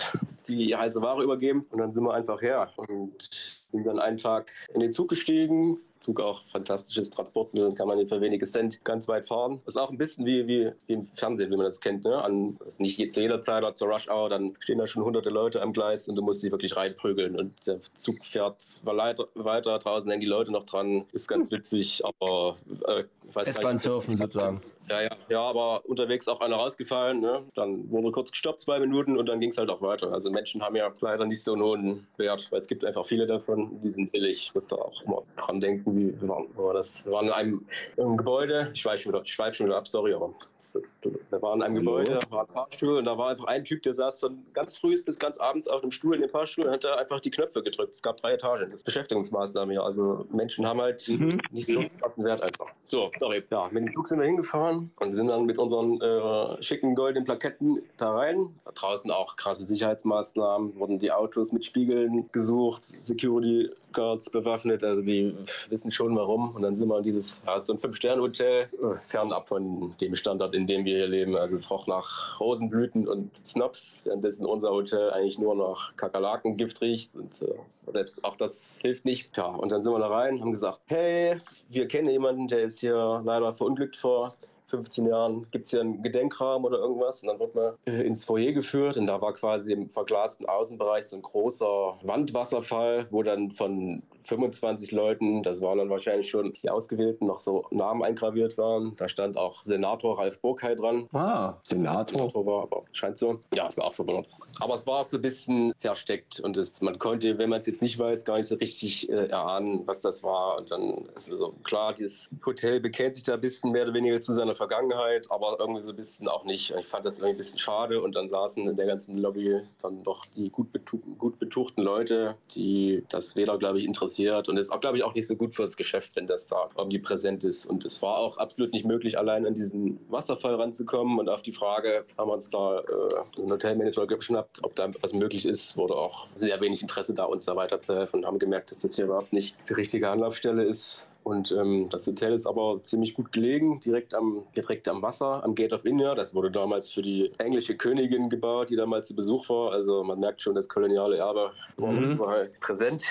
die 0.48 0.76
heiße 0.76 1.02
Ware 1.02 1.24
übergeben. 1.24 1.66
Und 1.72 1.80
dann 1.80 1.92
sind 1.92 2.04
wir 2.04 2.14
einfach 2.14 2.42
her 2.42 2.70
und 2.78 3.66
sind 3.72 3.86
dann 3.86 4.00
einen 4.00 4.18
Tag 4.18 4.52
in 4.74 4.80
den 4.80 4.92
Zug 4.92 5.10
gestiegen, 5.10 5.80
Zug 6.00 6.22
auch 6.22 6.44
fantastisches 6.52 7.10
Transportmittel, 7.10 7.74
kann 7.74 7.88
man 7.88 8.08
für 8.08 8.22
wenige 8.22 8.46
Cent 8.46 8.84
ganz 8.84 9.08
weit 9.08 9.28
fahren. 9.28 9.62
Das 9.66 9.76
ist 9.76 9.82
auch 9.82 9.92
ein 9.92 9.98
bisschen 9.98 10.26
wie, 10.26 10.48
wie, 10.48 10.72
wie 10.86 10.94
im 10.94 11.06
Fernsehen, 11.06 11.52
wie 11.52 11.58
man 11.58 11.66
das 11.66 11.82
kennt. 11.82 12.06
Ne? 12.06 12.22
An, 12.22 12.58
also 12.64 12.82
nicht 12.82 12.98
jetzt 12.98 13.18
jeder 13.18 13.42
Zeit 13.42 13.78
zur 13.78 13.90
Rush 13.90 14.08
Hour, 14.08 14.30
dann 14.30 14.56
stehen 14.60 14.78
da 14.78 14.88
schon 14.88 15.04
hunderte 15.04 15.30
Leute 15.30 15.62
am 15.62 15.74
Gleis 15.74 16.08
und 16.08 16.16
du 16.16 16.22
musst 16.22 16.42
sie 16.42 16.52
wirklich 16.52 16.76
reinprügeln. 16.76 17.36
Und 17.38 17.68
der 17.68 17.80
Zug 17.94 18.24
fährt 18.24 18.64
weiter, 18.84 19.28
weiter 19.34 19.80
draußen 19.80 20.10
hängen 20.10 20.22
die 20.22 20.28
Leute 20.28 20.52
noch 20.52 20.64
dran. 20.64 21.06
Ist 21.12 21.28
ganz 21.28 21.52
witzig, 21.52 22.04
aber 22.06 22.58
äh, 22.88 23.04
S-Bahn-Surfen 23.36 24.16
sozusagen. 24.16 24.62
Ja, 24.90 25.02
ja, 25.02 25.10
ja, 25.28 25.42
aber 25.42 25.86
unterwegs 25.86 26.28
auch 26.30 26.40
einer 26.40 26.56
rausgefallen. 26.56 27.20
Ne? 27.20 27.44
Dann 27.56 27.90
wurde 27.92 28.12
kurz 28.12 28.32
gestoppt, 28.32 28.62
zwei 28.62 28.80
Minuten 28.80 29.18
und 29.18 29.28
dann 29.28 29.42
ging 29.42 29.50
es 29.50 29.58
halt 29.58 29.70
auch 29.70 29.82
weiter. 29.82 30.14
Also 30.14 30.32
Menschen 30.32 30.62
haben 30.62 30.78
ja 30.78 30.90
leider 31.02 31.26
nicht 31.26 31.44
so 31.44 31.54
einen 31.54 31.62
hohen 31.62 32.08
Wert, 32.16 32.48
weil 32.52 32.60
es 32.60 32.68
gibt 32.68 32.86
einfach 32.86 33.06
viele 33.06 33.28
davon, 33.28 33.82
die 33.82 33.90
sind 33.90 34.12
billig. 34.14 34.52
Muss 34.54 34.70
da 34.70 34.78
auch 34.78 35.02
immer 35.04 35.24
dran 35.36 35.60
denken, 35.60 35.98
wie 35.98 36.22
wir 36.22 36.30
waren. 36.30 36.48
Das, 36.74 37.06
wir 37.06 37.12
waren 37.12 37.28
in 37.28 37.34
einem, 37.34 37.66
einem 37.98 38.16
Gebäude, 38.16 38.72
ich 38.74 38.82
schweife 38.82 39.04
schon, 39.04 39.26
schweif 39.26 39.56
schon 39.56 39.66
wieder 39.66 39.78
ab, 39.78 39.88
sorry, 39.88 40.14
aber 40.14 40.34
das, 40.74 41.00
wir 41.30 41.42
waren 41.42 41.60
in 41.60 41.64
einem 41.64 41.76
Gebäude, 41.76 42.20
da 42.20 42.32
war 42.32 42.42
ein 42.42 42.48
Fahrstuhl 42.48 42.98
und 42.98 43.06
da 43.06 43.18
war 43.18 43.30
einfach 43.30 43.46
ein 43.46 43.64
Typ, 43.64 43.84
der 43.84 43.94
saß 43.94 44.20
von 44.20 44.44
ganz 44.54 44.78
früh 44.78 44.96
bis 45.04 45.20
ganz 45.20 45.38
abends 45.38 45.68
auf 45.68 45.82
einem 45.82 45.92
Stuhl 45.92 46.16
in 46.16 46.22
dem 46.22 46.30
Fahrstuhl 46.30 46.66
und 46.66 46.72
hat 46.72 46.84
da 46.84 46.96
einfach 46.96 47.20
die 47.20 47.32
Knöpfe 47.32 47.62
gedrückt. 47.64 47.94
Es 47.94 48.02
gab 48.02 48.18
drei 48.18 48.34
Etagen. 48.34 48.72
Das 48.72 48.82
ist 48.82 48.86
Beschäftigungsmaßnahme 48.86 49.74
hier. 49.74 49.84
Also 49.84 50.26
Menschen 50.32 50.68
haben 50.68 50.82
halt 50.82 51.08
mhm. 51.08 51.40
nicht 51.52 51.68
so 51.68 51.80
einen 51.80 51.98
krassen 52.00 52.24
Wert 52.24 52.42
einfach. 52.42 52.68
So, 52.84 53.12
sorry. 53.20 53.44
Ja, 53.52 53.68
mit 53.72 53.84
dem 53.84 53.92
Zug 53.92 54.08
sind 54.08 54.20
wir 54.20 54.26
hingefahren 54.26 54.92
und 55.00 55.12
sind 55.14 55.28
dann 55.28 55.46
mit 55.46 55.58
unseren 55.58 56.02
äh, 56.02 56.62
schicken 56.62 56.96
goldenen 56.96 57.26
Plaketten 57.26 57.82
da 57.98 58.12
rein. 58.12 58.56
Da 58.66 58.72
draußen 58.72 59.12
auch 59.12 59.36
krasse 59.36 59.66
Sicherheitsmaßnahmen, 59.66 60.78
wurden 60.80 61.00
die 61.00 61.12
Autos 61.12 61.52
mit 61.52 61.66
Spiegeln 61.66 62.30
gesucht, 62.32 62.84
Security 62.84 63.70
Guards 63.94 64.30
bewaffnet, 64.30 64.84
also 64.84 65.02
die 65.02 65.36
wissen 65.70 65.92
schon 65.92 66.16
warum. 66.16 66.56
Und 66.56 66.62
dann 66.62 66.76
sind 66.76 66.88
wir 66.88 66.98
in 66.98 67.04
dieses, 67.04 67.42
ja, 67.46 67.60
so 67.60 67.74
ein 67.74 67.80
Fünf-Sterne-Hotel, 67.80 68.64
äh, 68.64 68.96
fernab 69.04 69.48
von 69.48 69.96
dem 70.00 70.16
Standard, 70.16 70.54
in 70.58 70.68
dem 70.68 70.84
wir 70.86 70.98
hier 70.98 71.08
leben. 71.08 71.38
Also 71.38 71.56
es 71.56 71.70
roch 71.70 71.88
nach 71.88 72.40
Rosenblüten 72.40 73.08
und 73.08 73.34
Snobs, 73.46 74.02
währenddessen 74.06 74.46
unser 74.46 74.72
Hotel 74.72 75.12
eigentlich 75.12 75.40
nur 75.40 75.56
nach 75.56 75.96
Kakerlakengift 75.96 76.82
riecht. 76.82 77.16
Und 77.16 77.42
äh, 77.42 77.54
selbst 77.94 78.24
auch 78.26 78.36
das 78.36 78.80
hilft 78.82 79.06
nicht. 79.06 79.36
Ja, 79.38 79.48
und 79.48 79.72
dann 79.72 79.84
sind 79.84 79.94
wir 79.94 80.00
da 80.00 80.08
rein, 80.08 80.42
haben 80.42 80.52
gesagt, 80.52 80.82
hey, 80.88 81.40
wir 81.70 81.88
kennen 81.88 82.10
jemanden, 82.10 82.48
der 82.48 82.64
ist 82.64 82.80
hier 82.80 83.22
leider 83.24 83.54
verunglückt 83.54 83.96
vor 83.96 84.36
15 84.68 85.08
Jahren 85.08 85.48
gibt 85.52 85.66
es 85.66 85.72
hier 85.72 85.82
einen 85.82 86.02
Gedenkrahmen 86.02 86.66
oder 86.66 86.80
irgendwas. 86.80 87.22
Und 87.22 87.30
dann 87.30 87.40
wird 87.40 87.56
man 87.56 87.74
äh, 87.86 88.04
ins 88.04 88.26
Foyer 88.26 88.52
geführt 88.52 88.98
und 88.98 89.08
da 89.08 89.22
war 89.22 89.34
quasi 89.34 89.74
im 89.74 89.90
verglasten 89.90 90.48
Außenbereich 90.48 91.06
so 91.06 91.16
ein 91.16 91.22
großer 91.22 91.98
Wandwasserfall, 92.04 93.08
wo 93.12 93.24
dann 93.24 93.52
von 93.52 94.04
25 94.24 94.92
Leuten, 94.92 95.42
das 95.42 95.62
waren 95.62 95.78
dann 95.78 95.90
wahrscheinlich 95.90 96.30
schon 96.30 96.52
die 96.52 96.70
Ausgewählten, 96.70 97.28
noch 97.28 97.40
so 97.40 97.66
Namen 97.72 98.04
eingraviert 98.04 98.58
waren. 98.58 98.94
Da 98.98 99.08
stand 99.08 99.38
auch 99.38 99.64
Senator 99.64 100.20
Ralf 100.20 100.40
Burkheil 100.42 100.76
dran. 100.76 101.08
Ah, 101.14 101.54
Senator. 101.64 102.20
Senator 102.20 102.46
war, 102.46 102.64
aber 102.64 102.84
scheint 102.92 103.18
so. 103.18 103.40
Ja, 103.56 103.70
ich 103.70 103.78
war 103.78 103.86
auch 103.86 103.94
verwundert. 103.94 104.28
Aber 104.60 104.74
es 104.74 104.86
war 104.86 105.02
auch 105.02 105.06
so 105.06 105.18
ein 105.18 105.22
bisschen 105.22 105.74
versteckt 105.80 106.42
und 106.42 106.58
es, 106.58 106.82
man 106.82 107.00
konnte, 107.00 107.38
wenn 107.38 107.50
man 107.50 107.62
es 107.62 107.68
jetzt 107.68 107.82
nicht 107.82 107.98
weiß, 107.98 108.26
gar 108.26 108.38
nicht 108.38 108.48
so 108.48 108.56
richtig 108.56 109.10
äh, 109.10 109.28
erahnen, 109.28 109.84
was 109.86 110.02
das 110.02 110.24
war. 110.24 110.58
Und 110.58 110.72
dann 110.72 111.06
ist 111.16 111.32
also 111.32 111.54
klar, 111.64 111.94
dieses 111.94 112.30
Hotel 112.46 112.82
bekennt 112.82 113.16
sich 113.16 113.24
da 113.24 113.36
ein 113.36 113.42
bisschen 113.42 113.72
mehr 113.72 113.84
oder 113.84 113.94
weniger 113.94 114.20
zu 114.20 114.34
seiner 114.34 114.56
Vergangenheit, 114.58 115.32
aber 115.32 115.58
irgendwie 115.60 115.82
so 115.82 115.92
ein 115.92 115.96
bisschen 115.96 116.28
auch 116.28 116.44
nicht. 116.44 116.74
Ich 116.78 116.88
fand 116.88 117.06
das 117.06 117.18
irgendwie 117.18 117.36
ein 117.36 117.38
bisschen 117.38 117.60
schade 117.60 118.02
und 118.02 118.16
dann 118.16 118.28
saßen 118.28 118.68
in 118.68 118.76
der 118.76 118.86
ganzen 118.86 119.18
Lobby 119.18 119.62
dann 119.82 120.04
doch 120.04 120.26
die 120.36 120.50
gut, 120.50 120.72
betu 120.72 120.98
gut 121.18 121.40
betuchten 121.40 121.84
Leute, 121.84 122.36
die 122.56 123.04
das 123.10 123.36
weder, 123.36 123.58
glaube 123.58 123.80
ich, 123.80 123.86
interessiert 123.86 124.50
und 124.50 124.58
ist 124.58 124.72
auch, 124.72 124.82
glaube 124.82 124.98
ich, 124.98 125.04
auch 125.04 125.14
nicht 125.14 125.28
so 125.28 125.36
gut 125.36 125.54
fürs 125.54 125.78
Geschäft, 125.78 126.16
wenn 126.16 126.28
das 126.28 126.48
da 126.48 126.70
irgendwie 126.78 127.00
präsent 127.00 127.44
ist. 127.44 127.66
Und 127.66 127.86
es 127.86 128.02
war 128.02 128.18
auch 128.18 128.38
absolut 128.38 128.74
nicht 128.74 128.86
möglich, 128.86 129.18
allein 129.18 129.46
an 129.46 129.54
diesen 129.54 130.00
Wasserfall 130.10 130.56
ranzukommen 130.56 131.20
und 131.20 131.30
auf 131.30 131.42
die 131.42 131.52
Frage 131.52 132.06
haben 132.18 132.30
wir 132.30 132.34
uns 132.34 132.50
da 132.50 132.80
äh, 132.80 133.40
einen 133.40 133.52
Hotelmanager 133.52 134.08
geschnappt, 134.08 134.64
ob 134.64 134.76
da 134.76 134.90
was 135.02 135.14
möglich 135.14 135.46
ist, 135.46 135.78
wurde 135.78 135.96
auch 135.96 136.28
sehr 136.36 136.60
wenig 136.62 136.82
Interesse 136.82 137.14
da, 137.14 137.26
uns 137.26 137.46
da 137.46 137.56
weiterzuhelfen 137.56 138.20
und 138.20 138.26
haben 138.26 138.40
gemerkt, 138.40 138.72
dass 138.72 138.80
das 138.80 138.96
hier 138.96 139.06
überhaupt 139.06 139.34
nicht 139.34 139.56
die 139.70 139.74
richtige 139.74 140.10
Anlaufstelle 140.10 140.64
ist. 140.64 141.10
Und 141.28 141.52
ähm, 141.52 141.90
das 141.90 142.08
Hotel 142.08 142.32
ist 142.32 142.46
aber 142.48 142.82
ziemlich 142.84 143.14
gut 143.14 143.34
gelegen, 143.34 143.82
direkt 143.82 144.14
am, 144.14 144.44
direkt 144.56 144.88
am 144.88 145.02
Wasser, 145.02 145.44
am 145.44 145.56
Gate 145.56 145.74
of 145.74 145.84
India. 145.84 146.16
Das 146.16 146.34
wurde 146.34 146.50
damals 146.50 146.88
für 146.90 147.02
die 147.02 147.34
englische 147.38 147.76
Königin 147.76 148.30
gebaut, 148.30 148.70
die 148.70 148.78
damals 148.78 149.10
zu 149.10 149.14
Besuch 149.14 149.50
war. 149.50 149.74
Also 149.74 150.06
man 150.06 150.22
merkt 150.22 150.42
schon, 150.42 150.56
das 150.56 150.70
koloniale 150.70 151.18
Erbe 151.18 151.52
war 151.76 151.92
Mhm. 151.92 152.14
überall 152.14 152.50
präsent. 152.62 153.04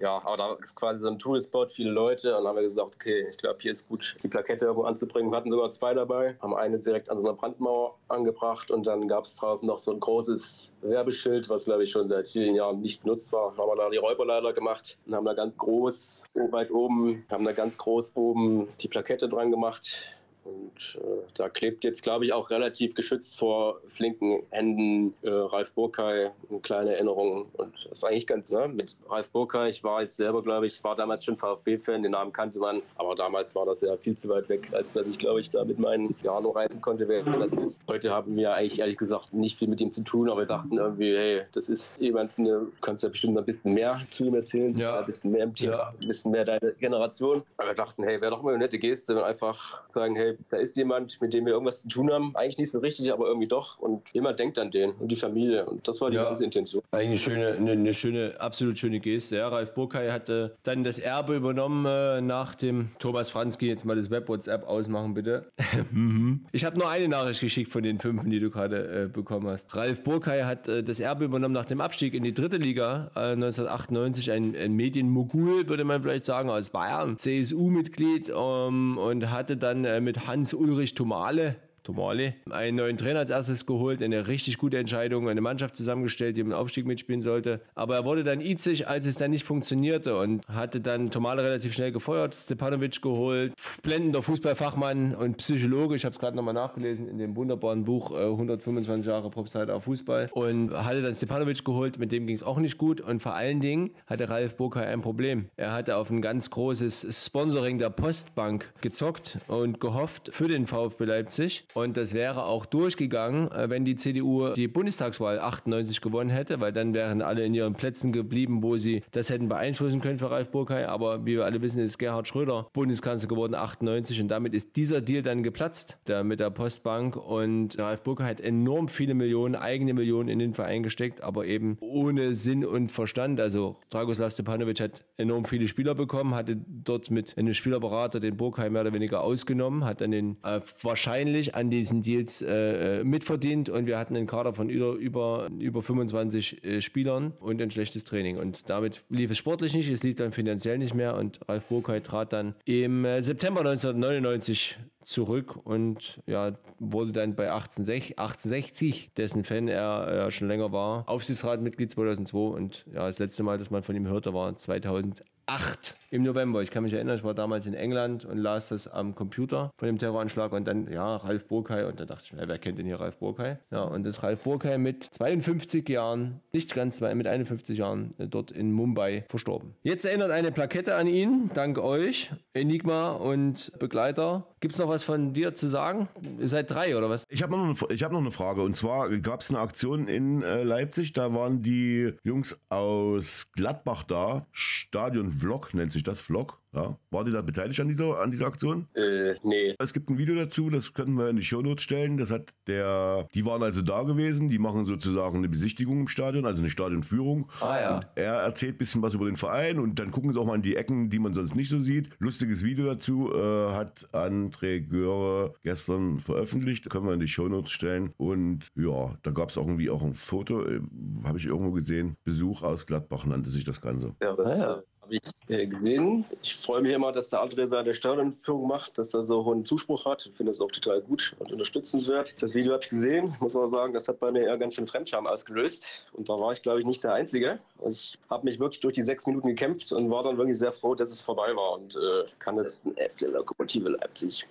Ja, 0.00 0.16
aber 0.24 0.36
da 0.38 0.54
ist 0.54 0.76
quasi 0.76 1.02
so 1.02 1.08
ein 1.08 1.18
Touristspot, 1.18 1.70
viele 1.70 1.90
Leute. 1.90 2.28
Und 2.30 2.44
dann 2.44 2.48
haben 2.48 2.56
wir 2.56 2.62
gesagt, 2.62 2.94
okay, 2.94 3.26
ich 3.28 3.36
glaube, 3.36 3.58
hier 3.60 3.72
ist 3.72 3.86
gut, 3.86 4.16
die 4.22 4.28
Plakette 4.28 4.64
irgendwo 4.64 4.84
anzubringen. 4.86 5.30
Wir 5.30 5.36
hatten 5.36 5.50
sogar 5.50 5.68
zwei 5.68 5.92
dabei, 5.92 6.36
haben 6.40 6.54
eine 6.54 6.78
direkt 6.78 7.10
an 7.10 7.18
so 7.18 7.26
einer 7.26 7.36
Brandmauer 7.36 7.96
angebracht 8.08 8.70
und 8.70 8.86
dann 8.86 9.06
gab 9.08 9.24
es 9.24 9.36
draußen 9.36 9.66
noch 9.66 9.76
so 9.78 9.92
ein 9.92 10.00
großes 10.00 10.70
Werbeschild, 10.80 11.50
was 11.50 11.64
glaube 11.66 11.82
ich 11.82 11.90
schon 11.90 12.06
seit 12.06 12.28
vielen 12.28 12.54
Jahren 12.54 12.80
nicht 12.80 13.02
benutzt 13.02 13.30
war. 13.32 13.54
Haben 13.58 13.68
wir 13.68 13.76
da 13.76 13.90
die 13.90 13.98
Räuberleiter 13.98 14.54
gemacht 14.54 14.96
und 15.06 15.14
haben 15.14 15.26
da 15.26 15.34
ganz 15.34 15.58
groß, 15.58 16.22
weit 16.50 16.70
oben, 16.70 17.26
haben 17.30 17.44
da 17.44 17.52
ganz 17.58 17.76
groß 17.76 18.12
oben 18.14 18.68
die 18.80 18.86
Plakette 18.86 19.28
dran 19.28 19.50
gemacht. 19.50 19.98
Und 20.48 20.98
äh, 21.02 21.22
da 21.34 21.48
klebt 21.48 21.84
jetzt, 21.84 22.02
glaube 22.02 22.24
ich, 22.24 22.32
auch 22.32 22.50
relativ 22.50 22.94
geschützt 22.94 23.38
vor 23.38 23.80
flinken 23.88 24.42
Händen 24.50 25.14
äh, 25.22 25.28
Ralf 25.30 25.72
Burkay 25.72 26.30
eine 26.50 26.60
kleine 26.60 26.94
Erinnerung. 26.94 27.46
Und 27.54 27.74
das 27.84 27.92
ist 27.92 28.04
eigentlich 28.04 28.26
ganz, 28.26 28.48
ne? 28.50 28.66
Mit 28.68 28.96
Ralf 29.08 29.28
Burkay, 29.30 29.68
ich 29.68 29.84
war 29.84 30.00
jetzt 30.02 30.16
selber, 30.16 30.42
glaube 30.42 30.66
ich, 30.66 30.82
war 30.82 30.94
damals 30.94 31.24
schon 31.24 31.36
VfB-Fan, 31.36 32.02
den 32.02 32.12
Namen 32.12 32.32
kannte 32.32 32.58
man, 32.58 32.82
aber 32.96 33.14
damals 33.14 33.54
war 33.54 33.66
das 33.66 33.80
ja 33.82 33.96
viel 33.96 34.16
zu 34.16 34.28
weit 34.30 34.48
weg, 34.48 34.68
als 34.72 34.90
dass 34.90 35.06
ich, 35.06 35.18
glaube 35.18 35.40
ich, 35.40 35.50
da 35.50 35.64
mit 35.64 35.78
meinen 35.78 36.14
Jahren 36.22 36.44
noch 36.44 36.54
reisen 36.56 36.80
konnte, 36.80 37.06
wer 37.08 37.22
das 37.24 37.52
ist. 37.52 37.82
Heute 37.88 38.10
haben 38.10 38.34
wir 38.36 38.54
eigentlich 38.54 38.78
ehrlich 38.78 38.96
gesagt 38.96 39.34
nicht 39.34 39.58
viel 39.58 39.68
mit 39.68 39.80
ihm 39.80 39.92
zu 39.92 40.02
tun, 40.02 40.30
aber 40.30 40.40
wir 40.42 40.46
dachten 40.46 40.78
irgendwie, 40.78 41.14
hey, 41.16 41.42
das 41.52 41.68
ist 41.68 42.00
jemand, 42.00 42.32
du 42.38 42.72
kannst 42.80 43.02
ja 43.02 43.10
bestimmt 43.10 43.36
ein 43.36 43.44
bisschen 43.44 43.74
mehr 43.74 44.00
zu 44.10 44.24
ihm 44.24 44.34
erzählen, 44.34 44.74
Ja. 44.76 45.00
ein 45.00 45.06
bisschen 45.06 45.30
mehr 45.32 45.44
im 45.44 45.54
Team, 45.54 45.70
Ja. 45.70 45.92
ein 46.00 46.06
bisschen 46.06 46.30
mehr 46.32 46.44
deine 46.44 46.72
Generation. 46.78 47.42
Aber 47.58 47.68
wir 47.68 47.74
dachten, 47.74 48.04
hey, 48.04 48.20
wäre 48.20 48.30
doch 48.30 48.42
mal 48.42 48.50
eine 48.54 48.58
nette 48.64 48.78
Geste, 48.78 49.16
und 49.16 49.22
einfach 49.22 49.82
sagen, 49.88 50.14
hey, 50.14 50.37
da 50.50 50.56
ist 50.56 50.76
jemand, 50.76 51.20
mit 51.20 51.32
dem 51.34 51.46
wir 51.46 51.52
irgendwas 51.52 51.82
zu 51.82 51.88
tun 51.88 52.10
haben. 52.12 52.34
Eigentlich 52.36 52.58
nicht 52.58 52.70
so 52.70 52.78
richtig, 52.78 53.12
aber 53.12 53.26
irgendwie 53.26 53.48
doch. 53.48 53.78
Und 53.78 54.02
jemand 54.12 54.38
denkt 54.38 54.58
an 54.58 54.70
den 54.70 54.92
und 54.92 55.08
die 55.10 55.16
Familie. 55.16 55.66
Und 55.66 55.86
das 55.88 56.00
war 56.00 56.10
die 56.10 56.16
Ja. 56.16 56.24
ganze 56.24 56.44
Intention. 56.44 56.82
Eigentlich 56.90 57.26
eine 57.26 57.36
schöne, 57.36 57.52
eine, 57.56 57.72
eine 57.72 57.94
schöne, 57.94 58.34
absolut 58.40 58.78
schöne 58.78 59.00
Geste. 59.00 59.36
Ja, 59.36 59.48
Ralf 59.48 59.74
Burkay 59.74 60.10
hatte 60.10 60.56
dann 60.62 60.84
das 60.84 60.98
Erbe 60.98 61.36
übernommen 61.36 61.86
äh, 61.86 62.20
nach 62.20 62.54
dem 62.54 62.90
Thomas 62.98 63.30
Franzki. 63.30 63.66
Jetzt 63.68 63.84
mal 63.84 63.96
das 63.96 64.10
Web-WhatsApp 64.10 64.66
ausmachen, 64.66 65.14
bitte. 65.14 65.46
Mhm. 65.92 66.44
ich 66.52 66.64
habe 66.64 66.78
nur 66.78 66.88
eine 66.90 67.08
Nachricht 67.08 67.40
geschickt 67.40 67.70
von 67.70 67.82
den 67.82 67.98
fünf, 67.98 68.22
die 68.24 68.40
du 68.40 68.50
gerade 68.50 69.04
äh, 69.04 69.08
bekommen 69.08 69.46
hast. 69.48 69.74
Ralf 69.74 70.02
Burkay 70.02 70.42
hat 70.42 70.68
äh, 70.68 70.82
das 70.82 71.00
Erbe 71.00 71.24
übernommen 71.24 71.54
nach 71.54 71.64
dem 71.66 71.80
Abstieg 71.80 72.14
in 72.14 72.22
die 72.24 72.34
dritte 72.34 72.56
Liga 72.56 73.10
äh, 73.14 73.32
1998. 73.32 74.30
Ein, 74.32 74.54
ein 74.56 74.72
Medienmogul, 74.74 75.68
würde 75.68 75.84
man 75.84 76.02
vielleicht 76.02 76.24
sagen, 76.24 76.50
aus 76.50 76.70
Bayern. 76.70 77.16
CSU-Mitglied 77.16 78.30
ähm, 78.34 78.98
und 78.98 79.30
hatte 79.30 79.56
dann 79.56 79.84
äh, 79.84 80.00
Hans-Ulrich 80.26 80.94
Tomale 80.94 81.56
Tomale. 81.88 82.34
Einen 82.50 82.76
neuen 82.76 82.98
Trainer 82.98 83.20
als 83.20 83.30
erstes 83.30 83.64
geholt, 83.64 84.02
eine 84.02 84.28
richtig 84.28 84.58
gute 84.58 84.76
Entscheidung, 84.76 85.26
eine 85.26 85.40
Mannschaft 85.40 85.74
zusammengestellt, 85.74 86.36
die 86.36 86.42
im 86.42 86.52
Aufstieg 86.52 86.84
mitspielen 86.84 87.22
sollte. 87.22 87.62
Aber 87.74 87.96
er 87.96 88.04
wurde 88.04 88.24
dann 88.24 88.42
itzig, 88.42 88.86
als 88.86 89.06
es 89.06 89.14
dann 89.14 89.30
nicht 89.30 89.46
funktionierte 89.46 90.18
und 90.18 90.46
hatte 90.48 90.82
dann 90.82 91.10
Tomale 91.10 91.42
relativ 91.42 91.72
schnell 91.72 91.90
gefeuert, 91.90 92.34
Stepanovic 92.34 93.00
geholt, 93.00 93.54
blendender 93.82 94.22
Fußballfachmann 94.22 95.14
und 95.14 95.38
Psychologe. 95.38 95.96
Ich 95.96 96.04
habe 96.04 96.12
es 96.12 96.18
gerade 96.18 96.36
nochmal 96.36 96.52
nachgelesen 96.52 97.08
in 97.08 97.16
dem 97.16 97.34
wunderbaren 97.36 97.84
Buch 97.84 98.10
äh, 98.12 98.24
125 98.24 99.06
Jahre 99.06 99.30
Propstheit 99.30 99.70
auf 99.70 99.84
Fußball 99.84 100.28
und 100.32 100.70
hatte 100.72 101.00
dann 101.00 101.14
Stepanovic 101.14 101.64
geholt, 101.64 101.98
mit 101.98 102.12
dem 102.12 102.26
ging 102.26 102.36
es 102.36 102.42
auch 102.42 102.58
nicht 102.58 102.76
gut 102.76 103.00
und 103.00 103.22
vor 103.22 103.32
allen 103.32 103.60
Dingen 103.60 103.92
hatte 104.06 104.28
Ralf 104.28 104.56
Burkay 104.56 104.84
ein 104.84 105.00
Problem. 105.00 105.48
Er 105.56 105.72
hatte 105.72 105.96
auf 105.96 106.10
ein 106.10 106.20
ganz 106.20 106.50
großes 106.50 107.24
Sponsoring 107.24 107.78
der 107.78 107.88
Postbank 107.88 108.70
gezockt 108.82 109.38
und 109.48 109.80
gehofft 109.80 110.28
für 110.34 110.48
den 110.48 110.66
VfB 110.66 111.06
Leipzig 111.06 111.64
und 111.82 111.96
das 111.96 112.12
wäre 112.12 112.44
auch 112.44 112.66
durchgegangen, 112.66 113.50
äh, 113.52 113.70
wenn 113.70 113.84
die 113.84 113.96
CDU 113.96 114.50
die 114.54 114.68
Bundestagswahl 114.68 115.38
98 115.38 116.00
gewonnen 116.00 116.30
hätte, 116.30 116.60
weil 116.60 116.72
dann 116.72 116.94
wären 116.94 117.22
alle 117.22 117.44
in 117.44 117.54
ihren 117.54 117.74
Plätzen 117.74 118.12
geblieben, 118.12 118.62
wo 118.62 118.76
sie 118.78 119.02
das 119.12 119.30
hätten 119.30 119.48
beeinflussen 119.48 120.00
können 120.00 120.18
für 120.18 120.30
Ralf 120.30 120.50
Burkay. 120.50 120.84
Aber 120.84 121.24
wie 121.24 121.36
wir 121.36 121.44
alle 121.44 121.62
wissen, 121.62 121.82
ist 121.82 121.98
Gerhard 121.98 122.26
Schröder 122.28 122.68
Bundeskanzler 122.72 123.28
geworden 123.28 123.54
98 123.54 124.20
und 124.20 124.28
damit 124.28 124.54
ist 124.54 124.76
dieser 124.76 125.00
Deal 125.00 125.22
dann 125.22 125.42
geplatzt 125.42 125.98
der, 126.06 126.24
mit 126.24 126.40
der 126.40 126.50
Postbank 126.50 127.16
und 127.16 127.78
Ralf 127.78 128.02
Burkay 128.02 128.24
hat 128.24 128.40
enorm 128.40 128.88
viele 128.88 129.14
Millionen, 129.14 129.54
eigene 129.54 129.94
Millionen 129.94 130.28
in 130.28 130.38
den 130.38 130.54
Verein 130.54 130.82
gesteckt, 130.82 131.22
aber 131.22 131.46
eben 131.46 131.76
ohne 131.80 132.34
Sinn 132.34 132.64
und 132.64 132.90
Verstand. 132.90 133.40
Also 133.40 133.76
Dragoslav 133.90 134.32
Stepanovic 134.32 134.80
hat 134.80 135.04
enorm 135.16 135.44
viele 135.44 135.68
Spieler 135.68 135.94
bekommen, 135.94 136.34
hatte 136.34 136.56
dort 136.56 137.10
mit 137.10 137.36
einem 137.38 137.54
Spielerberater 137.54 138.20
den 138.20 138.36
Burkay 138.36 138.70
mehr 138.70 138.82
oder 138.82 138.92
weniger 138.92 139.22
ausgenommen, 139.22 139.84
hat 139.84 140.00
dann 140.00 140.10
den 140.10 140.36
äh, 140.42 140.60
wahrscheinlich 140.82 141.54
an 141.54 141.67
diesen 141.70 142.02
Deals 142.02 142.42
äh, 142.42 143.00
äh, 143.00 143.04
mitverdient 143.04 143.68
und 143.68 143.86
wir 143.86 143.98
hatten 143.98 144.16
einen 144.16 144.26
Kader 144.26 144.52
von 144.52 144.68
über, 144.68 144.94
über, 144.94 145.48
über 145.58 145.82
25 145.82 146.64
äh, 146.64 146.80
Spielern 146.80 147.34
und 147.40 147.60
ein 147.60 147.70
schlechtes 147.70 148.04
Training. 148.04 148.38
Und 148.38 148.68
damit 148.68 149.02
lief 149.08 149.30
es 149.30 149.38
sportlich 149.38 149.74
nicht, 149.74 149.90
es 149.90 150.02
lief 150.02 150.16
dann 150.16 150.32
finanziell 150.32 150.78
nicht 150.78 150.94
mehr 150.94 151.16
und 151.16 151.40
Ralf 151.48 151.64
Burkay 151.66 152.00
trat 152.00 152.32
dann 152.32 152.54
im 152.64 153.04
äh, 153.04 153.22
September 153.22 153.60
1999 153.60 154.78
zurück 155.02 155.56
und 155.64 156.20
ja, 156.26 156.52
wurde 156.78 157.12
dann 157.12 157.34
bei 157.34 157.52
1860, 157.52 158.18
1860 158.18 159.12
dessen 159.16 159.44
Fan 159.44 159.68
er, 159.68 160.06
er 160.06 160.30
schon 160.30 160.48
länger 160.48 160.72
war, 160.72 161.08
Aufsichtsratmitglied 161.08 161.90
2002 161.90 162.38
und 162.38 162.84
ja, 162.92 163.06
das 163.06 163.18
letzte 163.18 163.42
Mal, 163.42 163.58
dass 163.58 163.70
man 163.70 163.82
von 163.82 163.96
ihm 163.96 164.06
hörte, 164.06 164.34
war 164.34 164.56
2008 164.56 165.96
im 166.10 166.22
November. 166.22 166.62
Ich 166.62 166.70
kann 166.70 166.82
mich 166.82 166.92
erinnern, 166.92 167.16
ich 167.16 167.24
war 167.24 167.34
damals 167.34 167.66
in 167.66 167.74
England 167.74 168.24
und 168.24 168.38
las 168.38 168.68
das 168.68 168.88
am 168.88 169.14
Computer 169.14 169.72
von 169.76 169.86
dem 169.86 169.98
Terroranschlag 169.98 170.52
und 170.52 170.66
dann, 170.66 170.90
ja, 170.90 171.16
Ralf 171.16 171.46
Burkay 171.46 171.84
und 171.84 172.00
da 172.00 172.04
dachte 172.04 172.24
ich, 172.26 172.32
mir, 172.32 172.48
wer 172.48 172.58
kennt 172.58 172.78
denn 172.78 172.86
hier 172.86 173.00
Ralf 173.00 173.18
Burkay? 173.18 173.56
Ja, 173.70 173.82
und 173.82 174.04
das 174.04 174.22
Ralf 174.22 174.42
Burkay 174.42 174.78
mit 174.78 175.04
52 175.04 175.88
Jahren, 175.88 176.40
nicht 176.52 176.74
ganz 176.74 176.98
zwei, 176.98 177.14
mit 177.14 177.26
51 177.26 177.78
Jahren 177.78 178.14
äh, 178.18 178.26
dort 178.26 178.50
in 178.50 178.72
Mumbai 178.72 179.24
verstorben. 179.28 179.74
Jetzt 179.82 180.04
erinnert 180.04 180.30
eine 180.30 180.52
Plakette 180.52 180.96
an 180.96 181.06
ihn, 181.06 181.50
dank 181.54 181.78
euch, 181.78 182.30
Enigma 182.54 183.12
und 183.12 183.72
Begleiter. 183.78 184.46
Gibt 184.60 184.74
es 184.74 184.80
noch 184.80 184.88
was 184.88 184.97
von 185.04 185.32
dir 185.32 185.54
zu 185.54 185.68
sagen? 185.68 186.08
Ihr 186.38 186.48
seid 186.48 186.70
drei 186.70 186.96
oder 186.96 187.08
was? 187.10 187.24
Ich 187.28 187.42
habe 187.42 187.56
noch, 187.56 187.64
eine- 187.64 187.98
hab 187.98 188.12
noch 188.12 188.18
eine 188.18 188.30
Frage. 188.30 188.62
Und 188.62 188.76
zwar 188.76 189.08
gab 189.18 189.40
es 189.40 189.50
eine 189.50 189.58
Aktion 189.60 190.08
in 190.08 190.42
äh, 190.42 190.62
Leipzig. 190.62 191.12
Da 191.12 191.32
waren 191.34 191.62
die 191.62 192.14
Jungs 192.24 192.60
aus 192.68 193.50
Gladbach 193.54 194.04
da. 194.04 194.46
Stadion 194.52 195.32
Vlog 195.32 195.74
nennt 195.74 195.92
sich 195.92 196.02
das. 196.02 196.20
Vlog. 196.20 196.58
Ja. 196.74 196.98
War 197.10 197.24
die 197.24 197.30
da 197.30 197.40
beteiligt 197.40 197.80
an 197.80 197.88
dieser, 197.88 198.20
an 198.20 198.30
dieser 198.30 198.46
Aktion? 198.46 198.86
Äh, 198.94 199.34
nee. 199.42 199.74
Es 199.78 199.92
gibt 199.92 200.10
ein 200.10 200.18
Video 200.18 200.34
dazu, 200.34 200.68
das 200.70 200.92
könnten 200.92 201.14
wir 201.14 201.28
in 201.28 201.36
die 201.36 201.42
Shownotes 201.42 201.82
stellen. 201.82 202.16
Das 202.18 202.30
hat 202.30 202.52
der, 202.66 203.26
die 203.34 203.46
waren 203.46 203.62
also 203.62 203.82
da 203.82 204.02
gewesen, 204.02 204.48
die 204.48 204.58
machen 204.58 204.84
sozusagen 204.84 205.38
eine 205.38 205.48
Besichtigung 205.48 206.00
im 206.00 206.08
Stadion, 206.08 206.44
also 206.44 206.60
eine 206.60 206.70
Stadionführung. 206.70 207.50
Ah, 207.60 207.80
ja. 207.80 207.96
Und 207.96 208.06
er 208.16 208.34
erzählt 208.34 208.74
ein 208.74 208.78
bisschen 208.78 209.02
was 209.02 209.14
über 209.14 209.26
den 209.26 209.36
Verein 209.36 209.78
und 209.78 209.98
dann 209.98 210.10
gucken 210.10 210.32
sie 210.32 210.38
auch 210.38 210.44
mal 210.44 210.56
in 210.56 210.62
die 210.62 210.76
Ecken, 210.76 211.08
die 211.08 211.18
man 211.18 211.32
sonst 211.32 211.54
nicht 211.54 211.70
so 211.70 211.80
sieht. 211.80 212.10
Lustiges 212.18 212.62
Video 212.62 212.86
dazu 212.86 213.32
äh, 213.32 213.72
hat 213.72 214.06
André 214.12 214.80
Göre 214.80 215.54
gestern 215.62 216.20
veröffentlicht, 216.20 216.88
können 216.90 217.06
wir 217.06 217.14
in 217.14 217.20
die 217.20 217.28
Shownotes 217.28 217.70
stellen. 217.70 218.12
Und 218.18 218.68
ja, 218.74 219.12
da 219.22 219.30
gab 219.30 219.50
es 219.50 219.58
auch 219.58 219.66
irgendwie 219.66 219.90
auch 219.90 220.02
ein 220.02 220.14
Foto, 220.14 220.64
äh, 220.66 220.80
habe 221.24 221.38
ich 221.38 221.46
irgendwo 221.46 221.72
gesehen. 221.72 222.16
Besuch 222.24 222.62
aus 222.62 222.86
Gladbach 222.86 223.24
nannte 223.24 223.48
sich 223.48 223.64
das 223.64 223.80
Ganze. 223.80 224.14
Ja, 224.22 224.34
das 224.36 224.48
Ah, 224.48 224.56
ja. 224.56 224.82
Habe 225.08 225.16
ich 225.16 225.56
äh, 225.56 225.66
gesehen. 225.66 226.26
Ich 226.42 226.56
freue 226.56 226.82
mich 226.82 226.92
immer, 226.92 227.12
dass 227.12 227.30
der 227.30 227.42
André 227.42 227.66
seine 227.66 227.94
Stadionführung 227.94 228.68
macht, 228.68 228.98
dass 228.98 229.14
er 229.14 229.22
so 229.22 229.42
hohen 229.44 229.64
Zuspruch 229.64 230.04
hat. 230.04 230.26
Ich 230.26 230.36
finde 230.36 230.52
das 230.52 230.60
auch 230.60 230.70
total 230.70 231.00
gut 231.00 231.34
und 231.38 231.50
unterstützenswert. 231.50 232.34
Das 232.42 232.54
Video 232.54 232.74
habe 232.74 232.82
ich 232.82 232.90
gesehen. 232.90 233.34
Muss 233.40 233.56
aber 233.56 233.68
sagen, 233.68 233.94
das 233.94 234.06
hat 234.06 234.20
bei 234.20 234.30
mir 234.30 234.42
eher 234.42 234.58
ganz 234.58 234.74
schön 234.74 234.86
Fremdscham 234.86 235.26
ausgelöst. 235.26 236.06
Und 236.12 236.28
da 236.28 236.34
war 236.34 236.52
ich, 236.52 236.60
glaube 236.62 236.80
ich, 236.80 236.84
nicht 236.84 237.02
der 237.02 237.14
Einzige. 237.14 237.58
Ich 237.88 238.18
habe 238.28 238.44
mich 238.44 238.60
wirklich 238.60 238.80
durch 238.80 238.92
die 238.92 239.02
sechs 239.02 239.26
Minuten 239.26 239.48
gekämpft 239.48 239.92
und 239.92 240.10
war 240.10 240.22
dann 240.22 240.36
wirklich 240.36 240.58
sehr 240.58 240.72
froh, 240.72 240.94
dass 240.94 241.10
es 241.10 241.22
vorbei 241.22 241.56
war. 241.56 241.78
Und 241.78 241.96
äh, 241.96 242.24
kann 242.38 242.56
das 242.56 242.82
FC 242.96 243.32
Lokomotive 243.32 243.88
Leipzig. 243.88 244.46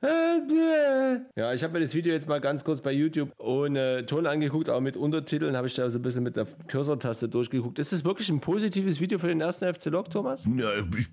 ja, 1.36 1.52
ich 1.54 1.62
habe 1.62 1.72
mir 1.72 1.80
das 1.80 1.94
Video 1.94 2.12
jetzt 2.12 2.28
mal 2.28 2.40
ganz 2.40 2.64
kurz 2.64 2.80
bei 2.80 2.92
YouTube 2.92 3.30
ohne 3.38 4.04
Ton 4.06 4.26
angeguckt, 4.26 4.68
aber 4.68 4.80
mit 4.80 4.96
Untertiteln 4.96 5.56
habe 5.56 5.66
ich 5.66 5.74
da 5.74 5.88
so 5.90 5.98
ein 5.98 6.02
bisschen 6.02 6.22
mit 6.22 6.36
der 6.36 6.46
Cursor-Taste 6.68 7.28
durchgeguckt. 7.28 7.78
Ist 7.78 7.92
wirklich 8.10 8.28
ein 8.28 8.40
positives 8.40 9.00
Video 9.00 9.18
für 9.18 9.28
den 9.28 9.40
ersten 9.40 9.72
FC 9.72 9.86
Lok, 9.86 10.10
Thomas? 10.10 10.44
Ja, 10.56 10.68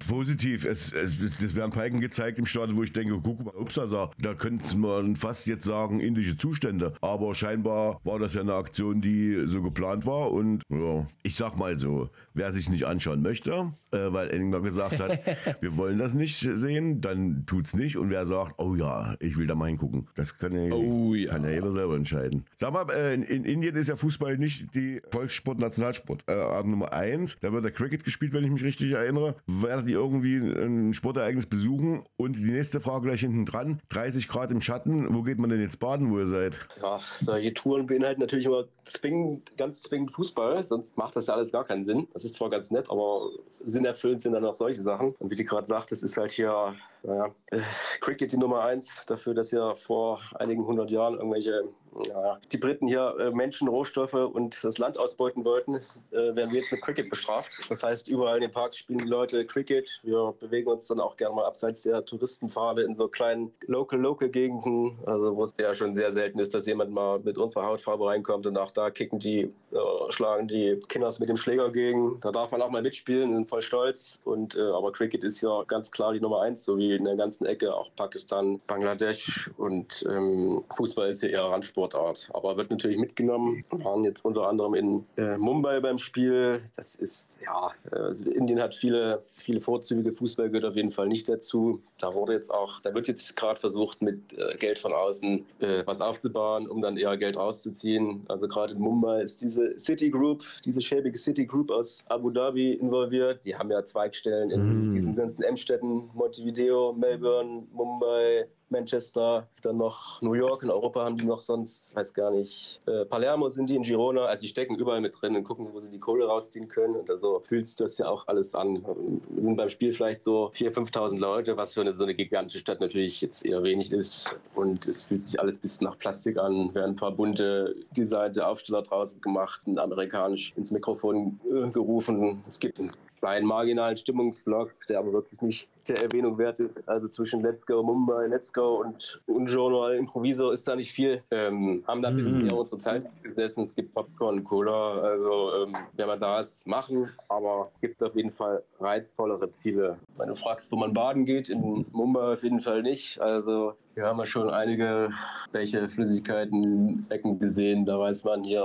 positiv. 0.08 0.66
Es, 0.66 0.92
es, 0.92 1.12
das 1.40 1.54
werden 1.54 1.72
Palken 1.72 2.02
gezeigt 2.02 2.40
im 2.40 2.46
Stadion, 2.46 2.76
wo 2.78 2.84
ich 2.84 2.92
denke, 2.92 3.20
guck 3.24 3.46
mal, 3.46 3.54
ups, 3.56 3.78
also, 3.78 4.10
da 4.18 4.34
könnte 4.34 4.76
man 4.78 5.16
fast 5.16 5.46
jetzt 5.48 5.66
sagen, 5.66 6.00
indische 6.00 6.38
Zustände. 6.38 6.94
Aber 7.02 7.36
scheinbar 7.36 8.00
war 8.04 8.18
das 8.18 8.34
ja 8.34 8.42
eine 8.42 8.56
Aktion, 8.56 9.02
die 9.02 9.44
so 9.46 9.62
geplant 9.62 10.06
war. 10.06 10.32
Und 10.32 10.64
ja, 10.70 11.08
ich 11.22 11.36
sag 11.36 11.56
mal 11.56 11.78
so, 11.78 12.10
wer 12.38 12.52
sich 12.52 12.70
nicht 12.70 12.86
anschauen 12.86 13.22
möchte, 13.22 13.74
äh, 13.92 13.98
weil 14.12 14.30
Enninger 14.30 14.62
gesagt 14.62 15.00
hat, 15.00 15.20
wir 15.62 15.76
wollen 15.76 15.98
das 15.98 16.14
nicht 16.14 16.38
sehen, 16.40 17.02
dann 17.02 17.46
tut's 17.46 17.76
nicht. 17.76 17.98
Und 17.98 18.10
wer 18.10 18.26
sagt, 18.26 18.56
oh 18.58 18.76
ja, 18.76 19.16
ich 19.20 19.38
will 19.38 19.48
da 19.48 19.56
mal 19.56 19.68
hingucken, 19.68 20.08
das 20.16 20.38
kann 20.38 20.54
ja, 20.54 20.74
Oh 20.74 21.14
ja. 21.14 21.32
kann 21.32 21.44
ja 21.44 21.52
jeder 21.52 21.72
selber 21.72 21.96
entscheiden. 21.96 22.46
Sag 22.58 22.74
mal, 22.74 22.90
äh, 22.92 23.14
in, 23.14 23.24
in 23.24 23.44
Indien 23.44 23.76
ist 23.76 23.90
ja 23.90 23.96
Fußball 23.96 24.38
nicht 24.38 24.74
die 24.76 25.02
Volkssport, 25.12 25.60
Nationalsport. 25.60 26.24
Äh, 26.28 26.34
Art 26.34 26.68
Nummer 26.68 26.94
eins, 26.94 27.38
da 27.42 27.52
wird 27.52 27.64
der 27.64 27.72
Cricket 27.72 28.04
gespielt, 28.04 28.34
wenn 28.34 28.44
ich 28.44 28.52
mich 28.52 28.64
richtig 28.64 28.92
erinnere. 28.92 29.36
Werdet 29.48 29.88
ihr 29.88 29.98
irgendwie 29.98 30.38
ein 30.38 30.94
Sportereignis 30.94 31.46
besuchen? 31.46 32.04
Und 32.16 32.38
die 32.38 32.52
nächste 32.52 32.80
Frage 32.80 33.08
gleich 33.08 33.22
hinten 33.22 33.46
dran, 33.46 33.82
30 33.90 34.28
Grad 34.28 34.52
im 34.52 34.62
Schatten, 34.62 35.14
wo 35.14 35.24
geht 35.24 35.40
man 35.40 35.50
denn 35.50 35.62
jetzt 35.62 35.80
baden, 35.80 36.12
wo 36.12 36.20
ihr 36.20 36.28
seid? 36.28 36.60
Ja, 36.82 37.00
solche 37.22 37.54
Touren 37.54 37.88
beinhalten 37.88 38.22
natürlich 38.22 38.46
immer 38.46 38.66
zwingend, 38.86 39.56
ganz 39.58 39.84
zwingend 39.84 40.12
Fußball, 40.12 40.64
sonst 40.66 40.98
macht 40.98 41.16
das 41.16 41.28
ja 41.28 41.34
alles 41.34 41.52
gar 41.52 41.64
keinen 41.66 41.84
Sinn. 41.84 42.08
Das 42.14 42.24
ist 42.28 42.36
zwar 42.36 42.50
ganz 42.50 42.72
nett, 42.72 42.90
aber 42.90 43.30
sinnerfüllend 43.66 44.22
sind 44.22 44.34
dann 44.34 44.46
auch 44.46 44.56
solche 44.56 44.82
Sachen. 44.82 45.16
Und 45.20 45.32
wie 45.32 45.36
du 45.36 45.44
gerade 45.44 45.68
sagst, 45.68 45.92
das 45.92 46.04
ist 46.04 46.18
halt 46.18 46.32
hier 46.32 46.76
naja, 47.04 47.34
äh, 47.52 47.60
Cricket 48.02 48.32
die 48.32 48.38
Nummer 48.38 48.64
eins 48.64 49.06
dafür, 49.08 49.34
dass 49.34 49.52
ja 49.52 49.76
vor 49.76 50.20
einigen 50.36 50.66
hundert 50.66 50.92
Jahren 50.92 51.16
irgendwelche, 51.16 51.64
naja, 51.98 52.40
die 52.52 52.58
Briten 52.58 52.88
hier 52.88 53.16
äh, 53.20 53.32
Menschen, 53.32 53.68
Rohstoffe 53.68 54.14
und 54.14 54.64
das 54.64 54.78
Land 54.78 54.98
ausbeuten 54.98 55.46
wollten, 55.46 55.76
äh, 56.12 56.36
werden 56.36 56.52
wir 56.52 56.60
jetzt 56.60 56.72
mit 56.72 56.82
Cricket 56.82 57.10
bestraft. 57.10 57.54
Das 57.70 57.84
heißt, 57.84 58.08
überall 58.08 58.36
in 58.36 58.42
den 58.42 58.52
Parks 58.52 58.78
spielen 58.78 59.00
die 59.00 59.06
Leute 59.06 59.46
Cricket. 59.46 60.00
Wir 60.04 60.34
bewegen 60.40 60.70
uns 60.70 60.88
dann 60.88 61.00
auch 61.00 61.18
gerne 61.18 61.36
mal 61.36 61.46
abseits 61.46 61.82
der 61.84 62.06
Touristenpfade 62.06 62.84
in 62.84 62.96
so 62.96 63.08
kleinen 63.08 63.52
Local-Local-Gegenden, 63.68 65.00
also 65.06 65.36
wo 65.36 65.44
es 65.44 65.54
ja 65.60 65.74
schon 65.74 65.94
sehr 65.94 66.12
selten 66.12 66.40
ist, 66.40 66.54
dass 66.54 66.66
jemand 66.66 66.92
mal 66.92 67.20
mit 67.20 67.38
unserer 67.38 67.66
Hautfarbe 67.66 68.08
reinkommt 68.08 68.46
und 68.46 68.58
auch 68.58 68.72
da 68.72 68.90
kicken 68.90 69.20
die, 69.20 69.42
äh, 69.72 69.78
schlagen 70.10 70.48
die 70.48 70.80
Kinders 70.88 71.20
mit 71.20 71.30
dem 71.30 71.38
Schläger 71.38 71.72
gegen. 71.72 72.20
Da 72.22 72.32
darf 72.32 72.52
man 72.52 72.62
auch 72.62 72.70
mal 72.70 72.82
mitspielen, 72.82 73.34
sind 73.34 73.48
voll 73.48 73.62
stolz. 73.62 74.20
Und, 74.24 74.56
äh, 74.56 74.62
aber 74.62 74.92
Cricket 74.92 75.24
ist 75.24 75.42
ja 75.42 75.64
ganz 75.64 75.92
klar 75.92 76.14
die 76.14 76.20
Nummer 76.20 76.42
eins, 76.42 76.64
so 76.64 76.78
wie 76.78 76.94
in 76.94 77.06
der 77.06 77.16
ganzen 77.16 77.46
Ecke, 77.46 77.74
auch 77.74 77.90
Pakistan, 77.96 78.60
Bangladesch 78.68 79.50
und 79.58 80.06
ähm, 80.10 80.64
Fußball 80.76 81.10
ist 81.10 81.24
ja 81.24 81.30
eher 81.30 81.52
Randsportart, 81.94 82.30
aber 82.34 82.58
wird 82.58 82.70
natürlich 82.72 82.98
mitgenommen. 82.98 83.64
Wir 83.70 83.84
waren 83.84 84.04
jetzt 84.04 84.26
unter 84.26 84.48
anderem 84.48 84.74
in 84.74 85.06
äh, 85.18 85.38
Mumbai 85.38 85.80
beim 85.80 85.98
Spiel. 85.98 86.62
Das 86.76 86.96
ist, 86.96 87.38
ja, 87.44 87.72
also 87.92 88.30
Indien 88.30 88.62
hat 88.62 88.76
viele, 88.76 89.24
viele 89.34 89.62
Vorzüge. 89.62 90.12
Fußball 90.14 90.50
gehört 90.50 90.66
auf 90.66 90.76
jeden 90.76 90.92
Fall 90.92 91.08
nicht 91.08 91.28
dazu. 91.30 91.82
Da 92.00 92.14
wurde 92.14 92.34
jetzt 92.34 92.52
auch, 92.54 92.82
da 92.82 92.94
wird 92.94 93.08
jetzt 93.08 93.36
gerade 93.36 93.60
versucht, 93.60 94.02
mit 94.02 94.34
äh, 94.38 94.56
Geld 94.58 94.80
von 94.80 94.94
außen 94.94 95.46
äh, 95.60 95.84
was 95.86 96.02
aufzubauen, 96.02 96.68
um 96.68 96.82
dann 96.82 96.98
eher 96.98 97.18
Geld 97.18 97.38
rauszuziehen. 97.38 98.24
Also 98.28 98.48
gerade 98.48 98.74
in 98.74 98.80
Mumbai 98.80 99.22
ist 99.22 99.42
diese 99.42 99.80
City 99.80 100.10
Group, 100.10 100.44
diese 100.66 100.82
schäbige 100.82 101.18
City 101.18 101.46
Group 101.46 101.70
aus 101.70 102.04
Abu 102.10 102.30
Dhabi 102.30 102.74
involviert. 102.74 103.46
Die 103.46 103.56
haben 103.56 103.70
ja 103.72 103.84
Zweigstellen 103.84 104.52
in 104.52 104.68
Mm. 104.68 104.92
diesen 104.92 105.16
ganzen 105.16 105.44
M-Städten, 105.44 106.10
Montevideo, 106.14 106.94
Melbourne, 106.94 107.68
Mumbai, 107.74 108.48
Manchester, 108.70 109.48
dann 109.62 109.78
noch 109.78 110.22
New 110.22 110.34
York. 110.34 110.64
In 110.64 110.70
Europa 110.70 111.04
haben 111.04 111.18
die 111.18 111.26
noch 111.26 111.40
sonst, 111.40 111.96
weiß 111.96 112.14
gar 112.14 112.32
nicht, 112.32 112.82
äh, 112.86 113.06
Palermo 113.06 113.50
sind 113.50 113.70
die 113.70 113.76
in 113.76 113.84
Girona. 113.84 114.26
Also 114.26 114.42
die 114.42 114.48
stecken 114.48 114.76
überall 114.76 115.02
mit 115.02 115.16
drin 115.20 115.36
und 115.36 115.44
gucken, 115.44 115.68
wo 115.72 115.80
sie 115.80 115.90
die 115.90 116.00
Kohle 116.00 116.26
rausziehen 116.26 116.68
können. 116.68 116.96
Und 116.96 117.10
also 117.10 117.42
fühlt 117.46 117.68
sich 117.68 117.78
das 117.78 117.98
ja 117.98 118.08
auch 118.08 118.28
alles 118.28 118.56
an. 118.56 118.84
Wir 119.30 119.44
sind 119.44 119.58
beim 119.58 119.70
Spiel 119.70 119.94
vielleicht 119.94 120.22
so 120.22 120.52
4.000, 120.56 120.92
5.000 120.92 121.20
Leute, 121.20 121.58
was 121.58 121.74
für 121.74 121.82
eine, 121.82 121.94
so 121.94 122.04
eine 122.04 122.16
gigantische 122.16 122.60
Stadt 122.60 122.82
natürlich 122.82 123.22
jetzt 123.22 123.46
eher 123.46 123.64
wenig 123.64 123.92
ist. 123.92 124.40
Und 124.56 124.88
es 124.88 125.04
fühlt 125.04 125.26
sich 125.26 125.40
alles 125.40 125.58
ein 125.58 125.62
bisschen 125.62 125.86
nach 125.86 125.98
Plastik 125.98 126.38
an. 126.38 126.74
Werden 126.76 126.92
ein 126.92 126.96
paar 126.96 127.12
bunte 127.12 127.76
designte 127.92 128.46
Aufsteller 128.46 128.84
draußen 128.84 129.22
gemacht, 129.22 129.66
ein 129.68 129.80
amerikanisch 129.80 130.54
ins 130.56 130.72
Mikrofon 130.72 131.40
äh, 131.46 131.70
gerufen. 131.70 132.44
Es 132.48 132.60
gibt 132.60 132.80
einen 133.22 133.46
marginalen 133.48 133.98
Stimmungsblock, 133.98 134.72
der 134.90 135.00
aber 135.00 135.14
wirklich 135.14 135.42
nicht 135.42 135.70
der 135.88 136.02
Erwähnung 136.04 136.38
wert 136.38 136.60
ist. 136.60 136.88
Also 136.90 137.08
zwischen 137.08 137.42
Let's 137.42 137.66
Go 137.66 137.82
Mumbai, 137.82 138.28
Let's 138.28 138.52
Go 138.54 138.82
und 138.82 139.22
Unjournal 139.28 139.96
Improviso 139.96 140.52
ist 140.52 140.68
da 140.68 140.76
nicht 140.76 140.92
viel. 140.92 141.24
Ähm, 141.32 141.84
haben 141.88 142.02
da 142.02 142.10
ein 142.10 142.16
bisschen 142.16 142.40
Mhm. 142.40 142.48
eher 142.48 142.56
unsere 142.58 142.78
Zeit 142.78 143.08
gesessen. 143.24 143.62
Es 143.64 143.74
gibt 143.74 143.94
Popcorn, 143.94 144.44
Cola. 144.44 145.00
Also 145.02 145.64
ähm, 145.64 145.76
wenn 145.96 146.08
man 146.08 146.20
da 146.20 146.40
ist, 146.40 146.68
machen. 146.68 147.10
Aber 147.30 147.72
es 147.76 147.82
gibt 147.82 148.04
auf 148.04 148.16
jeden 148.16 148.32
Fall 148.32 148.64
reizvollere 148.80 149.50
Ziele. 149.52 149.98
Wenn 150.18 150.28
du 150.28 150.36
fragst, 150.36 150.72
wo 150.72 150.76
man 150.76 150.94
baden 150.94 151.24
geht, 151.26 151.48
in 151.50 151.86
Mumbai 151.94 152.34
auf 152.34 152.44
jeden 152.44 152.60
Fall 152.60 152.82
nicht. 152.84 153.20
Also 153.22 153.74
hier 153.96 154.06
haben 154.06 154.18
wir 154.18 154.26
schon 154.26 154.50
einige 154.50 155.10
Bäche, 155.52 155.88
Flüssigkeiten, 155.90 157.06
Ecken 157.10 157.40
gesehen. 157.40 157.86
Da 157.86 157.98
weiß 157.98 158.26
man, 158.26 158.44
hier 158.44 158.64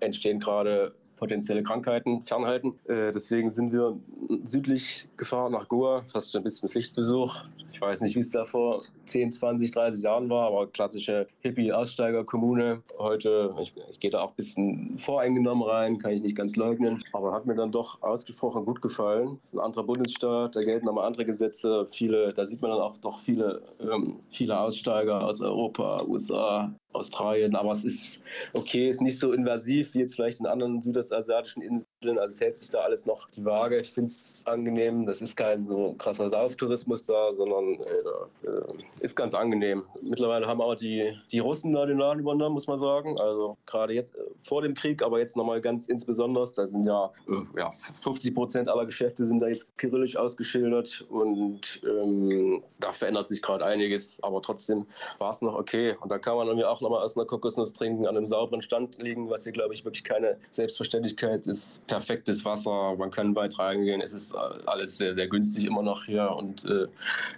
entstehen 0.00 0.40
gerade 0.40 0.92
potenzielle 1.22 1.62
Krankheiten 1.62 2.24
fernhalten. 2.24 2.74
Äh, 2.88 3.12
deswegen 3.12 3.48
sind 3.48 3.72
wir 3.72 3.96
südlich 4.42 5.06
gefahren 5.16 5.52
nach 5.52 5.68
Goa, 5.68 6.02
fast 6.10 6.32
schon 6.32 6.40
ein 6.40 6.44
bisschen 6.44 6.68
Pflichtbesuch. 6.68 7.44
Ich 7.72 7.80
weiß 7.80 8.00
nicht, 8.02 8.14
wie 8.14 8.20
es 8.20 8.30
da 8.30 8.44
vor 8.44 8.84
10, 9.06 9.32
20, 9.32 9.70
30 9.70 10.02
Jahren 10.02 10.28
war, 10.28 10.48
aber 10.48 10.66
klassische 10.66 11.26
Hippie-Aussteiger-Kommune. 11.40 12.82
Heute, 12.98 13.54
ich, 13.60 13.74
ich 13.90 13.98
gehe 13.98 14.10
da 14.10 14.20
auch 14.20 14.30
ein 14.30 14.36
bisschen 14.36 14.98
voreingenommen 14.98 15.66
rein, 15.66 15.98
kann 15.98 16.12
ich 16.12 16.22
nicht 16.22 16.36
ganz 16.36 16.56
leugnen, 16.56 17.02
aber 17.12 17.32
hat 17.32 17.46
mir 17.46 17.54
dann 17.54 17.72
doch 17.72 18.02
ausgesprochen 18.02 18.64
gut 18.64 18.82
gefallen. 18.82 19.38
Es 19.42 19.50
ist 19.50 19.54
ein 19.54 19.60
anderer 19.60 19.84
Bundesstaat, 19.84 20.54
da 20.54 20.60
gelten 20.60 20.86
nochmal 20.86 21.06
andere 21.06 21.24
Gesetze. 21.24 21.86
Viele, 21.90 22.32
da 22.34 22.44
sieht 22.44 22.60
man 22.60 22.70
dann 22.70 22.80
auch 22.80 22.98
doch 22.98 23.20
viele, 23.20 23.62
ähm, 23.80 24.20
viele 24.30 24.58
Aussteiger 24.58 25.24
aus 25.26 25.40
Europa, 25.40 26.04
USA, 26.06 26.74
Australien, 26.92 27.56
aber 27.56 27.72
es 27.72 27.84
ist 27.84 28.20
okay, 28.52 28.88
ist 28.88 29.00
nicht 29.00 29.18
so 29.18 29.32
invasiv 29.32 29.94
wie 29.94 30.00
jetzt 30.00 30.14
vielleicht 30.14 30.40
in 30.40 30.46
anderen 30.46 30.80
südostasiatischen 30.82 31.62
Inseln. 31.62 31.91
Also 32.10 32.32
es 32.32 32.40
hält 32.40 32.56
sich 32.56 32.68
da 32.68 32.80
alles 32.80 33.06
noch 33.06 33.28
die 33.30 33.44
Waage. 33.44 33.80
Ich 33.80 33.92
finde 33.92 34.06
es 34.06 34.42
angenehm. 34.46 35.06
Das 35.06 35.20
ist 35.20 35.36
kein 35.36 35.66
so 35.66 35.94
krasser 35.98 36.28
Sauftourismus 36.28 37.04
da, 37.04 37.34
sondern 37.34 37.74
äh, 37.74 38.46
äh, 38.46 38.62
ist 39.00 39.16
ganz 39.16 39.34
angenehm. 39.34 39.84
Mittlerweile 40.02 40.46
haben 40.46 40.60
auch 40.60 40.74
die, 40.74 41.16
die 41.30 41.38
Russen 41.38 41.72
da 41.72 41.86
den 41.86 41.98
Laden 41.98 42.20
übernommen, 42.20 42.54
muss 42.54 42.66
man 42.66 42.78
sagen. 42.78 43.18
Also 43.18 43.56
gerade 43.66 43.94
jetzt 43.94 44.14
äh, 44.14 44.20
vor 44.44 44.62
dem 44.62 44.74
Krieg, 44.74 45.02
aber 45.02 45.18
jetzt 45.18 45.36
nochmal 45.36 45.60
ganz 45.60 45.86
insbesondere. 45.86 46.42
Da 46.54 46.66
sind 46.66 46.84
ja, 46.84 47.10
äh, 47.28 47.58
ja 47.58 47.70
50 48.02 48.34
Prozent 48.34 48.68
aller 48.68 48.86
Geschäfte 48.86 49.24
sind 49.24 49.40
da 49.42 49.48
jetzt 49.48 49.76
kyrillisch 49.78 50.16
ausgeschildert 50.16 51.04
und 51.08 51.80
ähm, 51.84 52.62
da 52.80 52.92
verändert 52.92 53.28
sich 53.28 53.42
gerade 53.42 53.64
einiges. 53.64 54.18
Aber 54.22 54.42
trotzdem 54.42 54.86
war 55.18 55.30
es 55.30 55.42
noch 55.42 55.54
okay. 55.54 55.96
Und 56.00 56.10
da 56.10 56.18
kann 56.18 56.36
man 56.36 56.46
irgendwie 56.46 56.64
auch 56.64 56.80
nochmal 56.80 57.02
aus 57.02 57.16
einer 57.16 57.26
Kokosnuss 57.26 57.72
trinken, 57.72 58.06
an 58.06 58.16
einem 58.16 58.26
sauberen 58.26 58.62
Stand 58.62 59.00
liegen, 59.02 59.30
was 59.30 59.44
hier, 59.44 59.52
glaube 59.52 59.74
ich, 59.74 59.84
wirklich 59.84 60.04
keine 60.04 60.36
Selbstverständlichkeit 60.50 61.46
ist. 61.46 61.82
Perfektes 61.92 62.42
Wasser, 62.44 62.96
man 62.96 63.10
kann 63.10 63.36
weit 63.36 63.58
reingehen. 63.58 64.00
Es 64.00 64.14
ist 64.14 64.32
äh, 64.34 64.38
alles 64.64 64.96
sehr, 64.96 65.14
sehr 65.14 65.28
günstig 65.28 65.64
immer 65.64 65.82
noch 65.82 66.04
hier 66.04 66.30
und 66.30 66.64
äh, 66.64 66.86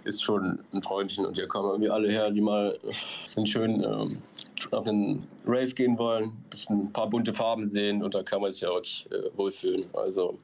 ist 0.05 0.23
schon 0.23 0.63
ein 0.71 0.81
Träumchen. 0.81 1.25
Und 1.25 1.35
hier 1.35 1.47
kommen 1.47 1.69
irgendwie 1.69 1.89
alle 1.89 2.09
her, 2.09 2.31
die 2.31 2.39
mal 2.39 2.79
einen 3.35 3.45
schönen 3.45 3.83
ähm, 3.83 4.21
auf 4.71 4.87
einen 4.87 5.27
Rave 5.45 5.73
gehen 5.73 5.97
wollen, 5.97 6.31
ein 6.69 6.91
paar 6.93 7.09
bunte 7.09 7.33
Farben 7.33 7.67
sehen 7.67 8.01
und 8.01 8.15
da 8.15 8.23
kann 8.23 8.41
man 8.41 8.51
sich 8.53 8.61
ja 8.61 8.69
wirklich 8.69 9.05
äh, 9.11 9.37
wohlfühlen. 9.37 9.85
Also 9.93 10.39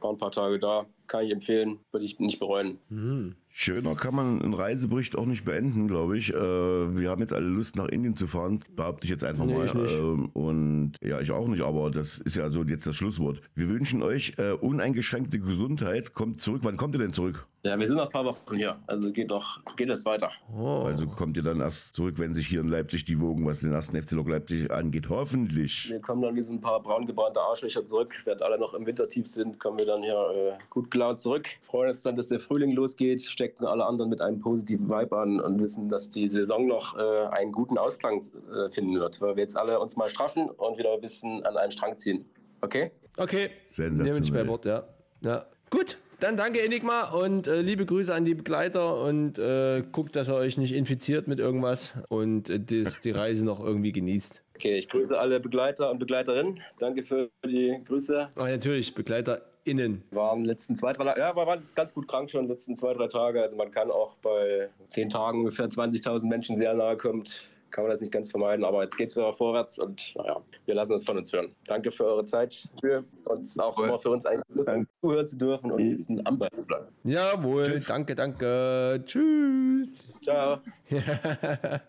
war 0.00 0.10
ein 0.10 0.18
paar 0.18 0.32
Tage 0.32 0.58
da, 0.58 0.84
kann 1.06 1.24
ich 1.24 1.32
empfehlen, 1.32 1.78
würde 1.92 2.04
ich 2.06 2.18
nicht 2.18 2.38
bereuen. 2.38 2.78
Hm. 2.88 3.34
Schöner 3.48 3.94
kann 3.94 4.14
man 4.14 4.42
einen 4.42 4.54
Reisebericht 4.54 5.16
auch 5.16 5.26
nicht 5.26 5.44
beenden, 5.44 5.86
glaube 5.86 6.18
ich. 6.18 6.30
Äh, 6.34 6.34
wir 6.34 7.10
haben 7.10 7.20
jetzt 7.20 7.32
alle 7.32 7.46
Lust, 7.46 7.76
nach 7.76 7.86
Indien 7.86 8.16
zu 8.16 8.26
fahren, 8.26 8.60
behaupte 8.74 9.04
ich 9.04 9.10
jetzt 9.10 9.22
einfach 9.24 9.44
Nee, 9.44 9.54
mal. 9.54 9.66
ich 9.66 9.74
nicht. 9.74 9.94
Ähm, 9.98 10.30
und 10.32 10.92
ja, 11.02 11.20
ich 11.20 11.30
auch 11.30 11.46
nicht, 11.46 11.62
aber 11.62 11.90
das 11.90 12.18
ist 12.18 12.36
ja 12.36 12.50
so 12.50 12.62
jetzt 12.64 12.86
das 12.86 12.96
Schlusswort. 12.96 13.40
Wir 13.54 13.68
wünschen 13.68 14.02
euch 14.02 14.34
äh, 14.38 14.52
uneingeschränkte 14.52 15.38
Gesundheit. 15.38 16.14
Kommt 16.14 16.40
zurück. 16.42 16.62
Wann 16.64 16.76
kommt 16.76 16.94
ihr 16.96 17.00
denn 17.00 17.12
zurück? 17.12 17.46
Ja, 17.66 17.78
wir 17.78 17.86
sind 17.86 17.96
noch 17.96 18.04
ein 18.04 18.10
paar 18.10 18.26
Wochen 18.26 18.56
hier, 18.56 18.76
also 18.86 19.10
geht 19.10 19.30
doch, 19.30 19.58
geht 19.76 19.88
es 19.88 20.04
weiter. 20.04 20.30
Oh. 20.54 20.82
Also 20.84 21.06
kommt 21.06 21.34
ihr 21.38 21.42
dann 21.42 21.60
erst 21.60 21.96
zurück, 21.96 22.16
wenn 22.18 22.34
sich 22.34 22.46
hier 22.46 22.60
in 22.60 22.68
Leipzig 22.68 23.06
die 23.06 23.18
Wogen, 23.18 23.46
was 23.46 23.60
den 23.60 23.72
ersten 23.72 23.96
FC 23.96 24.10
Lok 24.12 24.28
Leipzig 24.28 24.70
angeht, 24.70 25.08
hoffentlich. 25.08 25.88
Wir 25.88 25.98
kommen 25.98 26.20
dann 26.20 26.36
wie 26.36 26.42
so 26.42 26.52
ein 26.52 26.60
paar 26.60 26.82
braun 26.82 27.06
gebrannte 27.06 27.40
Arschlöcher 27.40 27.86
zurück. 27.86 28.14
Während 28.24 28.42
alle 28.42 28.58
noch 28.58 28.74
im 28.74 28.84
Wintertief 28.84 29.26
sind, 29.26 29.58
kommen 29.58 29.78
wir 29.78 29.86
dann 29.86 30.02
hier 30.02 30.58
äh, 30.58 30.62
gut 30.68 30.90
gelaunt 30.90 31.20
zurück. 31.20 31.48
Freuen 31.62 31.92
uns 31.92 32.02
dann, 32.02 32.16
dass 32.16 32.28
der 32.28 32.38
Frühling 32.38 32.72
losgeht, 32.72 33.22
stecken 33.22 33.64
alle 33.64 33.86
anderen 33.86 34.10
mit 34.10 34.20
einem 34.20 34.40
positiven 34.40 34.90
Vibe 34.90 35.16
an 35.16 35.40
und 35.40 35.58
wissen, 35.62 35.88
dass 35.88 36.10
die 36.10 36.28
Saison 36.28 36.66
noch 36.66 36.98
äh, 36.98 37.28
einen 37.28 37.52
guten 37.52 37.78
Ausklang 37.78 38.20
äh, 38.20 38.68
finden 38.72 39.00
wird, 39.00 39.22
weil 39.22 39.36
wir 39.36 39.42
jetzt 39.42 39.56
alle 39.56 39.80
uns 39.80 39.96
mal 39.96 40.10
straffen 40.10 40.50
und 40.50 40.76
wieder 40.76 40.92
ein 40.92 41.00
bisschen 41.00 41.42
an 41.46 41.56
einem 41.56 41.70
Strang 41.70 41.96
ziehen. 41.96 42.26
Okay? 42.60 42.90
Okay, 43.16 43.48
Sensationell. 43.68 44.12
nehme 44.12 44.22
ich 44.22 44.32
bei 44.34 44.46
Wort, 44.46 44.66
ja. 44.66 44.84
ja. 45.22 45.46
Gut, 45.70 45.96
Dann 46.20 46.36
danke 46.36 46.62
Enigma 46.62 47.10
und 47.12 47.46
äh, 47.46 47.60
liebe 47.60 47.84
Grüße 47.86 48.14
an 48.14 48.24
die 48.24 48.34
Begleiter 48.34 49.00
und 49.02 49.38
äh, 49.38 49.82
guckt, 49.92 50.16
dass 50.16 50.28
ihr 50.28 50.34
euch 50.34 50.56
nicht 50.56 50.72
infiziert 50.72 51.28
mit 51.28 51.38
irgendwas 51.38 51.94
und 52.08 52.48
äh, 52.48 52.60
das, 52.60 53.00
die 53.00 53.10
Reise 53.10 53.44
noch 53.44 53.60
irgendwie 53.60 53.92
genießt. 53.92 54.42
Okay, 54.54 54.78
ich 54.78 54.88
grüße 54.88 55.18
alle 55.18 55.40
Begleiter 55.40 55.90
und 55.90 55.98
Begleiterinnen. 55.98 56.60
Danke 56.78 57.04
für 57.04 57.28
die 57.44 57.80
Grüße. 57.86 58.28
Ach, 58.36 58.46
natürlich, 58.46 58.94
BegleiterInnen. 58.94 60.04
Waren 60.12 60.44
letzten 60.44 60.76
zwei, 60.76 60.92
drei 60.92 61.16
ja, 61.18 61.34
wir 61.34 61.46
waren 61.46 61.60
ganz 61.74 61.92
gut 61.92 62.06
krank 62.06 62.30
schon 62.30 62.46
letzten 62.46 62.76
zwei, 62.76 62.94
drei 62.94 63.08
Tage. 63.08 63.42
Also 63.42 63.56
man 63.56 63.72
kann 63.72 63.90
auch 63.90 64.16
bei 64.18 64.70
zehn 64.88 65.10
Tagen 65.10 65.40
ungefähr 65.40 65.66
20.000 65.66 66.28
Menschen 66.28 66.56
sehr 66.56 66.74
nahe 66.74 66.96
kommt. 66.96 67.50
Kann 67.74 67.82
man 67.82 67.90
das 67.90 68.00
nicht 68.00 68.12
ganz 68.12 68.30
vermeiden, 68.30 68.64
aber 68.64 68.84
jetzt 68.84 68.96
geht 68.96 69.08
es 69.08 69.16
wieder 69.16 69.32
vorwärts 69.32 69.80
und 69.80 70.14
naja, 70.14 70.40
wir 70.64 70.76
lassen 70.76 70.92
uns 70.92 71.04
von 71.04 71.18
uns 71.18 71.32
hören. 71.32 71.56
Danke 71.66 71.90
für 71.90 72.04
eure 72.04 72.24
Zeit, 72.24 72.68
für 72.80 73.02
uns 73.24 73.58
auch 73.58 73.76
immer 73.80 73.98
für 73.98 74.10
uns 74.10 74.24
eigentlich 74.24 74.86
zuhören 75.02 75.26
zu 75.26 75.36
dürfen 75.36 75.72
und 75.72 75.80
ein 75.80 75.90
bisschen 75.90 76.24
am 76.24 76.38
Ball 76.38 76.52
zu 76.54 76.64
bleiben. 76.64 76.86
Jawohl, 77.02 77.80
danke, 77.80 78.14
danke. 78.14 79.02
Tschüss. 79.04 79.98
Ciao. 80.22 80.58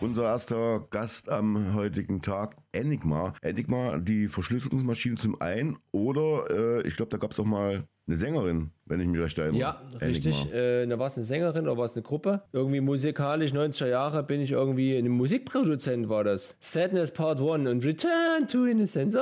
Unser 0.00 0.22
erster 0.22 0.86
Gast 0.90 1.28
am 1.28 1.74
heutigen 1.74 2.22
Tag, 2.22 2.56
Enigma. 2.70 3.34
Enigma, 3.42 3.98
die 3.98 4.28
Verschlüsselungsmaschine 4.28 5.16
zum 5.16 5.40
einen 5.40 5.78
oder 5.90 6.48
äh, 6.48 6.86
ich 6.86 6.94
glaube, 6.94 7.10
da 7.10 7.16
gab 7.16 7.32
es 7.32 7.40
auch 7.40 7.44
mal 7.44 7.88
eine 8.08 8.16
Sängerin, 8.16 8.70
wenn 8.86 9.00
ich 9.00 9.06
mich 9.06 9.20
recht 9.20 9.38
erinnere. 9.38 9.60
Ja, 9.60 9.82
richtig. 10.00 10.52
Äh, 10.52 10.86
da 10.86 10.98
war 10.98 11.06
es 11.06 11.16
eine 11.16 11.24
Sängerin 11.24 11.66
oder 11.66 11.78
war 11.78 11.84
es 11.84 11.94
eine 11.94 12.02
Gruppe? 12.02 12.42
Irgendwie 12.52 12.80
musikalisch, 12.80 13.52
90er 13.52 13.88
Jahre 13.88 14.22
bin 14.22 14.40
ich 14.40 14.52
irgendwie 14.52 14.96
ein 14.96 15.08
Musikproduzent 15.08 16.08
war 16.08 16.24
das. 16.24 16.56
Sadness 16.60 17.12
Part 17.12 17.40
1 17.40 17.68
und 17.68 17.84
Return 17.84 18.46
to 18.50 18.64
Innocence. 18.64 19.12
So. 19.12 19.20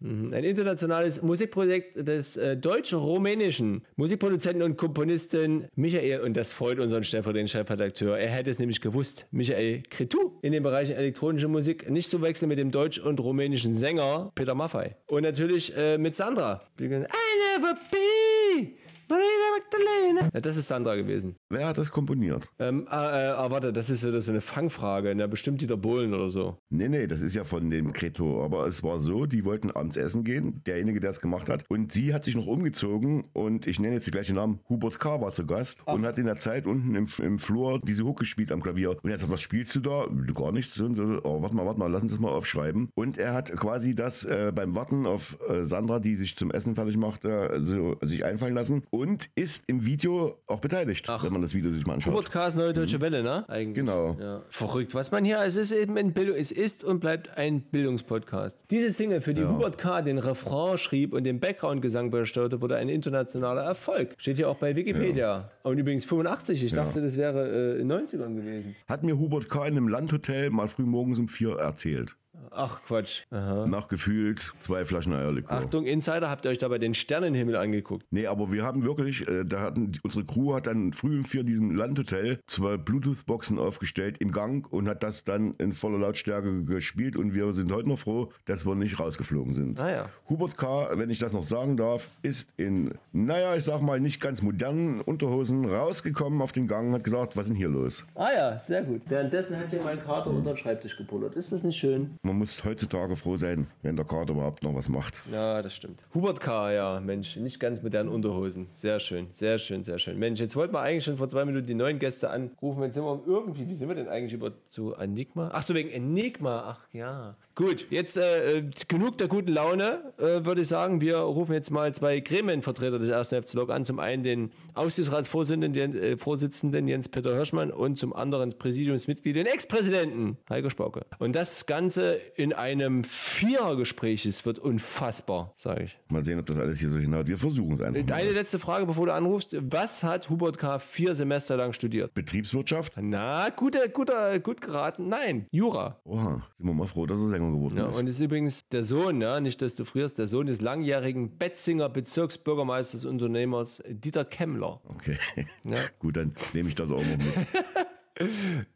Mhm. 0.00 0.32
Ein 0.32 0.44
internationales 0.44 1.22
Musikprojekt 1.22 2.06
des 2.06 2.36
äh, 2.36 2.56
deutsch-rumänischen 2.56 3.84
Musikproduzenten 3.96 4.62
und 4.62 4.76
Komponisten 4.76 5.66
Michael, 5.74 6.20
und 6.20 6.36
das 6.36 6.52
freut 6.52 6.78
unseren 6.78 7.04
Stefan, 7.04 7.34
den 7.34 7.48
Chefredakteur. 7.48 8.18
Er 8.18 8.30
hätte 8.30 8.50
es 8.50 8.58
nämlich 8.58 8.80
gewusst. 8.80 9.26
Michael 9.30 9.82
Cretu 9.90 10.32
in 10.42 10.52
dem 10.52 10.62
Bereich 10.62 10.90
elektronische 10.90 11.48
Musik. 11.48 11.90
Nicht 11.90 12.10
zu 12.10 12.22
wechseln 12.22 12.48
mit 12.48 12.58
dem 12.58 12.70
deutsch- 12.70 12.98
und 12.98 13.20
rumänischen 13.20 13.72
Sänger 13.72 14.32
Peter 14.34 14.54
Maffei. 14.54 14.96
Und 15.06 15.22
natürlich 15.22 15.76
äh, 15.76 15.98
mit 15.98 16.16
Sandra. 16.16 16.62
I 16.80 16.84
never 16.86 17.74
be 17.90 18.85
Maria 19.08 19.24
Magdalena. 19.56 20.30
Ja, 20.34 20.40
das 20.40 20.56
ist 20.56 20.68
Sandra 20.68 20.96
gewesen. 20.96 21.36
Wer 21.48 21.66
hat 21.68 21.78
das 21.78 21.90
komponiert? 21.92 22.48
Ähm, 22.58 22.88
äh, 22.90 22.94
äh, 22.94 23.50
warte, 23.50 23.72
das 23.72 23.88
ist 23.88 24.06
wieder 24.06 24.20
so 24.20 24.32
eine 24.32 24.40
Fangfrage. 24.40 25.14
Na, 25.14 25.26
bestimmt 25.26 25.60
Dieter 25.60 25.76
Bohlen 25.76 26.12
oder 26.12 26.28
so. 26.28 26.58
Nee, 26.70 26.88
nee, 26.88 27.06
das 27.06 27.20
ist 27.20 27.36
ja 27.36 27.44
von 27.44 27.70
dem 27.70 27.92
Kreto. 27.92 28.44
Aber 28.44 28.66
es 28.66 28.82
war 28.82 28.98
so, 28.98 29.26
die 29.26 29.44
wollten 29.44 29.70
abends 29.70 29.96
essen 29.96 30.24
gehen, 30.24 30.62
derjenige, 30.66 31.00
der 31.00 31.10
es 31.10 31.20
gemacht 31.20 31.48
hat. 31.48 31.64
Und 31.68 31.92
sie 31.92 32.14
hat 32.14 32.24
sich 32.24 32.34
noch 32.34 32.46
umgezogen 32.46 33.24
und 33.32 33.66
ich 33.66 33.78
nenne 33.78 33.94
jetzt 33.94 34.06
die 34.06 34.10
gleichen 34.10 34.34
Namen. 34.34 34.60
Hubert 34.68 34.98
K. 34.98 35.20
war 35.20 35.32
zu 35.32 35.46
Gast 35.46 35.86
und 35.86 36.04
hat 36.04 36.18
in 36.18 36.26
der 36.26 36.38
Zeit 36.38 36.66
unten 36.66 36.94
im, 36.94 37.06
im 37.22 37.38
Flur 37.38 37.80
diese 37.84 38.04
Hook 38.04 38.18
gespielt 38.18 38.50
am 38.50 38.62
Klavier. 38.62 38.96
Und 39.02 39.10
er 39.10 39.18
sagt, 39.18 39.30
was 39.30 39.40
spielst 39.40 39.74
du 39.76 39.80
da? 39.80 40.06
Gar 40.34 40.50
nichts. 40.50 40.80
Und 40.80 40.96
so, 40.96 41.20
oh, 41.22 41.42
warte 41.42 41.54
mal, 41.54 41.64
warte 41.64 41.78
mal, 41.78 41.90
lass 41.90 42.02
uns 42.02 42.12
das 42.12 42.20
mal 42.20 42.30
aufschreiben. 42.30 42.88
Und 42.94 43.18
er 43.18 43.34
hat 43.34 43.54
quasi 43.56 43.94
das 43.94 44.24
äh, 44.24 44.52
beim 44.52 44.74
Warten 44.74 45.06
auf 45.06 45.38
äh, 45.48 45.62
Sandra, 45.62 46.00
die 46.00 46.16
sich 46.16 46.36
zum 46.36 46.50
Essen 46.50 46.74
fertig 46.74 46.96
machte, 46.96 47.50
also, 47.50 47.96
sich 48.02 48.24
einfallen 48.24 48.54
lassen 48.54 48.82
und 48.96 49.28
ist 49.34 49.64
im 49.66 49.84
Video 49.84 50.38
auch 50.46 50.60
beteiligt, 50.60 51.04
Ach. 51.08 51.22
wenn 51.24 51.32
man 51.32 51.42
das 51.42 51.54
Video 51.54 51.72
sich 51.72 51.86
mal 51.86 51.94
anschaut. 51.94 52.12
Hubert 52.12 52.30
K. 52.30 52.46
ist 52.46 52.56
Neue 52.56 52.72
Deutsche 52.72 53.00
Welle, 53.00 53.22
ne? 53.22 53.48
Eigentlich. 53.48 53.74
Genau. 53.74 54.16
Ja. 54.20 54.42
Verrückt, 54.48 54.94
was 54.94 55.10
man 55.10 55.24
hier, 55.24 55.40
es 55.42 55.56
ist 55.56 55.72
eben 55.72 55.96
ein 55.96 56.12
Bildung, 56.12 56.36
es 56.36 56.50
ist 56.50 56.84
und 56.84 57.00
bleibt 57.00 57.36
ein 57.36 57.62
Bildungspodcast. 57.62 58.58
Diese 58.70 58.90
Single, 58.90 59.20
für 59.20 59.34
die 59.34 59.44
Hubert 59.44 59.78
K. 59.78 60.02
den 60.02 60.18
Refrain 60.18 60.78
schrieb 60.78 61.12
und 61.12 61.24
den 61.24 61.40
Background-Gesang 61.40 62.10
beisteuerte, 62.10 62.60
wurde 62.60 62.76
ein 62.76 62.88
internationaler 62.88 63.62
Erfolg. 63.62 64.14
Steht 64.18 64.36
hier 64.36 64.48
auch 64.48 64.56
bei 64.56 64.74
Wikipedia. 64.76 65.50
Und 65.62 65.78
übrigens 65.78 66.04
85, 66.04 66.64
ich 66.64 66.72
dachte, 66.72 67.02
das 67.02 67.16
wäre 67.16 67.76
äh, 67.76 67.80
in 67.80 67.88
den 67.88 68.06
90ern 68.06 68.34
gewesen. 68.34 68.76
Hat 68.88 69.02
mir 69.02 69.18
Hubert 69.18 69.48
K. 69.48 69.66
in 69.66 69.76
einem 69.76 69.88
Landhotel 69.88 70.50
mal 70.50 70.68
früh 70.68 70.84
morgens 70.84 71.18
um 71.18 71.28
vier 71.28 71.56
erzählt. 71.56 72.16
Ach 72.50 72.80
Quatsch. 72.86 73.22
Aha. 73.30 73.66
Nach 73.66 73.88
gefühlt 73.88 74.54
zwei 74.60 74.84
Flaschen 74.84 75.12
Eierlikör. 75.12 75.52
Achtung, 75.52 75.84
Insider, 75.84 76.30
habt 76.30 76.44
ihr 76.46 76.50
euch 76.50 76.58
dabei 76.58 76.78
den 76.78 76.94
Sternenhimmel 76.94 77.56
angeguckt? 77.56 78.06
Nee, 78.10 78.26
aber 78.26 78.50
wir 78.50 78.64
haben 78.64 78.82
wirklich, 78.84 79.28
äh, 79.28 79.44
da 79.44 79.60
hatten 79.60 79.92
unsere 80.02 80.24
Crew 80.24 80.54
hat 80.54 80.66
dann 80.66 80.92
früh 80.92 81.18
um 81.18 81.24
vier 81.24 81.42
diesem 81.44 81.74
Landhotel 81.74 82.40
zwei 82.46 82.76
Bluetooth-Boxen 82.76 83.58
aufgestellt 83.58 84.18
im 84.18 84.32
Gang 84.32 84.70
und 84.72 84.88
hat 84.88 85.02
das 85.02 85.24
dann 85.24 85.54
in 85.54 85.72
voller 85.72 85.98
Lautstärke 85.98 86.64
gespielt 86.64 87.16
und 87.16 87.34
wir 87.34 87.52
sind 87.52 87.72
heute 87.72 87.88
noch 87.88 87.98
froh, 87.98 88.32
dass 88.46 88.66
wir 88.66 88.74
nicht 88.74 88.98
rausgeflogen 88.98 89.54
sind. 89.54 89.80
Ah 89.80 89.90
ja. 89.90 90.08
Hubert 90.28 90.56
K., 90.56 90.88
wenn 90.94 91.10
ich 91.10 91.18
das 91.18 91.32
noch 91.32 91.44
sagen 91.44 91.76
darf, 91.76 92.08
ist 92.22 92.48
in, 92.56 92.92
naja, 93.12 93.54
ich 93.54 93.64
sag 93.64 93.82
mal, 93.82 94.00
nicht 94.00 94.20
ganz 94.20 94.42
modernen 94.42 95.00
Unterhosen 95.00 95.66
rausgekommen 95.66 96.40
auf 96.40 96.52
den 96.52 96.68
Gang 96.68 96.88
und 96.88 96.94
hat 96.94 97.04
gesagt, 97.04 97.36
was 97.36 97.44
ist 97.44 97.48
denn 97.50 97.56
hier 97.56 97.68
los? 97.68 98.04
Ah 98.14 98.30
ja, 98.34 98.58
sehr 98.60 98.82
gut. 98.82 99.02
Währenddessen 99.08 99.58
hat 99.58 99.70
hier 99.70 99.82
mein 99.82 100.02
Kater 100.02 100.30
unter 100.30 100.54
den 100.54 100.56
Schreibtisch 100.56 100.96
gepullert. 100.96 101.34
Ist 101.34 101.52
das 101.52 101.62
nicht 101.62 101.76
schön? 101.76 102.16
Man 102.26 102.38
muss 102.38 102.64
heutzutage 102.64 103.14
froh 103.14 103.36
sein, 103.36 103.68
wenn 103.82 103.94
der 103.94 104.04
Kater 104.04 104.32
überhaupt 104.32 104.64
noch 104.64 104.74
was 104.74 104.88
macht. 104.88 105.22
Ja, 105.30 105.62
das 105.62 105.76
stimmt. 105.76 106.02
Hubert 106.12 106.40
K., 106.40 106.72
ja, 106.72 106.98
Mensch, 107.00 107.36
nicht 107.36 107.60
ganz 107.60 107.84
modernen 107.84 108.08
Unterhosen. 108.08 108.66
Sehr 108.72 108.98
schön, 108.98 109.28
sehr 109.30 109.60
schön, 109.60 109.84
sehr 109.84 110.00
schön. 110.00 110.18
Mensch, 110.18 110.40
jetzt 110.40 110.56
wollten 110.56 110.74
wir 110.74 110.80
eigentlich 110.80 111.04
schon 111.04 111.18
vor 111.18 111.28
zwei 111.28 111.44
Minuten 111.44 111.68
die 111.68 111.74
neuen 111.74 112.00
Gäste 112.00 112.28
anrufen. 112.28 112.82
Jetzt 112.82 112.94
sind 112.94 113.04
wir 113.04 113.22
irgendwie, 113.28 113.68
wie 113.68 113.76
sind 113.76 113.86
wir 113.86 113.94
denn 113.94 114.08
eigentlich 114.08 114.32
über 114.32 114.50
zu 114.70 114.94
Enigma? 114.94 115.50
Ach 115.52 115.62
so, 115.62 115.72
wegen 115.76 115.88
Enigma, 115.88 116.64
ach 116.66 116.88
ja. 116.92 117.36
Gut, 117.54 117.86
jetzt 117.88 118.18
äh, 118.18 118.64
genug 118.86 119.16
der 119.16 119.28
guten 119.28 119.50
Laune, 119.50 120.12
äh, 120.18 120.44
würde 120.44 120.60
ich 120.60 120.68
sagen. 120.68 121.00
Wir 121.00 121.16
rufen 121.16 121.54
jetzt 121.54 121.70
mal 121.70 121.94
zwei 121.94 122.20
Gremienvertreter 122.20 122.98
des 122.98 123.08
ersten 123.08 123.42
FC 123.42 123.54
Lok 123.54 123.70
an. 123.70 123.86
Zum 123.86 123.98
einen 123.98 124.22
den 124.22 124.50
Aufsichtsratsvorsitzenden 124.74 125.96
äh, 125.96 126.16
Vorsitzenden 126.18 126.86
Jens-Peter 126.86 127.34
Hirschmann 127.34 127.70
und 127.70 127.96
zum 127.96 128.12
anderen 128.12 128.50
Präsidiumsmitglied, 128.58 129.36
den 129.36 129.46
Ex-Präsidenten 129.46 130.36
Heiko 130.50 130.68
Spauke. 130.68 131.06
Und 131.18 131.34
das 131.34 131.64
Ganze 131.64 132.15
in 132.36 132.52
einem 132.52 133.04
Vierergespräch. 133.04 134.26
Es 134.26 134.44
wird 134.46 134.58
unfassbar, 134.58 135.54
sage 135.56 135.84
ich. 135.84 135.98
Mal 136.08 136.24
sehen, 136.24 136.38
ob 136.38 136.46
das 136.46 136.58
alles 136.58 136.78
hier 136.78 136.90
so 136.90 136.98
hinhaut. 136.98 137.26
Wir 137.26 137.38
versuchen 137.38 137.74
es 137.74 137.80
einfach. 137.80 138.14
Eine 138.14 138.26
Mal. 138.28 138.34
letzte 138.34 138.58
Frage, 138.58 138.86
bevor 138.86 139.06
du 139.06 139.12
anrufst. 139.14 139.56
Was 139.60 140.02
hat 140.02 140.28
Hubert 140.30 140.58
K. 140.58 140.78
vier 140.78 141.14
Semester 141.14 141.56
lang 141.56 141.72
studiert? 141.72 142.14
Betriebswirtschaft? 142.14 142.94
Na, 143.00 143.48
guter, 143.50 143.88
guter, 143.88 144.38
gut 144.40 144.60
geraten. 144.60 145.08
Nein, 145.08 145.46
Jura. 145.50 146.00
Oha, 146.04 146.42
sind 146.58 146.66
wir 146.66 146.74
mal 146.74 146.86
froh, 146.86 147.06
dass 147.06 147.18
er 147.18 147.28
Sänger 147.28 147.50
geworden 147.50 147.76
Ja, 147.76 147.88
ist. 147.88 147.98
und 147.98 148.06
ist 148.06 148.20
übrigens 148.20 148.68
der 148.68 148.84
Sohn, 148.84 149.20
ja, 149.20 149.40
nicht 149.40 149.60
dass 149.62 149.74
du 149.74 149.84
frierst, 149.84 150.18
der 150.18 150.26
Sohn 150.26 150.46
des 150.46 150.60
langjährigen 150.60 151.36
Betzinger 151.38 151.88
Bezirksbürgermeisters 151.88 153.04
Unternehmers 153.04 153.82
Dieter 153.88 154.24
Kemmler. 154.24 154.80
Okay, 154.84 155.18
Ja. 155.64 155.78
gut, 155.98 156.16
dann 156.16 156.34
nehme 156.52 156.68
ich 156.68 156.74
das 156.74 156.90
auch 156.90 156.96
noch 156.98 157.16
mit. 157.16 157.26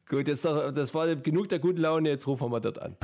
Gut, 0.08 0.28
jetzt, 0.28 0.44
doch- 0.44 0.72
das 0.72 0.92
war 0.94 1.14
genug 1.16 1.48
der 1.48 1.58
guten 1.58 1.80
Laune, 1.80 2.08
jetzt 2.10 2.26
rufen 2.26 2.44
wir 2.44 2.48
mal 2.48 2.60
dort 2.60 2.78
an. 2.80 2.96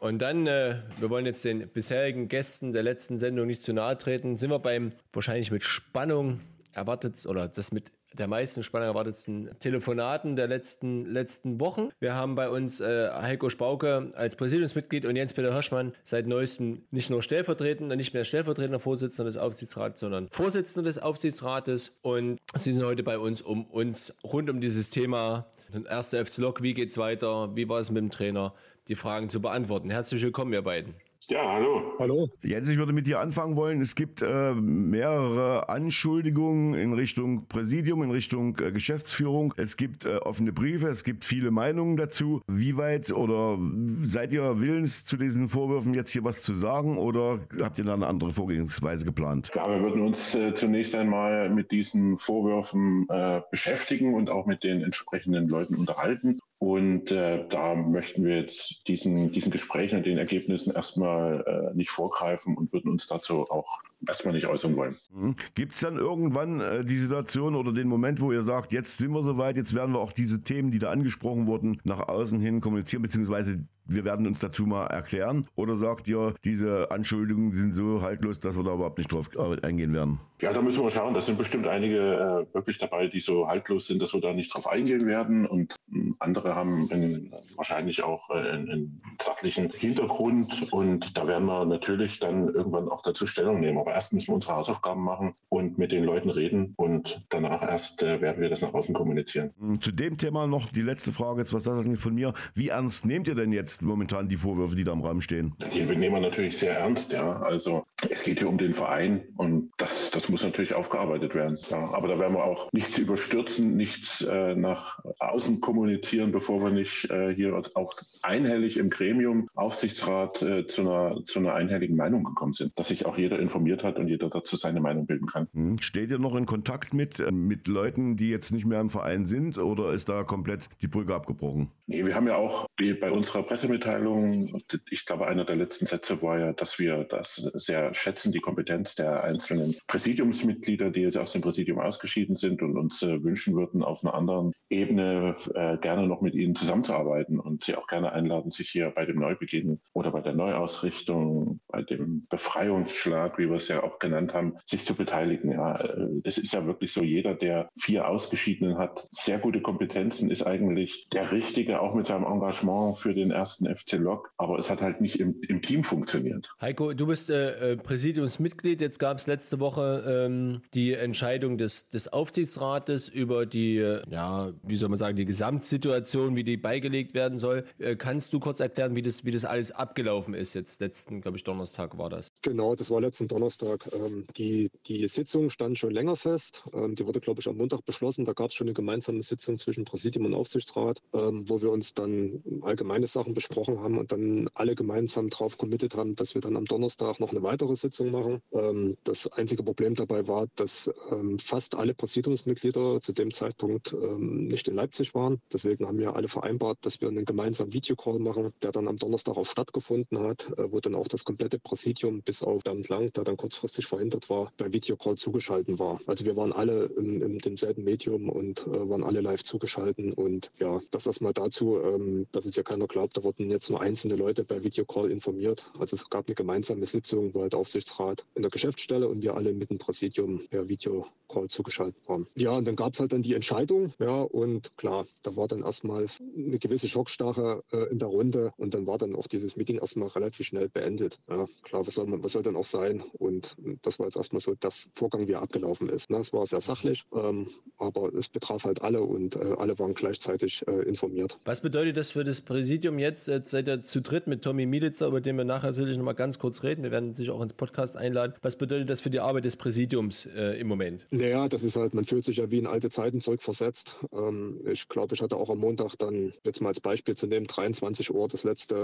Und 0.00 0.20
dann, 0.20 0.46
äh, 0.46 0.76
wir 0.98 1.10
wollen 1.10 1.26
jetzt 1.26 1.44
den 1.44 1.68
bisherigen 1.68 2.28
Gästen 2.28 2.72
der 2.72 2.82
letzten 2.84 3.18
Sendung 3.18 3.46
nicht 3.48 3.62
zu 3.62 3.72
nahe 3.72 3.98
treten, 3.98 4.36
sind 4.36 4.50
wir 4.50 4.60
beim 4.60 4.92
wahrscheinlich 5.12 5.50
mit 5.50 5.64
Spannung 5.64 6.40
erwartet 6.72 7.26
oder 7.26 7.48
das 7.48 7.72
mit 7.72 7.90
der 8.18 8.26
meisten 8.26 8.62
Spannung 8.62 8.88
erwartetsten 8.88 9.50
Telefonaten 9.60 10.36
der 10.36 10.48
letzten, 10.48 11.06
letzten 11.06 11.60
Wochen. 11.60 11.90
Wir 12.00 12.14
haben 12.14 12.34
bei 12.34 12.48
uns 12.48 12.80
äh, 12.80 13.10
Heiko 13.10 13.48
Spauke 13.48 14.10
als 14.14 14.36
Präsidiumsmitglied 14.36 15.06
und 15.06 15.16
Jens-Peter 15.16 15.52
Hirschmann 15.52 15.94
seit 16.04 16.26
neuestem 16.26 16.82
nicht 16.90 17.10
nur 17.10 17.22
stellvertretender, 17.22 17.96
nicht 17.96 18.14
mehr 18.14 18.24
stellvertretender 18.24 18.80
Vorsitzender 18.80 19.28
des 19.28 19.36
Aufsichtsrats, 19.36 20.00
sondern 20.00 20.28
Vorsitzender 20.30 20.88
des 20.88 20.98
Aufsichtsrates. 20.98 21.96
Und 22.02 22.38
sie 22.56 22.72
sind 22.72 22.84
heute 22.84 23.02
bei 23.02 23.18
uns, 23.18 23.42
um 23.42 23.64
uns 23.66 24.14
rund 24.24 24.50
um 24.50 24.60
dieses 24.60 24.90
Thema, 24.90 25.46
erste 25.88 26.24
FC 26.24 26.38
Lok, 26.38 26.62
wie 26.62 26.74
geht's 26.74 26.98
weiter, 26.98 27.54
wie 27.54 27.68
war 27.68 27.80
es 27.80 27.90
mit 27.90 28.02
dem 28.02 28.10
Trainer, 28.10 28.54
die 28.88 28.94
Fragen 28.94 29.28
zu 29.28 29.40
beantworten. 29.40 29.90
Herzlich 29.90 30.22
willkommen, 30.22 30.52
ihr 30.52 30.62
beiden. 30.62 30.94
Ja, 31.30 31.46
hallo. 31.46 31.92
Hallo. 31.98 32.30
Jens, 32.42 32.68
ich 32.68 32.78
würde 32.78 32.94
mit 32.94 33.06
dir 33.06 33.20
anfangen 33.20 33.54
wollen. 33.54 33.82
Es 33.82 33.94
gibt 33.94 34.22
äh, 34.22 34.54
mehrere 34.54 35.68
Anschuldigungen 35.68 36.72
in 36.72 36.94
Richtung 36.94 37.46
Präsidium, 37.48 38.02
in 38.02 38.10
Richtung 38.10 38.58
äh, 38.60 38.72
Geschäftsführung. 38.72 39.52
Es 39.58 39.76
gibt 39.76 40.06
äh, 40.06 40.16
offene 40.16 40.52
Briefe, 40.52 40.88
es 40.88 41.04
gibt 41.04 41.26
viele 41.26 41.50
Meinungen 41.50 41.98
dazu. 41.98 42.40
Wie 42.46 42.78
weit 42.78 43.12
oder 43.12 43.58
seid 44.06 44.32
ihr 44.32 44.58
willens, 44.58 45.04
zu 45.04 45.18
diesen 45.18 45.48
Vorwürfen 45.48 45.92
jetzt 45.92 46.12
hier 46.12 46.24
was 46.24 46.40
zu 46.40 46.54
sagen 46.54 46.96
oder 46.96 47.40
habt 47.60 47.78
ihr 47.78 47.84
da 47.84 47.92
eine 47.92 48.06
andere 48.06 48.32
Vorgehensweise 48.32 49.04
geplant? 49.04 49.50
Ja, 49.54 49.68
wir 49.68 49.82
würden 49.82 50.00
uns 50.00 50.34
äh, 50.34 50.54
zunächst 50.54 50.94
einmal 50.94 51.50
mit 51.50 51.72
diesen 51.72 52.16
Vorwürfen 52.16 53.06
äh, 53.10 53.42
beschäftigen 53.50 54.14
und 54.14 54.30
auch 54.30 54.46
mit 54.46 54.64
den 54.64 54.80
entsprechenden 54.80 55.46
Leuten 55.46 55.74
unterhalten. 55.74 56.38
Und 56.58 57.12
äh, 57.12 57.46
da 57.48 57.76
möchten 57.76 58.24
wir 58.24 58.36
jetzt 58.36 58.88
diesen, 58.88 59.30
diesen 59.30 59.52
Gesprächen 59.52 59.98
und 59.98 60.06
den 60.06 60.18
Ergebnissen 60.18 60.74
erstmal 60.74 61.44
äh, 61.46 61.76
nicht 61.76 61.90
vorgreifen 61.90 62.56
und 62.56 62.72
würden 62.72 62.90
uns 62.90 63.06
dazu 63.06 63.48
auch 63.48 63.80
erstmal 64.06 64.34
nicht 64.34 64.46
äußern 64.46 64.76
wollen. 64.76 64.96
Mhm. 65.10 65.36
Gibt 65.54 65.74
es 65.74 65.80
dann 65.80 65.96
irgendwann 65.96 66.60
äh, 66.60 66.84
die 66.84 66.96
Situation 66.96 67.54
oder 67.54 67.72
den 67.72 67.88
Moment, 67.88 68.20
wo 68.20 68.32
ihr 68.32 68.42
sagt, 68.42 68.72
jetzt 68.72 68.98
sind 68.98 69.12
wir 69.12 69.22
soweit, 69.22 69.56
jetzt 69.56 69.74
werden 69.74 69.92
wir 69.94 70.00
auch 70.00 70.12
diese 70.12 70.42
Themen, 70.42 70.70
die 70.70 70.78
da 70.78 70.90
angesprochen 70.90 71.46
wurden, 71.46 71.80
nach 71.84 72.08
außen 72.08 72.40
hin 72.40 72.60
kommunizieren, 72.60 73.02
beziehungsweise 73.02 73.64
wir 73.88 74.04
werden 74.04 74.26
uns 74.26 74.38
dazu 74.38 74.66
mal 74.66 74.86
erklären? 74.86 75.46
Oder 75.56 75.74
sagt 75.74 76.06
ihr, 76.08 76.34
diese 76.44 76.90
Anschuldigungen 76.90 77.52
sind 77.54 77.74
so 77.74 78.02
haltlos, 78.02 78.38
dass 78.38 78.56
wir 78.56 78.62
da 78.62 78.74
überhaupt 78.74 78.98
nicht 78.98 79.10
drauf 79.10 79.30
eingehen 79.62 79.94
werden? 79.94 80.20
Ja, 80.40 80.52
da 80.52 80.62
müssen 80.62 80.84
wir 80.84 80.90
schauen. 80.90 81.14
Da 81.14 81.22
sind 81.22 81.38
bestimmt 81.38 81.66
einige 81.66 82.46
äh, 82.50 82.54
wirklich 82.54 82.78
dabei, 82.78 83.08
die 83.08 83.20
so 83.20 83.48
haltlos 83.48 83.86
sind, 83.86 84.00
dass 84.02 84.12
wir 84.12 84.20
da 84.20 84.32
nicht 84.32 84.54
drauf 84.54 84.68
eingehen 84.68 85.06
werden. 85.06 85.46
Und 85.46 85.74
hm, 85.90 86.14
andere 86.20 86.54
haben 86.54 86.88
einen, 86.92 87.32
wahrscheinlich 87.56 88.04
auch 88.04 88.30
äh, 88.30 88.50
einen, 88.50 89.00
sachlichen 89.20 89.70
Hintergrund. 89.70 90.70
Und 90.70 91.16
da 91.16 91.26
werden 91.26 91.46
wir 91.46 91.64
natürlich 91.64 92.20
dann 92.20 92.48
irgendwann 92.54 92.88
auch 92.88 93.02
dazu 93.02 93.26
Stellung 93.26 93.58
nehmen. 93.60 93.78
Aber 93.88 93.94
erst 93.94 94.12
müssen 94.12 94.28
wir 94.28 94.34
unsere 94.34 94.54
Hausaufgaben 94.54 95.02
machen 95.02 95.34
und 95.48 95.78
mit 95.78 95.92
den 95.92 96.04
Leuten 96.04 96.28
reden. 96.28 96.74
Und 96.76 97.24
danach 97.30 97.62
erst 97.62 98.02
äh, 98.02 98.20
werden 98.20 98.42
wir 98.42 98.50
das 98.50 98.60
nach 98.60 98.74
außen 98.74 98.94
kommunizieren. 98.94 99.54
Hm, 99.58 99.80
zu 99.80 99.92
dem 99.92 100.18
Thema 100.18 100.46
noch 100.46 100.70
die 100.70 100.82
letzte 100.82 101.10
Frage, 101.10 101.40
jetzt 101.40 101.54
was 101.54 101.62
das 101.62 101.86
von 101.98 102.14
mir. 102.14 102.34
Wie 102.54 102.68
ernst 102.68 103.06
nehmt 103.06 103.28
ihr 103.28 103.34
denn 103.34 103.50
jetzt 103.50 103.80
momentan 103.80 104.28
die 104.28 104.36
Vorwürfe, 104.36 104.76
die 104.76 104.84
da 104.84 104.92
im 104.92 105.00
Raum 105.00 105.22
stehen? 105.22 105.54
Die 105.72 105.84
nehmen 105.84 106.16
wir 106.16 106.20
natürlich 106.20 106.58
sehr 106.58 106.78
ernst, 106.78 107.14
ja. 107.14 107.40
Also 107.40 107.86
es 108.10 108.24
geht 108.24 108.40
hier 108.40 108.50
um 108.50 108.58
den 108.58 108.74
Verein 108.74 109.22
und 109.38 109.70
das, 109.78 110.10
das 110.10 110.28
muss 110.28 110.44
natürlich 110.44 110.74
aufgearbeitet 110.74 111.34
werden. 111.34 111.58
Ja. 111.70 111.90
Aber 111.94 112.08
da 112.08 112.18
werden 112.18 112.34
wir 112.34 112.44
auch 112.44 112.70
nichts 112.72 112.98
überstürzen, 112.98 113.74
nichts 113.74 114.20
äh, 114.20 114.54
nach 114.54 114.98
außen 115.18 115.62
kommunizieren, 115.62 116.30
bevor 116.30 116.62
wir 116.62 116.70
nicht 116.70 117.10
äh, 117.10 117.34
hier 117.34 117.62
auch 117.74 117.94
einhellig 118.22 118.76
im 118.76 118.90
Gremium, 118.90 119.48
Aufsichtsrat 119.54 120.42
äh, 120.42 120.66
zu, 120.66 120.82
einer, 120.82 121.24
zu 121.24 121.38
einer 121.38 121.54
einhelligen 121.54 121.96
Meinung 121.96 122.22
gekommen 122.22 122.52
sind, 122.52 122.78
dass 122.78 122.88
sich 122.88 123.06
auch 123.06 123.16
jeder 123.16 123.38
informiert 123.38 123.77
hat 123.82 123.98
und 123.98 124.08
jeder 124.08 124.28
dazu 124.28 124.56
seine 124.56 124.80
Meinung 124.80 125.06
bilden 125.06 125.26
kann. 125.26 125.48
Hm. 125.54 125.78
Steht 125.78 126.10
ihr 126.10 126.18
noch 126.18 126.34
in 126.34 126.46
Kontakt 126.46 126.94
mit, 126.94 127.18
äh, 127.18 127.30
mit 127.32 127.68
Leuten, 127.68 128.16
die 128.16 128.30
jetzt 128.30 128.52
nicht 128.52 128.66
mehr 128.66 128.80
im 128.80 128.90
Verein 128.90 129.26
sind 129.26 129.58
oder 129.58 129.92
ist 129.92 130.08
da 130.08 130.24
komplett 130.24 130.68
die 130.82 130.88
Brücke 130.88 131.14
abgebrochen? 131.14 131.70
Nee, 131.86 132.04
wir 132.04 132.14
haben 132.14 132.26
ja 132.26 132.36
auch 132.36 132.66
bei 133.00 133.10
unserer 133.10 133.42
Pressemitteilung, 133.42 134.58
ich 134.90 135.06
glaube, 135.06 135.26
einer 135.26 135.44
der 135.44 135.56
letzten 135.56 135.86
Sätze 135.86 136.20
war 136.22 136.38
ja, 136.38 136.52
dass 136.52 136.78
wir 136.78 137.04
das 137.04 137.36
sehr 137.54 137.94
schätzen, 137.94 138.32
die 138.32 138.40
Kompetenz 138.40 138.94
der 138.94 139.24
einzelnen 139.24 139.74
Präsidiumsmitglieder, 139.86 140.90
die 140.90 141.00
jetzt 141.00 141.16
aus 141.16 141.32
dem 141.32 141.42
Präsidium 141.42 141.78
ausgeschieden 141.78 142.36
sind 142.36 142.62
und 142.62 142.76
uns 142.76 143.02
äh, 143.02 143.22
wünschen 143.22 143.54
würden, 143.54 143.82
auf 143.82 144.04
einer 144.04 144.14
anderen 144.14 144.52
Ebene 144.70 145.34
äh, 145.54 145.78
gerne 145.78 146.06
noch 146.06 146.20
mit 146.20 146.34
ihnen 146.34 146.54
zusammenzuarbeiten 146.54 147.40
und 147.40 147.64
sie 147.64 147.74
auch 147.74 147.86
gerne 147.86 148.12
einladen, 148.12 148.50
sich 148.50 148.70
hier 148.70 148.90
bei 148.90 149.06
dem 149.06 149.18
Neubeginn 149.18 149.80
oder 149.94 150.10
bei 150.10 150.20
der 150.20 150.34
Neuausrichtung, 150.34 151.60
bei 151.68 151.82
dem 151.82 152.26
Befreiungsschlag, 152.28 153.38
wie 153.38 153.48
wir 153.48 153.56
es 153.56 153.67
ja 153.68 153.82
auch 153.82 153.98
genannt 153.98 154.34
haben, 154.34 154.56
sich 154.66 154.84
zu 154.84 154.94
beteiligen. 154.94 155.52
Ja, 155.52 155.74
äh, 155.74 156.08
es 156.24 156.38
ist 156.38 156.52
ja 156.52 156.66
wirklich 156.66 156.92
so, 156.92 157.02
jeder, 157.02 157.34
der 157.34 157.68
vier 157.78 158.08
Ausgeschiedenen 158.08 158.78
hat, 158.78 159.08
sehr 159.10 159.38
gute 159.38 159.60
Kompetenzen, 159.60 160.30
ist 160.30 160.42
eigentlich 160.46 161.06
der 161.12 161.32
Richtige, 161.32 161.80
auch 161.80 161.94
mit 161.94 162.06
seinem 162.06 162.24
Engagement 162.24 162.98
für 162.98 163.14
den 163.14 163.30
ersten 163.30 163.66
FC 163.74 163.94
Lok, 163.94 164.32
aber 164.36 164.58
es 164.58 164.70
hat 164.70 164.82
halt 164.82 165.00
nicht 165.00 165.20
im, 165.20 165.40
im 165.48 165.62
Team 165.62 165.84
funktioniert. 165.84 166.50
Heiko, 166.60 166.92
du 166.92 167.06
bist 167.06 167.30
äh, 167.30 167.72
äh 167.72 167.76
Präsidiumsmitglied. 167.76 168.80
Jetzt 168.80 168.98
gab 168.98 169.18
es 169.18 169.26
letzte 169.26 169.60
Woche 169.60 170.26
ähm, 170.26 170.62
die 170.74 170.94
Entscheidung 170.94 171.58
des, 171.58 171.90
des 171.90 172.12
Aufsichtsrates 172.12 173.08
über 173.08 173.46
die, 173.46 173.78
äh, 173.78 174.02
ja, 174.10 174.52
wie 174.62 174.76
soll 174.76 174.88
man 174.88 174.98
sagen, 174.98 175.16
die 175.16 175.24
Gesamtsituation, 175.24 176.36
wie 176.36 176.44
die 176.44 176.56
beigelegt 176.56 177.14
werden 177.14 177.38
soll. 177.38 177.64
Äh, 177.78 177.96
kannst 177.96 178.32
du 178.32 178.40
kurz 178.40 178.60
erklären, 178.60 178.96
wie 178.96 179.02
das, 179.02 179.24
wie 179.24 179.30
das 179.30 179.44
alles 179.44 179.72
abgelaufen 179.72 180.34
ist? 180.34 180.54
Jetzt 180.54 180.80
letzten, 180.80 181.20
glaube 181.20 181.36
ich, 181.36 181.44
Donnerstag 181.44 181.98
war 181.98 182.10
das. 182.10 182.32
Genau, 182.42 182.74
das 182.74 182.90
war 182.90 183.00
letzten 183.00 183.28
Donnerstag. 183.28 183.57
Ähm, 183.62 184.26
die, 184.36 184.70
die 184.86 185.06
Sitzung 185.08 185.50
stand 185.50 185.78
schon 185.78 185.90
länger 185.90 186.16
fest. 186.16 186.64
Ähm, 186.72 186.94
die 186.94 187.06
wurde, 187.06 187.20
glaube 187.20 187.40
ich, 187.40 187.48
am 187.48 187.56
Montag 187.56 187.84
beschlossen. 187.84 188.24
Da 188.24 188.32
gab 188.32 188.50
es 188.50 188.54
schon 188.54 188.66
eine 188.66 188.74
gemeinsame 188.74 189.22
Sitzung 189.22 189.58
zwischen 189.58 189.84
Präsidium 189.84 190.26
und 190.26 190.34
Aufsichtsrat, 190.34 191.00
ähm, 191.12 191.48
wo 191.48 191.62
wir 191.62 191.70
uns 191.70 191.94
dann 191.94 192.42
allgemeine 192.62 193.06
Sachen 193.06 193.34
besprochen 193.34 193.80
haben 193.80 193.98
und 193.98 194.12
dann 194.12 194.48
alle 194.54 194.74
gemeinsam 194.74 195.28
darauf 195.30 195.58
committed 195.58 195.94
haben, 195.94 196.14
dass 196.16 196.34
wir 196.34 196.40
dann 196.40 196.56
am 196.56 196.64
Donnerstag 196.64 197.20
noch 197.20 197.30
eine 197.30 197.42
weitere 197.42 197.76
Sitzung 197.76 198.10
machen. 198.10 198.42
Ähm, 198.52 198.96
das 199.04 199.30
einzige 199.32 199.62
Problem 199.62 199.94
dabei 199.94 200.26
war, 200.28 200.46
dass 200.56 200.90
ähm, 201.10 201.38
fast 201.38 201.74
alle 201.74 201.94
Präsidiumsmitglieder 201.94 203.00
zu 203.00 203.12
dem 203.12 203.32
Zeitpunkt 203.32 203.92
ähm, 203.92 204.46
nicht 204.46 204.68
in 204.68 204.74
Leipzig 204.74 205.14
waren. 205.14 205.40
Deswegen 205.52 205.86
haben 205.86 205.98
wir 205.98 206.16
alle 206.16 206.28
vereinbart, 206.28 206.78
dass 206.82 207.00
wir 207.00 207.08
einen 207.08 207.24
gemeinsamen 207.24 207.72
Videocall 207.72 208.18
machen, 208.18 208.52
der 208.62 208.72
dann 208.72 208.88
am 208.88 208.96
Donnerstag 208.96 209.36
auch 209.36 209.46
stattgefunden 209.46 210.18
hat, 210.20 210.48
äh, 210.58 210.70
wo 210.70 210.80
dann 210.80 210.94
auch 210.94 211.08
das 211.08 211.24
komplette 211.24 211.58
Präsidium 211.58 212.22
bis 212.22 212.42
auf 212.42 212.62
Bernd 212.62 212.88
Lang, 212.88 213.12
der 213.12 213.24
dann 213.24 213.36
kurzfristig 213.48 213.86
verhindert 213.86 214.28
war, 214.28 214.52
bei 214.58 214.70
Videocall 214.72 215.16
zugeschaltet 215.16 215.78
war. 215.78 216.00
Also 216.06 216.26
wir 216.26 216.36
waren 216.36 216.52
alle 216.52 216.84
im, 216.96 217.22
im 217.22 217.38
demselben 217.38 217.82
Medium 217.82 218.28
und 218.28 218.66
äh, 218.66 218.88
waren 218.88 219.02
alle 219.02 219.22
live 219.22 219.42
zugeschaltet 219.42 219.88
und 220.16 220.50
ja, 220.58 220.80
das 220.90 221.06
erstmal 221.06 221.32
dazu, 221.32 221.78
ähm, 221.82 222.26
dass 222.32 222.44
es 222.44 222.56
ja 222.56 222.62
keiner 222.62 222.86
glaubt, 222.86 223.16
da 223.16 223.24
wurden 223.24 223.50
jetzt 223.50 223.70
nur 223.70 223.80
einzelne 223.80 224.16
Leute 224.16 224.44
bei 224.44 224.62
Videocall 224.62 225.10
informiert. 225.10 225.70
Also 225.78 225.96
es 225.96 226.10
gab 226.10 226.26
eine 226.26 226.34
gemeinsame 226.34 226.84
Sitzung, 226.84 227.32
der 227.32 227.42
halt 227.42 227.54
Aufsichtsrat 227.54 228.26
in 228.34 228.42
der 228.42 228.50
Geschäftsstelle 228.50 229.08
und 229.08 229.22
wir 229.22 229.34
alle 229.34 229.54
mit 229.54 229.70
dem 229.70 229.78
Präsidium 229.78 230.42
per 230.50 230.68
Videocall 230.68 231.48
zugeschaltet 231.48 232.06
waren. 232.06 232.26
Ja, 232.36 232.52
und 232.52 232.66
dann 232.66 232.76
gab 232.76 232.92
es 232.92 233.00
halt 233.00 233.12
dann 233.12 233.22
die 233.22 233.34
Entscheidung, 233.34 233.94
ja, 233.98 234.20
und 234.22 234.76
klar, 234.76 235.06
da 235.22 235.36
war 235.36 235.48
dann 235.48 235.62
erstmal 235.62 236.06
eine 236.36 236.58
gewisse 236.58 236.88
Schockstarre 236.88 237.64
äh, 237.72 237.90
in 237.90 237.98
der 237.98 238.08
Runde 238.08 238.52
und 238.58 238.74
dann 238.74 238.86
war 238.86 238.98
dann 238.98 239.16
auch 239.16 239.26
dieses 239.26 239.56
Meeting 239.56 239.78
erstmal 239.78 240.08
relativ 240.08 240.46
schnell 240.46 240.68
beendet. 240.68 241.18
Ja, 241.28 241.46
klar, 241.62 241.86
was 241.86 241.94
soll, 241.94 242.06
man, 242.06 242.22
was 242.22 242.32
soll 242.32 242.42
dann 242.42 242.56
auch 242.56 242.66
sein? 242.66 243.02
Und 243.18 243.37
das 243.82 243.98
war 243.98 244.06
jetzt 244.06 244.16
erstmal 244.16 244.40
so 244.40 244.54
das 244.58 244.90
Vorgang, 244.94 245.28
wie 245.28 245.32
er 245.32 245.42
abgelaufen 245.42 245.88
ist. 245.88 246.10
Ne? 246.10 246.18
Es 246.18 246.32
war 246.32 246.46
sehr 246.46 246.60
sachlich, 246.60 247.04
ähm, 247.14 247.48
aber 247.78 248.12
es 248.14 248.28
betraf 248.28 248.64
halt 248.64 248.82
alle 248.82 249.02
und 249.02 249.36
äh, 249.36 249.54
alle 249.58 249.78
waren 249.78 249.94
gleichzeitig 249.94 250.66
äh, 250.66 250.82
informiert. 250.82 251.36
Was 251.44 251.60
bedeutet 251.60 251.96
das 251.96 252.12
für 252.12 252.24
das 252.24 252.40
Präsidium 252.40 252.98
jetzt? 252.98 253.28
Jetzt 253.28 253.50
seid 253.50 253.68
ihr 253.68 253.82
zu 253.82 254.00
dritt 254.00 254.26
mit 254.26 254.42
Tommy 254.42 254.66
Mielitzer, 254.66 255.06
über 255.06 255.20
den 255.20 255.36
wir 255.36 255.44
nachher 255.44 255.72
sicherlich 255.72 255.96
noch 255.96 256.04
mal 256.04 256.12
ganz 256.12 256.38
kurz 256.38 256.62
reden. 256.62 256.82
Wir 256.82 256.90
werden 256.90 257.14
sich 257.14 257.30
auch 257.30 257.40
ins 257.40 257.52
Podcast 257.52 257.96
einladen. 257.96 258.34
Was 258.42 258.56
bedeutet 258.56 258.90
das 258.90 259.00
für 259.00 259.10
die 259.10 259.20
Arbeit 259.20 259.44
des 259.44 259.56
Präsidiums 259.56 260.26
äh, 260.26 260.58
im 260.60 260.68
Moment? 260.68 261.06
Naja, 261.10 261.48
das 261.48 261.62
ist 261.62 261.76
halt, 261.76 261.94
man 261.94 262.04
fühlt 262.04 262.24
sich 262.24 262.36
ja 262.36 262.50
wie 262.50 262.58
in 262.58 262.66
alte 262.66 262.90
Zeiten 262.90 263.20
zurückversetzt. 263.20 263.96
Ähm, 264.12 264.60
ich 264.66 264.88
glaube, 264.88 265.14
ich 265.14 265.22
hatte 265.22 265.36
auch 265.36 265.50
am 265.50 265.58
Montag 265.58 265.96
dann, 265.96 266.32
jetzt 266.44 266.60
mal 266.60 266.70
als 266.70 266.80
Beispiel 266.80 267.16
zu 267.16 267.26
nehmen, 267.26 267.46
23 267.46 268.14
Uhr 268.14 268.28
das 268.28 268.44
letzte, 268.44 268.74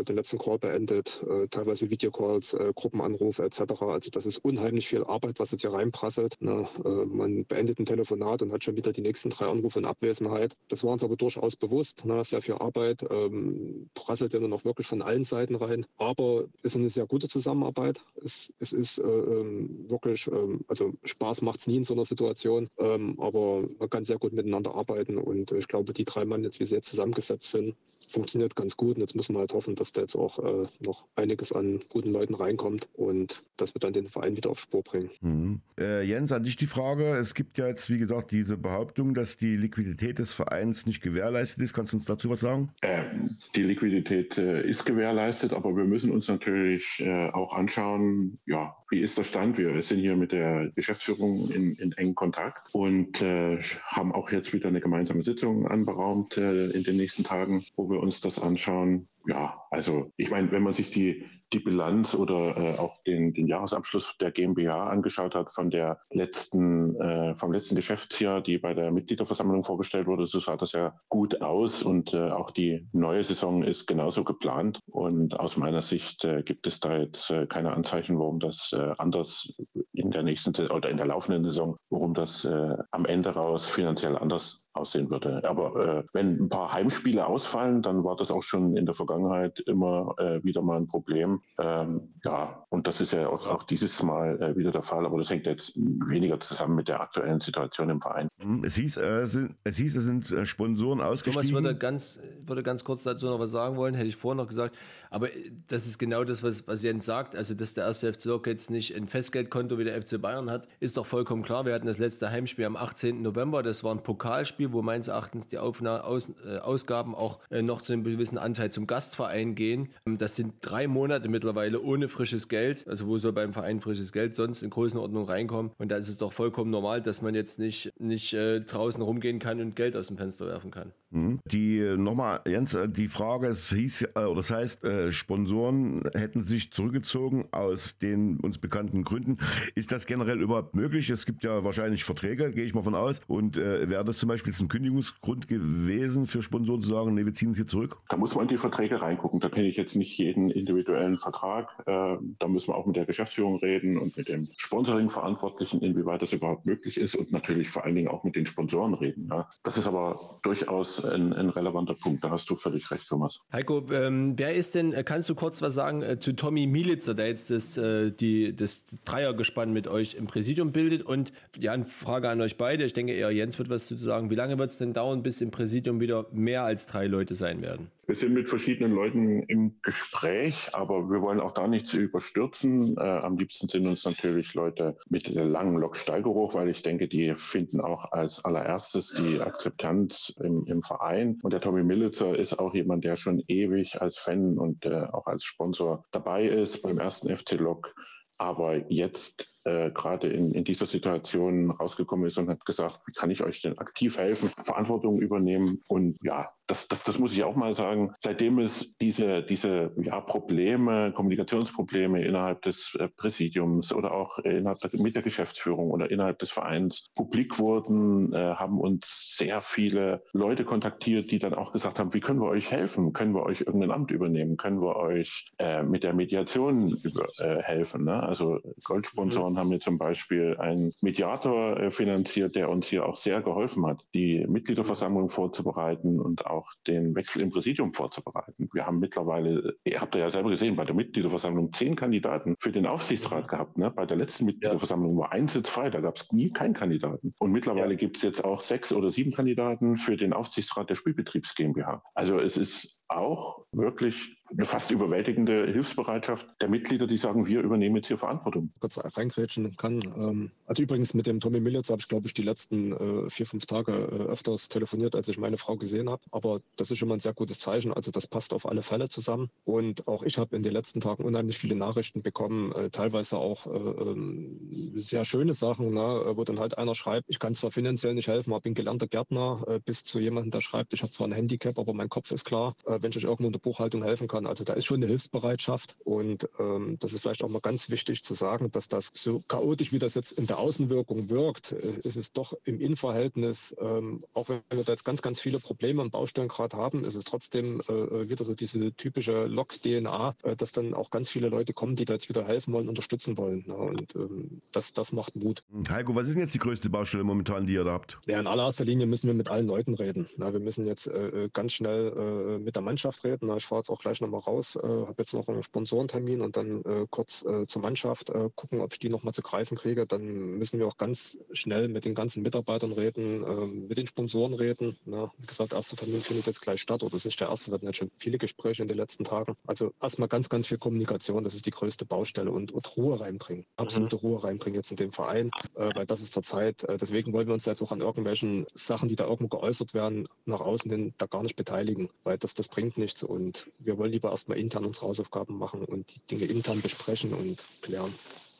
äh, 0.00 0.04
den 0.04 0.16
letzten 0.16 0.38
Call 0.38 0.58
beendet, 0.58 1.22
äh, 1.28 1.46
teilweise 1.48 1.90
Videocalls, 1.90 2.54
äh, 2.54 2.72
Gruppenanrufe 2.74 3.44
etc. 3.44 3.82
Also 3.96 4.10
das 4.10 4.26
ist 4.26 4.44
unheimlich 4.44 4.88
viel 4.88 5.04
Arbeit, 5.04 5.38
was 5.40 5.52
jetzt 5.52 5.62
hier 5.62 5.72
reinprasselt. 5.72 6.36
Ne? 6.40 6.68
Äh, 6.84 7.06
man 7.06 7.46
beendet 7.46 7.78
ein 7.78 7.86
Telefonat 7.86 8.42
und 8.42 8.52
hat 8.52 8.62
schon 8.62 8.76
wieder 8.76 8.92
die 8.92 9.00
nächsten 9.00 9.30
drei 9.30 9.46
Anrufe 9.46 9.78
in 9.78 9.86
Abwesenheit. 9.86 10.54
Das 10.68 10.84
war 10.84 10.92
uns 10.92 11.02
aber 11.02 11.16
durchaus 11.16 11.56
bewusst. 11.56 12.04
Ne? 12.04 12.22
Sehr 12.22 12.42
viel 12.42 12.56
Arbeit, 12.56 13.02
ähm, 13.10 13.88
prasselt 13.94 14.34
ja 14.34 14.40
nur 14.40 14.50
noch 14.50 14.66
wirklich 14.66 14.86
von 14.86 15.00
allen 15.00 15.24
Seiten 15.24 15.54
rein. 15.54 15.86
Aber 15.96 16.44
es 16.58 16.72
ist 16.72 16.76
eine 16.76 16.90
sehr 16.90 17.06
gute 17.06 17.26
Zusammenarbeit. 17.26 18.02
Es, 18.22 18.52
es 18.58 18.74
ist 18.74 18.98
äh, 18.98 19.02
ähm, 19.02 19.86
wirklich, 19.88 20.26
ähm, 20.26 20.62
also 20.68 20.92
Spaß 21.02 21.40
macht 21.40 21.60
es 21.60 21.66
nie 21.66 21.78
in 21.78 21.84
so 21.84 21.94
einer 21.94 22.04
Situation, 22.04 22.68
ähm, 22.78 23.18
aber 23.18 23.64
man 23.78 23.88
kann 23.88 24.04
sehr 24.04 24.18
gut 24.18 24.34
miteinander 24.34 24.74
arbeiten 24.74 25.16
und 25.16 25.52
ich 25.52 25.68
glaube, 25.68 25.94
die 25.94 26.04
drei 26.04 26.26
Mann 26.26 26.44
jetzt, 26.44 26.60
wie 26.60 26.66
sie 26.66 26.74
jetzt 26.74 26.90
zusammengesetzt 26.90 27.50
sind, 27.50 27.74
funktioniert 28.08 28.56
ganz 28.56 28.76
gut. 28.76 28.96
Und 28.96 29.00
jetzt 29.00 29.16
müssen 29.16 29.34
wir 29.34 29.40
halt 29.40 29.52
hoffen, 29.52 29.74
dass 29.74 29.92
da 29.92 30.02
jetzt 30.02 30.16
auch 30.16 30.38
äh, 30.38 30.66
noch 30.80 31.06
einiges 31.16 31.52
an 31.52 31.80
guten 31.88 32.12
Leuten 32.12 32.34
reinkommt 32.34 32.88
und 32.94 33.42
dass 33.56 33.74
wir 33.74 33.80
dann 33.80 33.92
den 33.92 34.08
Verein 34.08 34.36
wieder 34.36 34.50
auf 34.50 34.60
Spur 34.60 34.82
bringen. 34.82 35.10
Mhm. 35.20 35.60
Äh, 35.78 36.02
Jens, 36.02 36.32
an 36.32 36.44
dich 36.44 36.56
die 36.56 36.66
Frage. 36.66 37.16
Es 37.16 37.34
gibt 37.34 37.58
ja 37.58 37.66
jetzt, 37.66 37.90
wie 37.90 37.98
gesagt, 37.98 38.32
diese 38.32 38.56
Behauptung, 38.56 39.14
dass 39.14 39.36
die 39.36 39.56
Liquidität 39.56 40.18
des 40.18 40.32
Vereins 40.32 40.86
nicht 40.86 41.02
gewährleistet 41.02 41.62
ist. 41.62 41.74
Kannst 41.74 41.92
du 41.92 41.98
uns 41.98 42.06
dazu 42.06 42.30
was 42.30 42.40
sagen? 42.40 42.70
Ähm, 42.82 43.28
die 43.54 43.62
Liquidität 43.62 44.38
äh, 44.38 44.66
ist 44.68 44.84
gewährleistet, 44.84 45.52
aber 45.52 45.76
wir 45.76 45.84
müssen 45.84 46.10
uns 46.10 46.28
natürlich 46.28 47.00
äh, 47.00 47.30
auch 47.30 47.54
anschauen, 47.54 48.38
ja, 48.46 48.76
wie 48.88 49.00
ist 49.00 49.18
der 49.18 49.24
Stand? 49.24 49.58
Wir 49.58 49.82
sind 49.82 49.98
hier 49.98 50.16
mit 50.16 50.32
der 50.32 50.70
Geschäftsführung 50.74 51.50
in, 51.50 51.74
in 51.76 51.92
engen 51.92 52.14
Kontakt 52.14 52.72
und 52.72 53.20
äh, 53.20 53.60
haben 53.84 54.12
auch 54.12 54.30
jetzt 54.30 54.52
wieder 54.52 54.68
eine 54.68 54.80
gemeinsame 54.80 55.22
Sitzung 55.22 55.66
anberaumt 55.66 56.36
äh, 56.36 56.66
in 56.70 56.84
den 56.84 56.96
nächsten 56.96 57.24
Tagen, 57.24 57.64
wo 57.76 57.90
wir 57.90 58.00
uns 58.00 58.20
das 58.20 58.38
anschauen. 58.38 59.08
Ja, 59.28 59.60
also 59.70 60.12
ich 60.16 60.30
meine, 60.30 60.52
wenn 60.52 60.62
man 60.62 60.72
sich 60.72 60.90
die, 60.90 61.26
die 61.52 61.58
Bilanz 61.58 62.14
oder 62.14 62.56
äh, 62.56 62.78
auch 62.78 63.02
den, 63.02 63.34
den 63.34 63.48
Jahresabschluss 63.48 64.16
der 64.18 64.30
GmbH 64.30 64.88
angeschaut 64.88 65.34
hat 65.34 65.50
von 65.50 65.68
der 65.70 65.98
letzten, 66.10 66.94
äh, 67.00 67.34
vom 67.34 67.52
letzten 67.52 67.74
Geschäftsjahr, 67.74 68.40
die 68.40 68.58
bei 68.58 68.72
der 68.72 68.92
Mitgliederversammlung 68.92 69.64
vorgestellt 69.64 70.06
wurde, 70.06 70.28
so 70.28 70.38
sah 70.38 70.56
das 70.56 70.72
ja 70.72 70.94
gut 71.08 71.42
aus 71.42 71.82
und 71.82 72.14
äh, 72.14 72.30
auch 72.30 72.52
die 72.52 72.88
neue 72.92 73.24
Saison 73.24 73.64
ist 73.64 73.86
genauso 73.86 74.22
geplant. 74.22 74.78
Und 74.86 75.40
aus 75.40 75.56
meiner 75.56 75.82
Sicht 75.82 76.24
äh, 76.24 76.42
gibt 76.44 76.68
es 76.68 76.78
da 76.78 76.96
jetzt 76.96 77.30
äh, 77.30 77.46
keine 77.46 77.72
Anzeichen, 77.72 78.20
warum 78.20 78.38
das 78.38 78.72
äh, 78.72 78.92
anders 78.98 79.52
in 79.92 80.12
der 80.12 80.22
nächsten 80.22 80.54
oder 80.70 80.88
in 80.88 80.98
der 80.98 81.06
laufenden 81.06 81.44
Saison, 81.44 81.76
warum 81.90 82.14
das 82.14 82.46
am 82.90 83.06
Ende 83.06 83.30
raus 83.30 83.66
finanziell 83.66 84.16
anders 84.16 84.60
aussehen 84.76 85.10
würde. 85.10 85.42
Aber 85.44 85.98
äh, 85.98 86.04
wenn 86.12 86.44
ein 86.44 86.48
paar 86.48 86.72
Heimspiele 86.72 87.26
ausfallen, 87.26 87.82
dann 87.82 88.04
war 88.04 88.16
das 88.16 88.30
auch 88.30 88.42
schon 88.42 88.76
in 88.76 88.86
der 88.86 88.94
Vergangenheit 88.94 89.60
immer 89.60 90.14
äh, 90.18 90.42
wieder 90.44 90.62
mal 90.62 90.76
ein 90.76 90.86
Problem. 90.86 91.40
Ähm, 91.58 92.14
ja, 92.24 92.64
und 92.68 92.86
das 92.86 93.00
ist 93.00 93.12
ja 93.12 93.28
auch, 93.28 93.46
auch 93.46 93.62
dieses 93.62 94.02
Mal 94.02 94.40
äh, 94.42 94.56
wieder 94.56 94.70
der 94.70 94.82
Fall. 94.82 95.06
Aber 95.06 95.18
das 95.18 95.30
hängt 95.30 95.46
jetzt 95.46 95.72
weniger 95.76 96.38
zusammen 96.40 96.76
mit 96.76 96.88
der 96.88 97.00
aktuellen 97.00 97.40
Situation 97.40 97.90
im 97.90 98.00
Verein. 98.00 98.28
Hm, 98.40 98.64
es 98.64 98.74
hieß, 98.74 98.96
äh, 98.98 99.20
es 99.20 99.32
sind, 99.32 99.54
es, 99.64 99.76
hieß, 99.76 99.96
es 99.96 100.04
sind 100.04 100.30
äh, 100.30 100.46
Sponsoren 100.46 101.00
ausgestiegen. 101.00 101.48
Thomas 101.48 101.64
würde 101.64 101.78
ganz, 101.78 102.20
würde 102.44 102.62
ganz 102.62 102.84
kurz 102.84 103.02
dazu 103.02 103.26
noch 103.26 103.38
was 103.38 103.50
sagen 103.50 103.76
wollen, 103.76 103.94
hätte 103.94 104.08
ich 104.08 104.16
vorher 104.16 104.42
noch 104.42 104.48
gesagt. 104.48 104.76
Aber 105.10 105.32
äh, 105.32 105.50
das 105.68 105.86
ist 105.86 105.98
genau 105.98 106.24
das, 106.24 106.42
was, 106.42 106.66
was 106.68 106.82
Jens 106.82 107.04
sagt. 107.04 107.36
Also, 107.36 107.54
dass 107.54 107.74
der 107.74 107.84
erste 107.84 108.12
FC 108.12 108.26
Lok 108.26 108.46
jetzt 108.46 108.70
nicht 108.70 108.94
ein 108.94 109.08
Festgeldkonto 109.08 109.78
wie 109.78 109.84
der 109.84 110.00
FC 110.00 110.20
Bayern 110.20 110.50
hat, 110.50 110.68
ist 110.80 110.96
doch 110.96 111.06
vollkommen 111.06 111.42
klar. 111.42 111.64
Wir 111.64 111.74
hatten 111.74 111.86
das 111.86 111.98
letzte 111.98 112.30
Heimspiel 112.30 112.64
am 112.64 112.76
18. 112.76 113.22
November. 113.22 113.62
Das 113.62 113.84
war 113.84 113.94
ein 113.94 114.02
Pokalspiel, 114.02 114.65
wo 114.72 114.82
meines 114.82 115.08
Erachtens 115.08 115.48
die 115.48 115.58
Aufna 115.58 116.00
Aus, 116.00 116.32
äh, 116.44 116.58
Ausgaben 116.58 117.14
auch 117.14 117.38
äh, 117.50 117.62
noch 117.62 117.82
zu 117.82 117.92
einem 117.92 118.04
gewissen 118.04 118.38
Anteil 118.38 118.70
zum 118.70 118.86
Gastverein 118.86 119.54
gehen. 119.54 119.88
Ähm, 120.06 120.18
das 120.18 120.36
sind 120.36 120.54
drei 120.60 120.86
Monate 120.86 121.28
mittlerweile 121.28 121.80
ohne 121.80 122.08
frisches 122.08 122.48
Geld. 122.48 122.86
Also, 122.88 123.06
wo 123.06 123.18
soll 123.18 123.32
beim 123.32 123.52
Verein 123.52 123.80
frisches 123.80 124.12
Geld 124.12 124.34
sonst 124.34 124.62
in 124.62 124.70
Größenordnung 124.70 125.24
reinkommen? 125.24 125.72
Und 125.78 125.90
da 125.90 125.96
ist 125.96 126.08
es 126.08 126.18
doch 126.18 126.32
vollkommen 126.32 126.70
normal, 126.70 127.02
dass 127.02 127.22
man 127.22 127.34
jetzt 127.34 127.58
nicht, 127.58 127.92
nicht 127.98 128.32
äh, 128.32 128.60
draußen 128.60 129.02
rumgehen 129.02 129.38
kann 129.38 129.60
und 129.60 129.76
Geld 129.76 129.96
aus 129.96 130.08
dem 130.08 130.16
Fenster 130.16 130.46
werfen 130.46 130.70
kann. 130.70 130.92
Mhm. 131.10 131.40
Die 131.44 131.78
äh, 131.78 131.96
nochmal, 131.96 132.40
Jens, 132.46 132.74
äh, 132.74 132.88
die 132.88 133.08
Frage, 133.08 133.48
es 133.48 133.70
hieß, 133.70 134.02
äh, 134.14 134.20
oder 134.20 134.36
das 134.36 134.50
heißt, 134.50 134.86
Sponsoren 135.10 136.08
hätten 136.14 136.42
sich 136.42 136.72
zurückgezogen 136.72 137.46
aus 137.50 137.98
den 137.98 138.38
uns 138.38 138.58
bekannten 138.58 139.02
Gründen. 139.04 139.38
Ist 139.74 139.92
das 139.92 140.06
generell 140.06 140.40
überhaupt 140.40 140.74
möglich? 140.74 141.10
Es 141.10 141.26
gibt 141.26 141.42
ja 141.44 141.64
wahrscheinlich 141.64 142.04
Verträge, 142.04 142.50
gehe 142.52 142.64
ich 142.64 142.74
mal 142.74 142.82
von 142.82 142.94
aus. 142.94 143.20
Und 143.26 143.56
äh, 143.56 143.88
wäre 143.88 144.04
das 144.04 144.18
zum 144.18 144.28
Beispiel 144.28 144.52
ein 144.58 144.68
Kündigungsgrund 144.68 145.48
gewesen 145.48 146.26
für 146.26 146.42
Sponsoren 146.42 146.82
zu 146.82 146.88
sagen, 146.88 147.14
nee, 147.14 147.24
wir 147.24 147.34
ziehen 147.34 147.48
uns 147.48 147.56
hier 147.56 147.66
zurück? 147.66 147.96
Da 148.08 148.16
muss 148.16 148.34
man 148.34 148.44
in 148.44 148.48
die 148.48 148.58
Verträge 148.58 149.00
reingucken. 149.00 149.40
Da 149.40 149.48
kenne 149.48 149.68
ich 149.68 149.76
jetzt 149.76 149.96
nicht 149.96 150.16
jeden 150.18 150.50
individuellen 150.50 151.16
Vertrag. 151.16 151.82
Äh, 151.86 152.16
da 152.38 152.48
müssen 152.48 152.68
wir 152.68 152.76
auch 152.76 152.86
mit 152.86 152.96
der 152.96 153.06
Geschäftsführung 153.06 153.56
reden 153.56 153.98
und 153.98 154.16
mit 154.16 154.28
dem 154.28 154.48
Sponsoring-Verantwortlichen, 154.56 155.80
inwieweit 155.82 156.22
das 156.22 156.32
überhaupt 156.32 156.66
möglich 156.66 156.98
ist 156.98 157.14
und 157.14 157.32
natürlich 157.32 157.70
vor 157.70 157.84
allen 157.84 157.94
Dingen 157.94 158.08
auch 158.08 158.24
mit 158.24 158.36
den 158.36 158.46
Sponsoren 158.46 158.94
reden. 158.94 159.28
Ja. 159.30 159.48
Das 159.62 159.78
ist 159.78 159.86
aber 159.86 160.38
durchaus 160.42 160.95
ein, 161.04 161.32
ein, 161.32 161.50
relevanter 161.50 161.94
Punkt. 161.94 162.24
Da 162.24 162.30
hast 162.30 162.48
du 162.50 162.56
völlig 162.56 162.90
recht, 162.90 163.08
Thomas. 163.08 163.40
Heiko, 163.52 163.84
ähm, 163.92 164.34
wer 164.36 164.54
ist 164.54 164.74
denn, 164.74 164.92
äh, 164.92 165.04
kannst 165.04 165.28
du 165.28 165.34
kurz 165.34 165.62
was 165.62 165.74
sagen 165.74 166.02
äh, 166.02 166.18
zu 166.18 166.34
Tommy 166.34 166.66
Mielitzer, 166.66 167.14
der 167.14 167.28
jetzt 167.28 167.50
das, 167.50 167.76
äh, 167.76 168.10
die, 168.10 168.54
das 168.54 168.86
Dreiergespann 169.04 169.72
mit 169.72 169.88
euch 169.88 170.14
im 170.14 170.26
Präsidium 170.26 170.72
bildet? 170.72 171.02
Und 171.02 171.32
ja, 171.58 171.72
eine 171.72 171.86
Frage 171.86 172.28
an 172.28 172.40
euch 172.40 172.56
beide. 172.56 172.84
Ich 172.84 172.92
denke, 172.92 173.12
eher 173.12 173.30
Jens 173.30 173.58
wird 173.58 173.68
was 173.68 173.86
zu 173.86 173.96
sagen. 173.96 174.30
Wie 174.30 174.34
lange 174.34 174.58
wird 174.58 174.70
es 174.70 174.78
denn 174.78 174.92
dauern, 174.92 175.22
bis 175.22 175.40
im 175.40 175.50
Präsidium 175.50 176.00
wieder 176.00 176.26
mehr 176.32 176.64
als 176.64 176.86
drei 176.86 177.06
Leute 177.06 177.34
sein 177.34 177.62
werden? 177.62 177.90
Wir 178.06 178.14
sind 178.14 178.34
mit 178.34 178.48
verschiedenen 178.48 178.92
Leuten 178.92 179.42
im 179.44 179.80
Gespräch, 179.82 180.68
aber 180.74 181.10
wir 181.10 181.22
wollen 181.22 181.40
auch 181.40 181.50
da 181.50 181.66
nicht 181.66 181.88
zu 181.88 181.98
überstürzen. 181.98 182.96
Äh, 182.96 183.00
am 183.00 183.36
liebsten 183.36 183.66
sind 183.66 183.86
uns 183.86 184.04
natürlich 184.04 184.54
Leute 184.54 184.96
mit 185.08 185.28
langem 185.28 185.78
Loksteigeruch, 185.78 186.54
weil 186.54 186.68
ich 186.68 186.82
denke, 186.82 187.08
die 187.08 187.34
finden 187.34 187.80
auch 187.80 188.12
als 188.12 188.44
allererstes 188.44 189.12
die 189.14 189.40
Akzeptanz 189.40 190.34
im, 190.40 190.64
im 190.66 190.82
Verein. 190.82 191.38
Und 191.42 191.52
der 191.52 191.60
Tommy 191.60 191.82
Millitzer 191.82 192.38
ist 192.38 192.58
auch 192.58 192.74
jemand, 192.74 193.02
der 193.02 193.16
schon 193.16 193.42
ewig 193.48 194.00
als 194.00 194.18
Fan 194.18 194.56
und 194.56 194.86
äh, 194.86 195.06
auch 195.12 195.26
als 195.26 195.44
Sponsor 195.44 196.04
dabei 196.12 196.46
ist 196.46 196.82
beim 196.82 196.98
ersten 196.98 197.34
FC 197.36 197.58
Lok 197.58 197.92
aber 198.38 198.90
jetzt 198.90 199.55
äh, 199.66 199.90
gerade 199.90 200.28
in, 200.28 200.52
in 200.52 200.64
dieser 200.64 200.86
Situation 200.86 201.70
rausgekommen 201.70 202.26
ist 202.26 202.38
und 202.38 202.48
hat 202.48 202.64
gesagt, 202.64 203.00
wie 203.06 203.12
kann 203.12 203.30
ich 203.30 203.42
euch 203.42 203.60
denn 203.60 203.76
aktiv 203.78 204.16
helfen, 204.16 204.48
Verantwortung 204.48 205.18
übernehmen. 205.18 205.82
Und 205.88 206.16
ja, 206.22 206.48
das, 206.66 206.88
das, 206.88 207.04
das 207.04 207.18
muss 207.18 207.32
ich 207.32 207.44
auch 207.44 207.54
mal 207.54 207.74
sagen, 207.74 208.12
seitdem 208.18 208.58
es 208.58 208.96
diese, 208.98 209.42
diese 209.42 209.92
ja, 210.02 210.20
Probleme, 210.20 211.12
Kommunikationsprobleme 211.12 212.22
innerhalb 212.22 212.62
des 212.62 212.96
äh, 212.98 213.08
Präsidiums 213.08 213.92
oder 213.92 214.12
auch 214.12 214.38
innerhalb 214.40 214.78
der, 214.80 215.00
mit 215.00 215.14
der 215.14 215.22
Geschäftsführung 215.22 215.90
oder 215.90 216.10
innerhalb 216.10 216.38
des 216.38 216.50
Vereins 216.50 217.06
publik 217.14 217.58
wurden, 217.58 218.32
äh, 218.32 218.54
haben 218.54 218.80
uns 218.80 219.36
sehr 219.36 219.60
viele 219.60 220.22
Leute 220.32 220.64
kontaktiert, 220.64 221.30
die 221.30 221.38
dann 221.38 221.54
auch 221.54 221.72
gesagt 221.72 221.98
haben, 221.98 222.14
wie 222.14 222.20
können 222.20 222.40
wir 222.40 222.48
euch 222.48 222.70
helfen? 222.70 223.12
Können 223.12 223.34
wir 223.34 223.44
euch 223.44 223.60
irgendein 223.60 223.92
Amt 223.92 224.10
übernehmen? 224.10 224.56
Können 224.56 224.80
wir 224.80 224.96
euch 224.96 225.46
äh, 225.58 225.82
mit 225.82 226.02
der 226.02 226.14
Mediation 226.14 226.96
über, 227.02 227.28
äh, 227.38 227.62
helfen? 227.62 228.04
Ne? 228.04 228.22
Also 228.22 228.60
Goldsponsoren 228.84 229.55
haben 229.56 229.70
wir 229.70 229.80
zum 229.80 229.98
Beispiel 229.98 230.56
einen 230.58 230.92
Mediator 231.02 231.78
äh, 231.78 231.90
finanziert, 231.90 232.54
der 232.54 232.70
uns 232.70 232.86
hier 232.86 233.06
auch 233.06 233.16
sehr 233.16 233.42
geholfen 233.42 233.86
hat, 233.86 234.02
die 234.14 234.46
Mitgliederversammlung 234.46 235.28
vorzubereiten 235.28 236.20
und 236.20 236.46
auch 236.46 236.72
den 236.86 237.14
Wechsel 237.14 237.42
im 237.42 237.50
Präsidium 237.50 237.92
vorzubereiten. 237.92 238.68
Wir 238.72 238.86
haben 238.86 238.98
mittlerweile, 238.98 239.76
ihr 239.84 240.00
habt 240.00 240.14
ja 240.14 240.28
selber 240.30 240.50
gesehen, 240.50 240.76
bei 240.76 240.84
der 240.84 240.94
Mitgliederversammlung 240.94 241.72
zehn 241.72 241.96
Kandidaten 241.96 242.56
für 242.60 242.72
den 242.72 242.86
Aufsichtsrat 242.86 243.48
gehabt. 243.48 243.78
Ne? 243.78 243.90
Bei 243.90 244.06
der 244.06 244.16
letzten 244.16 244.46
Mitgliederversammlung 244.46 245.16
war 245.16 245.32
ein 245.32 245.48
Sitz 245.48 245.68
frei, 245.68 245.90
da 245.90 246.00
gab 246.00 246.16
es 246.16 246.30
nie 246.32 246.50
keinen 246.50 246.74
Kandidaten. 246.74 247.34
Und 247.38 247.52
mittlerweile 247.52 247.92
ja. 247.92 247.96
gibt 247.96 248.16
es 248.16 248.22
jetzt 248.22 248.44
auch 248.44 248.60
sechs 248.60 248.92
oder 248.92 249.10
sieben 249.10 249.32
Kandidaten 249.32 249.96
für 249.96 250.16
den 250.16 250.32
Aufsichtsrat 250.32 250.90
der 250.90 250.94
Spielbetriebs 250.94 251.54
GmbH. 251.54 252.02
Also 252.14 252.38
es 252.38 252.56
ist 252.56 252.96
auch 253.08 253.64
wirklich 253.72 254.36
eine 254.50 254.64
fast 254.64 254.90
überwältigende 254.90 255.66
Hilfsbereitschaft 255.66 256.46
der 256.60 256.68
Mitglieder, 256.68 257.06
die 257.06 257.18
sagen, 257.18 257.46
wir 257.46 257.60
übernehmen 257.62 257.96
jetzt 257.96 258.08
hier 258.08 258.18
Verantwortung. 258.18 258.70
Kurz 258.78 258.98
reingrätschen 259.16 259.74
kann. 259.76 260.00
Ähm, 260.16 260.50
also 260.66 260.82
übrigens 260.82 261.14
mit 261.14 261.26
dem 261.26 261.40
Tommy 261.40 261.60
Millitz 261.60 261.90
habe 261.90 262.00
ich, 262.00 262.08
glaube 262.08 262.26
ich, 262.26 262.34
die 262.34 262.42
letzten 262.42 262.92
äh, 262.92 263.30
vier, 263.30 263.46
fünf 263.46 263.66
Tage 263.66 263.92
äh, 263.92 264.30
öfters 264.30 264.68
telefoniert, 264.68 265.16
als 265.16 265.28
ich 265.28 265.38
meine 265.38 265.58
Frau 265.58 265.76
gesehen 265.76 266.08
habe. 266.08 266.22
Aber 266.30 266.60
das 266.76 266.90
ist 266.90 266.98
schon 266.98 267.08
mal 267.08 267.14
ein 267.14 267.20
sehr 267.20 267.34
gutes 267.34 267.58
Zeichen. 267.58 267.92
Also 267.92 268.10
das 268.10 268.26
passt 268.28 268.54
auf 268.54 268.66
alle 268.66 268.82
Fälle 268.82 269.08
zusammen. 269.08 269.50
Und 269.64 270.06
auch 270.06 270.22
ich 270.22 270.38
habe 270.38 270.54
in 270.54 270.62
den 270.62 270.72
letzten 270.72 271.00
Tagen 271.00 271.24
unheimlich 271.24 271.58
viele 271.58 271.74
Nachrichten 271.74 272.22
bekommen, 272.22 272.72
äh, 272.72 272.90
teilweise 272.90 273.38
auch 273.38 273.66
ähm, 273.66 274.92
sehr 274.94 275.24
schöne 275.24 275.54
Sachen, 275.54 275.92
ne, 275.92 276.32
wo 276.34 276.44
dann 276.44 276.60
halt 276.60 276.78
einer 276.78 276.94
schreibt, 276.94 277.28
ich 277.28 277.40
kann 277.40 277.54
zwar 277.54 277.72
finanziell 277.72 278.14
nicht 278.14 278.28
helfen, 278.28 278.52
aber 278.52 278.60
bin 278.60 278.74
gelernter 278.74 279.06
Gärtner, 279.06 279.80
bis 279.84 280.04
zu 280.04 280.18
jemandem, 280.18 280.50
der 280.50 280.60
schreibt, 280.60 280.94
ich 280.94 281.02
habe 281.02 281.12
zwar 281.12 281.28
ein 281.28 281.32
Handicap, 281.32 281.78
aber 281.78 281.92
mein 281.92 282.08
Kopf 282.08 282.30
ist 282.30 282.44
klar, 282.44 282.74
wenn 283.02 283.10
ich 283.10 283.18
euch 283.18 283.24
irgendwo 283.24 283.46
in 283.46 283.52
der 283.52 283.60
Buchhaltung 283.60 284.02
helfen 284.02 284.28
kann. 284.28 284.46
Also 284.46 284.64
da 284.64 284.74
ist 284.74 284.84
schon 284.84 284.96
eine 284.96 285.06
Hilfsbereitschaft 285.06 285.96
und 286.04 286.48
ähm, 286.58 286.98
das 287.00 287.12
ist 287.12 287.20
vielleicht 287.20 287.42
auch 287.42 287.48
mal 287.48 287.60
ganz 287.60 287.90
wichtig 287.90 288.22
zu 288.22 288.34
sagen, 288.34 288.70
dass 288.70 288.88
das 288.88 289.10
so 289.14 289.42
chaotisch, 289.48 289.92
wie 289.92 289.98
das 289.98 290.14
jetzt 290.14 290.32
in 290.32 290.46
der 290.46 290.58
Außenwirkung 290.58 291.30
wirkt, 291.30 291.72
äh, 291.72 292.00
ist 292.02 292.16
es 292.16 292.32
doch 292.32 292.54
im 292.64 292.80
Innenverhältnis, 292.80 293.74
ähm, 293.80 294.24
auch 294.34 294.48
wenn 294.48 294.60
wir 294.70 294.84
da 294.84 294.92
jetzt 294.92 295.04
ganz, 295.04 295.22
ganz 295.22 295.40
viele 295.40 295.58
Probleme 295.58 296.02
am 296.02 296.10
Baustellen 296.10 296.48
gerade 296.48 296.76
haben, 296.76 297.04
ist 297.04 297.14
es 297.14 297.24
trotzdem 297.24 297.80
äh, 297.88 297.92
äh 297.92 298.28
wieder 298.28 298.44
so 298.44 298.54
diese 298.54 298.92
typische 298.94 299.46
Lok-DNA, 299.46 300.34
äh, 300.42 300.56
dass 300.56 300.72
dann 300.72 300.94
auch 300.94 301.10
ganz 301.10 301.28
viele 301.28 301.48
Leute 301.48 301.72
kommen, 301.72 301.96
die 301.96 302.04
da 302.04 302.14
jetzt 302.14 302.28
wieder 302.28 302.46
helfen 302.46 302.72
wollen, 302.72 302.88
unterstützen 302.88 303.36
wollen. 303.38 303.64
Ne? 303.66 303.76
Und 303.76 304.14
ähm, 304.16 304.60
das, 304.72 304.92
das 304.92 305.12
macht 305.12 305.36
Mut. 305.36 305.62
Heiko, 305.88 306.14
was 306.14 306.26
ist 306.26 306.34
denn 306.34 306.42
jetzt 306.42 306.54
die 306.54 306.58
größte 306.58 306.90
Baustelle 306.90 307.24
momentan, 307.24 307.66
die 307.66 307.74
ihr 307.74 307.84
da 307.84 307.92
habt? 307.92 308.18
Ja, 308.26 308.40
in 308.40 308.46
allererster 308.46 308.84
Linie 308.84 309.06
müssen 309.06 309.26
wir 309.26 309.34
mit 309.34 309.48
allen 309.48 309.66
Leuten 309.66 309.94
reden. 309.94 310.28
Na, 310.36 310.52
wir 310.52 310.60
müssen 310.60 310.86
jetzt 310.86 311.06
äh, 311.06 311.44
äh 311.44 311.48
ganz 311.52 311.72
schnell 311.72 312.58
mit 312.58 312.76
der 312.76 312.82
Mannschaft 312.86 313.24
reden. 313.24 313.46
Na, 313.46 313.56
ich 313.56 313.66
fahre 313.66 313.80
jetzt 313.80 313.90
auch 313.90 314.00
gleich 314.00 314.20
noch 314.20 314.26
nochmal 314.26 314.40
raus, 314.40 314.76
äh, 314.76 314.86
habe 314.86 315.14
jetzt 315.18 315.32
noch 315.32 315.48
einen 315.48 315.62
Sponsorentermin 315.62 316.40
und 316.40 316.56
dann 316.56 316.82
äh, 316.84 317.06
kurz 317.10 317.44
äh, 317.44 317.66
zur 317.66 317.82
Mannschaft 317.82 318.30
äh, 318.30 318.50
gucken, 318.54 318.80
ob 318.80 318.92
ich 318.92 318.98
die 318.98 319.08
nochmal 319.08 319.32
zu 319.32 319.42
greifen 319.42 319.76
kriege. 319.76 320.06
Dann 320.06 320.58
müssen 320.58 320.78
wir 320.78 320.86
auch 320.86 320.96
ganz 320.96 321.38
schnell 321.52 321.88
mit 321.88 322.04
den 322.04 322.14
ganzen 322.14 322.42
Mitarbeitern 322.42 322.92
reden, 322.92 323.44
äh, 323.44 323.66
mit 323.66 323.98
den 323.98 324.06
Sponsoren 324.06 324.54
reden. 324.54 324.96
Na, 325.04 325.32
wie 325.38 325.46
gesagt, 325.46 325.72
erster 325.72 325.96
Termin 325.96 326.22
findet 326.22 326.46
jetzt 326.46 326.60
gleich 326.60 326.80
statt 326.80 327.02
oder 327.02 327.14
ist 327.16 327.24
nicht 327.24 327.40
der 327.40 327.48
erste, 327.48 327.70
wir 327.70 327.76
hatten 327.76 327.86
jetzt 327.86 327.98
schon 327.98 328.10
viele 328.18 328.38
Gespräche 328.38 328.82
in 328.82 328.88
den 328.88 328.96
letzten 328.96 329.24
Tagen. 329.24 329.56
Also 329.66 329.92
erstmal 330.00 330.28
ganz, 330.28 330.48
ganz 330.48 330.66
viel 330.66 330.78
Kommunikation, 330.78 331.44
das 331.44 331.54
ist 331.54 331.66
die 331.66 331.70
größte 331.70 332.04
Baustelle 332.04 332.50
und, 332.50 332.72
und 332.72 332.96
Ruhe 332.96 333.20
reinbringen, 333.20 333.66
absolute 333.76 334.16
mhm. 334.16 334.20
Ruhe 334.20 334.44
reinbringen 334.44 334.76
jetzt 334.76 334.90
in 334.90 334.96
den 334.96 335.12
Verein, 335.12 335.50
äh, 335.74 335.90
weil 335.94 336.06
das 336.06 336.20
ist 336.20 336.34
zur 336.34 336.42
Zeit. 336.42 336.84
Äh, 336.84 336.96
deswegen 336.96 337.32
wollen 337.32 337.46
wir 337.46 337.54
uns 337.54 337.64
jetzt 337.66 337.82
auch 337.82 337.92
an 337.92 338.00
irgendwelchen 338.00 338.66
Sachen, 338.72 339.08
die 339.08 339.16
da 339.16 339.24
irgendwo 339.24 339.56
geäußert 339.56 339.94
werden, 339.94 340.28
nach 340.44 340.60
außen 340.60 340.90
hin 340.90 341.14
da 341.18 341.26
gar 341.26 341.42
nicht 341.42 341.56
beteiligen, 341.56 342.08
weil 342.24 342.38
das, 342.38 342.54
das 342.54 342.68
bringt 342.76 342.98
nichts 342.98 343.22
und 343.22 343.70
wir 343.78 343.96
wollen 343.96 344.12
lieber 344.12 344.30
erstmal 344.30 344.58
intern 344.58 344.84
unsere 344.84 345.06
Hausaufgaben 345.06 345.56
machen 345.56 345.82
und 345.82 346.14
die 346.14 346.20
Dinge 346.30 346.44
intern 346.44 346.82
besprechen 346.82 347.32
und 347.32 347.64
klären. 347.80 348.12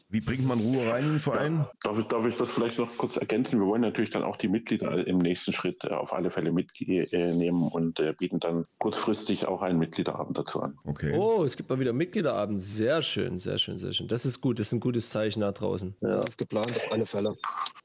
Wie 0.09 0.21
bringt 0.21 0.47
man 0.47 0.61
Ruhe 0.61 0.89
rein 0.89 1.05
in 1.05 1.11
den 1.15 1.21
Verein? 1.21 1.57
Ja, 1.57 1.71
darf, 1.83 1.99
ich, 1.99 2.05
darf 2.07 2.25
ich 2.27 2.37
das 2.37 2.53
vielleicht 2.53 2.79
noch 2.79 2.97
kurz 2.97 3.17
ergänzen? 3.17 3.59
Wir 3.59 3.67
wollen 3.67 3.83
natürlich 3.83 4.11
dann 4.11 4.23
auch 4.23 4.37
die 4.37 4.47
Mitglieder 4.47 5.05
im 5.05 5.19
nächsten 5.19 5.53
Schritt 5.53 5.83
äh, 5.83 5.89
auf 5.89 6.13
alle 6.13 6.31
Fälle 6.31 6.53
mitnehmen 6.53 7.67
und 7.67 7.99
äh, 7.99 8.15
bieten 8.17 8.39
dann 8.39 8.65
kurzfristig 8.79 9.49
auch 9.49 9.63
einen 9.63 9.81
Mitgliederabend 9.81 10.39
dazu 10.39 10.63
an. 10.63 10.79
Okay. 10.85 11.13
Oh, 11.13 11.43
es 11.43 11.57
gibt 11.57 11.71
mal 11.71 11.81
wieder 11.81 11.93
Mitgliederabend. 11.93 12.63
Sehr 12.63 13.03
schön, 13.03 13.41
sehr 13.41 13.59
schön, 13.59 13.79
sehr 13.79 13.93
schön. 13.93 14.07
Das 14.07 14.25
ist 14.25 14.41
gut, 14.41 14.61
das 14.61 14.69
ist 14.69 14.75
ein 14.75 14.81
gutes 14.81 15.11
Zeichen 15.11 15.41
da 15.41 15.51
draußen. 15.51 15.97
Ja. 16.01 16.09
Das 16.09 16.29
ist 16.29 16.39
geplant 16.39 16.77
auf 16.77 16.93
alle 16.93 17.07
Fälle. 17.07 17.37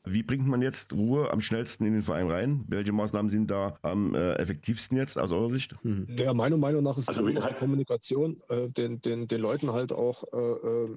Wie 0.03 0.21
bringt 0.21 0.45
man 0.45 0.61
jetzt 0.61 0.93
Ruhe 0.93 1.31
am 1.31 1.41
schnellsten 1.41 1.85
in 1.85 1.93
den 1.93 2.03
Verein 2.03 2.29
rein? 2.29 2.65
Welche 2.67 2.91
Maßnahmen 2.91 3.29
sind 3.29 3.49
da 3.49 3.77
am 3.81 4.13
äh, 4.13 4.33
effektivsten 4.33 4.95
jetzt 4.95 5.17
aus 5.17 5.31
eurer 5.31 5.49
Sicht? 5.49 5.75
Mhm. 5.83 6.07
Ja, 6.17 6.35
meiner 6.35 6.57
Meinung 6.57 6.83
nach 6.83 6.99
ist 6.99 7.09
also, 7.09 7.27
die 7.27 7.35
Kommunikation, 7.57 8.41
äh, 8.49 8.69
den, 8.69 9.01
den, 9.01 9.27
den 9.27 9.41
Leuten 9.41 9.73
halt 9.73 9.91
auch, 9.91 10.23
äh, 10.33 10.37
äh, 10.37 10.89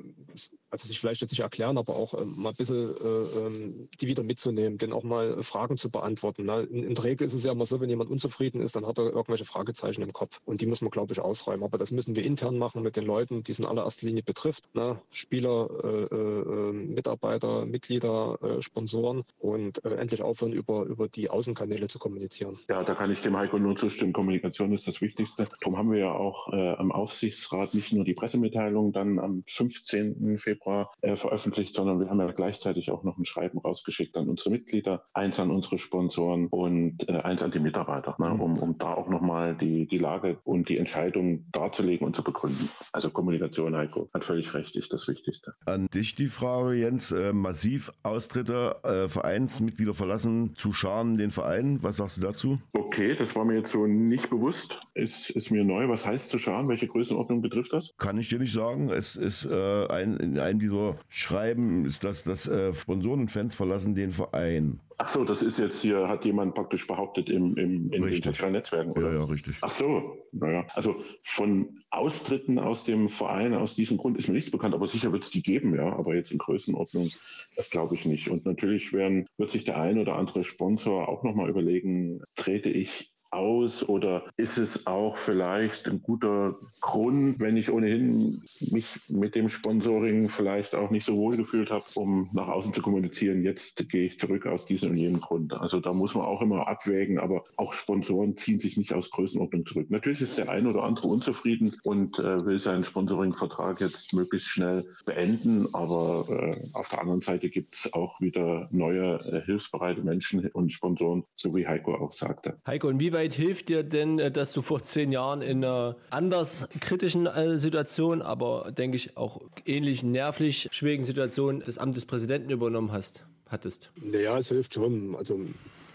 also 0.70 0.88
sich 0.88 1.00
vielleicht 1.00 1.13
vielleicht 1.18 1.32
jetzt 1.32 1.38
erklären, 1.38 1.78
aber 1.78 1.96
auch 1.96 2.14
ähm, 2.14 2.34
mal 2.36 2.50
ein 2.50 2.54
bisschen 2.56 2.90
äh, 2.90 3.46
ähm, 3.46 3.88
die 4.00 4.06
wieder 4.06 4.22
mitzunehmen, 4.22 4.78
denn 4.78 4.92
auch 4.92 5.02
mal 5.02 5.42
Fragen 5.42 5.76
zu 5.76 5.90
beantworten. 5.90 6.44
Ne? 6.44 6.62
In, 6.62 6.84
in, 6.84 6.94
der 6.94 7.04
Regel 7.04 7.26
ist 7.26 7.34
es 7.34 7.44
ja 7.44 7.52
immer 7.52 7.66
so, 7.66 7.80
wenn 7.80 7.88
jemand 7.88 8.10
unzufrieden 8.10 8.60
ist, 8.60 8.76
dann 8.76 8.86
hat 8.86 8.98
er 8.98 9.04
irgendwelche 9.04 9.44
Fragezeichen 9.44 10.02
im 10.02 10.12
Kopf 10.12 10.40
und 10.44 10.60
die 10.60 10.66
muss 10.66 10.80
man, 10.80 10.90
glaube 10.90 11.12
ich, 11.12 11.20
ausräumen. 11.20 11.64
Aber 11.64 11.78
das 11.78 11.90
müssen 11.90 12.16
wir 12.16 12.24
intern 12.24 12.58
machen 12.58 12.82
mit 12.82 12.96
den 12.96 13.04
Leuten, 13.04 13.42
die 13.42 13.52
es 13.52 13.58
in 13.58 13.66
allererster 13.66 14.06
Linie 14.06 14.22
betrifft. 14.22 14.74
Ne? 14.74 15.00
Spieler, 15.10 15.68
äh, 15.84 16.14
äh, 16.14 16.72
Mitarbeiter, 16.72 17.66
Mitglieder, 17.66 18.38
äh, 18.42 18.62
Sponsoren 18.62 19.24
und 19.38 19.84
äh, 19.84 19.94
endlich 19.94 20.22
aufhören, 20.22 20.52
über, 20.52 20.84
über 20.84 21.08
die 21.08 21.30
Außenkanäle 21.30 21.88
zu 21.88 21.98
kommunizieren. 21.98 22.58
Ja, 22.68 22.82
da 22.82 22.94
kann 22.94 23.10
ich 23.12 23.20
dem 23.20 23.36
Heiko 23.36 23.58
nur 23.58 23.76
zustimmen. 23.76 24.12
Kommunikation 24.12 24.72
ist 24.72 24.86
das 24.86 25.00
Wichtigste. 25.00 25.48
Darum 25.60 25.78
haben 25.78 25.90
wir 25.90 25.98
ja 25.98 26.12
auch 26.12 26.52
äh, 26.52 26.74
am 26.74 26.92
Aufsichtsrat 26.92 27.74
nicht 27.74 27.92
nur 27.92 28.04
die 28.04 28.14
Pressemitteilung 28.14 28.92
dann 28.92 29.18
am 29.18 29.42
15. 29.46 30.38
Februar 30.38 30.92
äh, 31.04 31.16
veröffentlicht, 31.16 31.74
sondern 31.74 32.00
wir 32.00 32.08
haben 32.08 32.18
ja 32.18 32.30
gleichzeitig 32.32 32.90
auch 32.90 33.04
noch 33.04 33.18
ein 33.18 33.24
Schreiben 33.24 33.58
rausgeschickt 33.58 34.16
an 34.16 34.28
unsere 34.28 34.50
Mitglieder, 34.50 35.04
eins 35.12 35.38
an 35.38 35.50
unsere 35.50 35.78
Sponsoren 35.78 36.46
und 36.48 37.08
äh, 37.08 37.18
eins 37.18 37.42
an 37.42 37.50
die 37.50 37.58
Mitarbeiter, 37.58 38.16
ne, 38.18 38.30
mhm. 38.30 38.40
um, 38.40 38.58
um 38.58 38.78
da 38.78 38.94
auch 38.94 39.08
nochmal 39.08 39.54
die, 39.54 39.86
die 39.86 39.98
Lage 39.98 40.38
und 40.44 40.68
die 40.68 40.78
Entscheidung 40.78 41.44
darzulegen 41.52 42.06
und 42.06 42.16
zu 42.16 42.24
begründen. 42.24 42.68
Also 42.92 43.10
Kommunikation, 43.10 43.76
Heiko, 43.76 44.08
hat 44.14 44.24
völlig 44.24 44.54
recht, 44.54 44.76
ist 44.76 44.92
das 44.92 45.06
Wichtigste. 45.06 45.54
An 45.66 45.88
dich 45.92 46.14
die 46.14 46.28
Frage, 46.28 46.74
Jens. 46.74 47.12
Äh, 47.12 47.32
massiv 47.32 47.92
Austritte, 48.02 48.76
äh, 48.82 49.08
Vereinsmitglieder 49.08 49.94
verlassen 49.94 50.54
zu 50.56 50.72
Scharen 50.72 51.18
den 51.18 51.30
Verein. 51.30 51.82
Was 51.82 51.98
sagst 51.98 52.16
du 52.16 52.22
dazu? 52.22 52.58
Okay, 52.72 53.14
das 53.14 53.36
war 53.36 53.44
mir 53.44 53.56
jetzt 53.56 53.72
so 53.72 53.86
nicht 53.86 54.30
bewusst. 54.30 54.80
Ist, 54.94 55.30
ist 55.30 55.50
mir 55.50 55.64
neu. 55.64 55.88
Was 55.88 56.06
heißt 56.06 56.30
zu 56.30 56.38
Scharen? 56.38 56.68
Welche 56.68 56.86
Größenordnung 56.86 57.42
betrifft 57.42 57.72
das? 57.72 57.94
Kann 57.98 58.18
ich 58.18 58.28
dir 58.28 58.38
nicht 58.38 58.52
sagen. 58.52 58.90
Es 58.90 59.16
ist 59.16 59.44
äh, 59.44 59.86
ein, 59.88 60.16
in 60.16 60.38
einem 60.38 60.58
dieser 60.58 60.93
Schreiben, 61.08 61.84
ist 61.84 62.04
das, 62.04 62.22
dass 62.22 62.46
äh, 62.46 62.72
Sponsoren 62.74 63.20
und 63.20 63.30
Fans 63.30 63.54
verlassen 63.54 63.94
den 63.94 64.10
Verein. 64.10 64.80
Ach 64.98 65.08
so, 65.08 65.24
das 65.24 65.42
ist 65.42 65.58
jetzt 65.58 65.82
hier, 65.82 66.08
hat 66.08 66.24
jemand 66.24 66.54
praktisch 66.54 66.86
behauptet 66.86 67.28
im, 67.28 67.56
im, 67.56 67.92
in 67.92 68.02
richtig. 68.02 68.22
den 68.22 68.32
sozialen 68.32 68.52
Netzwerken. 68.52 68.92
Oder? 68.92 69.12
Ja, 69.12 69.18
ja, 69.18 69.24
richtig. 69.24 69.56
Ach 69.60 69.70
so, 69.70 70.18
naja. 70.32 70.66
Also 70.74 70.96
von 71.22 71.80
Austritten 71.90 72.58
aus 72.58 72.84
dem 72.84 73.08
Verein, 73.08 73.54
aus 73.54 73.74
diesem 73.74 73.96
Grund 73.96 74.16
ist 74.18 74.28
mir 74.28 74.34
nichts 74.34 74.50
bekannt, 74.50 74.74
aber 74.74 74.86
sicher 74.86 75.12
wird 75.12 75.24
es 75.24 75.30
die 75.30 75.42
geben, 75.42 75.74
ja. 75.74 75.92
Aber 75.96 76.14
jetzt 76.14 76.30
in 76.30 76.38
Größenordnung, 76.38 77.10
das 77.56 77.70
glaube 77.70 77.94
ich 77.94 78.04
nicht. 78.04 78.28
Und 78.28 78.44
natürlich 78.44 78.92
werden, 78.92 79.26
wird 79.36 79.50
sich 79.50 79.64
der 79.64 79.80
ein 79.80 79.98
oder 79.98 80.16
andere 80.16 80.44
Sponsor 80.44 81.08
auch 81.08 81.24
nochmal 81.24 81.50
überlegen, 81.50 82.22
trete 82.36 82.70
ich 82.70 83.13
aus 83.34 83.86
oder 83.88 84.24
ist 84.36 84.58
es 84.58 84.86
auch 84.86 85.16
vielleicht 85.16 85.88
ein 85.88 86.02
guter 86.02 86.56
Grund, 86.80 87.40
wenn 87.40 87.56
ich 87.56 87.70
ohnehin 87.70 88.40
mich 88.70 88.98
mit 89.08 89.34
dem 89.34 89.48
Sponsoring 89.48 90.28
vielleicht 90.28 90.74
auch 90.74 90.90
nicht 90.90 91.04
so 91.04 91.16
wohl 91.16 91.36
gefühlt 91.36 91.70
habe, 91.70 91.84
um 91.94 92.30
nach 92.32 92.48
außen 92.48 92.72
zu 92.72 92.82
kommunizieren, 92.82 93.42
jetzt 93.42 93.88
gehe 93.88 94.04
ich 94.04 94.18
zurück 94.18 94.46
aus 94.46 94.64
diesem 94.64 94.90
und 94.90 94.96
jenem 94.96 95.20
Grund. 95.20 95.52
Also 95.54 95.80
da 95.80 95.92
muss 95.92 96.14
man 96.14 96.24
auch 96.24 96.42
immer 96.42 96.68
abwägen, 96.68 97.18
aber 97.18 97.44
auch 97.56 97.72
Sponsoren 97.72 98.36
ziehen 98.36 98.60
sich 98.60 98.76
nicht 98.76 98.92
aus 98.94 99.10
Größenordnung 99.10 99.66
zurück. 99.66 99.90
Natürlich 99.90 100.20
ist 100.20 100.38
der 100.38 100.48
ein 100.48 100.66
oder 100.66 100.84
andere 100.84 101.08
unzufrieden 101.08 101.74
und 101.84 102.18
äh, 102.18 102.44
will 102.44 102.58
seinen 102.58 102.84
Sponsoring-Vertrag 102.84 103.80
jetzt 103.80 104.14
möglichst 104.14 104.48
schnell 104.48 104.84
beenden, 105.06 105.66
aber 105.72 106.26
äh, 106.28 106.68
auf 106.74 106.88
der 106.88 107.00
anderen 107.00 107.20
Seite 107.20 107.50
gibt 107.50 107.74
es 107.74 107.92
auch 107.92 108.20
wieder 108.20 108.68
neue 108.70 109.18
äh, 109.20 109.42
hilfsbereite 109.44 110.02
Menschen 110.02 110.46
und 110.48 110.72
Sponsoren, 110.72 111.24
so 111.36 111.54
wie 111.56 111.66
Heiko 111.66 111.94
auch 111.94 112.12
sagte. 112.12 112.58
Heiko, 112.66 112.88
inwieweit 112.88 113.23
weit 113.24 113.34
hilft 113.34 113.68
dir 113.68 113.82
denn, 113.82 114.18
äh, 114.18 114.30
dass 114.30 114.52
du 114.52 114.62
vor 114.62 114.82
zehn 114.82 115.10
Jahren 115.10 115.40
in 115.40 115.64
einer 115.64 115.96
anders 116.10 116.68
kritischen 116.80 117.26
äh, 117.26 117.58
Situation, 117.58 118.22
aber 118.22 118.70
denke 118.70 118.96
ich 118.96 119.16
auch 119.16 119.40
ähnlich 119.64 120.02
nervlich 120.02 120.68
schwierigen 120.72 121.04
Situation 121.04 121.62
das 121.64 121.78
Amt 121.78 121.96
des 121.96 122.06
Präsidenten 122.06 122.50
übernommen 122.50 122.92
hast, 122.92 123.24
hattest? 123.48 123.90
Naja, 123.96 124.38
es 124.38 124.48
hilft 124.48 124.74
schon. 124.74 125.16
Also 125.16 125.40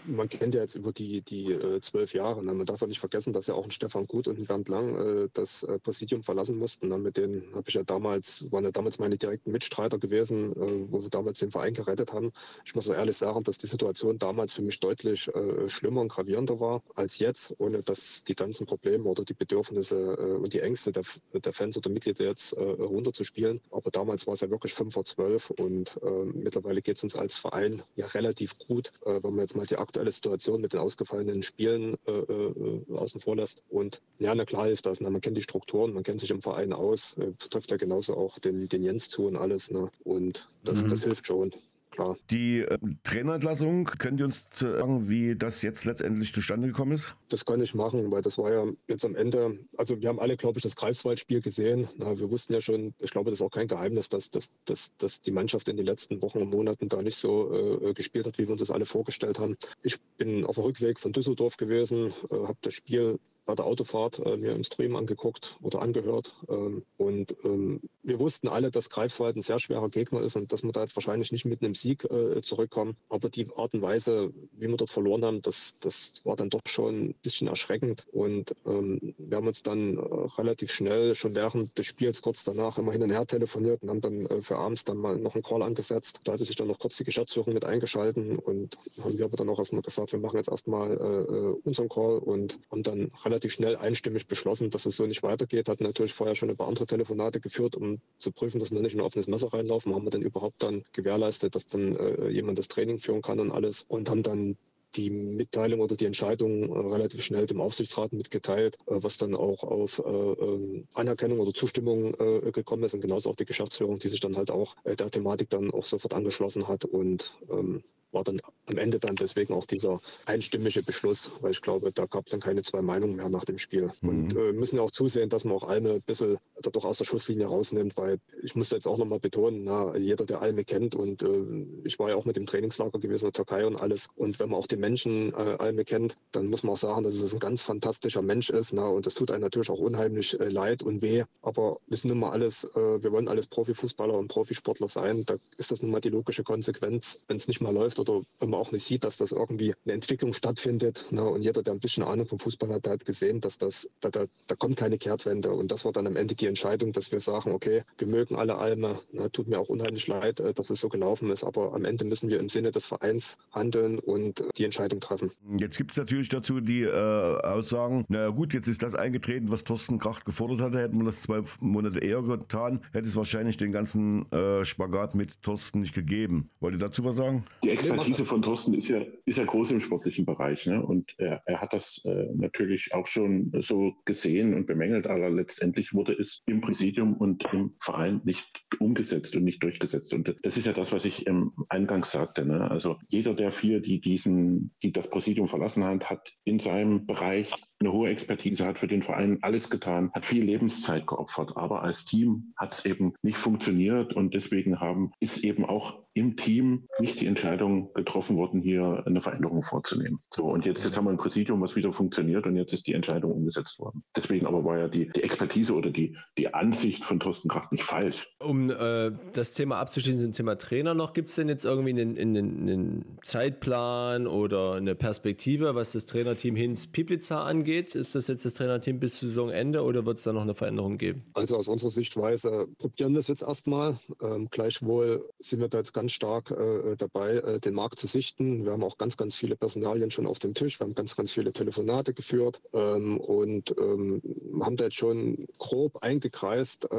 man 0.06 0.28
kennt 0.28 0.54
ja 0.54 0.62
jetzt 0.62 0.74
über 0.74 0.92
die, 0.92 1.22
die 1.22 1.52
äh, 1.52 1.80
zwölf 1.80 2.14
Jahre. 2.14 2.44
Ne? 2.44 2.54
Man 2.54 2.66
darf 2.66 2.80
ja 2.80 2.86
nicht 2.86 3.00
vergessen, 3.00 3.32
dass 3.32 3.46
ja 3.46 3.54
auch 3.54 3.64
ein 3.64 3.70
Stefan 3.70 4.06
Gut 4.06 4.28
und 4.28 4.38
ein 4.38 4.46
Bernd 4.46 4.68
Lang 4.68 4.96
äh, 4.96 5.28
das 5.32 5.62
äh, 5.62 5.78
Präsidium 5.78 6.22
verlassen 6.22 6.56
mussten. 6.56 6.88
Ne? 6.88 6.98
Mit 6.98 7.16
denen 7.16 7.54
habe 7.54 7.64
ich 7.68 7.74
ja 7.74 7.82
damals, 7.82 8.50
waren 8.50 8.64
ja 8.64 8.70
damals 8.70 8.98
meine 8.98 9.16
direkten 9.16 9.50
Mitstreiter 9.52 9.98
gewesen, 9.98 10.52
äh, 10.52 10.92
wo 10.92 11.02
wir 11.02 11.10
damals 11.10 11.38
den 11.38 11.50
Verein 11.50 11.74
gerettet 11.74 12.12
haben. 12.12 12.32
Ich 12.64 12.74
muss 12.74 12.88
auch 12.88 12.94
ehrlich 12.94 13.16
sagen, 13.16 13.44
dass 13.44 13.58
die 13.58 13.66
Situation 13.66 14.18
damals 14.18 14.54
für 14.54 14.62
mich 14.62 14.80
deutlich 14.80 15.28
äh, 15.28 15.68
schlimmer 15.68 16.00
und 16.00 16.08
gravierender 16.08 16.60
war 16.60 16.82
als 16.94 17.18
jetzt, 17.18 17.54
ohne 17.58 17.82
dass 17.82 18.24
die 18.24 18.34
ganzen 18.34 18.66
Probleme 18.66 19.04
oder 19.04 19.24
die 19.24 19.34
Bedürfnisse 19.34 20.16
äh, 20.18 20.36
und 20.36 20.52
die 20.52 20.60
Ängste 20.60 20.92
der, 20.92 21.04
der 21.32 21.52
Fans 21.52 21.76
oder 21.76 21.90
Mitglieder 21.90 22.24
jetzt 22.24 22.56
runterzuspielen. 22.56 23.60
Aber 23.70 23.90
damals 23.90 24.26
war 24.26 24.34
es 24.34 24.40
ja 24.40 24.50
wirklich 24.50 24.74
fünf 24.74 24.94
vor 24.94 25.04
zwölf 25.04 25.50
und 25.50 25.98
mittlerweile 26.34 26.82
geht 26.82 26.96
es 26.96 27.02
uns 27.02 27.16
als 27.16 27.36
Verein 27.36 27.82
ja 27.96 28.06
relativ 28.06 28.58
gut, 28.58 28.92
wenn 29.04 29.22
man 29.22 29.40
jetzt 29.40 29.56
mal 29.56 29.66
die 29.66 29.76
aktuelle 29.90 30.12
Situation 30.12 30.60
mit 30.60 30.72
den 30.72 30.80
ausgefallenen 30.80 31.42
Spielen 31.42 31.96
äh, 32.06 32.12
äh, 32.12 32.84
außen 32.94 33.20
vor 33.20 33.34
lässt. 33.34 33.64
Und 33.68 34.00
ja, 34.20 34.32
na 34.34 34.44
klar 34.44 34.66
hilft 34.66 34.86
das. 34.86 35.00
Ne? 35.00 35.10
Man 35.10 35.20
kennt 35.20 35.36
die 35.36 35.42
Strukturen, 35.42 35.92
man 35.92 36.04
kennt 36.04 36.20
sich 36.20 36.30
im 36.30 36.42
Verein 36.42 36.72
aus, 36.72 37.16
äh, 37.18 37.32
trifft 37.50 37.72
ja 37.72 37.76
genauso 37.76 38.16
auch 38.16 38.38
den, 38.38 38.68
den 38.68 38.84
Jens 38.84 39.08
zu 39.08 39.26
und 39.26 39.36
alles. 39.36 39.70
Ne? 39.70 39.90
Und 40.04 40.48
das, 40.62 40.84
mhm. 40.84 40.88
das 40.88 41.02
hilft 41.02 41.26
schon 41.26 41.52
klar. 42.00 42.16
Die 42.30 42.60
äh, 42.60 42.78
Trainerentlassung, 43.04 43.84
könnt 43.84 44.20
ihr 44.20 44.26
uns 44.26 44.46
sagen, 44.54 45.08
wie 45.08 45.36
das 45.36 45.62
jetzt 45.62 45.84
letztendlich 45.84 46.32
zustande 46.32 46.68
gekommen 46.68 46.92
ist? 46.92 47.14
Das 47.28 47.44
kann 47.44 47.60
ich 47.60 47.74
machen, 47.74 48.10
weil 48.10 48.22
das 48.22 48.38
war 48.38 48.52
ja 48.52 48.64
jetzt 48.88 49.04
am 49.04 49.14
Ende, 49.14 49.58
also 49.76 50.00
wir 50.00 50.08
haben 50.08 50.20
alle, 50.20 50.36
glaube 50.36 50.58
ich, 50.58 50.62
das 50.62 50.76
Greifswald-Spiel 50.76 51.40
gesehen. 51.40 51.88
Na, 51.96 52.18
wir 52.18 52.30
wussten 52.30 52.52
ja 52.52 52.60
schon, 52.60 52.94
ich 52.98 53.10
glaube, 53.10 53.30
das 53.30 53.40
ist 53.40 53.46
auch 53.46 53.50
kein 53.50 53.68
Geheimnis, 53.68 54.08
dass, 54.08 54.30
dass, 54.30 54.50
dass, 54.64 54.96
dass 54.96 55.20
die 55.20 55.30
Mannschaft 55.30 55.68
in 55.68 55.76
den 55.76 55.86
letzten 55.86 56.20
Wochen 56.22 56.38
und 56.38 56.50
Monaten 56.50 56.88
da 56.88 57.02
nicht 57.02 57.16
so 57.16 57.88
äh, 57.88 57.94
gespielt 57.94 58.26
hat, 58.26 58.38
wie 58.38 58.46
wir 58.46 58.52
uns 58.52 58.60
das 58.60 58.70
alle 58.70 58.86
vorgestellt 58.86 59.38
haben. 59.38 59.56
Ich 59.82 60.00
bin 60.16 60.44
auf 60.44 60.56
dem 60.56 60.64
Rückweg 60.64 60.98
von 60.98 61.12
Düsseldorf 61.12 61.56
gewesen, 61.56 62.12
äh, 62.30 62.34
habe 62.46 62.58
das 62.62 62.74
Spiel 62.74 63.18
bei 63.50 63.56
der 63.56 63.66
Autofahrt 63.66 64.20
äh, 64.20 64.36
mir 64.36 64.52
im 64.52 64.62
Stream 64.62 64.94
angeguckt 64.94 65.56
oder 65.60 65.82
angehört. 65.82 66.32
Ähm, 66.48 66.84
und 66.98 67.34
ähm, 67.42 67.80
wir 68.04 68.20
wussten 68.20 68.46
alle, 68.46 68.70
dass 68.70 68.90
Greifswald 68.90 69.34
ein 69.34 69.42
sehr 69.42 69.58
schwerer 69.58 69.88
Gegner 69.88 70.20
ist 70.20 70.36
und 70.36 70.52
dass 70.52 70.62
wir 70.62 70.70
da 70.70 70.82
jetzt 70.82 70.94
wahrscheinlich 70.94 71.32
nicht 71.32 71.46
mit 71.46 71.60
einem 71.60 71.74
Sieg 71.74 72.04
äh, 72.04 72.42
zurückkommen. 72.42 72.96
Aber 73.08 73.28
die 73.28 73.48
Art 73.56 73.74
und 73.74 73.82
Weise, 73.82 74.32
wie 74.52 74.68
wir 74.68 74.76
dort 74.76 74.90
verloren 74.90 75.24
haben, 75.24 75.42
das, 75.42 75.74
das 75.80 76.20
war 76.22 76.36
dann 76.36 76.48
doch 76.48 76.60
schon 76.66 77.06
ein 77.06 77.14
bisschen 77.22 77.48
erschreckend. 77.48 78.06
Und 78.12 78.54
ähm, 78.66 79.16
wir 79.18 79.36
haben 79.36 79.48
uns 79.48 79.64
dann 79.64 79.96
äh, 79.96 80.00
relativ 80.38 80.70
schnell, 80.70 81.16
schon 81.16 81.34
während 81.34 81.76
des 81.76 81.86
Spiels 81.86 82.22
kurz 82.22 82.44
danach, 82.44 82.78
immer 82.78 82.92
hin 82.92 83.02
und 83.02 83.10
her 83.10 83.26
telefoniert 83.26 83.82
und 83.82 83.90
haben 83.90 84.00
dann 84.00 84.26
äh, 84.26 84.42
für 84.42 84.58
abends 84.58 84.84
dann 84.84 84.98
mal 84.98 85.16
noch 85.16 85.34
einen 85.34 85.42
Call 85.42 85.62
angesetzt. 85.62 86.20
Da 86.22 86.34
hatte 86.34 86.44
sich 86.44 86.54
dann 86.54 86.68
noch 86.68 86.78
kurz 86.78 86.98
die 86.98 87.04
Geschäftsführung 87.04 87.52
mit 87.52 87.64
eingeschalten 87.64 88.38
und 88.38 88.78
haben 89.02 89.18
wir 89.18 89.24
aber 89.24 89.36
dann 89.36 89.48
auch 89.48 89.58
erstmal 89.58 89.82
gesagt, 89.82 90.12
wir 90.12 90.20
machen 90.20 90.36
jetzt 90.36 90.50
erstmal 90.50 90.92
äh, 90.92 91.34
äh 91.34 91.56
unseren 91.64 91.88
Call 91.88 92.18
und 92.18 92.60
haben 92.70 92.84
dann 92.84 93.10
relativ 93.24 93.39
relativ 93.40 93.52
schnell 93.52 93.76
einstimmig 93.76 94.26
beschlossen, 94.26 94.68
dass 94.68 94.84
es 94.84 94.96
so 94.96 95.06
nicht 95.06 95.22
weitergeht. 95.22 95.68
Hatten 95.68 95.84
natürlich 95.84 96.12
vorher 96.12 96.34
schon 96.34 96.50
ein 96.50 96.56
paar 96.56 96.68
andere 96.68 96.84
Telefonate 96.84 97.40
geführt, 97.40 97.74
um 97.74 97.98
zu 98.18 98.32
prüfen, 98.32 98.60
dass 98.60 98.70
wir 98.70 98.82
nicht 98.82 98.92
in 98.92 99.00
ein 99.00 99.06
offenes 99.06 99.28
Messer 99.28 99.50
reinlaufen. 99.52 99.94
Haben 99.94 100.04
wir 100.04 100.10
dann 100.10 100.20
überhaupt 100.20 100.62
dann 100.62 100.84
gewährleistet, 100.92 101.54
dass 101.54 101.66
dann 101.66 101.96
äh, 101.96 102.28
jemand 102.28 102.58
das 102.58 102.68
Training 102.68 102.98
führen 102.98 103.22
kann 103.22 103.40
und 103.40 103.50
alles. 103.50 103.86
Und 103.88 104.10
haben 104.10 104.22
dann 104.22 104.58
die 104.96 105.08
Mitteilung 105.08 105.80
oder 105.80 105.96
die 105.96 106.04
Entscheidung 106.04 106.68
äh, 106.68 106.92
relativ 106.92 107.22
schnell 107.22 107.46
dem 107.46 107.62
Aufsichtsrat 107.62 108.12
mitgeteilt, 108.12 108.76
äh, 108.86 108.96
was 109.00 109.16
dann 109.16 109.34
auch 109.34 109.62
auf 109.62 110.02
äh, 110.04 110.10
ähm, 110.10 110.84
Anerkennung 110.92 111.40
oder 111.40 111.54
Zustimmung 111.54 112.12
gekommen 112.52 112.82
ist 112.84 112.94
und 112.94 113.00
genauso 113.00 113.30
auch 113.30 113.36
die 113.36 113.46
Geschäftsführung, 113.46 113.98
die 113.98 114.08
sich 114.08 114.20
dann 114.20 114.36
halt 114.36 114.50
auch 114.50 114.76
der 114.84 115.10
Thematik 115.10 115.48
dann 115.48 115.70
auch 115.70 115.86
sofort 115.86 116.12
angeschlossen 116.12 116.68
hat 116.68 116.84
und 116.84 117.38
ähm, 117.50 117.82
war 118.12 118.24
dann 118.24 118.40
am 118.66 118.78
Ende 118.78 118.98
dann 118.98 119.16
deswegen 119.16 119.54
auch 119.54 119.66
dieser 119.66 120.00
einstimmige 120.26 120.82
Beschluss, 120.82 121.30
weil 121.40 121.52
ich 121.52 121.62
glaube, 121.62 121.92
da 121.92 122.06
gab 122.06 122.26
es 122.26 122.32
dann 122.32 122.40
keine 122.40 122.62
zwei 122.62 122.82
Meinungen 122.82 123.16
mehr 123.16 123.28
nach 123.28 123.44
dem 123.44 123.58
Spiel. 123.58 123.92
Mhm. 124.00 124.08
Und 124.08 124.36
äh, 124.36 124.52
müssen 124.52 124.76
ja 124.76 124.82
auch 124.82 124.90
zusehen, 124.90 125.28
dass 125.28 125.44
man 125.44 125.54
auch 125.54 125.64
Alme 125.64 125.94
ein 125.94 126.02
bisschen 126.02 126.38
doch 126.72 126.84
aus 126.84 126.98
der 126.98 127.04
Schusslinie 127.04 127.46
rausnimmt, 127.46 127.96
weil 127.96 128.18
ich 128.42 128.54
muss 128.54 128.70
jetzt 128.70 128.86
auch 128.86 128.98
nochmal 128.98 129.20
betonen, 129.20 129.64
na, 129.64 129.96
jeder, 129.96 130.26
der 130.26 130.42
Alme 130.42 130.64
kennt 130.64 130.94
und 130.94 131.22
äh, 131.22 131.66
ich 131.84 131.98
war 131.98 132.10
ja 132.10 132.16
auch 132.16 132.24
mit 132.24 132.36
dem 132.36 132.46
Trainingslager 132.46 132.98
gewesen 132.98 133.26
in 133.26 133.32
der 133.32 133.44
Türkei 133.44 133.66
und 133.66 133.76
alles. 133.76 134.08
Und 134.14 134.38
wenn 134.38 134.50
man 134.50 134.58
auch 134.58 134.66
den 134.66 134.80
Menschen 134.80 135.32
äh, 135.32 135.56
Alme 135.58 135.84
kennt, 135.84 136.16
dann 136.32 136.46
muss 136.46 136.62
man 136.62 136.72
auch 136.74 136.78
sagen, 136.78 137.04
dass 137.04 137.14
es 137.14 137.32
ein 137.32 137.40
ganz 137.40 137.62
fantastischer 137.62 138.22
Mensch 138.22 138.50
ist. 138.50 138.72
Na, 138.72 138.86
und 138.86 139.06
das 139.06 139.14
tut 139.14 139.30
einem 139.30 139.42
natürlich 139.42 139.70
auch 139.70 139.78
unheimlich 139.78 140.38
äh, 140.38 140.48
leid 140.48 140.82
und 140.82 141.02
weh. 141.02 141.24
Aber 141.42 141.78
wir 141.86 141.96
sind 141.96 142.10
nun 142.10 142.20
mal 142.20 142.30
alles, 142.30 142.64
äh, 142.64 143.02
wir 143.02 143.12
wollen 143.12 143.28
alles 143.28 143.46
Profifußballer 143.46 144.14
und 144.14 144.28
Profisportler 144.28 144.88
sein. 144.88 145.24
Da 145.26 145.36
ist 145.56 145.70
das 145.70 145.82
nun 145.82 145.90
mal 145.90 146.00
die 146.00 146.10
logische 146.10 146.44
Konsequenz, 146.44 147.18
wenn 147.28 147.36
es 147.36 147.48
nicht 147.48 147.60
mehr 147.60 147.72
läuft 147.72 147.99
oder 148.00 148.22
wenn 148.38 148.50
man 148.50 148.60
auch 148.60 148.72
nicht 148.72 148.84
sieht, 148.84 149.04
dass 149.04 149.18
das 149.18 149.32
irgendwie 149.32 149.74
eine 149.84 149.94
Entwicklung 149.94 150.32
stattfindet. 150.32 151.06
Ne? 151.10 151.22
Und 151.22 151.42
jeder, 151.42 151.62
der 151.62 151.74
ein 151.74 151.80
bisschen 151.80 152.02
Ahnung 152.02 152.26
vom 152.26 152.38
Fußball 152.38 152.70
hat, 152.70 152.86
der 152.86 152.94
hat 152.94 153.04
gesehen, 153.04 153.40
dass 153.40 153.58
das, 153.58 153.88
da, 154.00 154.10
da, 154.10 154.24
da 154.46 154.54
kommt 154.54 154.76
keine 154.76 154.98
Kehrtwende. 154.98 155.52
Und 155.52 155.70
das 155.70 155.84
war 155.84 155.92
dann 155.92 156.06
am 156.06 156.16
Ende 156.16 156.34
die 156.34 156.46
Entscheidung, 156.46 156.92
dass 156.92 157.12
wir 157.12 157.20
sagen, 157.20 157.52
okay, 157.52 157.82
wir 157.98 158.06
mögen 158.06 158.36
alle 158.36 158.56
Alme. 158.56 159.00
Ne? 159.12 159.30
Tut 159.30 159.48
mir 159.48 159.58
auch 159.58 159.68
unheimlich 159.68 160.06
leid, 160.08 160.40
äh, 160.40 160.52
dass 160.52 160.70
es 160.70 160.80
so 160.80 160.88
gelaufen 160.88 161.30
ist, 161.30 161.44
aber 161.44 161.74
am 161.74 161.84
Ende 161.84 162.04
müssen 162.04 162.30
wir 162.30 162.40
im 162.40 162.48
Sinne 162.48 162.70
des 162.70 162.86
Vereins 162.86 163.36
handeln 163.52 163.98
und 163.98 164.42
die 164.56 164.64
Entscheidung 164.64 165.00
treffen. 165.00 165.30
Jetzt 165.58 165.76
gibt 165.76 165.92
es 165.92 165.96
natürlich 165.96 166.28
dazu 166.28 166.60
die 166.60 166.82
äh, 166.82 167.40
Aussagen, 167.42 168.04
naja 168.08 168.28
gut, 168.28 168.54
jetzt 168.54 168.68
ist 168.68 168.82
das 168.82 168.94
eingetreten, 168.94 169.50
was 169.50 169.64
Thorsten 169.64 169.98
Kracht 169.98 170.24
gefordert 170.24 170.60
hatte, 170.60 170.78
hätten 170.78 170.98
wir 170.98 171.04
das 171.04 171.22
zwei 171.22 171.42
Monate 171.60 171.98
eher 171.98 172.22
getan, 172.22 172.80
hätte 172.92 173.08
es 173.08 173.16
wahrscheinlich 173.16 173.56
den 173.56 173.72
ganzen 173.72 174.30
äh, 174.32 174.64
Spagat 174.64 175.14
mit 175.14 175.42
Thorsten 175.42 175.80
nicht 175.80 175.94
gegeben. 175.94 176.50
Wollt 176.60 176.74
ihr 176.74 176.78
dazu 176.78 177.04
was 177.04 177.16
sagen? 177.16 177.44
Die 177.64 177.70
Expertise 177.90 178.24
von 178.24 178.42
Thorsten 178.42 178.74
ist 178.74 178.88
ja, 178.88 179.02
ist 179.24 179.38
ja 179.38 179.44
groß 179.44 179.72
im 179.72 179.80
sportlichen 179.80 180.24
Bereich. 180.24 180.66
Ne? 180.66 180.84
Und 180.84 181.14
er, 181.18 181.42
er 181.46 181.60
hat 181.60 181.72
das 181.72 182.02
äh, 182.04 182.26
natürlich 182.34 182.94
auch 182.94 183.06
schon 183.06 183.52
so 183.60 183.94
gesehen 184.04 184.54
und 184.54 184.66
bemängelt, 184.66 185.06
aber 185.06 185.30
letztendlich 185.30 185.92
wurde 185.94 186.12
es 186.12 186.42
im 186.46 186.60
Präsidium 186.60 187.16
und 187.16 187.44
im 187.52 187.74
Verein 187.80 188.20
nicht 188.24 188.64
umgesetzt 188.78 189.36
und 189.36 189.44
nicht 189.44 189.62
durchgesetzt. 189.62 190.14
Und 190.14 190.34
das 190.42 190.56
ist 190.56 190.66
ja 190.66 190.72
das, 190.72 190.92
was 190.92 191.04
ich 191.04 191.26
ähm, 191.26 191.52
eingangs 191.68 192.12
sagte. 192.12 192.44
Ne? 192.44 192.70
Also 192.70 192.98
jeder 193.08 193.34
der 193.34 193.50
vier, 193.50 193.80
die 193.80 194.00
diesen, 194.00 194.74
die 194.82 194.92
das 194.92 195.10
Präsidium 195.10 195.48
verlassen 195.48 195.84
hat, 195.84 196.08
hat 196.10 196.32
in 196.44 196.58
seinem 196.58 197.06
Bereich 197.06 197.52
eine 197.80 197.92
hohe 197.92 198.10
Expertise, 198.10 198.66
hat 198.66 198.78
für 198.78 198.88
den 198.88 199.02
Verein 199.02 199.38
alles 199.42 199.70
getan, 199.70 200.10
hat 200.12 200.24
viel 200.24 200.44
Lebenszeit 200.44 201.06
geopfert. 201.06 201.56
Aber 201.56 201.82
als 201.82 202.04
Team 202.04 202.52
hat 202.56 202.74
es 202.74 202.84
eben 202.84 203.14
nicht 203.22 203.38
funktioniert 203.38 204.14
und 204.14 204.34
deswegen 204.34 204.80
haben, 204.80 205.12
ist 205.20 205.44
eben 205.44 205.64
auch 205.64 205.98
im 206.12 206.36
Team 206.36 206.88
nicht 206.98 207.20
die 207.20 207.26
Entscheidung 207.26 207.92
getroffen 207.94 208.36
worden, 208.36 208.60
hier 208.60 209.04
eine 209.06 209.20
Veränderung 209.20 209.62
vorzunehmen. 209.62 210.18
So, 210.34 210.46
und 210.46 210.66
jetzt, 210.66 210.84
jetzt 210.84 210.96
haben 210.96 211.04
wir 211.04 211.10
ein 211.10 211.16
Präsidium, 211.16 211.60
was 211.60 211.76
wieder 211.76 211.92
funktioniert 211.92 212.46
und 212.46 212.56
jetzt 212.56 212.72
ist 212.72 212.86
die 212.88 212.94
Entscheidung 212.94 213.32
umgesetzt 213.32 213.78
worden. 213.78 214.02
Deswegen 214.16 214.44
aber 214.46 214.64
war 214.64 214.78
ja 214.78 214.88
die, 214.88 215.08
die 215.08 215.22
Expertise 215.22 215.72
oder 215.72 215.90
die, 215.90 216.16
die 216.36 216.52
Ansicht 216.52 217.04
von 217.04 217.20
Thorsten 217.20 217.48
Kracht 217.48 217.70
nicht 217.70 217.84
falsch. 217.84 218.28
Um 218.40 218.70
äh, 218.70 219.12
das 219.32 219.54
Thema 219.54 219.78
abzuschließen 219.78 220.20
zum 220.20 220.32
Thema 220.32 220.58
Trainer 220.58 220.94
noch, 220.94 221.12
gibt 221.12 221.28
es 221.28 221.36
denn 221.36 221.48
jetzt 221.48 221.64
irgendwie 221.64 221.90
einen, 221.90 222.18
einen, 222.18 222.68
einen, 222.68 223.04
Zeitplan 223.22 224.26
oder 224.26 224.74
eine 224.74 224.94
Perspektive, 224.96 225.74
was 225.76 225.92
das 225.92 226.06
Trainerteam 226.06 226.56
Hinz 226.56 226.88
Piplitzer 226.88 227.44
angeht? 227.44 227.69
Ist 227.78 228.14
das 228.14 228.28
jetzt 228.28 228.44
das 228.44 228.54
Trainerteam 228.54 228.98
bis 228.98 229.20
Saisonende 229.20 229.82
oder 229.82 230.04
wird 230.04 230.18
es 230.18 230.24
da 230.24 230.32
noch 230.32 230.42
eine 230.42 230.54
Veränderung 230.54 230.98
geben? 230.98 231.22
Also 231.34 231.56
aus 231.56 231.68
unserer 231.68 231.90
Sichtweise 231.90 232.66
probieren 232.78 233.12
wir 233.12 233.20
es 233.20 233.28
jetzt 233.28 233.42
erstmal. 233.42 233.98
Ähm, 234.22 234.48
gleichwohl 234.50 235.28
sind 235.38 235.60
wir 235.60 235.68
da 235.68 235.78
jetzt 235.78 235.92
ganz 235.92 236.12
stark 236.12 236.50
äh, 236.50 236.96
dabei, 236.96 237.36
äh, 237.36 237.60
den 237.60 237.74
Markt 237.74 238.00
zu 238.00 238.06
sichten. 238.06 238.64
Wir 238.64 238.72
haben 238.72 238.82
auch 238.82 238.98
ganz, 238.98 239.16
ganz 239.16 239.36
viele 239.36 239.56
Personalien 239.56 240.10
schon 240.10 240.26
auf 240.26 240.38
dem 240.38 240.54
Tisch. 240.54 240.80
Wir 240.80 240.86
haben 240.86 240.94
ganz, 240.94 241.14
ganz 241.14 241.32
viele 241.32 241.52
Telefonate 241.52 242.12
geführt 242.12 242.60
ähm, 242.72 243.18
und 243.18 243.74
ähm, 243.78 244.20
haben 244.60 244.76
da 244.76 244.84
jetzt 244.84 244.96
schon 244.96 245.46
grob 245.58 246.02
eingekreist, 246.02 246.86
äh, 246.86 246.96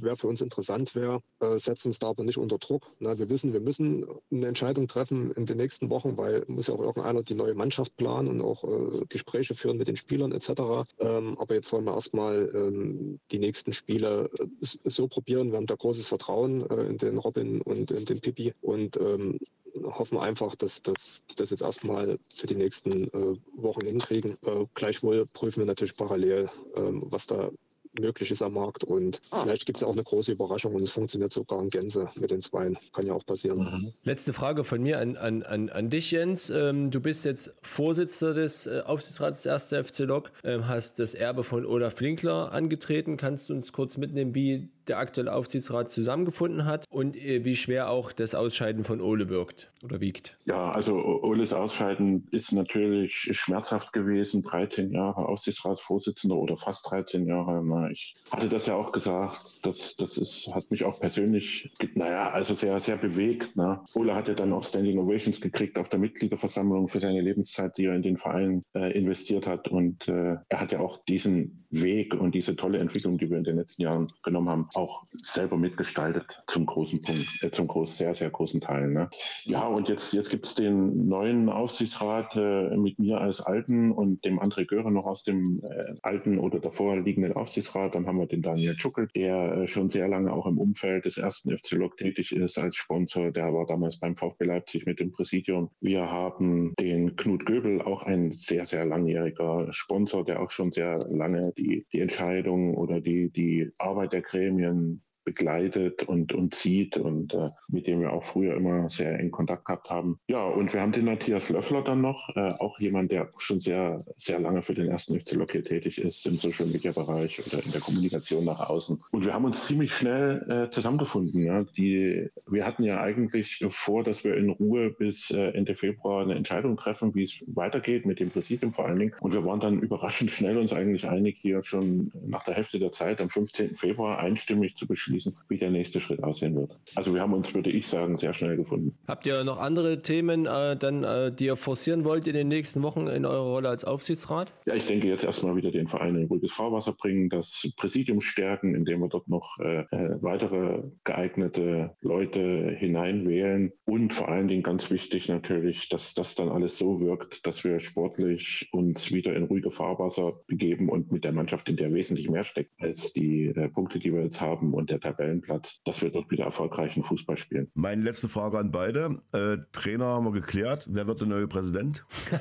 wer 0.00 0.16
für 0.16 0.26
uns 0.26 0.40
interessant 0.40 0.94
wäre, 0.94 1.22
äh, 1.40 1.58
setzen 1.58 1.88
uns 1.88 1.98
da 1.98 2.08
aber 2.08 2.24
nicht 2.24 2.38
unter 2.38 2.58
Druck. 2.58 2.90
Na, 2.98 3.18
wir 3.18 3.28
wissen, 3.28 3.52
wir 3.52 3.60
müssen 3.60 4.06
eine 4.30 4.46
Entscheidung 4.46 4.88
treffen 4.88 5.30
in 5.32 5.46
den 5.46 5.56
nächsten 5.56 5.90
Wochen, 5.90 6.16
weil 6.16 6.44
muss 6.48 6.68
ja 6.68 6.74
auch 6.74 6.80
irgendeiner 6.80 7.22
die 7.22 7.34
neue 7.34 7.54
Mannschaft 7.54 7.96
planen 7.96 8.28
und 8.28 8.40
auch 8.42 8.64
äh, 8.64 9.06
Gespräche 9.08 9.54
führen 9.54 9.77
mit 9.78 9.88
den 9.88 9.96
Spielern 9.96 10.32
etc. 10.32 10.50
Ähm, 10.98 11.38
aber 11.38 11.54
jetzt 11.54 11.72
wollen 11.72 11.84
wir 11.84 11.94
erstmal 11.94 12.50
ähm, 12.54 13.20
die 13.30 13.38
nächsten 13.38 13.72
Spiele 13.72 14.28
äh, 14.38 14.46
so 14.62 15.08
probieren. 15.08 15.50
Wir 15.50 15.56
haben 15.56 15.66
da 15.66 15.76
großes 15.76 16.06
Vertrauen 16.06 16.60
in 16.62 16.98
den 16.98 17.18
Robin 17.18 17.60
und 17.62 17.90
in 17.90 18.04
den 18.04 18.20
Pipi 18.20 18.52
und 18.60 18.96
ähm, 19.00 19.38
hoffen 19.84 20.18
einfach, 20.18 20.54
dass, 20.56 20.82
dass 20.82 21.24
die 21.30 21.36
das 21.36 21.50
jetzt 21.50 21.62
erstmal 21.62 22.18
für 22.34 22.46
die 22.46 22.54
nächsten 22.54 23.04
äh, 23.08 23.36
Wochen 23.56 23.86
hinkriegen. 23.86 24.36
Äh, 24.44 24.66
gleichwohl 24.74 25.26
prüfen 25.26 25.60
wir 25.60 25.66
natürlich 25.66 25.96
parallel, 25.96 26.50
ähm, 26.76 27.02
was 27.06 27.26
da 27.26 27.50
möglich 27.98 28.30
ist 28.30 28.42
am 28.42 28.54
Markt. 28.54 28.84
Und 28.84 29.20
ah. 29.30 29.42
vielleicht 29.42 29.66
gibt 29.66 29.78
es 29.78 29.84
auch 29.84 29.92
eine 29.92 30.02
große 30.02 30.32
Überraschung 30.32 30.74
und 30.74 30.82
es 30.82 30.90
funktioniert 30.90 31.32
sogar 31.32 31.62
in 31.62 31.70
Gänse 31.70 32.10
mit 32.14 32.30
den 32.30 32.40
Zweien. 32.40 32.78
Kann 32.92 33.06
ja 33.06 33.12
auch 33.12 33.24
passieren. 33.24 33.58
Mhm. 33.58 33.92
Letzte 34.02 34.32
Frage 34.32 34.64
von 34.64 34.82
mir 34.82 35.00
an, 35.00 35.16
an, 35.16 35.42
an, 35.42 35.68
an 35.68 35.90
dich, 35.90 36.10
Jens. 36.10 36.50
Ähm, 36.50 36.90
du 36.90 37.00
bist 37.00 37.24
jetzt 37.24 37.58
Vorsitzender 37.62 38.34
des 38.34 38.66
äh, 38.66 38.82
Aufsichtsrats 38.84 39.42
des 39.42 39.72
1. 39.72 39.88
FC 39.88 40.00
Lok, 40.00 40.30
ähm, 40.44 40.68
hast 40.68 40.98
das 40.98 41.14
Erbe 41.14 41.44
von 41.44 41.64
Olaf 41.64 42.00
Winkler 42.00 42.52
angetreten. 42.52 43.16
Kannst 43.16 43.48
du 43.48 43.54
uns 43.54 43.72
kurz 43.72 43.96
mitnehmen, 43.96 44.34
wie 44.34 44.68
der 44.88 44.98
aktuelle 44.98 45.32
Aufsichtsrat 45.32 45.90
zusammengefunden 45.90 46.64
hat 46.64 46.84
und 46.90 47.16
äh, 47.16 47.44
wie 47.44 47.56
schwer 47.56 47.90
auch 47.90 48.12
das 48.12 48.34
Ausscheiden 48.34 48.84
von 48.84 49.00
Ole 49.00 49.28
wirkt 49.28 49.70
oder 49.84 50.00
wiegt. 50.00 50.36
Ja, 50.46 50.70
also 50.72 50.96
Oles 50.96 51.52
Ausscheiden 51.52 52.26
ist 52.30 52.52
natürlich 52.52 53.28
schmerzhaft 53.32 53.92
gewesen. 53.92 54.42
13 54.42 54.90
Jahre 54.90 55.26
Aufsichtsratsvorsitzender 55.28 56.36
oder 56.36 56.56
fast 56.56 56.90
13 56.90 57.26
Jahre. 57.26 57.62
Na, 57.64 57.90
ich 57.90 58.16
hatte 58.30 58.48
das 58.48 58.66
ja 58.66 58.74
auch 58.74 58.92
gesagt. 58.92 59.58
Das, 59.62 59.96
das 59.96 60.16
ist, 60.16 60.52
hat 60.54 60.70
mich 60.70 60.84
auch 60.84 60.98
persönlich, 61.00 61.70
naja, 61.94 62.30
also 62.30 62.54
sehr, 62.54 62.80
sehr 62.80 62.96
bewegt. 62.96 63.56
Ne? 63.56 63.80
Ole 63.94 64.14
hat 64.14 64.28
ja 64.28 64.34
dann 64.34 64.52
auch 64.52 64.64
Standing 64.64 64.98
Ovations 64.98 65.40
gekriegt 65.40 65.78
auf 65.78 65.88
der 65.88 66.00
Mitgliederversammlung 66.00 66.88
für 66.88 67.00
seine 67.00 67.20
Lebenszeit, 67.20 67.76
die 67.78 67.86
er 67.86 67.94
in 67.94 68.02
den 68.02 68.16
Verein 68.16 68.64
äh, 68.74 68.96
investiert 68.98 69.46
hat. 69.46 69.68
Und 69.68 70.08
äh, 70.08 70.36
er 70.48 70.60
hat 70.60 70.72
ja 70.72 70.80
auch 70.80 70.98
diesen 71.04 71.66
Weg 71.70 72.14
und 72.14 72.34
diese 72.34 72.56
tolle 72.56 72.78
Entwicklung, 72.78 73.18
die 73.18 73.30
wir 73.30 73.38
in 73.38 73.44
den 73.44 73.56
letzten 73.56 73.82
Jahren 73.82 74.12
genommen 74.22 74.48
haben, 74.48 74.68
auch 74.78 75.04
selber 75.10 75.56
mitgestaltet 75.56 76.42
zum 76.46 76.64
großen 76.64 77.02
Punkt, 77.02 77.42
äh, 77.42 77.50
zum 77.50 77.66
groß, 77.66 77.98
sehr, 77.98 78.14
sehr 78.14 78.30
großen 78.30 78.60
Teil. 78.60 78.88
Ne? 78.88 79.10
Ja, 79.42 79.66
und 79.66 79.88
jetzt, 79.88 80.12
jetzt 80.12 80.30
gibt 80.30 80.46
es 80.46 80.54
den 80.54 81.08
neuen 81.08 81.48
Aufsichtsrat 81.48 82.36
äh, 82.36 82.76
mit 82.76 82.98
mir 82.98 83.20
als 83.20 83.40
Alten 83.40 83.90
und 83.90 84.24
dem 84.24 84.38
André 84.38 84.66
Göre 84.66 84.92
noch 84.92 85.06
aus 85.06 85.24
dem 85.24 85.60
äh, 85.64 85.94
alten 86.02 86.38
oder 86.38 86.60
davor 86.60 86.96
liegenden 86.96 87.32
Aufsichtsrat. 87.32 87.94
Dann 87.94 88.06
haben 88.06 88.18
wir 88.18 88.26
den 88.26 88.42
Daniel 88.42 88.76
Tschuckel, 88.76 89.08
der 89.16 89.52
äh, 89.52 89.68
schon 89.68 89.90
sehr 89.90 90.08
lange 90.08 90.32
auch 90.32 90.46
im 90.46 90.58
Umfeld 90.58 91.04
des 91.04 91.18
ersten 91.18 91.56
FC 91.56 91.72
Lok 91.72 91.96
tätig 91.96 92.32
ist 92.32 92.58
als 92.58 92.76
Sponsor. 92.76 93.32
Der 93.32 93.52
war 93.52 93.66
damals 93.66 93.98
beim 93.98 94.16
VfB 94.16 94.44
Leipzig 94.44 94.86
mit 94.86 95.00
dem 95.00 95.10
Präsidium. 95.10 95.70
Wir 95.80 96.10
haben 96.10 96.74
den 96.80 97.16
Knut 97.16 97.46
Göbel, 97.46 97.82
auch 97.82 98.04
ein 98.04 98.30
sehr, 98.30 98.64
sehr 98.64 98.84
langjähriger 98.84 99.66
Sponsor, 99.72 100.24
der 100.24 100.40
auch 100.40 100.50
schon 100.50 100.70
sehr 100.70 100.98
lange 101.10 101.52
die, 101.58 101.86
die 101.92 102.00
Entscheidung 102.00 102.74
oder 102.74 103.00
die, 103.00 103.30
die 103.30 103.70
Arbeit 103.78 104.12
der 104.12 104.22
Gremien 104.22 104.67
and 104.68 105.00
begleitet 105.28 106.04
und, 106.04 106.32
und 106.32 106.54
zieht 106.54 106.96
und 106.96 107.34
äh, 107.34 107.50
mit 107.68 107.86
dem 107.86 108.00
wir 108.00 108.14
auch 108.14 108.24
früher 108.24 108.56
immer 108.56 108.88
sehr 108.88 109.18
eng 109.18 109.30
Kontakt 109.30 109.66
gehabt 109.66 109.90
haben. 109.90 110.18
Ja, 110.26 110.42
und 110.42 110.72
wir 110.72 110.80
haben 110.80 110.92
den 110.92 111.04
Matthias 111.04 111.50
Löffler 111.50 111.82
dann 111.82 112.00
noch, 112.00 112.34
äh, 112.34 112.52
auch 112.60 112.80
jemand, 112.80 113.12
der 113.12 113.28
schon 113.36 113.60
sehr, 113.60 114.04
sehr 114.14 114.40
lange 114.40 114.62
für 114.62 114.72
den 114.72 114.88
ersten 114.88 115.20
FC 115.20 115.32
Lok 115.32 115.48
tätig 115.48 115.98
ist 115.98 116.26
im 116.26 116.36
Social 116.36 116.66
Media 116.66 116.92
Bereich 116.92 117.40
oder 117.46 117.62
in 117.62 117.72
der 117.72 117.80
Kommunikation 117.80 118.44
nach 118.46 118.70
außen. 118.70 119.02
Und 119.10 119.26
wir 119.26 119.34
haben 119.34 119.44
uns 119.44 119.66
ziemlich 119.66 119.94
schnell 119.94 120.46
äh, 120.48 120.70
zusammengefunden. 120.70 121.42
Ja. 121.42 121.64
Die, 121.76 122.30
wir 122.46 122.64
hatten 122.64 122.84
ja 122.84 123.00
eigentlich 123.00 123.64
vor, 123.68 124.04
dass 124.04 124.24
wir 124.24 124.34
in 124.34 124.48
Ruhe 124.48 124.90
bis 124.90 125.30
äh, 125.30 125.50
Ende 125.50 125.74
Februar 125.74 126.22
eine 126.22 126.36
Entscheidung 126.36 126.76
treffen, 126.78 127.14
wie 127.14 127.24
es 127.24 127.44
weitergeht 127.46 128.06
mit 128.06 128.20
dem 128.20 128.30
Präsidium 128.30 128.72
vor 128.72 128.86
allen 128.86 128.98
Dingen. 128.98 129.14
Und 129.20 129.34
wir 129.34 129.44
waren 129.44 129.60
dann 129.60 129.80
überraschend 129.80 130.30
schnell 130.30 130.56
uns 130.56 130.72
eigentlich 130.72 131.06
einig, 131.06 131.36
hier 131.38 131.62
schon 131.62 132.12
nach 132.26 132.44
der 132.44 132.54
Hälfte 132.54 132.78
der 132.78 132.92
Zeit 132.92 133.20
am 133.20 133.28
15. 133.28 133.74
Februar 133.74 134.18
einstimmig 134.18 134.76
zu 134.76 134.86
beschließen, 134.86 135.17
abschließen, 135.18 135.36
wie 135.48 135.56
der 135.56 135.70
nächste 135.70 136.00
Schritt 136.00 136.22
aussehen 136.22 136.54
wird. 136.54 136.78
Also 136.94 137.14
wir 137.14 137.20
haben 137.20 137.32
uns, 137.32 137.54
würde 137.54 137.70
ich 137.70 137.86
sagen, 137.86 138.16
sehr 138.16 138.32
schnell 138.32 138.56
gefunden. 138.56 138.96
Habt 139.06 139.26
ihr 139.26 139.44
noch 139.44 139.60
andere 139.60 139.98
Themen, 139.98 140.46
äh, 140.46 140.76
dann, 140.76 141.04
äh, 141.04 141.32
die 141.32 141.46
ihr 141.46 141.56
forcieren 141.56 142.04
wollt 142.04 142.26
in 142.26 142.34
den 142.34 142.48
nächsten 142.48 142.82
Wochen 142.82 143.06
in 143.06 143.24
eurer 143.24 143.42
Rolle 143.42 143.68
als 143.68 143.84
Aufsichtsrat? 143.84 144.52
Ja, 144.66 144.74
ich 144.74 144.86
denke 144.86 145.08
jetzt 145.08 145.24
erstmal 145.24 145.56
wieder 145.56 145.70
den 145.70 145.88
Verein 145.88 146.16
in 146.16 146.26
ruhiges 146.26 146.52
Fahrwasser 146.52 146.92
bringen, 146.92 147.28
das 147.28 147.70
Präsidium 147.76 148.20
stärken, 148.20 148.74
indem 148.74 149.00
wir 149.00 149.08
dort 149.08 149.28
noch 149.28 149.58
äh, 149.60 149.80
äh 149.90 150.18
weitere 150.20 150.82
geeignete 151.04 151.94
Leute 152.00 152.74
hineinwählen 152.76 153.72
und 153.84 154.12
vor 154.12 154.28
allen 154.28 154.48
Dingen 154.48 154.62
ganz 154.62 154.90
wichtig 154.90 155.28
natürlich, 155.28 155.88
dass 155.88 156.14
das 156.14 156.34
dann 156.34 156.48
alles 156.48 156.78
so 156.78 157.00
wirkt, 157.00 157.46
dass 157.46 157.64
wir 157.64 157.80
sportlich 157.80 158.68
uns 158.72 159.12
wieder 159.12 159.34
in 159.34 159.44
ruhige 159.44 159.70
Fahrwasser 159.70 160.40
begeben 160.46 160.88
und 160.88 161.12
mit 161.12 161.24
der 161.24 161.32
Mannschaft, 161.32 161.68
in 161.68 161.76
der 161.76 161.92
wesentlich 161.92 162.28
mehr 162.28 162.44
steckt 162.44 162.72
als 162.78 163.12
die 163.12 163.46
äh, 163.46 163.68
Punkte, 163.68 163.98
die 163.98 164.12
wir 164.12 164.22
jetzt 164.22 164.40
haben 164.40 164.74
und 164.74 164.90
der 164.90 164.97
Tabellenplatz, 165.00 165.80
dass 165.84 166.02
wir 166.02 166.10
dort 166.10 166.30
wieder 166.30 166.44
erfolgreichen 166.44 167.02
Fußball 167.02 167.36
spielen. 167.36 167.70
Meine 167.74 168.02
letzte 168.02 168.28
Frage 168.28 168.58
an 168.58 168.70
beide. 168.70 169.22
Äh, 169.32 169.58
Trainer 169.72 170.06
haben 170.06 170.24
wir 170.24 170.32
geklärt. 170.32 170.86
Wer 170.90 171.06
wird 171.06 171.20
der 171.20 171.28
neue 171.28 171.48
Präsident? 171.48 172.04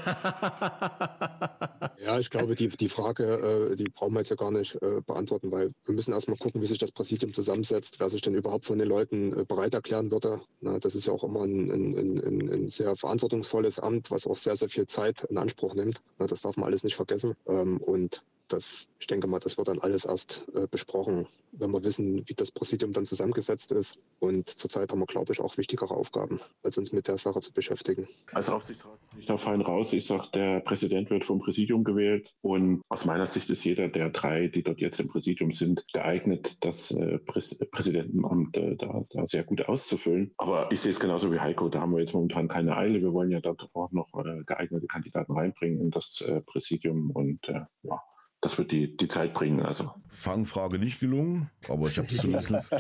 ja, 2.04 2.20
ich 2.20 2.30
glaube, 2.30 2.56
die, 2.56 2.70
die 2.70 2.90
Frage, 2.90 3.72
äh, 3.72 3.76
die 3.76 3.86
brauchen 3.86 4.14
wir 4.14 4.20
jetzt 4.20 4.30
ja 4.30 4.36
gar 4.36 4.52
nicht 4.52 4.76
äh, 4.82 5.02
beantworten, 5.06 5.52
weil 5.52 5.72
wir 5.86 5.94
müssen 5.96 6.14
erstmal 6.14 6.38
gucken, 6.38 6.62
wie 6.62 6.68
sich 6.68 6.80
das 6.80 6.92
Präsidium 6.92 7.34
zusammensetzt, 7.34 8.00
wer 8.00 8.10
sich 8.10 8.22
denn 8.22 8.36
überhaupt 8.36 8.66
von 8.66 8.80
den 8.80 8.88
Leuten 8.88 9.38
äh, 9.38 9.46
bereit 9.46 9.74
erklären 9.74 10.12
würde. 10.12 10.42
Na, 10.62 10.80
das 10.80 10.96
ist 10.96 11.08
ja 11.08 11.14
auch 11.14 11.24
immer 11.24 11.44
ein, 11.44 11.72
ein, 11.72 11.98
ein, 11.98 12.50
ein, 12.50 12.70
sehr 12.70 12.96
verantwortungsvolles 12.96 13.80
Amt, 13.80 14.12
was 14.12 14.28
auch 14.28 14.36
sehr, 14.36 14.56
sehr 14.56 14.70
viel 14.70 14.88
Zeit 14.88 15.24
in 15.30 15.38
Anspruch 15.38 15.76
nimmt. 15.76 16.02
Na, 16.20 16.28
das 16.28 16.42
darf 16.42 16.58
man 16.58 16.68
alles 16.68 16.84
nicht 16.84 16.96
vergessen. 16.96 17.36
Ähm, 17.48 17.78
und 17.78 18.24
das, 18.48 18.88
ich 19.00 19.08
denke 19.08 19.28
mal, 19.28 19.40
das 19.40 19.58
wird 19.58 19.68
dann 19.68 19.80
alles 19.80 20.06
erst 20.06 20.46
äh, 20.54 20.68
besprochen, 20.68 21.28
wenn 21.52 21.72
wir 21.72 21.84
wissen, 21.84 22.24
wie 22.28 22.34
das 22.34 22.52
Präsidium 22.52 22.94
dann 22.94 23.06
zusammengesetzt 23.06 23.72
ist. 23.72 24.00
Und 24.20 24.50
zurzeit 24.50 24.92
haben 24.92 25.00
wir, 25.00 25.06
glaube 25.06 25.34
ich, 25.34 25.40
auch 25.40 25.58
wichtigere 25.58 25.92
Aufgaben, 25.92 26.40
als 26.64 26.78
uns 26.78 26.92
mit 26.92 27.08
der 27.08 27.18
Sache 27.18 27.42
zu 27.42 27.54
beschäftigen. 27.54 28.08
Als 28.34 28.50
Aufsichtsrat 28.50 29.00
bin 29.12 29.20
ich 29.20 29.26
da 29.26 29.38
fein 29.38 29.62
raus. 29.62 29.94
Ich 29.94 30.06
sage, 30.06 30.28
der 30.34 30.60
Präsident 30.62 31.10
wird 31.10 31.26
vom 31.26 31.40
Präsidium 31.40 31.84
gewählt. 31.84 32.34
Und 32.42 32.82
aus 32.90 33.06
meiner 33.06 33.28
Sicht 33.28 33.50
ist 33.50 33.64
jeder 33.64 33.88
der 33.88 34.10
drei, 34.10 34.48
die 34.48 34.64
dort 34.64 34.80
jetzt 34.80 35.00
im 35.00 35.08
Präsidium 35.08 35.52
sind, 35.52 35.86
geeignet, 35.94 36.58
das 36.62 36.92
äh, 36.92 37.20
Prä 37.20 37.42
Präsidentenamt 37.72 38.58
äh, 38.58 38.76
da, 38.76 39.04
da, 39.10 39.26
sehr 39.26 39.44
gut 39.44 39.68
auszufüllen. 39.68 40.34
Aber 40.38 40.72
ich 40.72 40.82
sehe 40.82 40.92
es 40.92 41.00
genauso 41.00 41.32
wie 41.32 41.40
Heiko. 41.40 41.70
Da 41.70 41.82
haben 41.82 41.92
wir 41.92 42.00
jetzt 42.00 42.14
momentan 42.14 42.48
keine 42.48 42.76
Eile. 42.76 43.02
Wir 43.02 43.14
wollen 43.14 43.32
ja 43.32 43.40
dort 43.40 43.70
auch 43.74 43.92
noch 43.92 44.14
äh, 44.26 44.44
geeignete 44.46 44.88
Kandidaten 44.88 45.34
reinbringen 45.34 45.80
in 45.82 45.92
das 45.92 46.22
äh, 46.22 46.42
Präsidium. 46.42 47.12
Und 47.12 47.48
äh, 47.50 47.62
ja, 47.84 48.02
das 48.42 48.58
wird 48.58 48.72
die, 48.72 48.96
die 48.96 49.08
Zeit 49.08 49.34
bringen. 49.34 49.62
Also. 49.62 49.92
Fangfrage 50.18 50.80
nicht 50.80 51.00
gelungen, 51.00 51.52
aber 51.70 51.88
ich 51.88 51.98
habe 52.00 52.08
es 52.08 52.18
zumindest, 52.18 52.72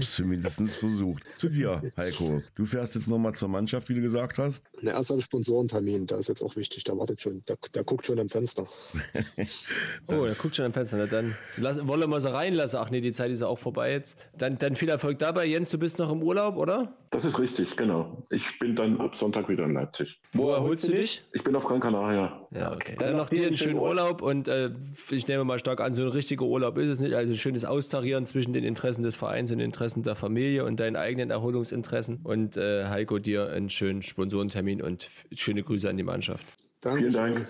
zumindest 0.14 0.60
versucht. 0.74 1.24
Zu 1.38 1.48
dir, 1.48 1.80
Heiko. 1.96 2.42
Du 2.54 2.66
fährst 2.66 2.94
jetzt 2.94 3.08
nochmal 3.08 3.34
zur 3.34 3.48
Mannschaft, 3.48 3.88
wie 3.88 3.94
du 3.94 4.02
gesagt 4.02 4.38
hast. 4.38 4.62
Na, 4.82 4.92
erst 4.92 5.10
am 5.10 5.20
Sponsorentermin, 5.20 6.06
da 6.06 6.18
ist 6.18 6.28
jetzt 6.28 6.42
auch 6.42 6.56
wichtig, 6.56 6.84
der 6.84 6.98
wartet 6.98 7.22
schon, 7.22 7.42
der, 7.48 7.56
der 7.74 7.84
guckt 7.84 8.04
schon 8.04 8.20
am 8.20 8.28
Fenster. 8.28 8.66
oh, 10.08 10.26
der 10.26 10.34
guckt 10.34 10.56
schon 10.56 10.66
am 10.66 10.74
Fenster. 10.74 10.98
Na, 10.98 11.06
dann 11.06 11.34
lass, 11.56 11.86
wollen 11.86 12.10
wir 12.10 12.20
sie 12.20 12.30
reinlassen. 12.30 12.78
Ach 12.82 12.90
nee, 12.90 13.00
die 13.00 13.12
Zeit 13.12 13.30
ist 13.30 13.40
ja 13.40 13.46
auch 13.46 13.58
vorbei 13.58 13.92
jetzt. 13.92 14.28
Dann, 14.36 14.58
dann 14.58 14.76
viel 14.76 14.90
Erfolg 14.90 15.18
dabei. 15.18 15.46
Jens, 15.46 15.70
du 15.70 15.78
bist 15.78 15.98
noch 15.98 16.12
im 16.12 16.22
Urlaub, 16.22 16.58
oder? 16.58 16.94
Das 17.08 17.24
ist 17.24 17.38
richtig, 17.38 17.76
genau. 17.76 18.20
Ich 18.30 18.58
bin 18.58 18.76
dann 18.76 19.00
ab 19.00 19.16
Sonntag 19.16 19.48
wieder 19.48 19.64
in 19.64 19.70
Leipzig. 19.70 20.20
Wo 20.34 20.50
erholst 20.50 20.86
du 20.88 20.92
dich? 20.92 21.24
Ich 21.32 21.42
bin 21.42 21.56
auf 21.56 21.64
Gran 21.64 21.80
Canaria. 21.80 22.46
Ja, 22.50 22.72
okay. 22.72 22.96
Dann, 22.98 23.08
dann 23.08 23.16
noch 23.16 23.30
dir 23.30 23.46
einen 23.46 23.56
schönen 23.56 23.78
Urlaub 23.78 24.20
und 24.20 24.48
äh, 24.48 24.70
ich 25.10 25.26
nehme 25.28 25.44
mal 25.44 25.58
stark 25.58 25.80
an, 25.80 25.92
so 25.92 26.02
ein 26.02 26.08
richtiger 26.08 26.44
Urlaub 26.44 26.78
ist 26.78 26.88
es 26.88 27.00
nicht. 27.00 27.14
Also 27.14 27.32
ein 27.32 27.36
schönes 27.36 27.64
Austarieren 27.64 28.26
zwischen 28.26 28.52
den 28.52 28.64
Interessen 28.64 29.02
des 29.02 29.16
Vereins 29.16 29.50
und 29.50 29.58
den 29.58 29.66
Interessen 29.66 30.02
der 30.02 30.14
Familie 30.14 30.64
und 30.64 30.80
deinen 30.80 30.96
eigenen 30.96 31.30
Erholungsinteressen. 31.30 32.20
Und 32.24 32.56
äh, 32.56 32.86
Heiko, 32.86 33.18
dir 33.18 33.50
einen 33.50 33.70
schönen 33.70 34.02
Sponsorentermin 34.02 34.82
und 34.82 35.10
schöne 35.32 35.62
Grüße 35.62 35.88
an 35.88 35.96
die 35.96 36.02
Mannschaft. 36.02 36.44
Danke. 36.80 36.98
Vielen 36.98 37.12
Dank. 37.12 37.48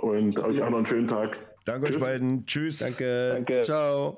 Und 0.00 0.38
euch 0.38 0.62
auch 0.62 0.70
noch 0.70 0.76
einen 0.78 0.86
schönen 0.86 1.08
Tag. 1.08 1.38
Danke 1.64 1.86
Tschüss. 1.86 1.96
euch 1.96 2.02
beiden. 2.02 2.46
Tschüss. 2.46 2.78
Danke. 2.78 3.30
Danke. 3.34 3.62
Ciao. 3.62 4.16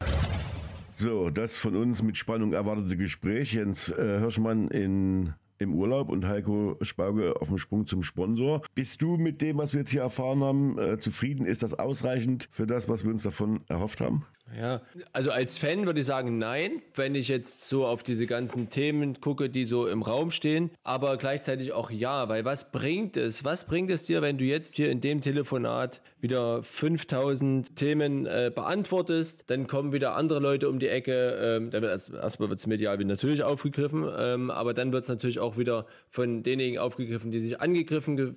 So, 0.94 1.30
das 1.30 1.56
von 1.56 1.76
uns 1.76 2.02
mit 2.02 2.18
Spannung 2.18 2.52
erwartete 2.52 2.96
Gespräch. 2.96 3.54
Jens 3.54 3.90
äh, 3.90 4.18
Hirschmann 4.20 4.68
in 4.68 5.32
im 5.60 5.74
Urlaub 5.74 6.08
und 6.08 6.26
Heiko 6.26 6.76
Spauge 6.80 7.40
auf 7.40 7.48
dem 7.48 7.58
Sprung 7.58 7.86
zum 7.86 8.02
Sponsor. 8.02 8.62
Bist 8.74 9.02
du 9.02 9.16
mit 9.16 9.42
dem, 9.42 9.58
was 9.58 9.72
wir 9.72 9.80
jetzt 9.80 9.90
hier 9.90 10.00
erfahren 10.00 10.42
haben, 10.42 10.78
äh, 10.78 10.98
zufrieden? 10.98 11.46
Ist 11.46 11.62
das 11.62 11.78
ausreichend 11.78 12.48
für 12.50 12.66
das, 12.66 12.88
was 12.88 13.04
wir 13.04 13.10
uns 13.10 13.22
davon 13.22 13.60
erhofft 13.68 14.00
haben? 14.00 14.24
Ja, 14.58 14.80
also 15.12 15.30
als 15.30 15.58
Fan 15.58 15.86
würde 15.86 16.00
ich 16.00 16.06
sagen, 16.06 16.38
nein, 16.38 16.82
wenn 16.94 17.14
ich 17.14 17.28
jetzt 17.28 17.68
so 17.68 17.86
auf 17.86 18.02
diese 18.02 18.26
ganzen 18.26 18.68
Themen 18.68 19.20
gucke, 19.20 19.48
die 19.48 19.64
so 19.64 19.86
im 19.86 20.02
Raum 20.02 20.30
stehen, 20.32 20.70
aber 20.82 21.16
gleichzeitig 21.18 21.72
auch 21.72 21.90
ja, 21.90 22.28
weil 22.28 22.44
was 22.44 22.72
bringt 22.72 23.16
es? 23.16 23.44
Was 23.44 23.64
bringt 23.64 23.90
es 23.90 24.06
dir, 24.06 24.22
wenn 24.22 24.38
du 24.38 24.44
jetzt 24.44 24.74
hier 24.74 24.90
in 24.90 25.00
dem 25.00 25.20
Telefonat 25.20 26.00
wieder 26.20 26.62
5000 26.62 27.76
Themen 27.76 28.26
äh, 28.26 28.50
beantwortest, 28.54 29.44
dann 29.48 29.66
kommen 29.66 29.92
wieder 29.92 30.16
andere 30.16 30.40
Leute 30.40 30.68
um 30.68 30.78
die 30.78 30.88
Ecke, 30.88 31.38
ähm, 31.40 31.70
dann 31.70 31.82
wird 31.82 31.92
erst, 31.92 32.12
erstmal 32.12 32.50
wird 32.50 32.58
es 32.58 32.66
medial 32.66 32.98
natürlich 32.98 33.42
aufgegriffen, 33.42 34.06
ähm, 34.18 34.50
aber 34.50 34.74
dann 34.74 34.92
wird 34.92 35.04
es 35.04 35.08
natürlich 35.08 35.38
auch 35.38 35.56
wieder 35.56 35.86
von 36.08 36.42
denjenigen 36.42 36.78
aufgegriffen, 36.78 37.30
die 37.30 37.40
sich 37.40 37.60
angegriffen, 37.60 38.36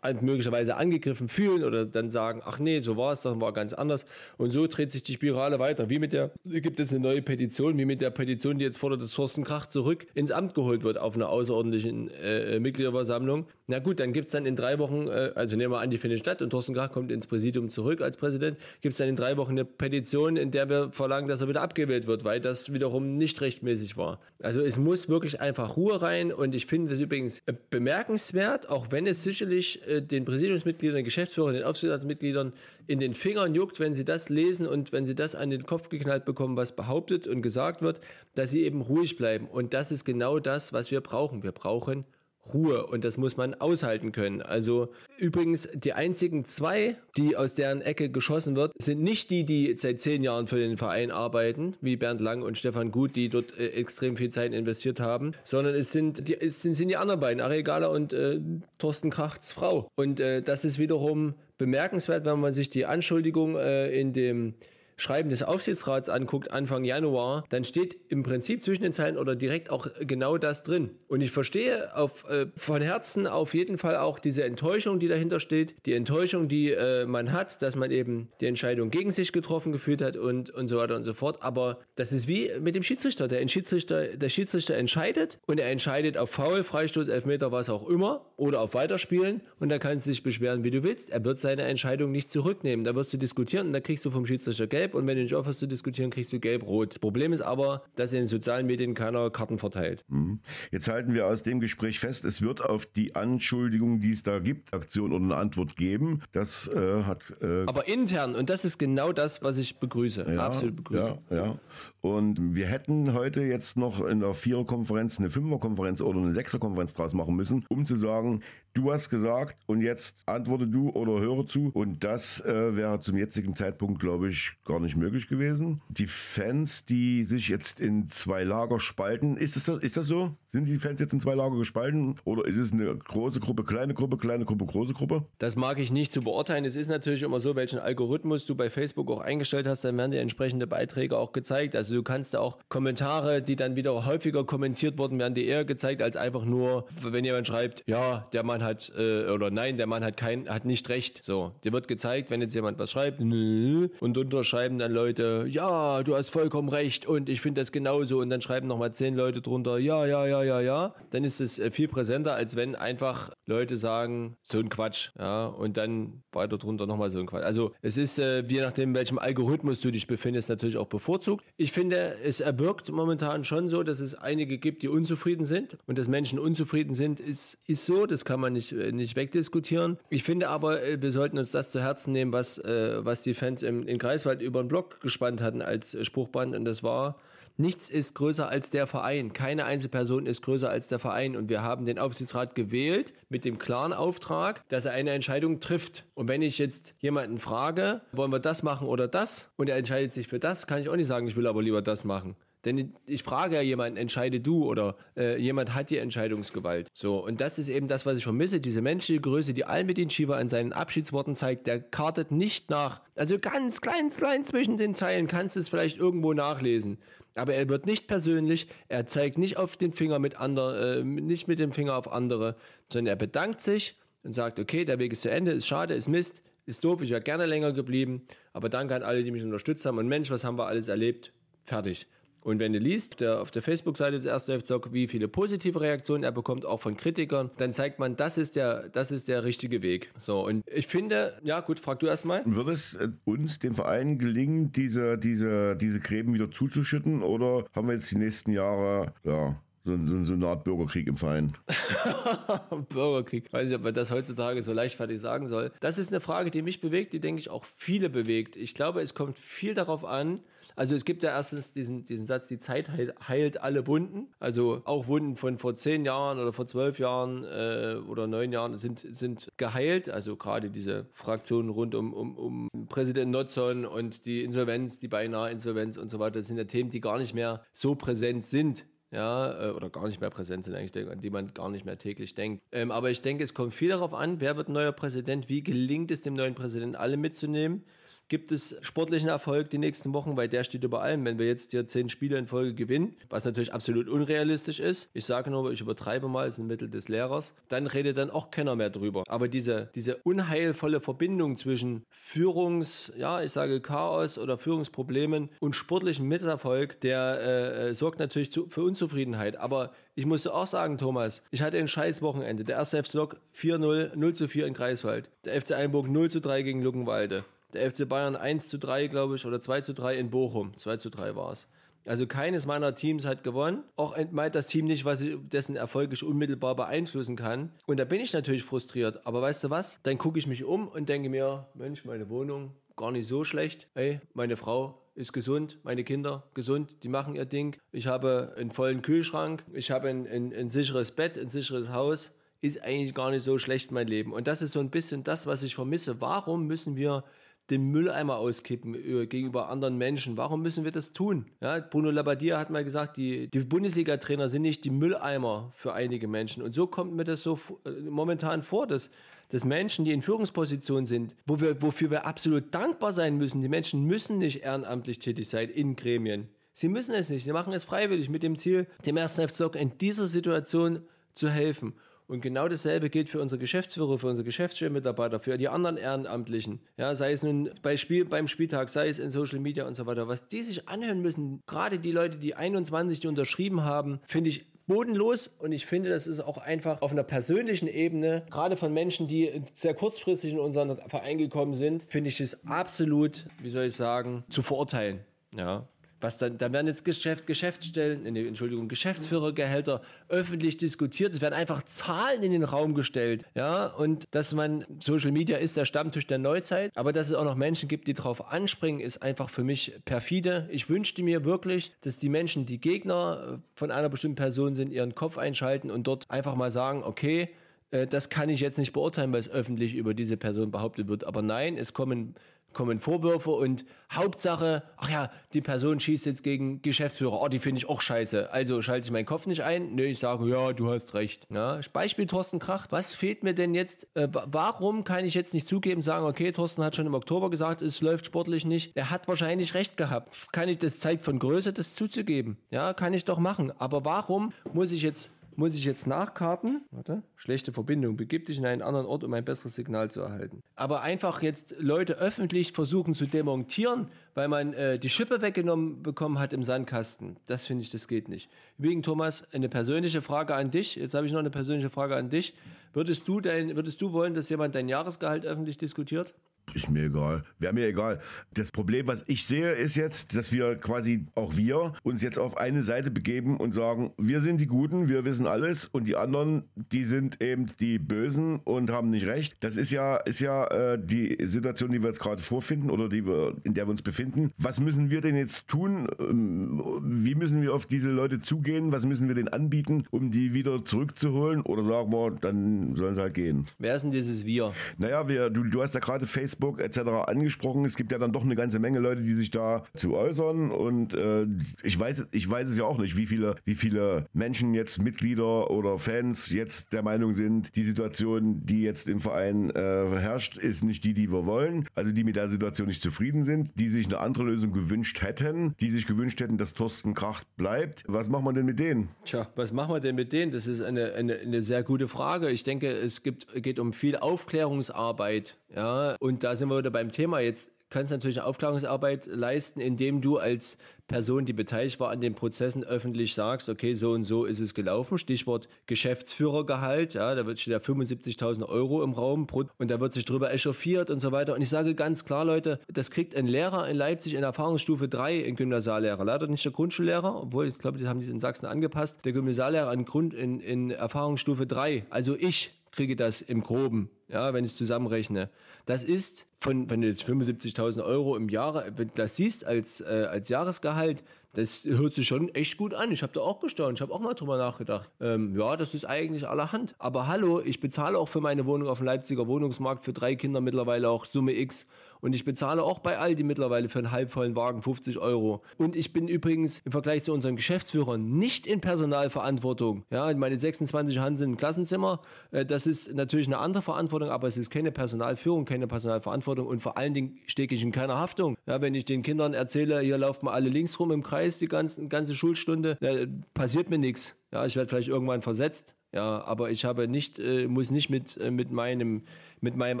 möglicherweise 0.20 0.76
angegriffen 0.76 1.28
fühlen 1.28 1.64
oder 1.64 1.86
dann 1.86 2.10
sagen, 2.10 2.42
ach 2.44 2.58
nee, 2.58 2.80
so 2.80 2.96
war 2.96 3.12
es 3.12 3.22
doch, 3.22 3.40
war 3.40 3.52
ganz 3.52 3.72
anders. 3.72 4.06
Und 4.36 4.50
so 4.50 4.66
dreht 4.66 4.92
sich 4.92 5.02
die 5.02 5.14
Spirale 5.14 5.58
weiter 5.58 5.67
weiter. 5.68 5.90
Wie 5.90 5.98
mit 5.98 6.12
der, 6.12 6.30
gibt 6.44 6.80
es 6.80 6.90
eine 6.90 7.00
neue 7.00 7.22
Petition, 7.22 7.78
wie 7.78 7.84
mit 7.84 8.00
der 8.00 8.10
Petition, 8.10 8.58
die 8.58 8.64
jetzt 8.64 8.78
fordert, 8.78 9.02
dass 9.02 9.12
Thorsten 9.12 9.44
Krach 9.44 9.66
zurück 9.66 10.06
ins 10.14 10.30
Amt 10.30 10.54
geholt 10.54 10.82
wird 10.82 10.98
auf 10.98 11.14
einer 11.14 11.28
außerordentlichen 11.28 12.10
äh, 12.10 12.58
Mitgliederversammlung. 12.58 13.46
Na 13.70 13.80
gut, 13.80 14.00
dann 14.00 14.14
gibt 14.14 14.28
es 14.28 14.32
dann 14.32 14.46
in 14.46 14.56
drei 14.56 14.78
Wochen, 14.78 15.08
äh, 15.08 15.32
also 15.34 15.54
nehmen 15.54 15.74
wir 15.74 15.80
an, 15.80 15.90
die 15.90 15.98
findet 15.98 16.20
statt 16.20 16.40
und 16.40 16.48
Thorsten 16.48 16.72
Krach 16.72 16.90
kommt 16.90 17.12
ins 17.12 17.26
Präsidium 17.26 17.68
zurück 17.68 18.00
als 18.00 18.16
Präsident, 18.16 18.56
gibt 18.80 18.92
es 18.92 18.96
dann 18.96 19.10
in 19.10 19.16
drei 19.16 19.36
Wochen 19.36 19.50
eine 19.50 19.66
Petition, 19.66 20.38
in 20.38 20.50
der 20.50 20.70
wir 20.70 20.90
verlangen, 20.90 21.28
dass 21.28 21.42
er 21.42 21.48
wieder 21.48 21.60
abgewählt 21.60 22.06
wird, 22.06 22.24
weil 22.24 22.40
das 22.40 22.72
wiederum 22.72 23.12
nicht 23.12 23.42
rechtmäßig 23.42 23.98
war. 23.98 24.20
Also 24.42 24.62
es 24.62 24.78
muss 24.78 25.10
wirklich 25.10 25.42
einfach 25.42 25.76
Ruhe 25.76 26.00
rein 26.00 26.32
und 26.32 26.54
ich 26.54 26.64
finde 26.64 26.92
das 26.92 26.98
übrigens 26.98 27.40
äh, 27.44 27.52
bemerkenswert, 27.68 28.70
auch 28.70 28.90
wenn 28.90 29.06
es 29.06 29.22
sicherlich 29.22 29.86
äh, 29.86 30.00
den 30.00 30.24
Präsidiumsmitgliedern, 30.24 30.96
den 30.96 31.04
Geschäftsführern, 31.04 31.52
den 31.52 31.64
Aufsichtsratsmitgliedern 31.64 32.54
in 32.86 33.00
den 33.00 33.12
Fingern 33.12 33.54
juckt, 33.54 33.80
wenn 33.80 33.92
sie 33.92 34.06
das 34.06 34.30
lesen 34.30 34.66
und 34.66 34.92
wenn 34.92 35.04
sie 35.04 35.14
das 35.14 35.34
an 35.34 35.50
den 35.50 35.66
Kopf 35.66 35.90
geknallt 35.90 36.24
bekommen, 36.24 36.56
was 36.56 36.74
behauptet 36.74 37.26
und 37.26 37.42
gesagt 37.42 37.82
wird, 37.82 38.00
dass 38.34 38.50
sie 38.50 38.62
eben 38.62 38.80
ruhig 38.80 39.18
bleiben. 39.18 39.46
Und 39.46 39.74
das 39.74 39.92
ist 39.92 40.06
genau 40.06 40.38
das, 40.38 40.72
was 40.72 40.90
wir 40.90 41.02
brauchen. 41.02 41.42
Wir 41.42 41.52
brauchen 41.52 42.06
Ruhe 42.54 42.86
und 42.86 43.04
das 43.04 43.18
muss 43.18 43.36
man 43.36 43.54
aushalten 43.54 44.12
können. 44.12 44.42
Also 44.42 44.88
übrigens, 45.16 45.68
die 45.74 45.92
einzigen 45.92 46.44
zwei, 46.44 46.96
die 47.16 47.36
aus 47.36 47.54
deren 47.54 47.80
Ecke 47.80 48.10
geschossen 48.10 48.56
wird, 48.56 48.72
sind 48.78 49.02
nicht 49.02 49.30
die, 49.30 49.44
die 49.44 49.74
seit 49.78 50.00
zehn 50.00 50.22
Jahren 50.22 50.46
für 50.46 50.58
den 50.58 50.76
Verein 50.76 51.10
arbeiten, 51.10 51.74
wie 51.80 51.96
Bernd 51.96 52.20
Lang 52.20 52.42
und 52.42 52.58
Stefan 52.58 52.90
Gut, 52.90 53.16
die 53.16 53.28
dort 53.28 53.58
äh, 53.58 53.68
extrem 53.68 54.16
viel 54.16 54.30
Zeit 54.30 54.52
investiert 54.52 55.00
haben, 55.00 55.32
sondern 55.44 55.74
es 55.74 55.92
sind 55.92 56.28
die, 56.28 56.40
es 56.40 56.62
sind, 56.62 56.74
sind 56.74 56.88
die 56.88 56.96
anderen 56.96 57.20
beiden, 57.20 57.40
Ariel 57.40 57.62
Gala 57.62 57.88
und 57.88 58.12
äh, 58.12 58.40
Thorsten 58.78 59.10
Krachts 59.10 59.52
Frau. 59.52 59.88
Und 59.96 60.20
äh, 60.20 60.42
das 60.42 60.64
ist 60.64 60.78
wiederum 60.78 61.34
bemerkenswert, 61.58 62.24
wenn 62.24 62.40
man 62.40 62.52
sich 62.52 62.70
die 62.70 62.86
Anschuldigung 62.86 63.56
äh, 63.56 63.90
in 63.90 64.12
dem 64.12 64.54
Schreiben 64.98 65.30
des 65.30 65.44
Aufsichtsrats 65.44 66.08
anguckt, 66.08 66.50
Anfang 66.50 66.82
Januar, 66.82 67.44
dann 67.50 67.62
steht 67.62 67.96
im 68.08 68.24
Prinzip 68.24 68.62
zwischen 68.62 68.82
den 68.82 68.92
Zeilen 68.92 69.16
oder 69.16 69.36
direkt 69.36 69.70
auch 69.70 69.86
genau 70.00 70.38
das 70.38 70.64
drin. 70.64 70.90
Und 71.06 71.20
ich 71.20 71.30
verstehe 71.30 71.96
auf, 71.96 72.28
äh, 72.28 72.46
von 72.56 72.82
Herzen 72.82 73.28
auf 73.28 73.54
jeden 73.54 73.78
Fall 73.78 73.96
auch 73.96 74.18
diese 74.18 74.42
Enttäuschung, 74.42 74.98
die 74.98 75.06
dahinter 75.06 75.38
steht, 75.38 75.76
die 75.86 75.92
Enttäuschung, 75.92 76.48
die 76.48 76.72
äh, 76.72 77.06
man 77.06 77.32
hat, 77.32 77.62
dass 77.62 77.76
man 77.76 77.92
eben 77.92 78.28
die 78.40 78.46
Entscheidung 78.46 78.90
gegen 78.90 79.12
sich 79.12 79.32
getroffen 79.32 79.70
gefühlt 79.70 80.02
hat 80.02 80.16
und, 80.16 80.50
und 80.50 80.66
so 80.66 80.78
weiter 80.78 80.96
und 80.96 81.04
so 81.04 81.14
fort. 81.14 81.42
Aber 81.42 81.78
das 81.94 82.10
ist 82.10 82.26
wie 82.26 82.50
mit 82.60 82.74
dem 82.74 82.82
Schiedsrichter. 82.82 83.28
Der 83.28 83.46
Schiedsrichter, 83.46 84.16
der 84.16 84.28
Schiedsrichter 84.28 84.74
entscheidet 84.74 85.38
und 85.46 85.60
er 85.60 85.70
entscheidet 85.70 86.18
auf 86.18 86.30
Foul, 86.30 86.64
Freistoß, 86.64 87.06
Elfmeter, 87.06 87.52
was 87.52 87.70
auch 87.70 87.88
immer 87.88 88.26
oder 88.36 88.60
auf 88.60 88.74
Weiterspielen 88.74 89.42
und 89.60 89.68
da 89.68 89.78
kannst 89.78 90.06
du 90.06 90.10
dich 90.10 90.24
beschweren, 90.24 90.64
wie 90.64 90.72
du 90.72 90.82
willst. 90.82 91.10
Er 91.10 91.24
wird 91.24 91.38
seine 91.38 91.62
Entscheidung 91.62 92.10
nicht 92.10 92.30
zurücknehmen. 92.30 92.84
Da 92.84 92.96
wirst 92.96 93.12
du 93.12 93.16
diskutieren 93.16 93.68
und 93.68 93.72
da 93.72 93.80
kriegst 93.80 94.04
du 94.04 94.10
vom 94.10 94.26
Schiedsrichter 94.26 94.66
Geld 94.66 94.87
gelb 94.88 94.94
und 94.94 95.06
wenn 95.06 95.16
du 95.16 95.22
nicht 95.22 95.34
aufhörst 95.34 95.60
zu 95.60 95.66
diskutieren, 95.66 96.10
kriegst 96.10 96.32
du 96.32 96.40
gelb-rot. 96.40 96.92
Das 96.92 96.98
Problem 96.98 97.32
ist 97.32 97.40
aber, 97.40 97.82
dass 97.96 98.12
in 98.12 98.20
den 98.20 98.26
sozialen 98.26 98.66
Medien 98.66 98.94
keiner 98.94 99.30
Karten 99.30 99.58
verteilt. 99.58 100.04
Mhm. 100.08 100.40
Jetzt 100.70 100.88
halten 100.88 101.14
wir 101.14 101.26
aus 101.26 101.42
dem 101.42 101.60
Gespräch 101.60 101.98
fest, 102.00 102.24
es 102.24 102.42
wird 102.42 102.62
auf 102.62 102.86
die 102.86 103.14
Anschuldigung, 103.14 104.00
die 104.00 104.10
es 104.10 104.22
da 104.22 104.38
gibt, 104.38 104.72
Aktion 104.72 105.12
oder 105.12 105.24
eine 105.24 105.36
Antwort 105.36 105.76
geben. 105.76 106.22
Das 106.32 106.68
äh, 106.68 107.02
hat. 107.04 107.34
Äh 107.40 107.64
aber 107.66 107.88
intern, 107.88 108.34
und 108.34 108.50
das 108.50 108.64
ist 108.64 108.78
genau 108.78 109.12
das, 109.12 109.42
was 109.42 109.58
ich 109.58 109.78
begrüße. 109.78 110.26
Ja, 110.28 110.46
Absolut 110.46 110.76
begrüße. 110.76 111.18
Ja, 111.30 111.36
ja. 111.36 111.60
Und 112.00 112.54
wir 112.54 112.66
hätten 112.66 113.12
heute 113.12 113.42
jetzt 113.42 113.76
noch 113.76 114.04
in 114.04 114.20
der 114.20 114.32
Viererkonferenz 114.32 115.18
eine 115.18 115.30
Fünferkonferenz 115.30 116.00
oder 116.00 116.20
eine 116.20 116.32
Sechserkonferenz 116.32 116.94
draus 116.94 117.12
machen 117.12 117.34
müssen, 117.34 117.64
um 117.68 117.86
zu 117.86 117.96
sagen, 117.96 118.42
du 118.74 118.92
hast 118.92 119.10
gesagt 119.10 119.56
und 119.66 119.80
jetzt 119.80 120.16
antworte 120.26 120.66
du 120.66 120.90
oder 120.90 121.20
höre 121.20 121.46
zu. 121.46 121.70
Und 121.74 122.04
das 122.04 122.40
äh, 122.44 122.76
wäre 122.76 123.00
zum 123.00 123.16
jetzigen 123.16 123.56
Zeitpunkt, 123.56 124.00
glaube 124.00 124.28
ich, 124.28 124.52
gar 124.64 124.80
nicht 124.80 124.96
möglich 124.96 125.28
gewesen. 125.28 125.80
Die 125.88 126.06
Fans, 126.06 126.84
die 126.84 127.24
sich 127.24 127.48
jetzt 127.48 127.80
in 127.80 128.08
zwei 128.08 128.44
Lager 128.44 128.80
spalten, 128.80 129.36
ist 129.36 129.56
das, 129.56 129.68
ist 129.82 129.96
das 129.96 130.06
so? 130.06 130.36
Sind 130.50 130.66
die 130.66 130.78
Fans 130.78 131.00
jetzt 131.00 131.12
in 131.12 131.20
zwei 131.20 131.34
Lager 131.34 131.56
gespalten 131.56 132.16
oder 132.24 132.46
ist 132.46 132.56
es 132.56 132.72
eine 132.72 132.96
große 132.96 133.40
Gruppe, 133.40 133.64
kleine 133.64 133.94
Gruppe, 133.94 134.16
kleine 134.16 134.44
Gruppe, 134.44 134.64
große 134.64 134.94
Gruppe? 134.94 135.24
Das 135.38 135.56
mag 135.56 135.78
ich 135.78 135.92
nicht 135.92 136.12
zu 136.12 136.22
beurteilen. 136.22 136.64
Es 136.64 136.76
ist 136.76 136.88
natürlich 136.88 137.22
immer 137.22 137.40
so, 137.40 137.54
welchen 137.56 137.78
Algorithmus 137.78 138.46
du 138.46 138.54
bei 138.54 138.70
Facebook 138.70 139.10
auch 139.10 139.20
eingestellt 139.20 139.66
hast, 139.66 139.84
dann 139.84 139.96
werden 139.98 140.12
dir 140.12 140.20
entsprechende 140.20 140.66
Beiträge 140.66 141.18
auch 141.18 141.32
gezeigt. 141.32 141.76
Also 141.76 141.94
du 141.94 142.02
kannst 142.02 142.36
auch 142.36 142.58
Kommentare, 142.68 143.42
die 143.42 143.56
dann 143.56 143.76
wieder 143.76 144.06
häufiger 144.06 144.44
kommentiert 144.44 144.96
wurden, 144.96 145.18
werden 145.18 145.34
dir 145.34 145.44
eher 145.44 145.64
gezeigt 145.64 146.00
als 146.00 146.16
einfach 146.16 146.44
nur, 146.44 146.86
wenn 147.02 147.24
jemand 147.24 147.46
schreibt, 147.46 147.82
ja, 147.86 148.26
der 148.32 148.42
Mann 148.42 148.62
hat 148.62 148.67
äh, 148.96 149.30
oder 149.30 149.50
nein, 149.50 149.76
der 149.76 149.86
Mann 149.86 150.04
hat 150.04 150.16
kein, 150.16 150.48
hat 150.48 150.64
nicht 150.64 150.88
recht. 150.88 151.22
So, 151.22 151.52
dir 151.64 151.72
wird 151.72 151.88
gezeigt, 151.88 152.30
wenn 152.30 152.40
jetzt 152.40 152.54
jemand 152.54 152.78
was 152.78 152.90
schreibt, 152.90 153.20
nö, 153.20 153.88
und 154.00 154.16
drunter 154.16 154.44
schreiben 154.44 154.78
dann 154.78 154.92
Leute, 154.92 155.46
ja, 155.48 156.02
du 156.02 156.16
hast 156.16 156.30
vollkommen 156.30 156.68
recht 156.68 157.06
und 157.06 157.28
ich 157.28 157.40
finde 157.40 157.60
das 157.60 157.72
genauso 157.72 158.20
und 158.20 158.30
dann 158.30 158.40
schreiben 158.40 158.68
nochmal 158.68 158.92
zehn 158.92 159.14
Leute 159.14 159.40
drunter, 159.40 159.78
ja, 159.78 160.06
ja, 160.06 160.26
ja, 160.26 160.42
ja, 160.42 160.60
ja, 160.60 160.94
dann 161.10 161.24
ist 161.24 161.40
es 161.40 161.58
äh, 161.58 161.70
viel 161.70 161.88
präsenter, 161.88 162.34
als 162.34 162.56
wenn 162.56 162.74
einfach 162.74 163.30
Leute 163.46 163.78
sagen, 163.78 164.36
so 164.42 164.58
ein 164.58 164.68
Quatsch, 164.68 165.10
ja, 165.18 165.46
und 165.46 165.76
dann 165.76 166.22
weiter 166.32 166.58
drunter 166.58 166.86
nochmal 166.86 167.10
so 167.10 167.18
ein 167.18 167.26
Quatsch. 167.26 167.44
Also 167.44 167.72
es 167.82 167.96
ist, 167.96 168.18
äh, 168.18 168.42
je 168.46 168.60
nachdem, 168.60 168.94
welchem 168.94 169.18
Algorithmus 169.18 169.80
du 169.80 169.90
dich 169.90 170.06
befindest, 170.06 170.48
natürlich 170.48 170.76
auch 170.76 170.86
bevorzugt. 170.86 171.44
Ich 171.56 171.72
finde, 171.72 172.16
es 172.22 172.40
erwirkt 172.40 172.90
momentan 172.90 173.44
schon 173.44 173.68
so, 173.68 173.82
dass 173.82 174.00
es 174.00 174.14
einige 174.14 174.58
gibt, 174.58 174.82
die 174.82 174.88
unzufrieden 174.88 175.46
sind 175.46 175.78
und 175.86 175.98
dass 175.98 176.08
Menschen 176.08 176.38
unzufrieden 176.38 176.94
sind, 176.94 177.20
ist, 177.20 177.58
ist 177.66 177.86
so, 177.86 178.06
das 178.06 178.24
kann 178.24 178.40
man 178.40 178.47
man 178.48 178.52
nicht, 178.54 178.72
äh, 178.72 178.92
nicht 178.92 179.16
wegdiskutieren. 179.16 179.98
Ich 180.10 180.24
finde 180.24 180.48
aber, 180.48 180.82
äh, 180.82 181.00
wir 181.00 181.12
sollten 181.12 181.38
uns 181.38 181.50
das 181.50 181.70
zu 181.70 181.80
Herzen 181.80 182.12
nehmen, 182.12 182.32
was, 182.32 182.58
äh, 182.58 183.04
was 183.04 183.22
die 183.22 183.34
Fans 183.34 183.62
im, 183.62 183.86
in 183.86 183.98
Greifswald 183.98 184.42
über 184.42 184.62
den 184.62 184.68
Block 184.68 185.00
gespannt 185.00 185.40
hatten 185.40 185.62
als 185.62 185.96
Spruchband. 186.06 186.54
Und 186.54 186.64
das 186.64 186.82
war, 186.82 187.16
Nichts 187.60 187.90
ist 187.90 188.14
größer 188.14 188.48
als 188.48 188.70
der 188.70 188.86
Verein. 188.86 189.32
Keine 189.32 189.64
Einzelperson 189.64 190.26
ist 190.26 190.42
größer 190.42 190.70
als 190.70 190.86
der 190.86 191.00
Verein. 191.00 191.34
Und 191.34 191.48
wir 191.48 191.60
haben 191.60 191.86
den 191.86 191.98
Aufsichtsrat 191.98 192.54
gewählt 192.54 193.12
mit 193.30 193.44
dem 193.44 193.58
klaren 193.58 193.92
Auftrag, 193.92 194.62
dass 194.68 194.84
er 194.84 194.92
eine 194.92 195.10
Entscheidung 195.10 195.58
trifft. 195.58 196.04
Und 196.14 196.28
wenn 196.28 196.40
ich 196.40 196.58
jetzt 196.58 196.94
jemanden 197.00 197.38
frage, 197.38 198.00
wollen 198.12 198.30
wir 198.30 198.38
das 198.38 198.62
machen 198.62 198.86
oder 198.86 199.08
das, 199.08 199.48
und 199.56 199.68
er 199.68 199.76
entscheidet 199.76 200.12
sich 200.12 200.28
für 200.28 200.38
das, 200.38 200.68
kann 200.68 200.80
ich 200.80 200.88
auch 200.88 200.94
nicht 200.94 201.08
sagen, 201.08 201.26
ich 201.26 201.34
will 201.34 201.48
aber 201.48 201.60
lieber 201.60 201.82
das 201.82 202.04
machen. 202.04 202.36
Denn 202.68 202.92
ich 203.06 203.22
frage 203.22 203.54
ja 203.56 203.62
jemanden, 203.62 203.96
entscheide 203.96 204.40
du 204.40 204.66
oder 204.66 204.94
äh, 205.16 205.40
jemand 205.40 205.74
hat 205.74 205.88
die 205.88 205.96
Entscheidungsgewalt. 205.96 206.88
So, 206.92 207.24
und 207.24 207.40
das 207.40 207.58
ist 207.58 207.70
eben 207.70 207.88
das, 207.88 208.04
was 208.04 208.18
ich 208.18 208.24
vermisse, 208.24 208.60
diese 208.60 208.82
menschliche 208.82 209.22
Größe, 209.22 209.54
die 209.54 209.64
Almedin 209.64 210.10
Shiva 210.10 210.38
in 210.38 210.50
seinen 210.50 210.74
Abschiedsworten 210.74 211.34
zeigt, 211.34 211.66
der 211.66 211.80
kartet 211.80 212.30
nicht 212.30 212.68
nach. 212.68 213.00
Also 213.16 213.38
ganz 213.38 213.80
klein, 213.80 214.10
klein 214.10 214.44
zwischen 214.44 214.76
den 214.76 214.94
Zeilen 214.94 215.28
kannst 215.28 215.56
du 215.56 215.60
es 215.60 215.70
vielleicht 215.70 215.96
irgendwo 215.96 216.34
nachlesen. 216.34 216.98
Aber 217.36 217.54
er 217.54 217.70
wird 217.70 217.86
nicht 217.86 218.06
persönlich, 218.06 218.68
er 218.88 219.06
zeigt 219.06 219.38
nicht 219.38 219.56
auf 219.56 219.78
den 219.78 219.92
Finger 219.92 220.18
mit 220.18 220.38
andere, 220.38 220.98
äh, 220.98 221.04
nicht 221.04 221.48
mit 221.48 221.58
dem 221.58 221.72
Finger 221.72 221.96
auf 221.96 222.12
andere, 222.12 222.56
sondern 222.92 223.12
er 223.12 223.16
bedankt 223.16 223.62
sich 223.62 223.96
und 224.24 224.34
sagt, 224.34 224.58
okay, 224.58 224.84
der 224.84 224.98
Weg 224.98 225.14
ist 225.14 225.22
zu 225.22 225.30
Ende, 225.30 225.52
ist 225.52 225.66
schade, 225.66 225.94
ist 225.94 226.08
Mist, 226.08 226.42
ist 226.66 226.84
doof, 226.84 227.00
ich 227.00 227.10
wäre 227.10 227.22
gerne 227.22 227.46
länger 227.46 227.72
geblieben, 227.72 228.26
aber 228.52 228.68
danke 228.68 228.94
an 228.94 229.02
alle, 229.02 229.24
die 229.24 229.30
mich 229.30 229.42
unterstützt 229.42 229.86
haben 229.86 229.96
und 229.96 230.06
Mensch, 230.06 230.30
was 230.30 230.44
haben 230.44 230.58
wir 230.58 230.66
alles 230.66 230.88
erlebt? 230.88 231.32
Fertig. 231.64 232.06
Und 232.44 232.58
wenn 232.60 232.72
du 232.72 232.78
liest 232.78 233.20
der, 233.20 233.40
auf 233.40 233.50
der 233.50 233.62
Facebook-Seite 233.62 234.20
des 234.20 234.48
1. 234.48 234.62
FC 234.62 234.92
wie 234.92 235.08
viele 235.08 235.28
positive 235.28 235.80
Reaktionen 235.80 236.22
er 236.22 236.32
bekommt, 236.32 236.64
auch 236.64 236.80
von 236.80 236.96
Kritikern, 236.96 237.50
dann 237.56 237.72
zeigt 237.72 237.98
man, 237.98 238.16
das 238.16 238.38
ist 238.38 238.56
der, 238.56 238.88
das 238.88 239.10
ist 239.10 239.28
der 239.28 239.44
richtige 239.44 239.82
Weg. 239.82 240.10
So, 240.16 240.46
und 240.46 240.62
ich 240.66 240.86
finde, 240.86 241.38
ja 241.42 241.60
gut, 241.60 241.80
frag 241.80 241.98
du 242.00 242.06
erstmal. 242.06 242.42
Wird 242.46 242.68
es 242.68 242.94
äh, 242.94 243.08
uns, 243.24 243.58
dem 243.58 243.74
Verein, 243.74 244.18
gelingen, 244.18 244.72
diese, 244.72 245.18
diese, 245.18 245.76
diese 245.76 246.00
Gräben 246.00 246.32
wieder 246.34 246.50
zuzuschütten 246.50 247.22
oder 247.22 247.66
haben 247.74 247.88
wir 247.88 247.94
jetzt 247.94 248.10
die 248.10 248.18
nächsten 248.18 248.52
Jahre, 248.52 249.12
ja, 249.24 249.56
so, 249.88 249.96
so, 250.06 250.24
so 250.24 250.34
eine 250.34 250.46
Art 250.46 250.64
Bürgerkrieg 250.64 251.06
im 251.06 251.16
Verein. 251.16 251.52
Bürgerkrieg. 252.90 253.50
Weiß 253.52 253.68
nicht, 253.68 253.76
ob 253.76 253.82
man 253.82 253.94
das 253.94 254.10
heutzutage 254.10 254.62
so 254.62 254.72
leichtfertig 254.72 255.18
sagen 255.18 255.48
soll. 255.48 255.72
Das 255.80 255.96
ist 255.96 256.12
eine 256.12 256.20
Frage, 256.20 256.50
die 256.50 256.60
mich 256.60 256.80
bewegt, 256.80 257.14
die, 257.14 257.20
denke 257.20 257.40
ich, 257.40 257.48
auch 257.48 257.64
viele 257.64 258.10
bewegt. 258.10 258.56
Ich 258.56 258.74
glaube, 258.74 259.00
es 259.00 259.14
kommt 259.14 259.38
viel 259.38 259.72
darauf 259.72 260.04
an, 260.04 260.40
also 260.78 260.94
es 260.94 261.04
gibt 261.04 261.24
ja 261.24 261.30
erstens 261.30 261.72
diesen, 261.72 262.04
diesen 262.04 262.28
Satz, 262.28 262.46
die 262.46 262.60
Zeit 262.60 262.88
heilt, 262.90 263.12
heilt 263.26 263.60
alle 263.60 263.88
Wunden. 263.88 264.28
Also 264.38 264.80
auch 264.84 265.08
Wunden 265.08 265.34
von 265.34 265.58
vor 265.58 265.74
zehn 265.74 266.04
Jahren 266.04 266.38
oder 266.38 266.52
vor 266.52 266.68
zwölf 266.68 267.00
Jahren 267.00 267.42
äh, 267.42 267.96
oder 268.08 268.28
neun 268.28 268.52
Jahren 268.52 268.78
sind, 268.78 269.00
sind 269.00 269.48
geheilt. 269.56 270.08
Also 270.08 270.36
gerade 270.36 270.70
diese 270.70 271.06
Fraktionen 271.14 271.70
rund 271.70 271.96
um, 271.96 272.14
um, 272.14 272.38
um 272.38 272.68
Präsident 272.88 273.32
Notzon 273.32 273.86
und 273.86 274.24
die 274.24 274.44
Insolvenz, 274.44 275.00
die 275.00 275.08
beinahe 275.08 275.50
Insolvenz 275.50 275.96
und 275.96 276.10
so 276.10 276.20
weiter, 276.20 276.38
das 276.38 276.46
sind 276.46 276.58
ja 276.58 276.64
Themen, 276.64 276.90
die 276.90 277.00
gar 277.00 277.18
nicht 277.18 277.34
mehr 277.34 277.64
so 277.72 277.96
präsent 277.96 278.46
sind 278.46 278.86
ja, 279.10 279.70
äh, 279.70 279.70
oder 279.72 279.90
gar 279.90 280.06
nicht 280.06 280.20
mehr 280.20 280.30
präsent 280.30 280.64
sind, 280.64 280.76
eigentlich, 280.76 281.08
an 281.10 281.20
die 281.20 281.30
man 281.30 281.52
gar 281.54 281.70
nicht 281.70 281.86
mehr 281.86 281.98
täglich 281.98 282.36
denkt. 282.36 282.62
Ähm, 282.70 282.92
aber 282.92 283.10
ich 283.10 283.20
denke, 283.20 283.42
es 283.42 283.52
kommt 283.52 283.74
viel 283.74 283.88
darauf 283.88 284.14
an, 284.14 284.40
wer 284.40 284.56
wird 284.56 284.68
neuer 284.68 284.92
Präsident, 284.92 285.48
wie 285.48 285.62
gelingt 285.64 286.12
es 286.12 286.22
dem 286.22 286.34
neuen 286.34 286.54
Präsidenten, 286.54 286.94
alle 286.94 287.16
mitzunehmen 287.16 287.82
gibt 288.28 288.52
es 288.52 288.78
sportlichen 288.82 289.28
Erfolg 289.28 289.70
die 289.70 289.78
nächsten 289.78 290.12
Wochen, 290.12 290.36
weil 290.36 290.48
der 290.48 290.64
steht 290.64 290.84
über 290.84 291.02
allem. 291.02 291.24
Wenn 291.24 291.38
wir 291.38 291.46
jetzt 291.46 291.70
hier 291.70 291.86
zehn 291.86 292.08
Spiele 292.08 292.38
in 292.38 292.46
Folge 292.46 292.74
gewinnen, 292.74 293.16
was 293.30 293.44
natürlich 293.44 293.72
absolut 293.72 294.08
unrealistisch 294.08 294.80
ist, 294.80 295.10
ich 295.14 295.24
sage 295.24 295.50
nur, 295.50 295.72
ich 295.72 295.80
übertreibe 295.80 296.28
mal, 296.28 296.46
ist 296.46 296.58
ein 296.58 296.66
Mittel 296.66 296.88
des 296.88 297.08
Lehrers, 297.08 297.54
dann 297.68 297.86
redet 297.86 298.18
dann 298.18 298.30
auch 298.30 298.50
keiner 298.50 298.76
mehr 298.76 298.90
drüber. 298.90 299.24
Aber 299.28 299.48
diese, 299.48 299.90
diese 299.94 300.16
unheilvolle 300.16 301.00
Verbindung 301.00 301.56
zwischen 301.56 302.04
Führungs, 302.10 303.12
ja, 303.16 303.42
ich 303.42 303.52
sage 303.52 303.80
Chaos 303.80 304.38
oder 304.38 304.58
Führungsproblemen 304.58 305.50
und 305.60 305.74
sportlichem 305.74 306.28
Misserfolg, 306.28 307.00
der 307.00 307.38
äh, 307.40 307.88
äh 307.88 307.94
sorgt 307.94 308.18
natürlich 308.18 308.52
zu, 308.52 308.68
für 308.68 308.82
Unzufriedenheit. 308.82 309.56
Aber 309.56 309.92
ich 310.14 310.26
musste 310.26 310.52
auch 310.52 310.66
sagen, 310.66 310.98
Thomas, 310.98 311.42
ich 311.50 311.62
hatte 311.62 311.78
ein 311.78 311.88
scheiß 311.88 312.22
Wochenende. 312.22 312.64
Der 312.64 312.76
erste 312.76 313.02
FC 313.02 313.14
Lok 313.14 313.40
4-0, 313.56 314.16
0 314.16 314.34
zu 314.34 314.48
4 314.48 314.66
in 314.66 314.74
Greifswald. 314.74 315.30
Der 315.44 315.60
FC 315.60 315.72
Einburg 315.72 316.08
0 316.08 316.30
zu 316.30 316.40
3 316.40 316.62
gegen 316.62 316.82
Luckenwalde. 316.82 317.44
Der 317.74 317.90
FC 317.90 318.08
Bayern 318.08 318.36
1 318.36 318.68
zu 318.68 318.78
3, 318.78 319.08
glaube 319.08 319.36
ich, 319.36 319.44
oder 319.44 319.60
2 319.60 319.82
zu 319.82 319.92
3 319.92 320.16
in 320.16 320.30
Bochum. 320.30 320.76
2 320.76 320.96
zu 320.96 321.10
3 321.10 321.36
war 321.36 321.52
es. 321.52 321.66
Also 322.06 322.26
keines 322.26 322.64
meiner 322.64 322.94
Teams 322.94 323.26
hat 323.26 323.44
gewonnen. 323.44 323.84
Auch 323.96 324.14
entmeidet 324.14 324.54
das 324.54 324.68
Team 324.68 324.86
nicht, 324.86 325.04
was 325.04 325.20
ich, 325.20 325.36
dessen 325.42 325.76
Erfolg 325.76 326.10
ich 326.12 326.22
unmittelbar 326.22 326.74
beeinflussen 326.74 327.36
kann. 327.36 327.70
Und 327.86 327.98
da 327.98 328.06
bin 328.06 328.20
ich 328.20 328.32
natürlich 328.32 328.62
frustriert. 328.62 329.26
Aber 329.26 329.42
weißt 329.42 329.64
du 329.64 329.70
was? 329.70 329.98
Dann 330.04 330.16
gucke 330.16 330.38
ich 330.38 330.46
mich 330.46 330.64
um 330.64 330.88
und 330.88 331.10
denke 331.10 331.28
mir, 331.28 331.66
Mensch, 331.74 332.06
meine 332.06 332.30
Wohnung 332.30 332.74
gar 332.96 333.12
nicht 333.12 333.28
so 333.28 333.44
schlecht. 333.44 333.88
Ey, 333.94 334.20
meine 334.32 334.56
Frau 334.56 335.02
ist 335.14 335.32
gesund, 335.34 335.78
meine 335.82 336.04
Kinder 336.04 336.44
gesund, 336.54 337.02
die 337.02 337.08
machen 337.08 337.34
ihr 337.34 337.44
Ding. 337.44 337.76
Ich 337.92 338.06
habe 338.06 338.54
einen 338.56 338.70
vollen 338.70 339.02
Kühlschrank, 339.02 339.64
ich 339.72 339.90
habe 339.90 340.08
ein, 340.08 340.26
ein, 340.26 340.54
ein 340.54 340.68
sicheres 340.70 341.12
Bett, 341.12 341.36
ein 341.36 341.48
sicheres 341.48 341.90
Haus. 341.90 342.30
Ist 342.60 342.82
eigentlich 342.82 343.14
gar 343.14 343.30
nicht 343.30 343.44
so 343.44 343.58
schlecht 343.58 343.92
mein 343.92 344.08
Leben. 344.08 344.32
Und 344.32 344.48
das 344.48 344.62
ist 344.62 344.72
so 344.72 344.80
ein 344.80 344.90
bisschen 344.90 345.22
das, 345.22 345.46
was 345.46 345.62
ich 345.62 345.76
vermisse. 345.76 346.20
Warum 346.20 346.66
müssen 346.66 346.96
wir 346.96 347.22
den 347.70 347.90
Mülleimer 347.90 348.38
auskippen 348.38 348.94
äh, 348.94 349.26
gegenüber 349.26 349.68
anderen 349.68 349.96
Menschen. 349.96 350.36
Warum 350.36 350.62
müssen 350.62 350.84
wir 350.84 350.92
das 350.92 351.12
tun? 351.12 351.46
Ja, 351.60 351.80
Bruno 351.80 352.10
Labbadia 352.10 352.58
hat 352.58 352.70
mal 352.70 352.84
gesagt, 352.84 353.16
die, 353.16 353.48
die 353.48 353.60
Bundesliga-Trainer 353.60 354.48
sind 354.48 354.62
nicht 354.62 354.84
die 354.84 354.90
Mülleimer 354.90 355.72
für 355.74 355.92
einige 355.92 356.28
Menschen. 356.28 356.62
Und 356.62 356.74
so 356.74 356.86
kommt 356.86 357.14
mir 357.14 357.24
das 357.24 357.42
so 357.42 357.58
äh, 357.84 357.90
momentan 357.90 358.62
vor, 358.62 358.86
dass, 358.86 359.10
dass 359.50 359.64
Menschen, 359.64 360.04
die 360.04 360.12
in 360.12 360.22
Führungspositionen 360.22 361.06
sind, 361.06 361.34
wo 361.46 361.60
wir, 361.60 361.80
wofür 361.82 362.10
wir 362.10 362.26
absolut 362.26 362.74
dankbar 362.74 363.12
sein 363.12 363.36
müssen, 363.36 363.60
die 363.62 363.68
Menschen 363.68 364.04
müssen 364.04 364.38
nicht 364.38 364.62
ehrenamtlich 364.62 365.18
tätig 365.18 365.48
sein 365.48 365.68
in 365.68 365.96
Gremien. 365.96 366.48
Sie 366.72 366.88
müssen 366.88 367.14
es 367.14 367.28
nicht. 367.28 367.42
Sie 367.42 367.52
machen 367.52 367.72
es 367.72 367.84
freiwillig 367.84 368.30
mit 368.30 368.42
dem 368.42 368.56
Ziel, 368.56 368.86
dem 369.04 369.16
ersten 369.16 369.48
FC 369.48 369.74
in 369.74 369.98
dieser 369.98 370.26
Situation 370.26 371.00
zu 371.34 371.50
helfen. 371.50 371.94
Und 372.28 372.42
genau 372.42 372.68
dasselbe 372.68 373.08
gilt 373.08 373.30
für 373.30 373.40
unsere 373.40 373.58
Geschäftsführer, 373.58 374.18
für 374.18 374.26
unsere 374.26 374.44
Geschäftsstellenmitarbeiter, 374.44 375.40
für 375.40 375.56
die 375.56 375.68
anderen 375.68 375.96
Ehrenamtlichen. 375.96 376.80
Ja, 376.98 377.14
sei 377.14 377.32
es 377.32 377.42
nun 377.42 377.70
bei 377.80 377.96
Spiel, 377.96 378.26
beim 378.26 378.48
Spieltag, 378.48 378.90
sei 378.90 379.08
es 379.08 379.18
in 379.18 379.30
Social 379.30 379.60
Media 379.60 379.86
und 379.86 379.94
so 379.94 380.04
weiter. 380.04 380.28
Was 380.28 380.46
die 380.46 380.62
sich 380.62 380.88
anhören 380.88 381.22
müssen, 381.22 381.62
gerade 381.66 381.98
die 381.98 382.12
Leute, 382.12 382.36
die 382.36 382.54
21, 382.54 383.20
die 383.20 383.28
unterschrieben 383.28 383.82
haben, 383.82 384.20
finde 384.26 384.50
ich 384.50 384.66
bodenlos 384.86 385.48
und 385.58 385.72
ich 385.72 385.86
finde, 385.86 386.10
das 386.10 386.26
ist 386.26 386.40
auch 386.40 386.58
einfach 386.58 387.00
auf 387.02 387.12
einer 387.12 387.22
persönlichen 387.22 387.88
Ebene, 387.88 388.42
gerade 388.50 388.76
von 388.76 388.92
Menschen, 388.92 389.26
die 389.26 389.62
sehr 389.72 389.94
kurzfristig 389.94 390.52
in 390.52 390.58
unseren 390.58 390.98
Verein 391.08 391.38
gekommen 391.38 391.74
sind, 391.74 392.06
finde 392.08 392.28
ich 392.28 392.40
es 392.40 392.66
absolut, 392.66 393.46
wie 393.62 393.70
soll 393.70 393.84
ich 393.84 393.94
sagen, 393.94 394.44
zu 394.50 394.62
verurteilen. 394.62 395.20
Ja, 395.56 395.86
was 396.20 396.38
dann, 396.38 396.58
da 396.58 396.72
werden 396.72 396.86
jetzt 396.86 397.04
Geschäft, 397.04 397.46
Geschäftsstellen, 397.46 398.26
Entschuldigung, 398.26 398.88
Geschäftsführergehälter 398.88 400.02
öffentlich 400.28 400.76
diskutiert. 400.76 401.34
Es 401.34 401.40
werden 401.40 401.54
einfach 401.54 401.82
Zahlen 401.82 402.42
in 402.42 402.52
den 402.52 402.64
Raum 402.64 402.94
gestellt, 402.94 403.44
ja, 403.54 403.86
und 403.86 404.24
dass 404.32 404.54
man, 404.54 404.84
Social 404.98 405.32
Media 405.32 405.58
ist 405.58 405.76
der 405.76 405.84
Stammtisch 405.84 406.26
der 406.26 406.38
Neuzeit, 406.38 406.92
aber 406.96 407.12
dass 407.12 407.28
es 407.28 407.34
auch 407.34 407.44
noch 407.44 407.56
Menschen 407.56 407.88
gibt, 407.88 408.08
die 408.08 408.14
darauf 408.14 408.52
anspringen, 408.52 409.00
ist 409.00 409.22
einfach 409.22 409.50
für 409.50 409.64
mich 409.64 409.94
perfide. 410.04 410.68
Ich 410.70 410.88
wünschte 410.88 411.22
mir 411.22 411.44
wirklich, 411.44 411.92
dass 412.02 412.18
die 412.18 412.28
Menschen, 412.28 412.66
die 412.66 412.80
Gegner 412.80 413.60
von 413.74 413.90
einer 413.90 414.08
bestimmten 414.08 414.36
Person 414.36 414.74
sind, 414.74 414.92
ihren 414.92 415.14
Kopf 415.14 415.38
einschalten 415.38 415.90
und 415.90 416.06
dort 416.06 416.30
einfach 416.30 416.54
mal 416.54 416.70
sagen, 416.70 417.02
okay, 417.04 417.48
äh, 417.90 418.06
das 418.06 418.28
kann 418.28 418.48
ich 418.48 418.60
jetzt 418.60 418.78
nicht 418.78 418.92
beurteilen, 418.92 419.32
weil 419.32 419.40
es 419.40 419.50
öffentlich 419.50 419.94
über 419.94 420.14
diese 420.14 420.36
Person 420.36 420.70
behauptet 420.70 421.08
wird. 421.08 421.24
Aber 421.24 421.42
nein, 421.42 421.78
es 421.78 421.92
kommen 421.92 422.34
kommen 422.72 423.00
Vorwürfe 423.00 423.50
und 423.50 423.84
Hauptsache, 424.12 424.82
ach 424.96 425.10
ja, 425.10 425.30
die 425.52 425.60
Person 425.60 426.00
schießt 426.00 426.26
jetzt 426.26 426.42
gegen 426.42 426.80
Geschäftsführer, 426.80 427.40
oh, 427.40 427.48
die 427.48 427.58
finde 427.58 427.78
ich 427.78 427.88
auch 427.88 428.00
scheiße. 428.00 428.50
Also 428.52 428.80
schalte 428.80 429.06
ich 429.06 429.12
meinen 429.12 429.26
Kopf 429.26 429.46
nicht 429.46 429.62
ein. 429.62 429.94
Nee, 429.94 430.06
ich 430.06 430.18
sage, 430.18 430.48
ja, 430.48 430.72
du 430.72 430.90
hast 430.90 431.14
recht. 431.14 431.46
Ja, 431.50 431.80
Beispiel 431.92 432.26
Thorsten 432.26 432.58
Kracht. 432.58 432.92
Was 432.92 433.14
fehlt 433.14 433.42
mir 433.42 433.54
denn 433.54 433.74
jetzt? 433.74 434.06
Äh, 434.14 434.28
warum 434.32 435.04
kann 435.04 435.24
ich 435.24 435.34
jetzt 435.34 435.54
nicht 435.54 435.68
zugeben, 435.68 436.02
sagen, 436.02 436.24
okay, 436.24 436.52
Thorsten 436.52 436.82
hat 436.82 436.96
schon 436.96 437.06
im 437.06 437.14
Oktober 437.14 437.50
gesagt, 437.50 437.82
es 437.82 438.00
läuft 438.00 438.26
sportlich 438.26 438.64
nicht. 438.64 438.92
Er 438.96 439.10
hat 439.10 439.28
wahrscheinlich 439.28 439.74
recht 439.74 439.96
gehabt. 439.96 440.48
Kann 440.52 440.68
ich 440.68 440.78
das 440.78 441.00
zeigt 441.00 441.24
von 441.24 441.38
Größe, 441.38 441.72
das 441.72 441.94
zuzugeben? 441.94 442.56
Ja, 442.70 442.94
kann 442.94 443.12
ich 443.12 443.24
doch 443.24 443.38
machen. 443.38 443.72
Aber 443.78 444.04
warum 444.04 444.52
muss 444.72 444.92
ich 444.92 445.02
jetzt 445.02 445.32
muss 445.58 445.74
ich 445.74 445.84
jetzt 445.84 446.06
nachkarten. 446.06 446.82
Warte, 446.92 447.24
schlechte 447.34 447.72
Verbindung. 447.72 448.16
Begib 448.16 448.46
dich 448.46 448.58
in 448.58 448.64
einen 448.64 448.80
anderen 448.80 449.06
Ort, 449.06 449.24
um 449.24 449.34
ein 449.34 449.44
besseres 449.44 449.74
Signal 449.74 450.08
zu 450.08 450.20
erhalten. 450.20 450.62
Aber 450.76 451.02
einfach 451.02 451.42
jetzt 451.42 451.74
Leute 451.80 452.14
öffentlich 452.14 452.72
versuchen 452.72 453.16
zu 453.16 453.26
demontieren, 453.26 454.06
weil 454.34 454.46
man 454.46 454.72
äh, 454.72 455.00
die 455.00 455.10
Schippe 455.10 455.42
weggenommen 455.42 456.04
bekommen 456.04 456.38
hat 456.38 456.52
im 456.52 456.62
Sandkasten. 456.62 457.38
Das 457.46 457.66
finde 457.66 457.82
ich, 457.82 457.90
das 457.90 458.06
geht 458.06 458.28
nicht. 458.28 458.48
Übrigens, 458.78 459.04
Thomas, 459.04 459.52
eine 459.52 459.68
persönliche 459.68 460.22
Frage 460.22 460.54
an 460.54 460.70
dich. 460.70 460.94
Jetzt 460.94 461.14
habe 461.14 461.26
ich 461.26 461.32
noch 461.32 461.40
eine 461.40 461.50
persönliche 461.50 461.90
Frage 461.90 462.14
an 462.14 462.30
dich. 462.30 462.54
Würdest 462.92 463.26
du, 463.26 463.40
dein, 463.40 463.74
würdest 463.74 464.00
du 464.00 464.12
wollen, 464.12 464.34
dass 464.34 464.48
jemand 464.50 464.76
dein 464.76 464.88
Jahresgehalt 464.88 465.44
öffentlich 465.44 465.76
diskutiert? 465.76 466.34
Ist 466.74 466.90
mir 466.90 467.04
egal. 467.06 467.44
Wäre 467.58 467.72
mir 467.72 467.86
egal. 467.86 468.20
Das 468.54 468.70
Problem, 468.70 469.06
was 469.06 469.24
ich 469.26 469.46
sehe, 469.46 469.72
ist 469.72 469.96
jetzt, 469.96 470.36
dass 470.36 470.52
wir 470.52 470.76
quasi, 470.76 471.26
auch 471.34 471.56
wir, 471.56 471.94
uns 472.02 472.22
jetzt 472.22 472.38
auf 472.38 472.56
eine 472.56 472.82
Seite 472.82 473.10
begeben 473.10 473.56
und 473.56 473.72
sagen, 473.72 474.12
wir 474.18 474.40
sind 474.40 474.60
die 474.60 474.66
Guten, 474.66 475.08
wir 475.08 475.24
wissen 475.24 475.46
alles 475.46 475.86
und 475.86 476.06
die 476.06 476.16
anderen, 476.16 476.64
die 476.92 477.04
sind 477.04 477.40
eben 477.40 477.66
die 477.80 477.98
Bösen 477.98 478.60
und 478.64 478.90
haben 478.90 479.10
nicht 479.10 479.26
recht. 479.26 479.56
Das 479.60 479.76
ist 479.76 479.90
ja, 479.90 480.16
ist 480.16 480.40
ja 480.40 480.66
äh, 480.66 480.98
die 481.02 481.38
Situation, 481.42 481.90
die 481.90 482.00
wir 482.00 482.08
jetzt 482.08 482.20
gerade 482.20 482.42
vorfinden 482.42 482.90
oder 482.90 483.08
die 483.08 483.26
wir, 483.26 483.54
in 483.64 483.74
der 483.74 483.86
wir 483.86 483.90
uns 483.90 484.02
befinden. 484.02 484.52
Was 484.58 484.80
müssen 484.80 485.10
wir 485.10 485.20
denn 485.20 485.36
jetzt 485.36 485.68
tun? 485.68 486.08
Ähm, 486.20 486.82
Wie 487.02 487.34
müssen 487.34 487.62
wir 487.62 487.74
auf 487.74 487.86
diese 487.86 488.10
Leute 488.10 488.40
zugehen? 488.40 488.92
Was 488.92 489.06
müssen 489.06 489.28
wir 489.28 489.34
denen 489.34 489.48
anbieten, 489.48 490.04
um 490.10 490.30
die 490.30 490.54
wieder 490.54 490.84
zurückzuholen? 490.84 491.62
Oder 491.62 491.82
sagen 491.82 492.12
wir, 492.12 492.30
dann 492.40 492.94
sollen 492.96 493.14
sie 493.14 493.22
halt 493.22 493.34
gehen? 493.34 493.66
Wer 493.78 493.94
ist 493.94 494.02
denn 494.02 494.10
dieses 494.10 494.44
Wir? 494.44 494.72
Naja, 494.98 495.28
wir, 495.28 495.50
du, 495.50 495.64
du 495.64 495.82
hast 495.82 495.94
ja 495.94 496.00
gerade 496.00 496.26
Facebook 496.26 496.57
etc. 496.80 496.98
angesprochen. 497.26 497.84
Es 497.84 497.96
gibt 497.96 498.12
ja 498.12 498.18
dann 498.18 498.32
doch 498.32 498.44
eine 498.44 498.56
ganze 498.56 498.78
Menge 498.78 498.98
Leute, 498.98 499.22
die 499.22 499.34
sich 499.34 499.50
da 499.50 499.84
zu 499.94 500.14
äußern. 500.14 500.70
Und 500.70 501.14
äh, 501.14 501.46
ich, 501.82 501.98
weiß, 501.98 502.28
ich 502.32 502.48
weiß 502.48 502.68
es 502.68 502.78
ja 502.78 502.84
auch 502.84 502.98
nicht, 502.98 503.16
wie 503.16 503.26
viele, 503.26 503.56
wie 503.64 503.74
viele 503.74 504.26
Menschen 504.32 504.74
jetzt, 504.74 505.02
Mitglieder 505.02 505.70
oder 505.70 505.98
Fans 505.98 506.50
jetzt 506.50 506.92
der 506.92 507.02
Meinung 507.02 507.32
sind, 507.32 507.74
die 507.76 507.84
Situation, 507.84 508.64
die 508.64 508.82
jetzt 508.82 509.08
im 509.08 509.20
Verein 509.20 509.70
äh, 509.70 509.78
herrscht, 509.78 510.56
ist 510.56 510.82
nicht 510.84 511.04
die, 511.04 511.14
die 511.14 511.30
wir 511.30 511.46
wollen. 511.46 511.86
Also 511.94 512.12
die 512.12 512.24
mit 512.24 512.36
der 512.36 512.48
Situation 512.48 512.88
nicht 512.88 513.02
zufrieden 513.02 513.44
sind, 513.44 513.72
die 513.76 513.88
sich 513.88 514.06
eine 514.06 514.18
andere 514.18 514.44
Lösung 514.44 514.72
gewünscht 514.72 515.22
hätten, 515.22 515.74
die 515.80 515.90
sich 515.90 516.06
gewünscht 516.06 516.40
hätten, 516.40 516.58
dass 516.58 516.74
Thorsten 516.74 517.14
Kracht 517.14 517.46
bleibt. 517.56 518.04
Was 518.06 518.28
machen 518.28 518.44
wir 518.44 518.52
denn 518.52 518.66
mit 518.66 518.78
denen? 518.78 519.08
Tja, 519.24 519.48
was 519.56 519.72
machen 519.72 519.94
wir 519.94 520.00
denn 520.00 520.14
mit 520.14 520.32
denen? 520.32 520.52
Das 520.52 520.66
ist 520.66 520.80
eine, 520.80 521.12
eine, 521.14 521.38
eine 521.38 521.62
sehr 521.62 521.82
gute 521.82 522.08
Frage. 522.08 522.50
Ich 522.50 522.64
denke, 522.64 522.90
es 522.90 523.22
gibt, 523.22 523.46
geht 523.62 523.78
um 523.78 523.92
viel 523.92 524.16
Aufklärungsarbeit. 524.16 525.58
Ja, 525.74 526.16
und 526.20 526.44
da 526.44 526.56
sind 526.56 526.68
wir 526.68 526.78
wieder 526.78 526.90
beim 526.90 527.10
Thema. 527.10 527.40
Jetzt 527.40 527.70
kannst 527.90 528.12
du 528.12 528.16
natürlich 528.16 528.38
eine 528.38 528.46
Aufklärungsarbeit 528.46 529.26
leisten, 529.26 529.80
indem 529.80 530.20
du 530.20 530.38
als 530.38 530.78
Person, 531.08 531.46
die 531.46 531.54
beteiligt 531.54 531.98
war 532.00 532.10
an 532.10 532.20
den 532.20 532.34
Prozessen, 532.34 532.84
öffentlich 532.84 533.32
sagst, 533.32 533.70
okay, 533.70 533.94
so 533.94 534.12
und 534.12 534.24
so 534.24 534.44
ist 534.44 534.60
es 534.60 534.74
gelaufen. 534.74 535.16
Stichwort 535.16 535.66
Geschäftsführergehalt, 535.86 537.14
ja, 537.14 537.34
da 537.34 537.46
wird 537.46 537.60
steht 537.60 537.72
ja 537.72 537.78
75.000 537.78 538.68
Euro 538.68 539.02
im 539.02 539.12
Raum 539.12 539.46
und 539.78 539.90
da 539.90 540.00
wird 540.00 540.12
sich 540.12 540.26
drüber 540.26 540.52
echauffiert 540.52 541.08
und 541.08 541.20
so 541.20 541.32
weiter. 541.32 541.54
Und 541.54 541.62
ich 541.62 541.70
sage 541.70 541.94
ganz 541.94 542.26
klar, 542.26 542.44
Leute, 542.44 542.78
das 542.92 543.10
kriegt 543.10 543.34
ein 543.34 543.46
Lehrer 543.46 543.88
in 543.88 543.96
Leipzig 543.96 544.34
in 544.34 544.42
Erfahrungsstufe 544.42 545.08
3 545.08 545.38
in 545.38 545.56
Gymnasiallehrer. 545.56 546.24
Leider 546.24 546.46
nicht 546.46 546.64
der 546.66 546.72
Grundschullehrer, 546.72 547.42
obwohl 547.42 547.66
ich 547.66 547.78
glaube, 547.78 547.96
die 547.96 548.06
haben 548.06 548.20
die 548.20 548.28
in 548.28 548.40
Sachsen 548.40 548.66
angepasst. 548.66 549.24
Der 549.24 549.32
Gymnasiallehrer 549.32 549.92
in, 549.94 550.04
Grund, 550.04 550.34
in, 550.34 550.60
in 550.60 550.90
Erfahrungsstufe 550.90 551.66
3, 551.66 552.04
also 552.10 552.36
ich 552.38 552.77
kriege 552.98 553.14
das 553.14 553.40
im 553.40 553.62
Groben, 553.62 554.10
ja, 554.26 554.52
wenn 554.52 554.64
ich 554.64 554.72
es 554.72 554.76
zusammenrechne. 554.76 555.50
Das 555.86 556.02
ist 556.02 556.48
von, 556.58 556.90
wenn 556.90 557.00
du 557.00 557.06
jetzt 557.06 557.22
75.000 557.22 558.04
Euro 558.04 558.34
im 558.34 558.48
Jahr, 558.48 558.86
wenn 558.96 559.12
das 559.14 559.36
siehst 559.36 559.64
als, 559.64 560.00
äh, 560.00 560.26
als 560.28 560.48
Jahresgehalt, 560.48 561.22
das 561.52 561.84
hört 561.84 562.14
sich 562.14 562.26
schon 562.26 562.48
echt 562.48 562.76
gut 562.76 562.94
an. 562.94 563.12
Ich 563.12 563.22
habe 563.22 563.32
da 563.32 563.40
auch 563.40 563.60
gestaunt, 563.60 563.98
ich 563.98 564.02
habe 564.02 564.12
auch 564.12 564.18
mal 564.18 564.34
drüber 564.34 564.58
nachgedacht. 564.58 565.08
Ähm, 565.20 565.56
ja, 565.56 565.76
das 565.76 565.94
ist 565.94 566.06
eigentlich 566.06 566.48
allerhand. 566.48 566.96
Aber 566.98 567.28
hallo, 567.28 567.60
ich 567.60 567.78
bezahle 567.78 568.18
auch 568.18 568.28
für 568.28 568.40
meine 568.40 568.66
Wohnung 568.66 568.88
auf 568.88 568.98
dem 568.98 569.06
Leipziger 569.06 569.46
Wohnungsmarkt 569.46 570.04
für 570.04 570.12
drei 570.12 570.34
Kinder 570.34 570.60
mittlerweile 570.60 571.08
auch 571.08 571.24
Summe 571.24 571.56
X. 571.56 571.86
Und 572.20 572.34
ich 572.34 572.44
bezahle 572.44 572.82
auch 572.82 572.98
bei 572.98 573.18
Aldi 573.18 573.42
mittlerweile 573.42 573.88
für 573.88 573.98
einen 573.98 574.10
halbvollen 574.10 574.56
Wagen 574.56 574.82
50 574.82 575.18
Euro. 575.18 575.62
Und 575.76 575.96
ich 575.96 576.12
bin 576.12 576.28
übrigens 576.28 576.80
im 576.84 576.92
Vergleich 576.92 577.24
zu 577.24 577.32
unseren 577.32 577.56
Geschäftsführern 577.56 578.38
nicht 578.38 578.66
in 578.66 578.80
Personalverantwortung. 578.80 580.04
Ja, 580.10 580.32
meine 580.34 580.58
26 580.58 581.18
Hand 581.18 581.38
sind 581.38 581.50
im 581.50 581.56
Klassenzimmer. 581.56 582.20
Äh, 582.50 582.64
Das 582.64 582.86
ist 582.86 583.12
natürlich 583.14 583.46
eine 583.46 583.58
andere 583.58 583.82
Verantwortung, 583.82 584.30
aber 584.30 584.48
es 584.48 584.56
ist 584.56 584.70
keine 584.70 584.92
Personalführung, 584.92 585.64
keine 585.64 585.86
Personalverantwortung 585.86 586.66
und 586.66 586.80
vor 586.80 586.96
allen 586.98 587.14
Dingen 587.14 587.38
stecke 587.46 587.74
ich 587.74 587.82
in 587.82 587.92
keiner 587.92 588.18
Haftung. 588.18 588.56
Ja, 588.66 588.80
wenn 588.80 588.94
ich 588.94 589.04
den 589.04 589.22
Kindern 589.22 589.54
erzähle, 589.54 590.00
hier 590.00 590.18
lauft 590.18 590.42
mal 590.42 590.52
alle 590.52 590.68
links 590.68 590.98
rum 590.98 591.10
im 591.10 591.22
Kreis 591.22 591.58
die 591.58 591.66
ganze, 591.68 592.06
ganze 592.08 592.34
Schulstunde, 592.34 592.96
ja, 593.00 593.26
passiert 593.54 593.90
mir 593.90 593.98
nichts. 593.98 594.36
Ja, 594.52 594.64
ich 594.64 594.76
werde 594.76 594.88
vielleicht 594.88 595.08
irgendwann 595.08 595.42
versetzt. 595.42 595.94
Ja, 596.14 596.42
aber 596.44 596.70
ich 596.70 596.86
habe 596.86 597.06
nicht, 597.06 597.38
äh, 597.38 597.66
muss 597.68 597.90
nicht 597.90 598.08
mit, 598.08 598.38
äh, 598.38 598.50
mit 598.50 598.70
meinem 598.70 599.24
mit 599.60 599.76
meinem 599.76 600.00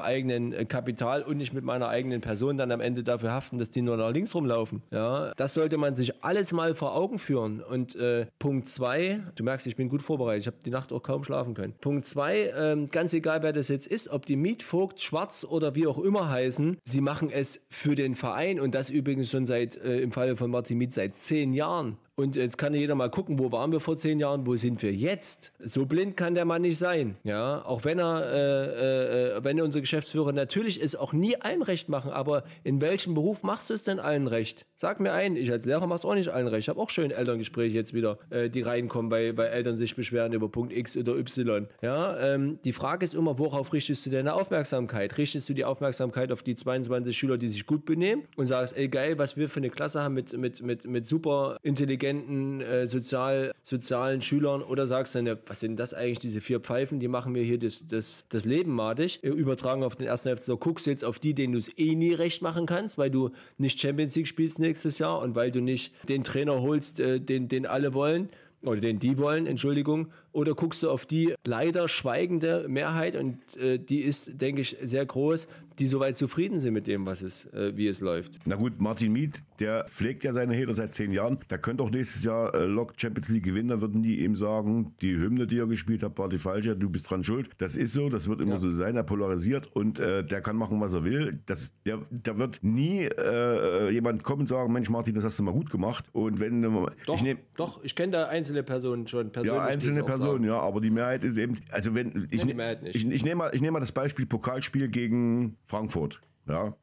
eigenen 0.00 0.52
äh, 0.52 0.64
Kapital 0.64 1.22
und 1.22 1.36
nicht 1.36 1.52
mit 1.52 1.64
meiner 1.64 1.88
eigenen 1.88 2.20
Person 2.20 2.56
dann 2.56 2.70
am 2.70 2.80
Ende 2.80 3.02
dafür 3.02 3.32
haften, 3.32 3.58
dass 3.58 3.70
die 3.70 3.82
nur 3.82 3.96
nach 3.96 4.10
links 4.10 4.34
rumlaufen. 4.34 4.82
Ja, 4.90 5.32
das 5.36 5.54
sollte 5.54 5.76
man 5.76 5.94
sich 5.94 6.22
alles 6.22 6.52
mal 6.52 6.74
vor 6.74 6.94
Augen 6.94 7.18
führen. 7.18 7.62
Und 7.62 7.96
äh, 7.96 8.26
Punkt 8.38 8.68
zwei, 8.68 9.20
du 9.34 9.44
merkst, 9.44 9.66
ich 9.66 9.76
bin 9.76 9.88
gut 9.88 10.02
vorbereitet. 10.02 10.42
Ich 10.42 10.46
habe 10.46 10.56
die 10.64 10.70
Nacht 10.70 10.92
auch 10.92 11.02
kaum 11.02 11.24
schlafen 11.24 11.54
können. 11.54 11.74
Punkt 11.80 12.06
zwei, 12.06 12.52
ähm, 12.56 12.88
ganz 12.90 13.12
egal, 13.12 13.42
wer 13.42 13.52
das 13.52 13.68
jetzt 13.68 13.86
ist, 13.86 14.08
ob 14.08 14.26
die 14.26 14.36
Mietvogt, 14.36 15.00
Schwarz 15.00 15.44
oder 15.48 15.74
wie 15.74 15.86
auch 15.86 15.98
immer 15.98 16.28
heißen, 16.28 16.78
sie 16.84 17.00
machen 17.00 17.30
es 17.30 17.60
für 17.70 17.94
den 17.94 18.14
Verein 18.14 18.60
und 18.60 18.74
das 18.74 18.90
übrigens 18.90 19.30
schon 19.30 19.46
seit, 19.46 19.76
äh, 19.76 20.00
im 20.00 20.12
Falle 20.12 20.36
von 20.36 20.50
Martin 20.50 20.78
Miet, 20.78 20.92
seit 20.92 21.16
zehn 21.16 21.52
Jahren. 21.52 21.98
Und 22.18 22.34
jetzt 22.34 22.58
kann 22.58 22.74
jeder 22.74 22.96
mal 22.96 23.10
gucken, 23.10 23.38
wo 23.38 23.52
waren 23.52 23.70
wir 23.70 23.78
vor 23.78 23.96
zehn 23.96 24.18
Jahren, 24.18 24.44
wo 24.44 24.56
sind 24.56 24.82
wir 24.82 24.92
jetzt? 24.92 25.52
So 25.60 25.86
blind 25.86 26.16
kann 26.16 26.34
der 26.34 26.44
Mann 26.44 26.62
nicht 26.62 26.76
sein. 26.76 27.16
Ja, 27.22 27.64
auch 27.64 27.84
wenn 27.84 28.00
er, 28.00 28.24
äh, 28.26 29.36
äh, 29.36 29.44
wenn 29.48 29.62
unsere 29.62 29.80
Geschäftsführer 29.80 30.32
natürlich 30.32 30.82
es 30.82 30.94
auch 30.94 31.14
nie 31.14 31.40
allen 31.40 31.62
recht 31.62 31.88
machen, 31.88 32.10
aber 32.10 32.44
in 32.64 32.82
welchem 32.82 33.14
Beruf 33.14 33.42
machst 33.42 33.70
du 33.70 33.74
es 33.74 33.82
denn 33.82 33.98
allen 33.98 34.26
recht? 34.26 34.66
Sag 34.76 35.00
mir 35.00 35.12
ein, 35.14 35.36
ich 35.36 35.50
als 35.50 35.64
Lehrer 35.64 35.86
mach's 35.86 36.04
auch 36.04 36.14
nicht 36.14 36.28
allen 36.28 36.48
recht. 36.48 36.64
Ich 36.64 36.68
habe 36.68 36.78
auch 36.78 36.90
schön 36.90 37.10
Elterngespräche 37.10 37.74
jetzt 37.74 37.94
wieder, 37.94 38.18
äh, 38.28 38.50
die 38.50 38.60
reinkommen, 38.60 39.10
weil, 39.10 39.34
weil 39.38 39.48
Eltern 39.48 39.78
sich 39.78 39.96
beschweren 39.96 40.34
über 40.34 40.50
Punkt 40.50 40.76
X 40.76 40.98
oder 40.98 41.16
Y. 41.16 41.66
Ja, 41.80 42.18
ähm, 42.18 42.58
die 42.62 42.74
Frage 42.74 43.06
ist 43.06 43.14
immer, 43.14 43.38
worauf 43.38 43.72
richtest 43.72 44.04
du 44.04 44.10
deine 44.10 44.34
Aufmerksamkeit? 44.34 45.16
Richtest 45.16 45.48
du 45.48 45.54
die 45.54 45.64
Aufmerksamkeit 45.64 46.30
auf 46.30 46.42
die 46.42 46.54
22 46.54 47.16
Schüler, 47.16 47.38
die 47.38 47.48
sich 47.48 47.64
gut 47.64 47.86
benehmen 47.86 48.24
und 48.36 48.44
sagst, 48.44 48.76
ey 48.76 48.88
geil, 48.88 49.16
was 49.16 49.38
wir 49.38 49.48
für 49.48 49.60
eine 49.60 49.70
Klasse 49.70 50.02
haben 50.02 50.12
mit, 50.12 50.36
mit, 50.36 50.60
mit, 50.62 50.86
mit 50.86 51.06
super 51.06 51.56
intelligenten 51.62 52.60
äh, 52.60 52.86
sozial, 52.86 53.52
sozialen 53.62 54.20
Schülern 54.20 54.60
oder 54.60 54.86
sagst 54.86 55.14
du, 55.14 55.22
ne, 55.22 55.38
was 55.46 55.60
sind 55.60 55.78
das 55.78 55.94
eigentlich, 55.94 56.18
diese 56.18 56.42
vier 56.42 56.60
Pfeifen, 56.60 57.00
die 57.00 57.08
machen 57.08 57.32
mir 57.32 57.42
hier 57.42 57.58
das, 57.58 57.86
das, 57.86 58.26
das 58.28 58.44
Leben 58.44 58.72
madig. 58.72 59.20
Übertragen 59.38 59.82
auf 59.84 59.96
den 59.96 60.06
ersten 60.06 60.36
FC, 60.36 60.58
guckst 60.58 60.86
du 60.86 60.90
jetzt 60.90 61.04
auf 61.04 61.18
die, 61.18 61.34
denen 61.34 61.52
du 61.52 61.58
es 61.58 61.70
eh 61.78 61.94
nie 61.94 62.12
recht 62.12 62.42
machen 62.42 62.66
kannst, 62.66 62.98
weil 62.98 63.10
du 63.10 63.30
nicht 63.56 63.80
Champions 63.80 64.16
League 64.16 64.26
spielst 64.26 64.58
nächstes 64.58 64.98
Jahr 64.98 65.20
und 65.20 65.34
weil 65.34 65.50
du 65.50 65.60
nicht 65.60 65.92
den 66.08 66.24
Trainer 66.24 66.60
holst, 66.60 67.00
äh, 67.00 67.20
den, 67.20 67.48
den 67.48 67.66
alle 67.66 67.94
wollen 67.94 68.28
oder 68.62 68.80
den 68.80 68.98
die 68.98 69.18
wollen, 69.18 69.46
Entschuldigung, 69.46 70.08
oder 70.32 70.54
guckst 70.54 70.82
du 70.82 70.90
auf 70.90 71.06
die 71.06 71.34
leider 71.46 71.88
schweigende 71.88 72.66
Mehrheit 72.68 73.14
und 73.14 73.38
äh, 73.56 73.78
die 73.78 74.00
ist, 74.00 74.40
denke 74.40 74.62
ich, 74.62 74.76
sehr 74.82 75.06
groß, 75.06 75.46
die 75.78 75.86
soweit 75.86 76.16
zufrieden 76.16 76.58
sind 76.58 76.74
mit 76.74 76.86
dem, 76.86 77.06
was 77.06 77.22
es, 77.22 77.46
äh, 77.52 77.76
wie 77.76 77.86
es 77.88 78.00
läuft. 78.00 78.38
Na 78.44 78.56
gut, 78.56 78.80
Martin 78.80 79.12
Miet, 79.12 79.42
der 79.60 79.84
pflegt 79.88 80.24
ja 80.24 80.32
seine 80.32 80.54
Heder 80.54 80.74
seit 80.74 80.94
zehn 80.94 81.12
Jahren. 81.12 81.38
Der 81.50 81.58
könnte 81.58 81.82
auch 81.82 81.90
nächstes 81.90 82.24
Jahr 82.24 82.54
äh, 82.54 82.64
Lok 82.64 82.94
Champions 82.96 83.28
League 83.28 83.44
gewinnen. 83.44 83.68
Da 83.68 83.80
würden 83.80 84.02
die 84.02 84.22
ihm 84.24 84.34
sagen, 84.36 84.94
die 85.02 85.14
Hymne, 85.16 85.46
die 85.46 85.58
er 85.58 85.66
gespielt 85.66 86.02
hat, 86.02 86.18
war 86.18 86.28
die 86.28 86.38
falsche, 86.38 86.76
du 86.76 86.90
bist 86.90 87.08
dran 87.10 87.22
schuld. 87.24 87.50
Das 87.58 87.76
ist 87.76 87.92
so, 87.92 88.08
das 88.08 88.28
wird 88.28 88.40
immer 88.40 88.54
Ja. 88.54 88.60
so 88.60 88.70
sein. 88.70 88.96
Er 88.96 89.02
polarisiert 89.04 89.68
und 89.74 89.98
äh, 89.98 90.24
der 90.24 90.40
kann 90.40 90.56
machen, 90.56 90.80
was 90.80 90.94
er 90.94 91.04
will. 91.04 91.38
Das, 91.46 91.74
der, 91.86 92.00
da 92.10 92.36
wird 92.38 92.60
nie 92.62 93.04
äh, 93.04 93.90
jemand 93.90 94.22
kommen 94.22 94.40
und 94.42 94.46
sagen, 94.48 94.72
Mensch 94.72 94.90
Martin, 94.90 95.14
das 95.14 95.24
hast 95.24 95.38
du 95.38 95.42
mal 95.42 95.52
gut 95.52 95.70
gemacht. 95.70 96.04
Und 96.12 96.40
wenn 96.40 96.62
äh, 96.64 96.68
Doch, 97.06 97.14
ich 97.16 97.22
nehm, 97.22 97.38
doch, 97.56 97.82
ich 97.84 97.94
kenne 97.94 98.12
da 98.12 98.26
einzelne 98.28 98.62
Personen 98.62 99.06
schon 99.06 99.30
persönlich. 99.30 99.56
ja, 99.60 99.64
einzelne 99.66 100.02
Personen, 100.02 100.44
ja, 100.44 100.58
aber 100.58 100.80
die 100.80 100.90
Mehrheit 100.90 101.24
ist 101.24 101.38
eben, 101.38 101.58
also 101.70 101.94
wenn, 101.94 102.28
ich, 102.30 102.44
ne- 102.44 102.78
nicht. 102.82 102.94
ich, 102.96 103.08
ich 103.08 103.24
nehme 103.24 103.36
mal, 103.36 103.50
ich 103.54 103.60
nehme 103.60 103.72
mal 103.72 103.80
das 103.80 103.92
Beispiel 103.92 104.26
Pokalspiel 104.26 104.88
gegen 104.88 105.56
Frankfurt, 105.68 106.20
ja. 106.46 106.74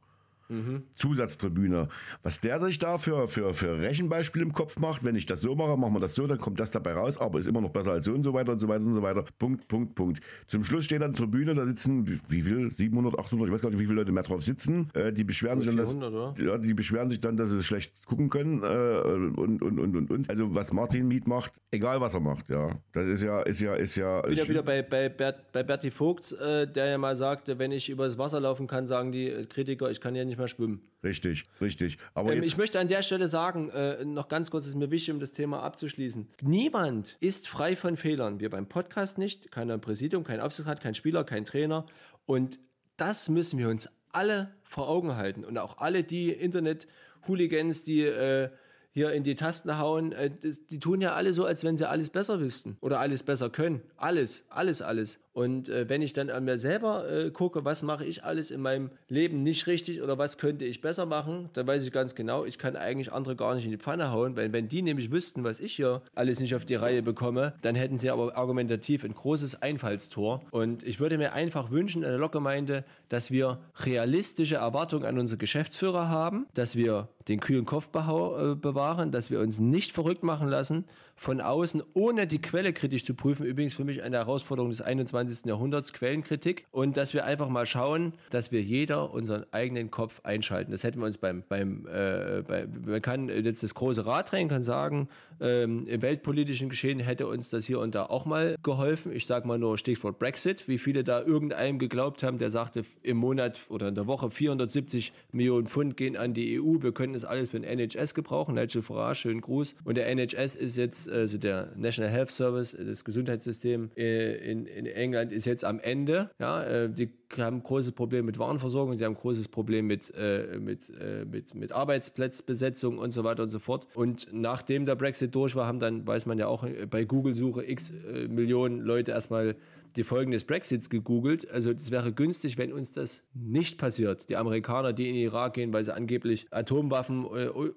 Mhm. 0.50 0.84
Zusatztribüne. 0.96 1.88
Was 2.24 2.40
der 2.40 2.60
sich 2.60 2.78
da 2.80 2.98
für, 2.98 3.28
für, 3.28 3.54
für 3.54 3.80
Rechenbeispiel 3.80 4.42
im 4.42 4.54
Kopf 4.54 4.78
macht, 4.78 5.04
wenn 5.04 5.16
ich 5.16 5.26
das 5.26 5.42
so 5.42 5.56
mache, 5.56 5.78
machen 5.78 5.94
wir 5.94 6.00
das 6.00 6.16
so, 6.16 6.28
dann 6.28 6.38
kommt 6.40 6.60
das 6.60 6.72
dabei 6.72 6.94
raus, 6.94 7.18
aber 7.18 7.40
ist 7.40 7.48
immer 7.48 7.62
noch 7.62 7.72
besser 7.72 7.92
als 7.94 8.06
so 8.06 8.14
und 8.14 8.24
so 8.24 8.34
weiter 8.34 8.52
und 8.52 8.60
so 8.60 8.68
weiter 8.68 8.84
und 8.86 8.94
so 8.94 9.02
weiter. 9.02 9.26
Punkt, 9.40 9.68
Punkt, 9.68 9.96
Punkt. 9.96 10.22
Zum 10.48 10.64
Schluss 10.64 10.86
steht 10.86 11.02
dann 11.02 11.14
Tribüne, 11.14 11.56
da 11.56 11.66
sitzen, 11.66 12.08
wie- 12.30 12.42
viel? 12.42 12.72
700, 12.72 13.18
800, 13.18 13.48
ich 13.48 13.54
weiß 13.54 13.62
gar 13.62 13.70
nicht, 13.70 13.80
wie 13.80 13.86
viele 13.86 13.96
Leute 13.96 14.12
mehr 14.12 14.24
drauf 14.24 14.44
sitzen. 14.44 14.90
Äh, 14.94 15.12
die 15.12 15.24
beschweren 15.24 15.60
sich 15.60 15.68
dann, 15.68 15.78
dass, 15.78 15.94
400, 15.94 16.14
oder? 16.14 16.46
ja, 16.46 16.58
die 16.58 16.74
beschweren 16.74 17.10
sich 17.10 17.20
dann, 17.20 17.38
dass 17.38 17.50
sie 17.50 17.64
schlecht 17.64 18.06
gucken 18.06 18.30
können 18.30 18.62
äh, 18.62 18.66
und, 18.66 19.62
und, 19.62 19.80
und, 19.80 19.96
und, 19.96 20.12
und. 20.12 20.30
Also 20.30 20.54
was 20.54 20.72
Martin 20.72 21.08
Miet 21.08 21.28
macht, 21.28 21.54
egal 21.72 22.02
was 22.02 22.14
er 22.14 22.20
macht, 22.20 22.50
ja. 22.50 22.70
Das 22.92 23.08
ist 23.08 23.24
ja, 23.24 23.42
ist 23.42 23.60
ja, 23.62 23.74
ist 23.74 23.96
ja. 23.96 24.20
Ich 24.20 24.30
bin 24.30 24.38
ja 24.38 24.48
wieder 24.48 24.64
bei, 24.64 24.82
bei, 24.84 25.10
Bert, 25.10 25.52
bei 25.52 25.64
Berti 25.64 25.92
Vogt, 25.92 26.32
äh, 26.34 26.68
der 26.72 26.88
ja 26.88 26.98
mal 26.98 27.16
sagte, 27.16 27.58
wenn 27.58 27.72
ich 27.72 27.90
übers 27.90 28.18
Wasser 28.18 28.40
laufen 28.40 28.68
kann, 28.68 28.86
sagen 28.88 29.12
die 29.12 29.46
Kritiker, 29.50 29.90
ich 29.90 30.00
kann 30.02 30.14
ja 30.16 30.24
nicht 30.26 30.35
mehr 30.38 30.48
schwimmen. 30.48 30.82
Richtig, 31.04 31.46
richtig. 31.62 31.98
Aber 32.14 32.34
Ähm, 32.34 32.44
ich 32.44 32.58
möchte 32.58 32.80
an 32.80 32.88
der 32.88 33.02
Stelle 33.02 33.28
sagen, 33.28 33.70
äh, 33.70 34.04
noch 34.06 34.28
ganz 34.28 34.52
kurz, 34.52 34.66
ist 34.66 34.76
mir 34.76 34.92
wichtig, 34.92 35.14
um 35.14 35.20
das 35.20 35.32
Thema 35.32 35.62
abzuschließen. 35.64 36.28
Niemand 36.42 37.18
ist 37.20 37.48
frei 37.48 37.76
von 37.76 37.98
Fehlern. 37.98 38.40
Wir 38.40 38.50
beim 38.50 38.68
Podcast 38.68 39.18
nicht, 39.18 39.52
keiner 39.52 39.76
im 39.76 39.82
Präsidium, 39.82 40.24
kein 40.24 40.40
Aufsichtsrat, 40.40 40.82
kein 40.82 40.96
Spieler, 40.96 41.24
kein 41.24 41.46
Trainer. 41.46 41.86
Und 42.26 42.60
das 42.98 43.30
müssen 43.30 43.60
wir 43.60 43.70
uns 43.70 43.90
alle 44.12 44.54
vor 44.64 44.88
Augen 44.90 45.16
halten. 45.16 45.44
Und 45.44 45.58
auch 45.58 45.78
alle 45.78 46.04
die 46.04 46.32
Internet-Hooligans, 46.32 47.84
die 47.84 48.02
äh, 48.02 48.50
hier 48.92 49.12
in 49.12 49.24
die 49.24 49.36
Tasten 49.36 49.78
hauen, 49.78 50.14
äh, 50.14 50.32
das, 50.32 50.66
die 50.68 50.80
tun 50.80 51.02
ja 51.02 51.14
alle 51.14 51.34
so, 51.34 51.46
als 51.46 51.64
wenn 51.64 51.76
sie 51.76 51.88
alles 51.88 52.10
besser 52.10 52.40
wüssten 52.40 52.78
oder 52.80 53.00
alles 53.00 53.24
besser 53.24 53.50
können. 53.50 53.82
Alles, 53.98 54.46
alles, 54.50 54.82
alles. 54.82 55.20
Und 55.36 55.68
äh, 55.68 55.90
wenn 55.90 56.02
ich 56.02 56.14
dann 56.14 56.30
an 56.30 56.46
mir 56.46 56.58
selber 56.58 57.10
äh, 57.12 57.30
gucke, 57.30 57.66
was 57.66 57.84
mache 57.84 58.06
ich 58.06 58.24
alles 58.24 58.52
in 58.52 58.62
meinem 58.62 58.90
Leben 59.10 59.44
nicht 59.44 59.68
richtig 59.68 60.02
oder 60.02 60.18
was 60.18 60.38
könnte 60.38 60.64
ich 60.64 60.80
besser 60.80 61.06
machen, 61.06 61.50
dann 61.52 61.68
weiß 61.68 61.86
ich 61.86 61.92
ganz 61.92 62.16
genau, 62.16 62.46
ich 62.46 62.58
kann 62.58 62.78
eigentlich 62.78 63.12
andere 63.12 63.36
gar 63.36 63.54
nicht 63.54 63.66
in 63.66 63.72
die 63.72 63.78
Pfanne 63.78 64.14
hauen, 64.14 64.38
weil 64.38 64.54
wenn 64.54 64.70
die 64.70 64.82
nämlich 64.82 65.12
wüssten, 65.12 65.44
was 65.44 65.60
ich 65.60 65.74
hier 65.74 66.02
alles 66.16 66.40
nicht 66.40 66.56
auf 66.56 66.64
die 66.64 66.76
Reihe 66.76 67.04
bekomme, 67.04 67.54
dann 67.62 67.76
hätten 67.76 67.98
sie 67.98 68.10
aber 68.10 68.38
argumentativ 68.38 69.04
ein 69.04 69.14
großes 69.14 69.62
Einfallstor. 69.62 70.42
Und 70.52 70.84
ich 70.84 71.02
würde 71.02 71.18
mir 71.18 71.34
einfach 71.34 71.70
wünschen 71.70 72.04
in 72.04 72.10
der 72.10 72.18
Lokgemeinde, 72.18 72.86
dass 73.10 73.30
wir 73.30 73.60
realistische 73.80 74.56
Erwartungen 74.56 75.04
an 75.04 75.20
unsere 75.20 75.38
Geschäftsführer 75.38 76.08
haben, 76.08 76.48
dass 76.54 76.78
wir 76.78 77.10
den 77.28 77.42
kühlen 77.42 77.66
Kopf 77.66 77.90
äh, 77.94 78.56
bewahren, 78.56 79.12
dass 79.12 79.30
wir 79.30 79.42
uns 79.42 79.60
nicht 79.60 79.92
verrückt 79.92 80.24
machen 80.24 80.48
lassen 80.48 80.86
von 81.16 81.40
außen, 81.40 81.82
ohne 81.94 82.28
die 82.28 82.42
Quelle 82.42 82.74
kritisch 82.74 83.06
zu 83.06 83.14
prüfen. 83.14 83.46
Übrigens 83.46 83.74
für 83.74 83.86
mich 83.86 84.04
eine 84.04 84.18
Herausforderung 84.18 84.70
des 84.70 84.82
21. 84.82 85.46
Jahrhunderts, 85.46 85.94
Quellenkritik. 85.94 86.66
Und 86.72 86.98
dass 86.98 87.14
wir 87.14 87.26
einfach 87.26 87.48
mal 87.48 87.66
schauen, 87.66 88.14
dass 88.30 88.52
wir 88.52 88.62
jeder 88.62 89.12
unseren 89.12 89.46
eigenen 89.52 89.92
Kopf 89.92 90.20
einschalten. 90.24 90.72
Das 90.72 90.84
hätten 90.84 91.00
wir 91.00 91.06
uns 91.06 91.18
beim, 91.18 91.44
beim 91.48 91.88
äh, 91.88 92.42
bei, 92.42 92.68
man 92.86 93.02
kann 93.02 93.30
jetzt 93.30 93.64
das 93.64 93.76
große 93.76 94.06
Rad 94.06 94.32
drehen, 94.32 94.50
kann 94.50 94.62
sagen, 94.62 95.08
ähm, 95.40 95.86
im 95.88 96.02
weltpolitischen 96.02 96.70
Geschehen 96.70 97.00
hätte 97.00 97.28
uns 97.28 97.50
das 97.50 97.66
hier 97.66 97.80
und 97.80 97.96
da 97.96 98.06
auch 98.06 98.26
mal 98.26 98.56
geholfen. 98.64 99.12
Ich 99.14 99.26
sage 99.26 99.48
mal 99.48 99.58
nur 99.58 99.78
Stichwort 99.78 100.20
Brexit, 100.20 100.68
wie 100.68 100.78
viele 100.78 101.04
da 101.04 101.22
irgendeinem 101.22 101.80
geglaubt 101.80 102.24
haben, 102.24 102.38
der 102.38 102.50
sagte, 102.50 102.86
im 103.04 103.18
Monat 103.18 103.62
oder 103.70 103.90
in 103.90 103.96
der 103.96 104.08
Woche 104.08 104.30
470 104.30 105.14
Millionen 105.32 105.68
Pfund 105.68 105.98
gehen 105.98 106.18
an 106.18 106.34
die 106.34 106.60
EU. 106.60 106.82
Wir 106.82 106.92
können 106.92 107.14
das 107.14 107.26
alles 107.26 107.50
für 107.50 107.60
den 107.60 107.80
NHS 107.80 108.14
gebrauchen. 108.14 108.56
Nigel 108.56 108.82
Farage, 108.82 109.16
schönen 109.16 109.42
Gruß. 109.42 109.76
Und 109.84 109.98
der 109.98 110.08
NHS 110.08 110.56
ist 110.56 110.78
jetzt 110.78 111.10
also 111.10 111.38
der 111.38 111.72
National 111.76 112.12
Health 112.12 112.32
Service, 112.32 112.76
das 112.78 113.04
Gesundheitssystem 113.04 113.92
äh, 113.98 114.52
in, 114.52 114.66
in 114.66 114.86
England 114.86 115.32
ist 115.32 115.46
jetzt 115.46 115.66
am 115.66 115.80
Ende. 115.80 116.30
Ja, 116.40 116.64
äh, 116.64 116.90
die 116.90 117.10
haben 117.38 117.58
ein 117.58 117.64
großes 117.64 117.92
Problem 117.92 118.26
mit 118.26 118.40
Warenversorgung, 118.40 118.96
sie 118.96 119.04
haben 119.04 119.14
ein 119.14 119.20
großes 119.20 119.48
Problem 119.48 119.88
mit, 119.88 120.14
mit, 120.60 120.92
mit, 121.30 121.56
mit 121.56 121.72
Arbeitsplatzbesetzung 121.72 122.98
und 122.98 123.12
so 123.12 123.24
weiter 123.24 123.44
und 123.44 123.50
so 123.50 123.60
fort. 123.60 123.88
Und 123.94 124.28
nachdem 124.32 124.86
der 124.86 124.96
Brexit 124.96 125.25
durch 125.28 125.56
war, 125.56 125.68
haben 125.68 125.80
dann, 125.80 126.06
weiß 126.06 126.26
man 126.26 126.38
ja 126.38 126.48
auch, 126.48 126.66
bei 126.90 127.06
Google-Suche 127.06 127.64
x 127.70 127.92
Millionen 128.28 128.80
Leute 128.80 129.12
erstmal 129.12 129.56
die 129.96 130.04
Folgen 130.04 130.32
des 130.32 130.44
Brexits 130.44 130.90
gegoogelt. 130.90 131.50
Also 131.50 131.72
es 131.72 131.92
wäre 131.92 132.12
günstig, 132.12 132.58
wenn 132.58 132.74
uns 132.74 132.94
das 132.94 133.24
nicht 133.34 133.78
passiert. 133.78 134.30
Die 134.30 134.36
Amerikaner, 134.36 134.94
die 134.94 135.08
in 135.08 135.16
den 135.16 135.24
Irak 135.24 135.54
gehen, 135.54 135.74
weil 135.74 135.84
sie 135.84 135.94
angeblich 135.94 136.48
Atomwaffen 136.52 137.26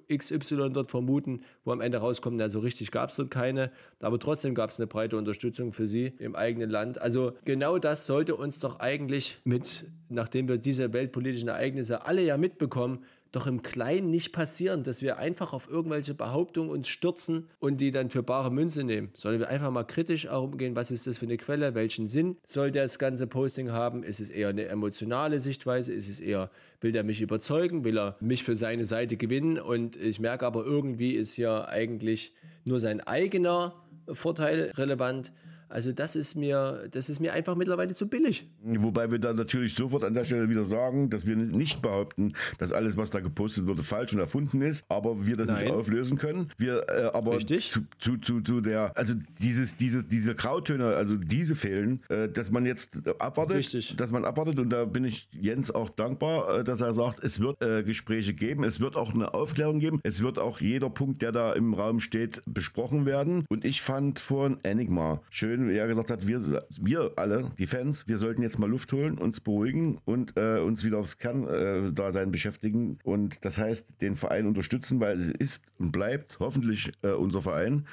äh, 0.09 0.17
XY 0.17 0.71
dort 0.71 0.91
vermuten, 0.91 1.43
wo 1.65 1.73
am 1.73 1.81
Ende 1.81 1.99
rauskommt, 1.99 2.37
na 2.37 2.49
so 2.49 2.59
richtig 2.61 2.91
gab 2.91 3.11
es 3.11 3.17
dort 3.17 3.31
keine. 3.31 3.71
Aber 4.01 4.19
trotzdem 4.19 4.55
gab 4.55 4.71
es 4.71 4.79
eine 4.79 4.87
breite 4.87 5.17
Unterstützung 5.17 5.73
für 5.73 5.87
sie 5.87 6.13
im 6.19 6.35
eigenen 6.35 6.71
Land. 6.71 7.01
Also 7.01 7.33
genau 7.45 7.79
das 7.79 8.07
sollte 8.07 8.35
uns 8.35 8.59
doch 8.59 8.81
eigentlich 8.81 9.39
mit, 9.45 9.87
nachdem 10.09 10.49
wir 10.49 10.59
diese 10.59 10.93
weltpolitischen 10.93 11.49
Ereignisse 11.49 12.05
alle 12.05 12.23
ja 12.23 12.37
mitbekommen, 12.37 13.05
doch 13.33 13.47
im 13.47 13.63
Kleinen 13.63 14.11
nicht 14.11 14.33
passieren, 14.33 14.83
dass 14.83 15.03
wir 15.03 15.19
einfach 15.19 15.53
auf 15.53 15.69
irgendwelche 15.69 16.15
Behauptungen 16.15 16.71
uns 16.71 16.89
stürzen 16.89 17.49
und 17.59 17.81
die 17.81 17.91
dann 17.91 18.11
für 18.11 18.23
bare 18.23 18.51
Münze 18.51 18.85
nehmen, 18.85 19.11
sondern 19.15 19.41
wir 19.41 19.49
einfach 19.49 19.71
mal 19.71 19.85
kritisch 19.85 20.25
herumgehen, 20.25 20.77
was 20.77 20.91
ist 20.91 21.07
das 21.07 21.19
für 21.19 21.27
eine 21.27 21.37
Quelle, 21.37 21.75
welchen 21.75 22.09
Sinn 22.09 22.37
soll 22.47 22.71
das 22.71 22.99
ganze 22.99 23.27
Posting 23.27 23.73
haben, 23.73 24.03
ist 24.03 24.21
es 24.21 24.31
eher 24.31 24.49
eine 24.49 24.67
emotionale 24.67 25.41
Sichtweise, 25.41 25.93
ist 25.93 26.09
es 26.09 26.21
eher, 26.21 26.51
will 26.81 26.93
der 26.93 27.05
mich 27.05 27.21
überzeugen, 27.21 27.85
will 27.85 27.99
er 27.99 28.17
mich 28.21 28.45
für 28.45 28.57
seine 28.57 28.87
Seite 28.87 29.17
gewinnen? 29.17 29.59
Und 29.59 29.97
ich 29.97 30.21
merke 30.21 30.47
aber 30.47 30.65
irgendwie 30.65 31.13
ist 31.13 31.37
ja 31.37 31.67
eigentlich 31.67 32.33
nur 32.65 32.81
sein 32.81 33.01
eigener 33.01 33.75
Vorteil 34.13 34.73
relevant 34.77 35.33
also 35.69 35.93
das 35.93 36.17
ist 36.17 36.35
mir, 36.35 36.89
das 36.91 37.09
ist 37.09 37.21
mir 37.21 37.33
einfach 37.33 37.55
mittlerweile 37.55 37.95
zu 37.95 38.09
billig. 38.09 38.49
Wobei 38.63 39.11
wir 39.11 39.19
dann 39.19 39.37
natürlich 39.37 39.75
sofort 39.75 40.05
an 40.05 40.15
der 40.15 40.25
Stelle 40.25 40.49
wieder 40.49 40.65
sagen, 40.65 41.11
dass 41.11 41.27
wir 41.27 41.37
nicht 41.37 41.83
behaupten, 41.83 42.35
dass 42.59 42.73
alles, 42.73 42.97
was 42.97 43.11
da 43.11 43.21
gepostet 43.21 43.67
wurde, 43.67 43.83
falsch 43.83 44.13
und 44.13 44.21
erfunden 44.21 44.63
ist, 44.63 44.85
aber 44.89 45.27
wir 45.27 45.37
das 45.37 45.49
Nein. 45.49 45.65
nicht 45.65 45.73
auflösen 45.73 46.19
können. 46.19 46.51
Wir 46.57 46.89
äh, 46.89 47.11
aber 47.13 47.37
Richtig. 47.37 47.71
Zu, 47.71 47.81
zu, 47.99 48.17
zu, 48.19 48.41
zu, 48.41 48.61
der, 48.61 48.97
also 48.97 49.15
dieses, 49.41 49.77
diese, 49.77 50.05
diese 50.05 50.35
Grautöne, 50.35 50.87
also 50.97 51.17
diese 51.17 51.55
fehlen, 51.55 52.01
äh, 52.09 52.29
dass 52.29 52.51
man 52.51 52.67
jetzt 52.67 53.07
abwartet, 53.21 53.59
Richtig. 53.59 53.97
dass 53.97 54.11
man 54.11 54.25
abwartet 54.25 54.59
und 54.59 54.71
da 54.71 54.85
bin 54.85 55.05
ich 55.05 55.29
Jens 55.33 55.71
auch 55.71 55.91
dankbar, 55.91 56.61
äh, 56.61 56.65
dass 56.65 56.81
er 56.81 56.93
sagt, 56.93 57.23
es 57.23 57.41
wird 57.41 57.61
äh, 57.63 57.83
Gespräche 57.83 58.35
geben, 58.35 58.65
es 58.65 58.81
wird 58.81 58.97
auch 58.97 59.13
eine 59.13 59.35
Aufklärung 59.35 59.81
geben, 59.81 60.01
es 60.03 60.23
wird 60.23 60.39
auch 60.39 60.61
jeder 60.61 60.91
Punkt, 60.91 61.23
der 61.23 61.33
da 61.33 61.53
im 61.53 61.75
Raum 61.75 62.01
steht, 62.01 62.43
besprochen 62.47 63.07
werden. 63.07 63.45
Und 63.49 63.65
ich 63.65 63.83
fand 63.83 64.21
vorhin 64.21 64.59
Enigma 64.63 65.21
schön 65.31 65.58
wie 65.67 65.77
er 65.77 65.89
gesagt 65.89 66.11
hat, 66.11 66.27
wir, 66.27 66.41
wir 66.81 67.13
alle, 67.17 67.51
die 67.59 67.67
Fans, 67.67 68.07
wir 68.07 68.17
sollten 68.19 68.43
jetzt 68.43 68.59
mal 68.59 68.69
Luft 68.69 68.93
holen, 68.93 69.19
uns 69.19 69.41
beruhigen 69.41 69.99
und 70.05 70.37
äh, 70.37 70.59
uns 70.59 70.85
wieder 70.85 70.99
aufs 70.99 71.19
Kerndasein 71.19 72.31
beschäftigen. 72.31 72.99
Und 73.03 73.45
das 73.45 73.59
heißt, 73.59 74.01
den 74.01 74.17
Verein 74.17 74.47
unterstützen, 74.47 75.01
weil 75.01 75.17
es 75.17 75.31
ist 75.31 75.65
und 75.79 75.91
bleibt 75.91 76.39
hoffentlich 76.39 76.93
äh, 77.03 77.09
unser 77.09 77.43
Verein. 77.43 77.87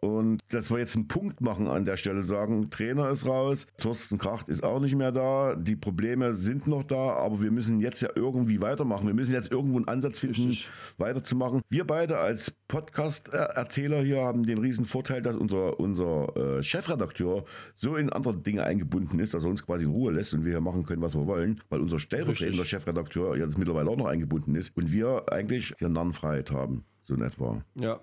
Und 0.00 0.40
dass 0.50 0.70
wir 0.70 0.78
jetzt 0.78 0.94
einen 0.94 1.08
Punkt 1.08 1.40
machen 1.40 1.66
an 1.66 1.84
der 1.84 1.96
Stelle, 1.96 2.22
sagen, 2.22 2.70
Trainer 2.70 3.10
ist 3.10 3.26
raus, 3.26 3.66
Thorsten 3.78 4.16
Kracht 4.18 4.48
ist 4.48 4.62
auch 4.62 4.78
nicht 4.78 4.94
mehr 4.94 5.10
da, 5.10 5.56
die 5.56 5.74
Probleme 5.74 6.34
sind 6.34 6.68
noch 6.68 6.84
da, 6.84 7.14
aber 7.14 7.42
wir 7.42 7.50
müssen 7.50 7.80
jetzt 7.80 8.00
ja 8.00 8.10
irgendwie 8.14 8.60
weitermachen. 8.60 9.08
Wir 9.08 9.14
müssen 9.14 9.32
jetzt 9.32 9.50
irgendwo 9.50 9.76
einen 9.76 9.88
Ansatz 9.88 10.20
finden, 10.20 10.48
Richtig. 10.48 10.70
weiterzumachen. 10.98 11.62
Wir 11.68 11.84
beide 11.84 12.18
als 12.18 12.52
Podcast-Erzähler 12.68 14.02
hier 14.02 14.22
haben 14.22 14.44
den 14.44 14.58
riesen 14.58 14.84
Vorteil, 14.84 15.20
dass 15.20 15.36
unser, 15.36 15.80
unser 15.80 16.36
äh, 16.36 16.62
Chefredakteur 16.62 17.44
so 17.74 17.96
in 17.96 18.10
andere 18.10 18.36
Dinge 18.36 18.62
eingebunden 18.62 19.18
ist, 19.18 19.34
dass 19.34 19.42
er 19.44 19.50
uns 19.50 19.66
quasi 19.66 19.84
in 19.84 19.90
Ruhe 19.90 20.12
lässt 20.12 20.32
und 20.32 20.44
wir 20.44 20.52
hier 20.52 20.60
machen 20.60 20.84
können, 20.84 21.02
was 21.02 21.16
wir 21.16 21.26
wollen, 21.26 21.60
weil 21.70 21.80
unser 21.80 21.98
stellvertretender 21.98 22.64
Chefredakteur 22.64 23.36
jetzt 23.36 23.58
mittlerweile 23.58 23.90
auch 23.90 23.96
noch 23.96 24.06
eingebunden 24.06 24.54
ist 24.54 24.76
und 24.76 24.92
wir 24.92 25.24
eigentlich 25.32 25.74
hier 25.78 25.88
Narrenfreiheit 25.88 26.52
haben, 26.52 26.84
so 27.04 27.14
in 27.14 27.22
etwa. 27.22 27.62
Ja. 27.74 27.98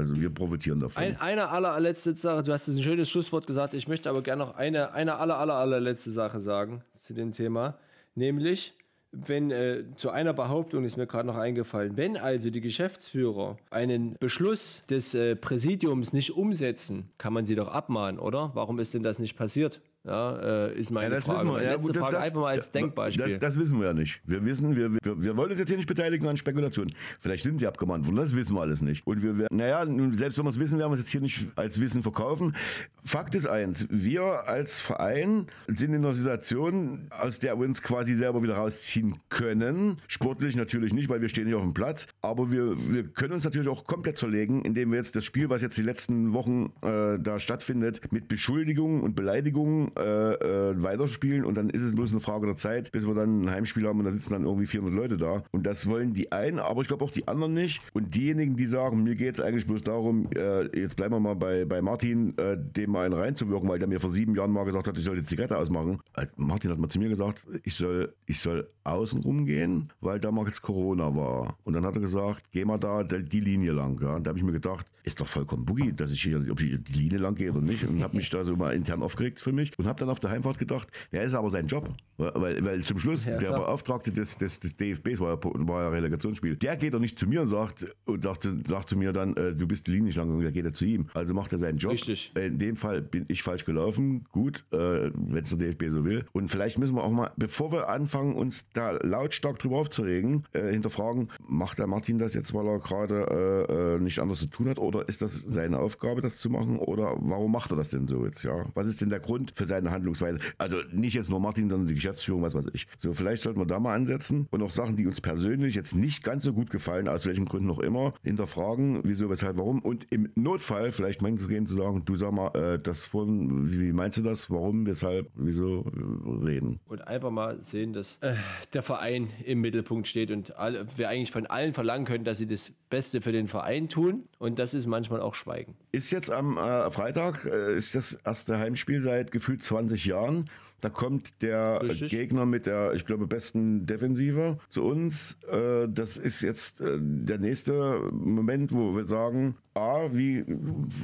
Also 0.00 0.18
wir 0.18 0.30
profitieren 0.30 0.80
davon. 0.80 1.02
Ein, 1.02 1.20
eine 1.20 1.50
allerletzte 1.50 2.16
Sache, 2.16 2.42
du 2.42 2.52
hast 2.52 2.66
ein 2.68 2.82
schönes 2.82 3.10
Schlusswort 3.10 3.46
gesagt, 3.46 3.74
ich 3.74 3.86
möchte 3.86 4.08
aber 4.08 4.22
gerne 4.22 4.44
noch 4.44 4.56
eine, 4.56 4.94
eine 4.94 5.16
aller, 5.16 5.38
aller, 5.38 5.54
allerletzte 5.54 6.10
Sache 6.10 6.40
sagen 6.40 6.82
zu 6.94 7.12
dem 7.12 7.32
Thema, 7.32 7.78
nämlich 8.14 8.72
wenn 9.12 9.50
äh, 9.50 9.84
zu 9.96 10.10
einer 10.10 10.32
Behauptung 10.32 10.84
ist 10.84 10.96
mir 10.96 11.06
gerade 11.06 11.26
noch 11.26 11.36
eingefallen, 11.36 11.96
wenn 11.96 12.16
also 12.16 12.48
die 12.48 12.60
Geschäftsführer 12.60 13.58
einen 13.70 14.16
Beschluss 14.20 14.84
des 14.88 15.14
äh, 15.14 15.36
Präsidiums 15.36 16.12
nicht 16.12 16.30
umsetzen, 16.30 17.10
kann 17.18 17.32
man 17.32 17.44
sie 17.44 17.56
doch 17.56 17.68
abmahnen, 17.68 18.20
oder? 18.20 18.52
Warum 18.54 18.78
ist 18.78 18.94
denn 18.94 19.02
das 19.02 19.18
nicht 19.18 19.36
passiert? 19.36 19.80
Ja, 20.04 20.68
äh, 20.68 20.78
ist 20.78 20.90
meine 20.92 21.16
ja, 21.16 21.20
Frage. 21.20 21.46
Wir. 21.46 21.62
Ja, 21.62 21.72
Letzte 21.72 21.92
gut, 21.92 22.00
Frage 22.00 22.16
das, 22.16 22.24
einfach 22.24 22.40
mal 22.40 22.48
als 22.48 22.70
Denkbeispiel. 22.70 23.22
Das, 23.22 23.38
das, 23.38 23.58
wissen 23.58 23.78
wir 23.80 23.88
ja 23.88 23.92
nicht. 23.92 24.22
Wir 24.24 24.42
wissen, 24.46 24.74
wir, 24.74 24.92
wir, 24.94 25.22
wir, 25.22 25.36
wollen 25.36 25.50
uns 25.50 25.58
jetzt 25.58 25.68
hier 25.68 25.76
nicht 25.76 25.88
beteiligen 25.88 26.26
an 26.26 26.38
Spekulationen. 26.38 26.94
Vielleicht 27.20 27.42
sind 27.42 27.60
sie 27.60 27.66
abgemahnt 27.66 28.06
worden, 28.06 28.16
das 28.16 28.34
wissen 28.34 28.54
wir 28.54 28.62
alles 28.62 28.80
nicht. 28.80 29.06
Und 29.06 29.22
wir 29.22 29.36
werden, 29.36 29.58
naja, 29.58 29.84
selbst 30.16 30.38
wenn 30.38 30.46
wir 30.46 30.50
es 30.50 30.58
wissen, 30.58 30.78
werden 30.78 30.90
wir 30.90 30.94
es 30.94 31.00
jetzt 31.00 31.10
hier 31.10 31.20
nicht 31.20 31.48
als 31.54 31.80
Wissen 31.82 32.02
verkaufen. 32.02 32.56
Fakt 33.04 33.34
ist 33.34 33.46
eins, 33.46 33.86
wir 33.90 34.48
als 34.48 34.80
Verein 34.80 35.46
sind 35.66 35.92
in 35.92 35.96
einer 35.96 36.14
Situation, 36.14 37.08
aus 37.10 37.38
der 37.38 37.58
wir 37.58 37.66
uns 37.66 37.82
quasi 37.82 38.14
selber 38.14 38.42
wieder 38.42 38.54
rausziehen 38.54 39.16
können. 39.28 39.98
Sportlich 40.08 40.56
natürlich 40.56 40.94
nicht, 40.94 41.10
weil 41.10 41.20
wir 41.20 41.28
stehen 41.28 41.44
nicht 41.44 41.54
auf 41.54 41.62
dem 41.62 41.74
Platz. 41.74 42.06
Aber 42.22 42.50
wir, 42.50 42.74
wir 42.90 43.04
können 43.04 43.34
uns 43.34 43.44
natürlich 43.44 43.68
auch 43.68 43.84
komplett 43.84 44.16
zerlegen, 44.16 44.62
indem 44.62 44.92
wir 44.92 44.96
jetzt 44.96 45.14
das 45.14 45.26
Spiel, 45.26 45.50
was 45.50 45.60
jetzt 45.60 45.76
die 45.76 45.82
letzten 45.82 46.32
Wochen 46.32 46.72
äh, 46.80 47.18
da 47.18 47.38
stattfindet, 47.38 48.00
mit 48.12 48.28
Beschuldigungen 48.28 49.02
und 49.02 49.14
Beleidigungen 49.14 49.89
äh, 49.96 50.34
äh, 50.70 50.82
weiterspielen 50.82 51.44
und 51.44 51.54
dann 51.54 51.70
ist 51.70 51.82
es 51.82 51.94
bloß 51.94 52.12
eine 52.12 52.20
Frage 52.20 52.46
der 52.46 52.56
Zeit, 52.56 52.92
bis 52.92 53.06
wir 53.06 53.14
dann 53.14 53.42
ein 53.42 53.50
Heimspiel 53.50 53.86
haben 53.86 53.98
und 53.98 54.04
da 54.04 54.12
sitzen 54.12 54.32
dann 54.32 54.44
irgendwie 54.44 54.66
400 54.66 54.94
Leute 54.94 55.16
da. 55.16 55.42
Und 55.50 55.66
das 55.66 55.88
wollen 55.88 56.12
die 56.12 56.32
einen, 56.32 56.58
aber 56.58 56.82
ich 56.82 56.88
glaube 56.88 57.04
auch 57.04 57.10
die 57.10 57.28
anderen 57.28 57.54
nicht. 57.54 57.80
Und 57.92 58.14
diejenigen, 58.14 58.56
die 58.56 58.66
sagen, 58.66 59.02
mir 59.02 59.14
geht 59.14 59.38
es 59.38 59.40
eigentlich 59.44 59.66
bloß 59.66 59.82
darum, 59.82 60.28
äh, 60.34 60.64
jetzt 60.78 60.96
bleiben 60.96 61.14
wir 61.14 61.20
mal 61.20 61.36
bei, 61.36 61.64
bei 61.64 61.82
Martin, 61.82 62.36
äh, 62.38 62.56
dem 62.58 62.90
mal 62.90 63.06
einen 63.06 63.14
reinzuwirken, 63.14 63.68
weil 63.68 63.78
der 63.78 63.88
mir 63.88 64.00
vor 64.00 64.10
sieben 64.10 64.34
Jahren 64.34 64.50
mal 64.50 64.64
gesagt 64.64 64.88
hat, 64.88 64.96
ich 64.96 65.04
soll 65.04 65.16
die 65.16 65.24
Zigarette 65.24 65.56
ausmachen. 65.56 66.00
Äh, 66.16 66.26
Martin 66.36 66.70
hat 66.70 66.78
mal 66.78 66.88
zu 66.88 66.98
mir 66.98 67.08
gesagt, 67.08 67.46
ich 67.62 67.74
soll, 67.74 68.14
ich 68.26 68.40
soll 68.40 68.68
außen 68.84 69.22
rumgehen, 69.22 69.92
weil 70.00 70.20
da 70.20 70.30
mal 70.30 70.46
jetzt 70.46 70.62
Corona 70.62 71.14
war. 71.14 71.56
Und 71.64 71.74
dann 71.74 71.84
hat 71.84 71.94
er 71.94 72.00
gesagt, 72.00 72.42
geh 72.52 72.64
mal 72.64 72.78
da 72.78 73.02
die 73.02 73.40
Linie 73.40 73.72
lang. 73.72 74.00
Ja? 74.00 74.16
Und 74.16 74.24
da 74.24 74.30
habe 74.30 74.38
ich 74.38 74.44
mir 74.44 74.52
gedacht, 74.52 74.86
ist 75.04 75.20
doch 75.20 75.28
vollkommen 75.28 75.64
boogie, 75.64 75.92
dass 75.92 76.12
ich 76.12 76.22
hier, 76.22 76.44
ob 76.50 76.60
ich 76.60 76.82
die 76.84 76.92
Linie 76.92 77.18
lang 77.18 77.34
gehe 77.34 77.50
oder 77.50 77.60
nicht. 77.60 77.84
Und 77.84 78.02
habe 78.02 78.16
mich 78.16 78.30
da 78.30 78.44
so 78.44 78.56
mal 78.56 78.74
intern 78.74 79.02
aufgeregt 79.02 79.40
für 79.40 79.52
mich. 79.52 79.78
und 79.78 79.86
habe 79.86 79.98
dann 79.98 80.08
auf 80.08 80.20
der 80.20 80.30
Heimfahrt 80.30 80.58
gedacht, 80.58 80.88
der 81.12 81.22
ist 81.22 81.34
aber 81.34 81.50
sein 81.50 81.66
Job. 81.66 81.88
Weil, 82.16 82.64
weil 82.64 82.84
zum 82.84 82.98
Schluss 82.98 83.24
Ja, 83.24 83.38
der. 83.38 83.50
Beauftragte 83.52 84.12
des, 84.12 84.36
des, 84.36 84.60
des 84.60 84.76
DFBs, 84.76 85.20
war 85.20 85.34
ja, 85.34 85.38
war 85.42 85.82
ja 85.82 85.88
Relegationsspiel, 85.88 86.56
der 86.56 86.76
geht 86.76 86.94
doch 86.94 86.98
nicht 86.98 87.18
zu 87.18 87.26
mir 87.26 87.42
und 87.42 87.48
sagt, 87.48 87.86
und 88.04 88.22
sagt, 88.22 88.48
sagt 88.66 88.88
zu 88.88 88.96
mir 88.96 89.12
dann, 89.12 89.36
äh, 89.36 89.54
du 89.54 89.66
bist 89.66 89.86
die 89.86 89.92
Linie 89.92 90.12
lang 90.12 90.30
und 90.30 90.40
der 90.40 90.52
geht 90.52 90.64
er 90.64 90.72
zu 90.72 90.84
ihm. 90.84 91.08
Also 91.14 91.34
macht 91.34 91.52
er 91.52 91.58
seinen 91.58 91.78
Job. 91.78 91.92
Richtig. 91.92 92.32
In 92.36 92.58
dem 92.58 92.76
Fall 92.76 93.02
bin 93.02 93.24
ich 93.28 93.42
falsch 93.42 93.64
gelaufen. 93.64 94.24
Gut, 94.32 94.64
äh, 94.72 95.10
wenn 95.14 95.42
es 95.42 95.56
der 95.56 95.58
DFB 95.70 95.88
so 95.88 96.04
will. 96.04 96.24
Und 96.32 96.48
vielleicht 96.48 96.78
müssen 96.78 96.94
wir 96.94 97.02
auch 97.02 97.10
mal, 97.10 97.32
bevor 97.36 97.72
wir 97.72 97.88
anfangen, 97.88 98.34
uns 98.34 98.66
da 98.72 98.92
lautstark 98.92 99.58
drüber 99.58 99.78
aufzuregen, 99.78 100.44
äh, 100.52 100.70
hinterfragen, 100.70 101.30
macht 101.46 101.78
der 101.78 101.86
Martin 101.86 102.18
das 102.18 102.34
jetzt, 102.34 102.54
weil 102.54 102.66
er 102.66 102.78
gerade 102.78 103.66
äh, 103.68 103.96
äh, 103.96 103.98
nicht 103.98 104.18
anders 104.18 104.40
zu 104.40 104.46
tun 104.46 104.68
hat? 104.68 104.78
Oder 104.90 105.08
ist 105.08 105.22
das 105.22 105.40
seine 105.42 105.78
Aufgabe, 105.78 106.20
das 106.20 106.38
zu 106.38 106.50
machen? 106.50 106.80
Oder 106.80 107.14
warum 107.20 107.52
macht 107.52 107.70
er 107.70 107.76
das 107.76 107.90
denn 107.90 108.08
so 108.08 108.26
jetzt? 108.26 108.42
Ja? 108.42 108.64
Was 108.74 108.88
ist 108.88 109.00
denn 109.00 109.08
der 109.08 109.20
Grund 109.20 109.52
für 109.54 109.64
seine 109.64 109.92
Handlungsweise? 109.92 110.40
Also 110.58 110.78
nicht 110.90 111.14
jetzt 111.14 111.30
nur 111.30 111.38
Martin, 111.38 111.70
sondern 111.70 111.86
die 111.86 111.94
Geschäftsführung, 111.94 112.42
was 112.42 112.54
weiß 112.54 112.66
ich. 112.72 112.88
So, 112.98 113.12
vielleicht 113.12 113.44
sollten 113.44 113.60
wir 113.60 113.66
da 113.66 113.78
mal 113.78 113.94
ansetzen 113.94 114.48
und 114.50 114.62
auch 114.62 114.70
Sachen, 114.70 114.96
die 114.96 115.06
uns 115.06 115.20
persönlich 115.20 115.76
jetzt 115.76 115.94
nicht 115.94 116.24
ganz 116.24 116.42
so 116.42 116.52
gut 116.52 116.70
gefallen, 116.70 117.06
aus 117.06 117.24
welchen 117.24 117.44
Gründen 117.44 117.68
noch 117.68 117.78
immer, 117.78 118.14
hinterfragen, 118.24 119.02
wieso, 119.04 119.30
weshalb, 119.30 119.58
warum. 119.58 119.78
Und 119.80 120.10
im 120.10 120.32
Notfall 120.34 120.90
vielleicht 120.90 121.22
mal 121.22 121.28
hinzugehen, 121.28 121.66
zu 121.66 121.76
sagen, 121.76 122.04
du 122.04 122.16
sag 122.16 122.32
mal, 122.32 122.48
äh, 122.56 122.80
das 122.80 123.04
vorhin, 123.04 123.70
wie, 123.70 123.80
wie 123.80 123.92
meinst 123.92 124.18
du 124.18 124.22
das? 124.22 124.50
Warum, 124.50 124.86
weshalb, 124.86 125.30
wieso 125.36 125.84
äh, 125.84 126.44
reden? 126.44 126.80
Und 126.88 127.06
einfach 127.06 127.30
mal 127.30 127.62
sehen, 127.62 127.92
dass 127.92 128.16
äh, 128.22 128.34
der 128.72 128.82
Verein 128.82 129.28
im 129.44 129.60
Mittelpunkt 129.60 130.08
steht 130.08 130.32
und 130.32 130.56
alle, 130.56 130.84
wir 130.96 131.08
eigentlich 131.08 131.30
von 131.30 131.46
allen 131.46 131.74
verlangen 131.74 132.06
können, 132.06 132.24
dass 132.24 132.38
sie 132.38 132.48
das 132.48 132.72
Beste 132.88 133.20
für 133.20 133.32
den 133.32 133.46
Verein 133.46 133.88
tun. 133.88 134.24
Und 134.38 134.58
das 134.58 134.74
ist 134.74 134.79
manchmal 134.86 135.20
auch 135.20 135.34
Schweigen. 135.34 135.74
Ist 135.92 136.10
jetzt 136.10 136.30
am 136.30 136.56
äh, 136.56 136.90
Freitag, 136.90 137.44
äh, 137.44 137.76
ist 137.76 137.94
das 137.94 138.14
erste 138.24 138.58
Heimspiel 138.58 139.02
seit 139.02 139.30
gefühlt 139.30 139.62
20 139.62 140.04
Jahren. 140.04 140.46
Da 140.80 140.88
kommt 140.88 141.42
der 141.42 141.82
Richtig. 141.82 142.10
Gegner 142.10 142.46
mit 142.46 142.66
der, 142.66 142.94
ich 142.94 143.04
glaube, 143.04 143.26
besten 143.26 143.86
Defensive 143.86 144.58
zu 144.70 144.84
uns. 144.84 145.36
Äh, 145.50 145.88
das 145.88 146.16
ist 146.16 146.40
jetzt 146.40 146.80
äh, 146.80 146.98
der 146.98 147.38
nächste 147.38 148.08
Moment, 148.12 148.72
wo 148.72 148.96
wir 148.96 149.06
sagen, 149.06 149.56
A, 149.74 150.08
wie, 150.12 150.44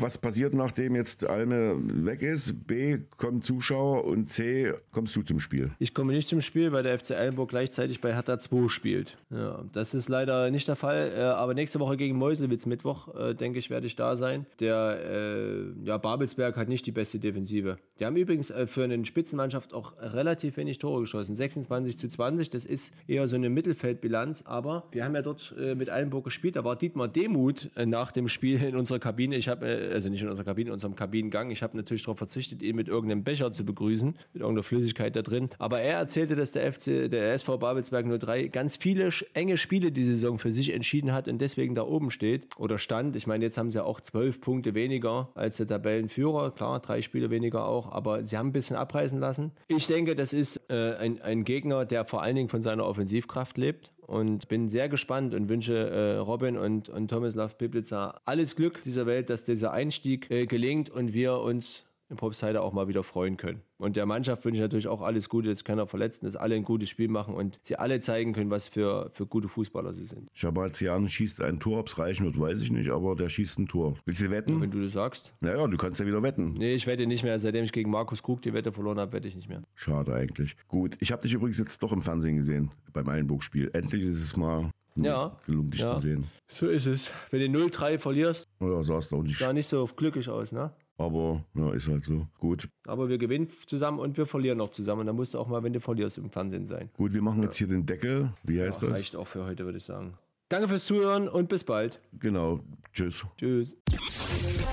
was 0.01 0.19
passiert, 0.19 0.53
nachdem 0.53 0.97
jetzt 0.97 1.25
Alme 1.25 1.77
weg 2.05 2.23
ist? 2.23 2.67
B, 2.67 2.99
kommen 3.17 3.41
Zuschauer 3.41 4.05
und 4.05 4.33
C, 4.33 4.73
kommst 4.91 5.15
du 5.15 5.23
zum 5.23 5.39
Spiel? 5.39 5.71
Ich 5.79 5.95
komme 5.95 6.13
nicht 6.13 6.29
zum 6.29 6.41
Spiel, 6.41 6.73
weil 6.73 6.83
der 6.83 6.99
FC 6.99 7.13
Eilenburg 7.13 7.51
gleichzeitig 7.51 8.01
bei 8.01 8.13
Hertha 8.13 8.41
2 8.41 8.69
spielt. 8.69 9.19
Ja, 9.31 9.65
das 9.73 9.95
ist 9.95 10.09
leider 10.09 10.51
nicht 10.51 10.67
der 10.67 10.75
Fall. 10.75 11.13
Äh, 11.17 11.21
aber 11.21 11.55
nächste 11.55 11.79
Woche 11.79 11.97
gegen 11.97 12.17
Meuselwitz, 12.17 12.67
Mittwoch, 12.67 13.15
äh, 13.15 13.35
denke 13.35 13.61
ich, 13.61 13.71
werde 13.71 13.87
ich 13.87 13.95
da 13.95 14.17
sein. 14.17 14.47
Der 14.59 14.99
äh, 15.05 15.85
ja, 15.85 15.97
Babelsberg 15.99 16.57
hat 16.57 16.69
nicht 16.69 16.87
die 16.87 16.93
beste 16.93 17.21
Defensive. 17.21 17.79
Die 18.01 18.05
haben 18.05 18.17
übrigens 18.17 18.51
äh, 18.51 18.67
für 18.67 18.83
eine 18.83 19.05
Spitzenmannschaft 19.05 19.75
auch 19.75 19.93
relativ 20.01 20.57
wenig 20.57 20.79
Tore 20.79 21.03
geschossen. 21.03 21.37
26 21.37 21.99
zu 21.99 22.09
20, 22.09 22.51
das 22.51 22.65
ist 22.65 22.93
eher 23.07 23.29
so 23.29 23.37
eine 23.37 23.49
Mittelfeldbilanz. 23.49 24.43
Aber 24.45 24.89
wir 24.91 25.05
haben 25.05 25.15
ja 25.15 25.23
dort 25.23 25.55
mit 25.77 25.91
Eilenburg 25.91 26.25
gespielt. 26.25 26.57
Da 26.57 26.65
war 26.65 26.77
Dietmar 26.77 27.09
Demuth 27.09 27.71
nach 27.77 28.11
dem 28.11 28.29
Spiel 28.29 28.56
in 28.63 28.77
unserer 28.77 28.99
Kabine. 28.99 29.37
Ich 29.37 29.49
habe, 29.49 29.67
äh, 29.67 29.93
also 29.93 30.09
nicht 30.09 30.23
in 30.23 30.29
unserer 30.29 30.45
Kabine, 30.45 30.69
in 30.69 30.75
unserem 30.75 30.97
Kabinengang. 30.97 31.51
Ich 31.51 31.63
habe 31.63 31.77
natürlich 31.77 32.03
darauf 32.03 32.19
verzichtet, 32.19 32.63
ihn 32.63 32.77
mit 32.77 32.89
irgendeinem 32.89 33.25
Becher 33.25 33.53
zu 33.53 33.65
begrüßen, 33.65 34.17
mit 34.33 34.43
irgendeiner 34.43 34.63
Flüssigkeit 34.63 35.17
da 35.17 35.23
drin. 35.23 35.51
Aber 35.59 35.81
er 35.81 35.99
erzählte, 35.99 36.37
dass 36.37 36.53
der 36.53 36.73
FC, 36.73 37.11
der 37.11 37.33
SV 37.35 37.59
Babelsberg 37.59 38.21
03 38.21 38.49
ganz 38.49 38.77
viele 38.77 39.11
enge 39.35 39.59
Spiele 39.59 39.93
die 39.93 40.05
Saison 40.05 40.39
für 40.39 40.53
sich 40.53 40.73
entschieden 40.73 41.13
hat 41.13 41.29
und 41.29 41.39
deswegen 41.39 41.75
da 41.75 41.83
oben 41.83 42.11
steht 42.11 42.47
oder 42.59 42.79
stand. 42.79 43.17
Ich 43.17 43.27
meine, 43.27 43.45
jetzt 43.45 43.59
haben 43.59 43.71
sie 43.71 43.79
ja 43.79 43.85
auch 43.85 44.01
zwölf 44.01 44.41
Punkte 44.41 44.75
weniger 44.75 45.31
als 45.35 45.57
der 45.57 45.67
Tabellenführer. 45.67 46.51
Klar, 46.53 46.81
drei 46.81 47.03
Spiele 47.03 47.31
weniger 47.31 47.67
auch, 47.67 47.93
aber 47.93 48.27
sie 48.27 48.37
haben 48.37 48.49
ein 48.49 48.53
bisschen 48.53 48.77
abreißen 48.77 49.19
lassen. 49.19 49.53
Ich 49.69 49.87
denke, 49.87 50.15
das 50.15 50.33
ist 50.33 50.61
äh, 50.71 50.95
ein, 50.97 51.21
ein 51.21 51.45
Gegner, 51.45 51.85
der 51.85 52.05
vor 52.05 52.23
allen 52.23 52.37
Dingen 52.37 52.49
von 52.49 52.63
seiner 52.63 52.87
Offensivkraft 52.87 53.59
lebt 53.59 53.91
und 54.07 54.49
bin 54.49 54.69
sehr 54.69 54.89
gespannt 54.89 55.35
und 55.35 55.49
wünsche 55.49 55.75
äh, 55.75 56.17
Robin 56.17 56.57
und, 56.57 56.89
und 56.89 57.09
Tomislav 57.09 57.59
Piplica 57.59 58.21
alles 58.25 58.57
Glück 58.57 58.83
dieser 58.83 59.07
Welt, 59.07 59.31
dass 59.31 59.45
dieser 59.45 59.73
Einstieg 59.73 60.31
äh, 60.31 60.47
gelingt 60.47 60.91
und 60.91 61.13
wir 61.13 61.39
uns 61.39 61.86
im 62.09 62.17
Propstheide 62.17 62.63
auch 62.63 62.73
mal 62.73 62.87
wieder 62.89 63.03
freuen 63.03 63.37
können. 63.37 63.63
Und 63.81 63.97
der 63.97 64.07
Mannschaft 64.07 64.45
wünsche 64.45 64.57
ich 64.57 64.63
natürlich 64.63 64.87
auch 64.87 65.03
alles 65.03 65.29
Gute, 65.29 65.49
dass 65.49 65.65
keiner 65.65 65.87
verletzt 65.87 66.23
dass 66.23 66.37
alle 66.37 66.55
ein 66.55 66.63
gutes 66.63 66.89
Spiel 66.89 67.09
machen 67.09 67.35
und 67.35 67.59
sie 67.65 67.77
alle 67.77 68.01
zeigen 68.01 68.33
können, 68.33 68.49
was 68.51 68.69
für, 68.69 69.11
für 69.11 69.27
gute 69.27 69.49
Fußballer 69.49 69.93
sie 69.93 70.05
sind. 70.05 70.29
Schabazian 70.35 71.09
schießt 71.09 71.41
ein 71.43 71.59
Tor, 71.61 71.81
ob 71.81 71.89
es 71.89 71.99
reichen 71.99 72.25
wird, 72.25 72.39
weiß 72.39 72.61
ich 72.63 72.71
nicht, 72.71 72.91
aber 72.91 73.17
der 73.17 73.29
schießt 73.29 73.59
ein 73.59 73.67
Tor. 73.67 73.97
Willst 74.05 74.23
du 74.23 74.31
wetten? 74.31 74.61
Wenn 74.61 74.71
du 74.71 74.81
das 74.83 74.93
sagst. 74.93 75.33
Naja, 75.41 75.67
du 75.67 75.77
kannst 75.77 75.99
ja 76.01 76.07
wieder 76.07 76.23
wetten. 76.23 76.53
Nee, 76.55 76.73
ich 76.75 76.87
wette 76.87 77.07
nicht 77.07 77.25
mehr. 77.25 77.39
Seitdem 77.39 77.65
ich 77.65 77.73
gegen 77.73 77.91
Markus 77.91 78.23
Krug 78.23 78.41
die 78.43 78.53
Wette 78.55 78.73
verloren 78.73 78.99
habe, 79.01 79.13
wette 79.13 79.27
ich 79.29 79.35
nicht 79.37 79.49
mehr. 79.49 79.63
Schade 79.75 80.15
eigentlich. 80.15 80.57
Gut, 80.69 80.97
ich 81.01 81.11
habe 81.13 81.23
dich 81.23 81.33
übrigens 81.35 81.59
jetzt 81.59 81.83
doch 81.83 81.93
im 81.93 82.03
Fernsehen 82.03 82.37
gesehen 82.37 82.71
beim 82.93 83.09
Eilenburg-Spiel. 83.09 83.71
Endlich 83.75 84.03
ist 84.05 84.23
es 84.23 84.37
mal 84.37 84.71
Ja. 84.95 85.37
gelungen, 85.45 85.71
dich 85.73 85.81
Ja. 85.83 85.97
zu 85.97 86.03
sehen. 86.03 86.25
So 86.49 86.69
ist 86.69 86.87
es. 86.87 87.13
Wenn 87.31 87.53
du 87.53 87.59
0-3 87.59 87.99
verlierst, 87.99 88.49
Oder 88.61 88.83
sah 88.85 88.99
es 88.99 89.09
doch 89.09 89.23
nicht. 89.23 89.39
sah 89.39 89.53
nicht 89.53 89.67
so 89.67 89.87
glücklich 89.95 90.29
aus, 90.31 90.53
ne? 90.53 90.71
Aber 90.99 91.45
ja, 91.55 91.73
ist 91.75 91.89
halt 91.89 92.05
so. 92.05 92.27
Gut. 92.39 92.69
Aber 92.87 93.09
wir 93.09 93.19
gewinnen 93.19 93.49
zusammen 93.67 93.99
und 93.99 94.17
wir 94.17 94.27
verlieren 94.27 94.61
auch 94.61 94.71
zusammen. 94.71 95.01
Und 95.03 95.07
da 95.07 95.13
musst 95.13 95.35
du 95.35 95.39
auch 95.39 95.47
mal, 95.49 95.63
wenn 95.63 95.73
du 95.75 95.81
verlierst, 95.81 96.17
im 96.19 96.31
Fernsehen 96.31 96.65
sein. 96.65 96.91
Gut, 96.97 97.13
wir 97.13 97.21
machen 97.23 97.43
jetzt 97.43 97.57
hier 97.59 97.67
den 97.67 97.85
Deckel. 97.85 98.33
Wie 98.45 98.61
heißt 98.61 98.81
Ja, 98.83 98.89
das? 98.89 98.97
reicht 98.97 99.17
auch 99.17 99.27
für 99.27 99.45
heute, 99.45 99.65
würde 99.65 99.79
ich 99.79 99.85
sagen. 99.85 100.15
Danke 100.49 100.69
fürs 100.69 100.87
Zuhören 100.87 101.29
und 101.29 101.49
bis 101.49 101.65
bald. 101.65 102.01
Genau. 102.19 102.61
Tschüss. 102.93 103.25
Tschüss. 103.37 103.77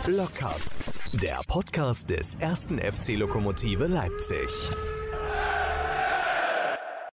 Blockcast, 0.06 0.70
der 1.22 1.40
Podcast 1.48 2.10
des 2.10 2.36
ersten 2.36 2.78
FC 2.78 3.16
Lokomotive 3.18 3.88
Leipzig. 3.88 4.70